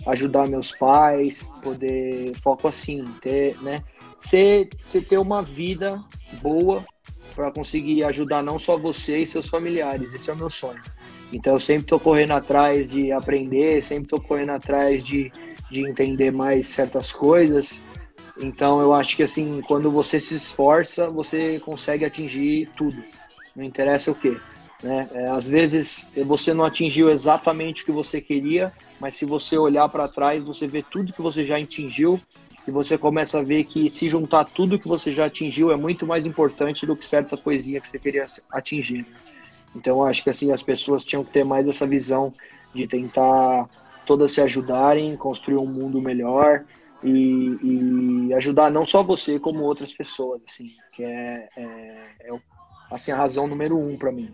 ajudar 0.07 0.49
meus 0.49 0.73
pais, 0.73 1.49
poder 1.63 2.33
foco 2.43 2.69
assim, 2.69 3.05
ter, 3.21 3.57
né? 3.63 3.83
Ser 4.19 4.69
ter 5.09 5.19
uma 5.19 5.43
vida 5.43 6.03
boa 6.43 6.85
para 7.35 7.51
conseguir 7.51 8.05
ajudar 8.05 8.43
não 8.43 8.59
só 8.59 8.77
você 8.77 9.19
e 9.19 9.27
seus 9.27 9.49
familiares. 9.49 10.13
Esse 10.13 10.31
é 10.31 10.33
o 10.33 10.37
meu 10.37 10.51
sonho. 10.51 10.81
Então 11.33 11.55
eu 11.55 11.61
sempre 11.61 11.83
estou 11.83 12.01
correndo 12.01 12.33
atrás 12.33 12.89
de 12.89 13.13
aprender, 13.13 13.81
sempre 13.81 14.05
estou 14.05 14.21
correndo 14.21 14.51
atrás 14.51 15.05
de, 15.05 15.33
de 15.71 15.89
entender 15.89 16.33
mais 16.33 16.67
certas 16.67 17.13
coisas. 17.13 17.83
Então 18.43 18.81
eu 18.81 18.95
acho 18.95 19.17
que 19.17 19.23
assim, 19.23 19.61
quando 19.63 19.91
você 19.91 20.19
se 20.19 20.35
esforça, 20.35 21.11
você 21.11 21.61
consegue 21.61 22.05
atingir 22.05 22.71
tudo. 22.75 23.03
Não 23.55 23.63
interessa 23.63 24.11
o 24.11 24.15
quê. 24.15 24.39
Né? 24.83 25.09
É, 25.13 25.29
às 25.29 25.47
vezes 25.47 26.11
você 26.25 26.55
não 26.55 26.65
atingiu 26.65 27.11
exatamente 27.11 27.83
o 27.83 27.87
que 27.87 27.93
você 27.93 28.21
queria, 28.21 28.73
mas 28.99 29.17
se 29.17 29.27
você 29.27 29.59
olhar 29.59 29.89
para 29.91 30.09
trás, 30.09 30.43
você 30.43 30.67
vê 30.67 30.83
tudo 30.83 31.13
que 31.13 31.21
você 31.21 31.45
já 31.45 31.59
atingiu 31.59 32.19
e 32.67 32.71
você 32.71 32.97
começa 32.97 33.41
a 33.41 33.43
ver 33.43 33.65
que 33.65 33.91
se 33.91 34.09
juntar 34.09 34.45
tudo 34.45 34.79
que 34.79 34.89
você 34.89 35.13
já 35.13 35.27
atingiu 35.27 35.71
é 35.71 35.77
muito 35.77 36.07
mais 36.07 36.25
importante 36.25 36.87
do 36.87 36.97
que 36.97 37.05
certa 37.05 37.37
coisinha 37.37 37.81
que 37.81 37.89
você 37.89 37.99
queria 37.99 38.25
atingir. 38.51 39.07
Então 39.77 40.05
acho 40.05 40.25
que 40.25 40.31
assim 40.31 40.51
as 40.51 40.63
pessoas 40.63 41.05
tinham 41.05 41.25
que 41.25 41.31
ter 41.31 41.45
mais 41.45 41.69
essa 41.69 41.87
visão 41.87 42.33
de 42.75 42.87
tentar 42.87 43.69
todas 44.07 44.33
se 44.33 44.41
ajudarem, 44.41 45.17
construir 45.17 45.59
um 45.59 45.67
mundo 45.67 46.01
melhor 46.01 46.65
e, 47.03 48.29
e 48.29 48.35
ajudar 48.35 48.71
não 48.71 48.85
só 48.85 49.03
você 49.03 49.39
como 49.39 49.65
outras 49.65 49.93
pessoas, 49.93 50.41
assim, 50.49 50.71
que 50.93 51.03
é, 51.03 51.49
é, 51.57 52.07
é 52.21 52.41
assim 52.91 53.13
a 53.13 53.17
razão 53.17 53.47
número 53.47 53.79
um 53.79 53.97
para 53.97 54.13
mim. 54.13 54.33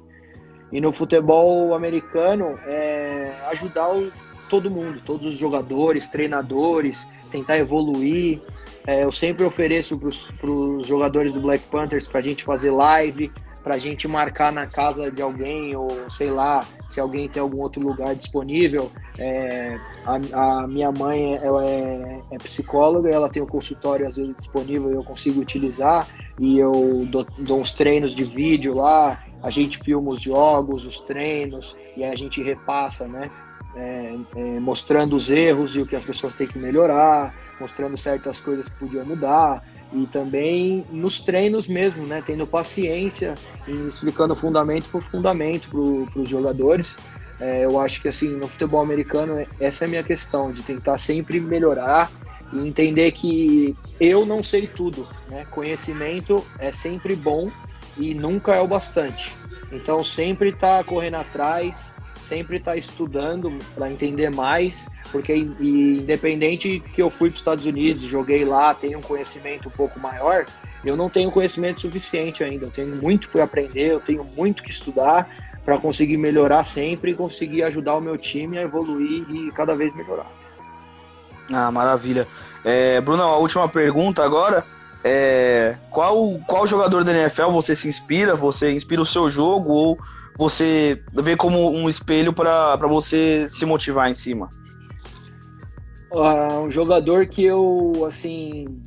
E 0.72 0.80
no 0.80 0.92
futebol 0.92 1.74
americano 1.74 2.58
é 2.66 3.32
ajudar 3.50 3.94
o, 3.94 4.10
todo 4.48 4.70
mundo, 4.70 5.00
todos 5.04 5.26
os 5.26 5.34
jogadores, 5.34 6.08
treinadores, 6.08 7.08
tentar 7.30 7.58
evoluir. 7.58 8.40
É, 8.86 9.04
eu 9.04 9.12
sempre 9.12 9.44
ofereço 9.44 9.98
para 9.98 10.50
os 10.50 10.86
jogadores 10.86 11.34
do 11.34 11.40
Black 11.40 11.64
Panthers 11.68 12.06
para 12.06 12.18
a 12.18 12.22
gente 12.22 12.44
fazer 12.44 12.70
live, 12.70 13.32
para 13.66 13.74
a 13.74 13.78
gente 13.78 14.06
marcar 14.06 14.52
na 14.52 14.64
casa 14.64 15.10
de 15.10 15.20
alguém, 15.20 15.74
ou 15.74 16.08
sei 16.08 16.30
lá, 16.30 16.64
se 16.88 17.00
alguém 17.00 17.28
tem 17.28 17.42
algum 17.42 17.60
outro 17.60 17.82
lugar 17.82 18.14
disponível. 18.14 18.92
É, 19.18 19.76
a, 20.04 20.60
a, 20.60 20.68
minha 20.68 20.92
mãe 20.92 21.34
ela 21.42 21.68
é, 21.68 22.20
é, 22.30 22.38
psicóloga, 22.38 23.10
ela 23.10 23.28
tem 23.28 23.42
um 23.42 23.46
consultório 23.46 24.06
às 24.06 24.18
vezes 24.18 24.36
disponível 24.36 24.92
eu 24.92 25.02
consigo 25.02 25.40
utilizar, 25.40 26.06
e 26.38 26.60
eu 26.60 27.08
dou, 27.10 27.26
dou 27.38 27.58
uns 27.58 27.72
treinos 27.72 28.14
de 28.14 28.22
vídeo 28.22 28.72
lá, 28.72 29.20
a 29.42 29.50
gente 29.50 29.78
filma 29.78 30.12
os 30.12 30.22
jogos, 30.22 30.86
os 30.86 31.00
treinos, 31.00 31.76
e 31.96 32.04
a 32.04 32.14
gente 32.14 32.40
repassa, 32.40 33.08
né? 33.08 33.28
É, 33.74 34.14
é, 34.36 34.60
mostrando 34.60 35.16
os 35.16 35.28
erros 35.28 35.74
e 35.74 35.80
o 35.80 35.86
que 35.86 35.96
as 35.96 36.04
pessoas 36.04 36.34
têm 36.34 36.46
que 36.46 36.56
melhorar, 36.56 37.34
mostrando 37.60 37.96
certas 37.96 38.40
coisas 38.40 38.68
que 38.68 38.78
podiam 38.78 39.04
mudar 39.04 39.60
e 39.92 40.06
também 40.06 40.84
nos 40.90 41.20
treinos 41.20 41.68
mesmo, 41.68 42.06
né? 42.06 42.22
Tendo 42.24 42.46
paciência 42.46 43.36
e 43.66 43.72
explicando 43.88 44.34
fundamento 44.34 44.88
por 44.90 45.02
fundamento 45.02 45.68
para 45.68 46.20
os 46.20 46.28
jogadores. 46.28 46.96
É, 47.38 47.64
eu 47.64 47.78
acho 47.78 48.00
que 48.00 48.08
assim 48.08 48.30
no 48.30 48.48
futebol 48.48 48.80
americano 48.80 49.46
essa 49.60 49.84
é 49.84 49.86
a 49.86 49.88
minha 49.88 50.02
questão 50.02 50.50
de 50.50 50.62
tentar 50.62 50.96
sempre 50.96 51.38
melhorar 51.38 52.10
e 52.52 52.58
entender 52.58 53.12
que 53.12 53.76
eu 54.00 54.24
não 54.24 54.42
sei 54.42 54.66
tudo, 54.66 55.06
né? 55.28 55.44
Conhecimento 55.50 56.44
é 56.58 56.72
sempre 56.72 57.14
bom 57.14 57.50
e 57.96 58.14
nunca 58.14 58.54
é 58.54 58.60
o 58.60 58.66
bastante. 58.66 59.32
Então 59.70 60.02
sempre 60.02 60.52
tá 60.52 60.82
correndo 60.84 61.16
atrás, 61.16 61.94
sempre 62.26 62.56
estar 62.56 62.72
tá 62.72 62.76
estudando 62.76 63.52
para 63.74 63.90
entender 63.90 64.30
mais, 64.30 64.88
porque 65.12 65.34
independente 65.34 66.80
que 66.94 67.00
eu 67.00 67.10
fui 67.10 67.30
para 67.30 67.36
os 67.36 67.40
Estados 67.40 67.66
Unidos, 67.66 68.04
joguei 68.04 68.44
lá, 68.44 68.74
tenho 68.74 68.98
um 68.98 69.02
conhecimento 69.02 69.68
um 69.68 69.72
pouco 69.72 69.98
maior, 70.00 70.46
eu 70.84 70.96
não 70.96 71.08
tenho 71.10 71.30
conhecimento 71.30 71.80
suficiente 71.80 72.44
ainda. 72.44 72.66
Eu 72.66 72.70
tenho 72.70 72.94
muito 72.96 73.28
para 73.28 73.44
aprender, 73.44 73.92
eu 73.92 74.00
tenho 74.00 74.24
muito 74.24 74.62
que 74.62 74.70
estudar 74.70 75.28
para 75.64 75.78
conseguir 75.78 76.16
melhorar 76.16 76.62
sempre 76.64 77.10
e 77.10 77.14
conseguir 77.14 77.64
ajudar 77.64 77.96
o 77.96 78.00
meu 78.00 78.16
time 78.16 78.56
a 78.56 78.62
evoluir 78.62 79.26
e 79.28 79.50
cada 79.50 79.74
vez 79.74 79.94
melhorar. 79.96 80.30
Ah, 81.52 81.70
maravilha. 81.70 82.28
É, 82.64 83.00
Bruno, 83.00 83.22
a 83.22 83.36
última 83.36 83.68
pergunta 83.68 84.24
agora. 84.24 84.64
É, 85.02 85.76
qual, 85.90 86.40
qual 86.46 86.66
jogador 86.66 87.04
da 87.04 87.12
NFL 87.12 87.50
você 87.50 87.76
se 87.76 87.88
inspira? 87.88 88.34
Você 88.34 88.72
inspira 88.72 89.00
o 89.00 89.06
seu 89.06 89.30
jogo 89.30 89.72
ou 89.72 89.98
você 90.38 91.02
vê 91.12 91.36
como 91.36 91.70
um 91.70 91.88
espelho 91.88 92.32
para 92.32 92.76
você 92.86 93.48
se 93.48 93.64
motivar 93.64 94.10
em 94.10 94.14
cima? 94.14 94.48
Um 96.62 96.70
jogador 96.70 97.26
que 97.26 97.44
eu, 97.44 98.04
assim, 98.06 98.80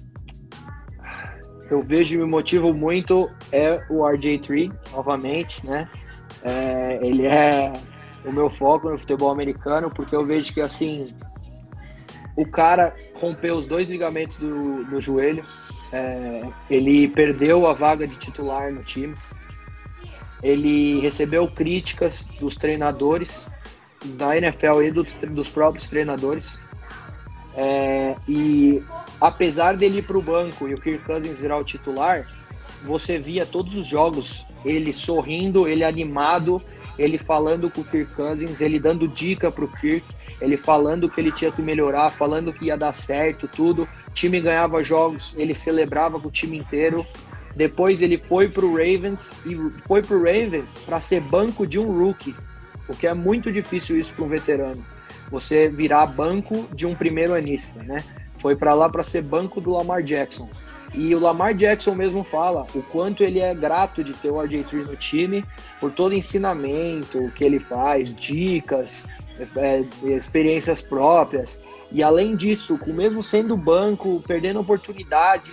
eu 1.69 1.84
vejo 1.84 2.15
e 2.15 2.17
me 2.17 2.26
motivo 2.26 2.73
muito 2.73 3.30
é 3.51 3.84
o 3.89 3.99
RJ3, 3.99 4.73
novamente, 4.91 5.65
né? 5.65 5.88
É, 6.41 6.99
ele 7.01 7.27
é 7.27 7.73
o 8.26 8.31
meu 8.31 8.49
foco 8.49 8.89
no 8.89 8.97
futebol 8.97 9.31
americano, 9.31 9.89
porque 9.89 10.15
eu 10.15 10.26
vejo 10.26 10.53
que, 10.53 10.61
assim, 10.61 11.13
o 12.35 12.49
cara 12.49 12.95
rompeu 13.15 13.55
os 13.55 13.65
dois 13.65 13.88
ligamentos 13.88 14.38
do, 14.38 14.84
do 14.85 15.01
joelho, 15.01 15.45
é, 15.91 16.43
ele 16.69 17.07
perdeu 17.09 17.67
a 17.67 17.73
vaga 17.73 18.07
de 18.07 18.17
titular 18.17 18.71
no 18.71 18.84
time, 18.84 19.15
ele 20.41 20.99
recebeu 21.01 21.47
críticas 21.47 22.27
dos 22.39 22.55
treinadores 22.55 23.47
da 24.05 24.37
NFL 24.37 24.81
e 24.83 24.91
dos, 24.91 25.15
dos 25.15 25.49
próprios 25.49 25.87
treinadores. 25.87 26.59
É, 27.55 28.15
e 28.27 28.81
apesar 29.19 29.75
dele 29.75 29.99
ir 29.99 30.03
para 30.03 30.17
o 30.17 30.21
banco 30.21 30.67
e 30.67 30.73
o 30.73 30.79
Kirk 30.79 31.03
Cousins 31.03 31.39
virar 31.39 31.57
o 31.57 31.63
titular, 31.63 32.25
você 32.83 33.17
via 33.17 33.45
todos 33.45 33.75
os 33.75 33.85
jogos 33.85 34.45
ele 34.63 34.93
sorrindo, 34.93 35.67
ele 35.67 35.83
animado, 35.83 36.61
ele 36.97 37.17
falando 37.17 37.69
com 37.69 37.81
o 37.81 37.85
Kirk 37.85 38.13
Cousins, 38.13 38.61
ele 38.61 38.79
dando 38.79 39.07
dica 39.07 39.51
para 39.51 39.65
o 39.65 39.67
Kirk, 39.67 40.05
ele 40.41 40.55
falando 40.55 41.09
que 41.09 41.19
ele 41.19 41.31
tinha 41.31 41.51
que 41.51 41.61
melhorar, 41.61 42.09
falando 42.09 42.53
que 42.53 42.65
ia 42.65 42.77
dar 42.77 42.93
certo, 42.93 43.47
tudo. 43.47 43.83
O 44.07 44.11
time 44.11 44.39
ganhava 44.39 44.83
jogos, 44.83 45.33
ele 45.37 45.53
celebrava 45.53 46.19
com 46.19 46.27
o 46.27 46.31
time 46.31 46.57
inteiro. 46.57 47.05
Depois 47.60 48.02
ele 48.02 48.18
foi 48.18 48.48
para 48.48 48.65
o 48.65 48.72
Ravens 48.72 49.36
e 49.45 49.53
foi 49.86 50.02
para 50.02 50.15
o 50.15 50.23
Ravens 50.23 50.77
para 50.86 51.02
ser 51.02 51.19
banco 51.19 51.68
de 51.68 51.77
um 51.77 51.91
rookie, 51.91 52.34
o 52.88 52.95
que 52.95 53.06
é 53.06 53.14
muito 53.14 53.52
difícil 53.52 53.99
isso 53.99 54.14
para 54.14 54.23
um 54.23 54.30
veterano. 54.30 54.81
Você 55.30 55.68
virar 55.68 56.06
banco 56.06 56.65
de 56.73 56.88
um 56.88 56.95
primeiro 56.95 57.34
anista, 57.34 57.84
né? 57.84 58.02
Foi 58.38 58.56
para 58.56 58.73
lá 58.73 58.88
para 58.88 59.03
ser 59.03 59.23
banco 59.23 59.60
do 59.60 59.72
Lamar 59.72 60.02
Jackson. 60.02 60.49
E 60.94 61.14
o 61.14 61.19
Lamar 61.19 61.53
Jackson 61.53 61.94
mesmo 61.94 62.23
fala 62.23 62.65
o 62.73 62.81
quanto 62.81 63.26
ele 63.26 63.41
é 63.41 63.53
grato 63.53 64.06
de 64.06 64.14
ter 64.14 64.30
o 64.30 64.36
RJ3 64.36 64.86
no 64.86 64.95
time, 64.95 65.44
por 65.81 65.91
todo 65.91 66.15
ensinamento 66.15 67.30
que 67.36 67.44
ele 67.44 67.60
faz, 67.60 68.15
dicas, 68.15 69.06
é, 69.57 69.84
experiências 70.15 70.81
próprias. 70.81 71.61
E 71.91 72.02
além 72.02 72.38
disso, 72.38 72.77
com 72.77 72.94
mesmo 72.94 73.22
sendo 73.22 73.57
banco, 73.57 74.23
perdendo 74.26 74.61
oportunidade, 74.61 75.52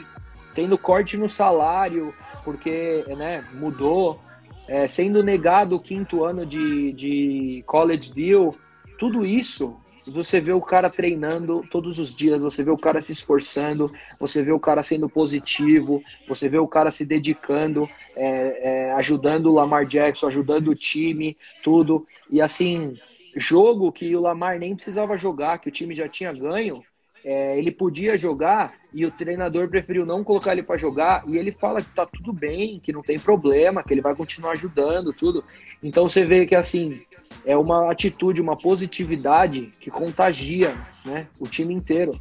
tendo 0.57 0.78
corte 0.78 1.19
no 1.19 1.28
salário, 1.28 2.15
porque 2.43 3.05
né, 3.15 3.45
mudou, 3.53 4.19
é, 4.66 4.87
sendo 4.89 5.23
negado 5.23 5.77
o 5.77 5.81
quinto 5.81 6.24
ano 6.24 6.47
de, 6.47 6.93
de 6.95 7.62
college 7.66 8.11
deal, 8.11 8.55
tudo 8.99 9.27
isso 9.27 9.77
você 10.07 10.41
vê 10.41 10.53
o 10.53 10.61
cara 10.61 10.89
treinando 10.89 11.65
todos 11.69 11.99
os 11.99 12.15
dias, 12.15 12.41
você 12.41 12.62
vê 12.62 12.70
o 12.70 12.78
cara 12.78 13.01
se 13.01 13.12
esforçando, 13.12 13.93
você 14.19 14.43
vê 14.43 14.53
o 14.53 14.61
cara 14.61 14.83
sendo 14.83 15.09
positivo, 15.09 16.03
você 16.28 16.49
vê 16.49 16.59
o 16.59 16.69
cara 16.69 16.91
se 16.91 17.05
dedicando, 17.05 17.89
é, 18.15 18.87
é, 18.87 18.93
ajudando 18.93 19.47
o 19.47 19.53
Lamar 19.53 19.85
Jackson, 19.85 20.28
ajudando 20.28 20.69
o 20.69 20.77
time, 20.77 21.37
tudo. 21.62 22.07
E 22.31 22.41
assim, 22.41 22.97
jogo 23.37 23.91
que 23.91 24.15
o 24.15 24.20
Lamar 24.20 24.59
nem 24.59 24.77
precisava 24.77 25.19
jogar, 25.19 25.59
que 25.59 25.69
o 25.69 25.73
time 25.73 25.95
já 25.95 26.09
tinha 26.09 26.33
ganho, 26.33 26.83
é, 27.27 27.59
ele 27.59 27.73
podia 27.73 28.16
jogar 28.16 28.74
e 28.94 29.05
o 29.05 29.11
treinador 29.11 29.69
preferiu 29.69 30.07
não 30.07 30.23
colocar 30.23 30.53
ele 30.53 30.62
para 30.62 30.77
jogar 30.77 31.24
e 31.27 31.36
ele 31.36 31.51
fala 31.51 31.82
que 31.82 31.90
tá 31.90 32.07
tudo 32.07 32.32
bem, 32.32 32.78
que 32.78 32.93
não 32.93 33.03
tem 33.03 33.19
problema, 33.19 33.82
que 33.82 33.93
ele 33.93 34.01
vai 34.01 34.15
continuar 34.15 34.53
ajudando, 34.53 35.12
tudo. 35.12 35.43
Então 35.82 36.09
você 36.09 36.24
vê 36.24 36.47
que 36.47 36.55
assim 36.55 37.01
é 37.44 37.57
uma 37.57 37.90
atitude, 37.90 38.40
uma 38.40 38.57
positividade 38.57 39.73
que 39.81 39.90
contagia, 39.90 40.77
né, 41.05 41.27
o 41.40 41.48
time 41.48 41.74
inteiro. 41.74 42.16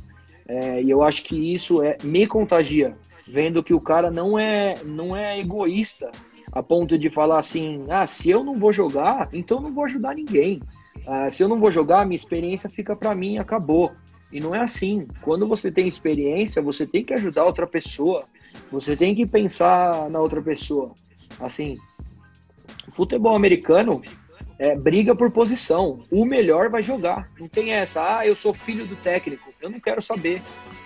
É, 0.47 0.81
e 0.81 0.89
eu 0.89 1.03
acho 1.03 1.21
que 1.21 1.53
isso 1.53 1.83
é 1.83 1.97
me 2.03 2.25
contagia, 2.25 2.97
vendo 3.27 3.61
que 3.61 3.75
o 3.75 3.79
cara 3.79 4.09
não 4.09 4.39
é 4.39 4.73
não 4.83 5.15
é 5.15 5.37
egoísta 5.37 6.11
a 6.51 6.63
ponto 6.63 6.97
de 6.97 7.11
falar 7.11 7.37
assim, 7.37 7.83
ah, 7.89 8.07
se 8.07 8.31
eu 8.31 8.43
não 8.43 8.55
vou 8.55 8.71
jogar, 8.71 9.29
então 9.31 9.61
não 9.61 9.71
vou 9.71 9.83
ajudar 9.83 10.15
ninguém. 10.15 10.61
Ah, 11.05 11.29
se 11.29 11.43
eu 11.43 11.47
não 11.47 11.59
vou 11.59 11.71
jogar, 11.71 12.07
minha 12.07 12.15
experiência 12.15 12.67
fica 12.69 12.95
para 12.95 13.13
mim, 13.13 13.37
acabou. 13.37 13.91
E 14.31 14.39
não 14.39 14.53
é 14.53 14.61
assim. 14.61 15.07
Quando 15.21 15.45
você 15.45 15.71
tem 15.71 15.87
experiência, 15.87 16.61
você 16.61 16.85
tem 16.85 17.03
que 17.03 17.13
ajudar 17.13 17.45
outra 17.45 17.67
pessoa. 17.67 18.23
Você 18.71 18.95
tem 18.95 19.13
que 19.15 19.25
pensar 19.25 20.09
na 20.09 20.19
outra 20.19 20.41
pessoa. 20.41 20.93
Assim, 21.39 21.77
futebol 22.89 23.35
americano 23.35 24.01
é 24.57 24.75
briga 24.75 25.15
por 25.15 25.31
posição. 25.31 26.03
O 26.11 26.25
melhor 26.25 26.69
vai 26.69 26.81
jogar. 26.81 27.29
Não 27.39 27.47
tem 27.47 27.73
essa, 27.73 28.17
ah, 28.17 28.27
eu 28.27 28.35
sou 28.35 28.53
filho 28.53 28.85
do 28.85 28.95
técnico. 28.97 29.53
Eu 29.61 29.69
não 29.69 29.79
quero 29.79 30.01
saber. 30.01 30.41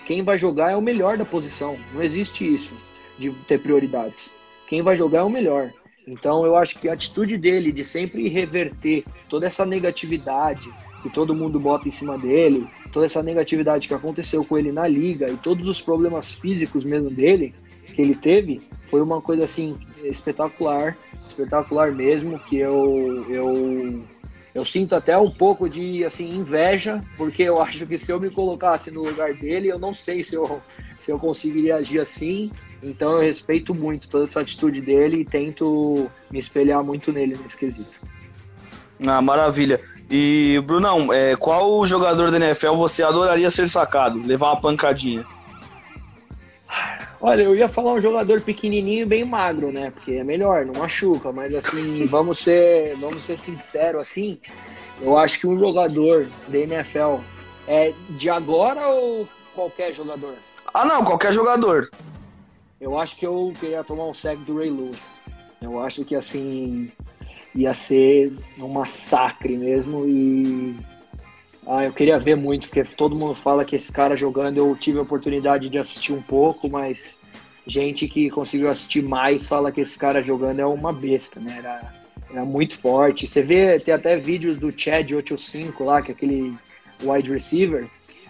Quem 0.05 0.23
vai 0.23 0.37
jogar 0.37 0.71
é 0.71 0.75
o 0.75 0.81
melhor 0.81 1.17
da 1.17 1.25
posição. 1.25 1.77
Não 1.93 2.01
existe 2.01 2.43
isso 2.43 2.73
de 3.17 3.31
ter 3.47 3.59
prioridades. 3.59 4.33
Quem 4.67 4.81
vai 4.81 4.95
jogar 4.95 5.19
é 5.19 5.23
o 5.23 5.29
melhor. 5.29 5.71
Então 6.09 6.43
eu 6.43 6.55
acho 6.55 6.79
que 6.79 6.89
a 6.89 6.93
atitude 6.93 7.37
dele 7.37 7.71
de 7.71 7.83
sempre 7.83 8.27
reverter 8.27 9.05
toda 9.29 9.45
essa 9.45 9.63
negatividade, 9.65 10.73
que 11.03 11.09
todo 11.09 11.35
mundo 11.35 11.59
bota 11.59 11.87
em 11.87 11.91
cima 11.91 12.17
dele, 12.17 12.67
toda 12.91 13.05
essa 13.05 13.21
negatividade 13.21 13.87
que 13.87 13.93
aconteceu 13.93 14.43
com 14.43 14.57
ele 14.57 14.71
na 14.71 14.87
liga 14.87 15.29
e 15.29 15.37
todos 15.37 15.69
os 15.69 15.79
problemas 15.79 16.33
físicos 16.33 16.83
mesmo 16.83 17.11
dele, 17.11 17.53
que 17.95 18.01
ele 18.01 18.15
teve 18.15 18.59
foi 18.89 19.01
uma 19.01 19.21
coisa 19.21 19.43
assim 19.43 19.77
espetacular, 20.03 20.97
espetacular 21.27 21.91
mesmo, 21.91 22.39
que 22.39 22.57
eu 22.57 23.23
eu 23.29 24.03
eu 24.55 24.65
sinto 24.65 24.95
até 24.95 25.15
um 25.15 25.29
pouco 25.29 25.69
de 25.69 26.03
assim 26.03 26.27
inveja, 26.27 27.03
porque 27.15 27.43
eu 27.43 27.61
acho 27.61 27.85
que 27.85 27.99
se 27.99 28.11
eu 28.11 28.19
me 28.19 28.31
colocasse 28.31 28.89
no 28.89 29.03
lugar 29.03 29.35
dele, 29.35 29.67
eu 29.67 29.77
não 29.77 29.93
sei 29.93 30.23
se 30.23 30.33
eu 30.33 30.59
se 30.99 31.11
eu 31.11 31.19
conseguiria 31.19 31.75
agir 31.75 31.99
assim. 31.99 32.51
Então 32.81 33.13
eu 33.13 33.19
respeito 33.19 33.73
muito 33.75 34.09
toda 34.09 34.23
essa 34.23 34.39
atitude 34.39 34.81
dele 34.81 35.21
e 35.21 35.25
tento 35.25 36.09
me 36.31 36.39
espelhar 36.39 36.83
muito 36.83 37.11
nele 37.11 37.37
nesse 37.41 37.57
quesito. 37.57 37.99
Ah, 39.05 39.21
maravilha. 39.21 39.79
E, 40.09 40.61
Brunão, 40.65 41.13
é, 41.13 41.35
qual 41.35 41.85
jogador 41.85 42.31
da 42.31 42.37
NFL 42.37 42.75
você 42.75 43.03
adoraria 43.03 43.51
ser 43.51 43.69
sacado, 43.69 44.19
levar 44.25 44.47
uma 44.47 44.61
pancadinha? 44.61 45.25
Olha, 47.21 47.43
eu 47.43 47.55
ia 47.55 47.67
falar 47.67 47.93
um 47.93 48.01
jogador 48.01 48.39
pequenininho 48.41 49.01
e 49.03 49.05
bem 49.05 49.25
magro, 49.25 49.71
né? 49.71 49.91
Porque 49.91 50.13
é 50.13 50.23
melhor, 50.23 50.65
não 50.65 50.73
machuca. 50.73 51.31
Mas 51.31 51.53
assim, 51.53 52.05
vamos 52.07 52.39
ser, 52.39 52.95
vamos 52.95 53.23
ser 53.23 53.37
sinceros, 53.37 54.01
assim. 54.01 54.39
Eu 55.01 55.17
acho 55.17 55.39
que 55.39 55.47
um 55.47 55.59
jogador 55.59 56.27
da 56.47 56.57
NFL 56.57 57.17
é 57.67 57.93
de 58.11 58.29
agora 58.29 58.87
ou 58.87 59.27
qualquer 59.53 59.93
jogador? 59.93 60.33
Ah, 60.73 60.85
não, 60.85 61.03
qualquer 61.03 61.33
jogador. 61.33 61.89
Eu 62.79 62.97
acho 62.97 63.15
que 63.17 63.27
eu 63.27 63.53
queria 63.59 63.83
tomar 63.83 64.05
um 64.05 64.13
sec 64.13 64.39
do 64.39 64.57
Ray 64.57 64.69
Lewis. 64.69 65.19
Eu 65.61 65.79
acho 65.79 66.05
que 66.05 66.15
assim 66.15 66.89
ia 67.53 67.73
ser 67.73 68.33
um 68.57 68.69
massacre 68.69 69.57
mesmo 69.57 70.07
e 70.07 70.77
ah, 71.67 71.83
eu 71.83 71.91
queria 71.91 72.17
ver 72.17 72.35
muito, 72.35 72.67
porque 72.67 72.83
todo 72.83 73.15
mundo 73.15 73.35
fala 73.35 73.65
que 73.65 73.75
esse 73.75 73.91
cara 73.91 74.15
jogando, 74.15 74.57
eu 74.57 74.75
tive 74.75 74.97
a 74.97 75.01
oportunidade 75.01 75.69
de 75.69 75.77
assistir 75.77 76.13
um 76.13 76.21
pouco, 76.21 76.69
mas 76.69 77.19
gente 77.67 78.07
que 78.07 78.29
conseguiu 78.29 78.69
assistir 78.69 79.03
mais 79.03 79.47
fala 79.47 79.71
que 79.71 79.81
esse 79.81 79.97
cara 79.97 80.21
jogando 80.21 80.59
é 80.59 80.65
uma 80.65 80.91
besta, 80.91 81.39
né? 81.39 81.57
Era, 81.59 81.93
era 82.31 82.45
muito 82.45 82.75
forte. 82.75 83.27
Você 83.27 83.41
vê, 83.41 83.79
tem 83.79 83.93
até 83.93 84.17
vídeos 84.17 84.57
do 84.57 84.73
Chad 84.75 85.11
85 85.11 85.83
lá, 85.83 86.01
que 86.01 86.11
é 86.11 86.13
aquele 86.15 86.57
wide 87.03 87.31
receiver, 87.31 87.87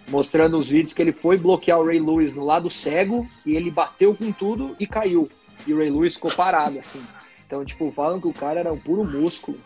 mostrando 0.10 0.57
os 0.57 0.68
vídeos 0.68 0.94
que 0.94 1.02
ele 1.02 1.14
foi 1.14 1.38
bloquear 1.38 1.80
o 1.80 1.86
Ray 1.86 1.99
Lewis 1.99 2.34
no 2.34 2.44
lado 2.44 2.69
cego 2.69 3.27
e 3.45 3.56
ele 3.56 3.72
bateu 3.72 4.15
com 4.15 4.31
tudo 4.31 4.76
e 4.80 4.86
caiu. 4.86 5.30
E 5.65 5.73
o 5.73 5.77
Ray 5.77 5.90
Lewis 5.90 6.15
ficou 6.15 6.31
parado, 6.31 6.80
assim. 6.80 7.06
Então, 7.45 7.64
tipo, 7.65 7.91
falam 7.91 8.19
que 8.19 8.27
o 8.27 8.34
cara 8.34 8.60
era 8.60 8.72
um 8.72 8.77
puro 8.77 9.03
músculo. 9.03 9.57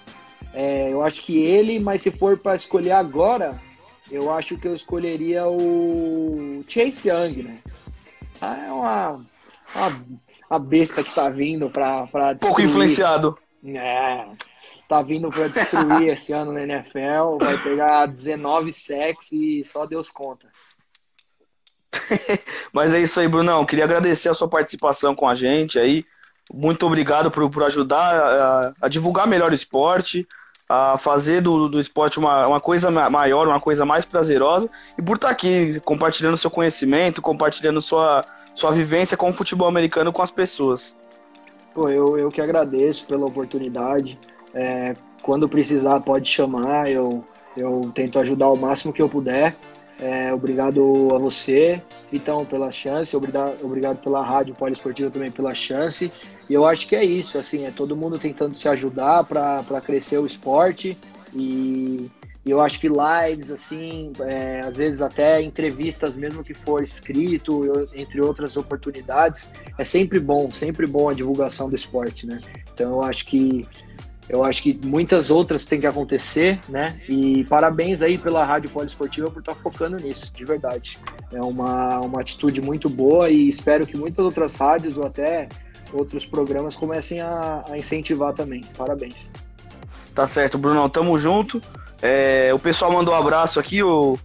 É, 0.53 0.91
eu 0.91 1.03
acho 1.03 1.23
que 1.23 1.37
ele, 1.37 1.79
mas 1.79 2.01
se 2.01 2.11
for 2.11 2.37
para 2.37 2.55
escolher 2.55 2.91
agora, 2.91 3.59
eu 4.11 4.31
acho 4.31 4.57
que 4.57 4.67
eu 4.67 4.73
escolheria 4.73 5.47
o 5.47 6.61
Chase 6.67 7.09
Young, 7.09 7.43
né? 7.43 7.57
Ah, 8.39 8.57
é 8.67 8.71
uma, 8.71 9.25
uma, 9.75 10.05
uma 10.49 10.59
besta 10.59 11.03
que 11.03 11.13
tá 11.13 11.29
vindo 11.29 11.69
para 11.69 12.03
destruir. 12.03 12.39
Pouco 12.39 12.61
influenciado. 12.61 13.37
É, 13.65 14.25
tá 14.87 15.01
vindo 15.01 15.29
para 15.29 15.47
destruir 15.47 16.09
esse 16.09 16.33
ano 16.33 16.51
na 16.51 16.63
NFL, 16.63 17.37
vai 17.39 17.57
pegar 17.57 18.05
19 18.05 18.71
sacks 18.71 19.31
e 19.31 19.63
só 19.63 19.85
Deus 19.85 20.09
conta. 20.09 20.47
Mas 22.71 22.93
é 22.93 22.99
isso 22.99 23.19
aí, 23.19 23.27
Brunão. 23.27 23.65
Queria 23.65 23.85
agradecer 23.85 24.29
a 24.29 24.33
sua 24.33 24.47
participação 24.47 25.15
com 25.15 25.27
a 25.27 25.35
gente 25.35 25.79
aí. 25.79 26.05
Muito 26.53 26.85
obrigado 26.85 27.31
por, 27.31 27.49
por 27.49 27.63
ajudar 27.63 28.15
a, 28.15 28.73
a 28.81 28.87
divulgar 28.87 29.27
melhor 29.27 29.51
o 29.51 29.55
esporte 29.55 30.27
a 30.67 30.97
fazer 30.97 31.41
do, 31.41 31.67
do 31.67 31.79
esporte 31.79 32.17
uma, 32.17 32.47
uma 32.47 32.59
coisa 32.59 32.89
maior, 32.89 33.47
uma 33.47 33.59
coisa 33.59 33.85
mais 33.85 34.05
prazerosa, 34.05 34.69
e 34.97 35.01
por 35.01 35.17
estar 35.17 35.29
aqui 35.29 35.79
compartilhando 35.81 36.37
seu 36.37 36.49
conhecimento, 36.49 37.21
compartilhando 37.21 37.81
sua, 37.81 38.23
sua 38.55 38.71
vivência 38.71 39.17
com 39.17 39.29
o 39.29 39.33
futebol 39.33 39.67
americano 39.67 40.11
com 40.11 40.21
as 40.21 40.31
pessoas. 40.31 40.95
Pô, 41.73 41.89
eu, 41.89 42.17
eu 42.17 42.29
que 42.29 42.41
agradeço 42.41 43.05
pela 43.05 43.25
oportunidade. 43.25 44.19
É, 44.53 44.95
quando 45.21 45.49
precisar, 45.49 45.99
pode 46.01 46.29
chamar, 46.29 46.91
eu, 46.91 47.23
eu 47.57 47.91
tento 47.93 48.19
ajudar 48.19 48.49
o 48.49 48.57
máximo 48.57 48.93
que 48.93 49.01
eu 49.01 49.09
puder. 49.09 49.55
É, 49.99 50.33
obrigado 50.33 51.09
a 51.13 51.17
você, 51.17 51.81
então, 52.11 52.45
pela 52.45 52.71
chance. 52.71 53.15
Obrigado, 53.15 53.63
obrigado 53.63 53.97
pela 54.01 54.23
Rádio 54.23 54.55
Poliesportiva 54.55 55.09
também 55.09 55.31
pela 55.31 55.53
chance. 55.53 56.11
E 56.49 56.53
eu 56.53 56.65
acho 56.65 56.87
que 56.87 56.95
é 56.95 57.03
isso, 57.05 57.37
assim, 57.37 57.63
é 57.65 57.71
todo 57.71 57.95
mundo 57.95 58.19
tentando 58.19 58.57
se 58.57 58.67
ajudar 58.67 59.23
para 59.23 59.81
crescer 59.81 60.17
o 60.17 60.25
esporte. 60.25 60.97
E, 61.33 62.09
e, 62.45 62.51
eu 62.51 62.59
acho 62.59 62.79
que 62.79 62.89
lives, 62.89 63.49
assim, 63.49 64.11
é, 64.19 64.61
às 64.65 64.75
vezes 64.75 65.01
até 65.01 65.41
entrevistas, 65.41 66.15
mesmo 66.15 66.43
que 66.43 66.53
for 66.53 66.83
escrito, 66.83 67.87
entre 67.93 68.19
outras 68.19 68.57
oportunidades, 68.57 69.53
é 69.77 69.85
sempre 69.85 70.19
bom, 70.19 70.51
sempre 70.51 70.85
bom 70.85 71.09
a 71.09 71.13
divulgação 71.13 71.69
do 71.69 71.75
esporte, 71.75 72.25
né? 72.25 72.41
Então 72.73 72.91
eu 72.91 73.03
acho 73.03 73.25
que 73.25 73.65
eu 74.29 74.43
acho 74.43 74.61
que 74.61 74.79
muitas 74.85 75.29
outras 75.29 75.65
têm 75.65 75.79
que 75.79 75.87
acontecer, 75.87 76.59
né? 76.69 76.99
E 77.09 77.43
parabéns 77.45 78.01
aí 78.01 78.17
pela 78.17 78.43
Rádio 78.45 78.69
Poliesportiva 78.69 79.29
por 79.29 79.39
estar 79.39 79.53
focando 79.55 79.97
nisso, 79.97 80.31
de 80.33 80.45
verdade. 80.45 80.97
É 81.31 81.41
uma, 81.41 81.99
uma 81.99 82.21
atitude 82.21 82.61
muito 82.61 82.89
boa 82.89 83.29
e 83.29 83.49
espero 83.49 83.85
que 83.85 83.97
muitas 83.97 84.23
outras 84.23 84.55
rádios 84.55 84.97
ou 84.97 85.05
até 85.05 85.47
outros 85.91 86.25
programas 86.25 86.75
comecem 86.75 87.21
a, 87.21 87.63
a 87.69 87.77
incentivar 87.77 88.33
também. 88.33 88.61
Parabéns. 88.77 89.29
Tá 90.15 90.25
certo, 90.27 90.57
Brunão, 90.57 90.87
tamo 90.89 91.17
junto. 91.17 91.61
É, 92.01 92.53
o 92.53 92.59
pessoal 92.59 92.91
mandou 92.91 93.13
um 93.13 93.17
abraço 93.17 93.59
aqui, 93.59 93.83
o, 93.83 94.17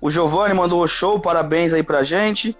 o 0.00 0.10
Giovanni 0.10 0.54
mandou 0.54 0.82
um 0.82 0.86
show, 0.86 1.20
parabéns 1.20 1.72
aí 1.72 1.82
pra 1.82 2.02
gente. 2.02 2.56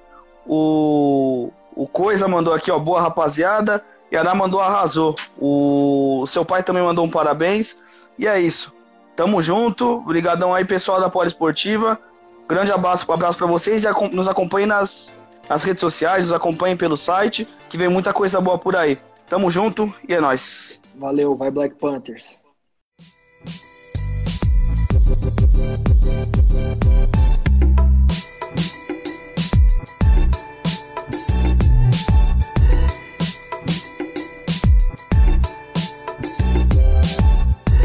O, 0.46 1.50
o 1.74 1.86
Coisa 1.86 2.28
mandou 2.28 2.52
aqui, 2.52 2.70
ó, 2.70 2.78
boa 2.78 3.00
rapaziada. 3.00 3.82
E 4.12 4.16
a 4.16 4.20
Ana 4.20 4.34
mandou 4.34 4.60
arrasou. 4.60 5.16
O 5.40 6.26
seu 6.26 6.44
pai 6.44 6.62
também 6.62 6.82
mandou 6.82 7.02
um 7.02 7.08
parabéns. 7.08 7.78
E 8.18 8.26
é 8.26 8.38
isso. 8.38 8.70
Tamo 9.16 9.40
junto. 9.40 9.90
Obrigadão 9.90 10.54
aí, 10.54 10.66
pessoal 10.66 11.00
da 11.00 11.08
Poliesportiva. 11.08 11.98
Grande 12.46 12.70
abraço, 12.70 13.10
abraço 13.10 13.38
para 13.38 13.46
vocês 13.46 13.84
e 13.84 14.14
nos 14.14 14.28
acompanhem 14.28 14.66
nas, 14.66 15.10
nas 15.48 15.64
redes 15.64 15.80
sociais, 15.80 16.24
nos 16.24 16.34
acompanhem 16.34 16.76
pelo 16.76 16.98
site, 16.98 17.48
que 17.70 17.78
vem 17.78 17.88
muita 17.88 18.12
coisa 18.12 18.38
boa 18.38 18.58
por 18.58 18.76
aí. 18.76 18.98
Tamo 19.26 19.50
junto 19.50 19.92
e 20.06 20.12
é 20.12 20.20
nóis. 20.20 20.78
Valeu, 20.94 21.34
vai 21.34 21.50
Black 21.50 21.76
Panthers. 21.76 22.38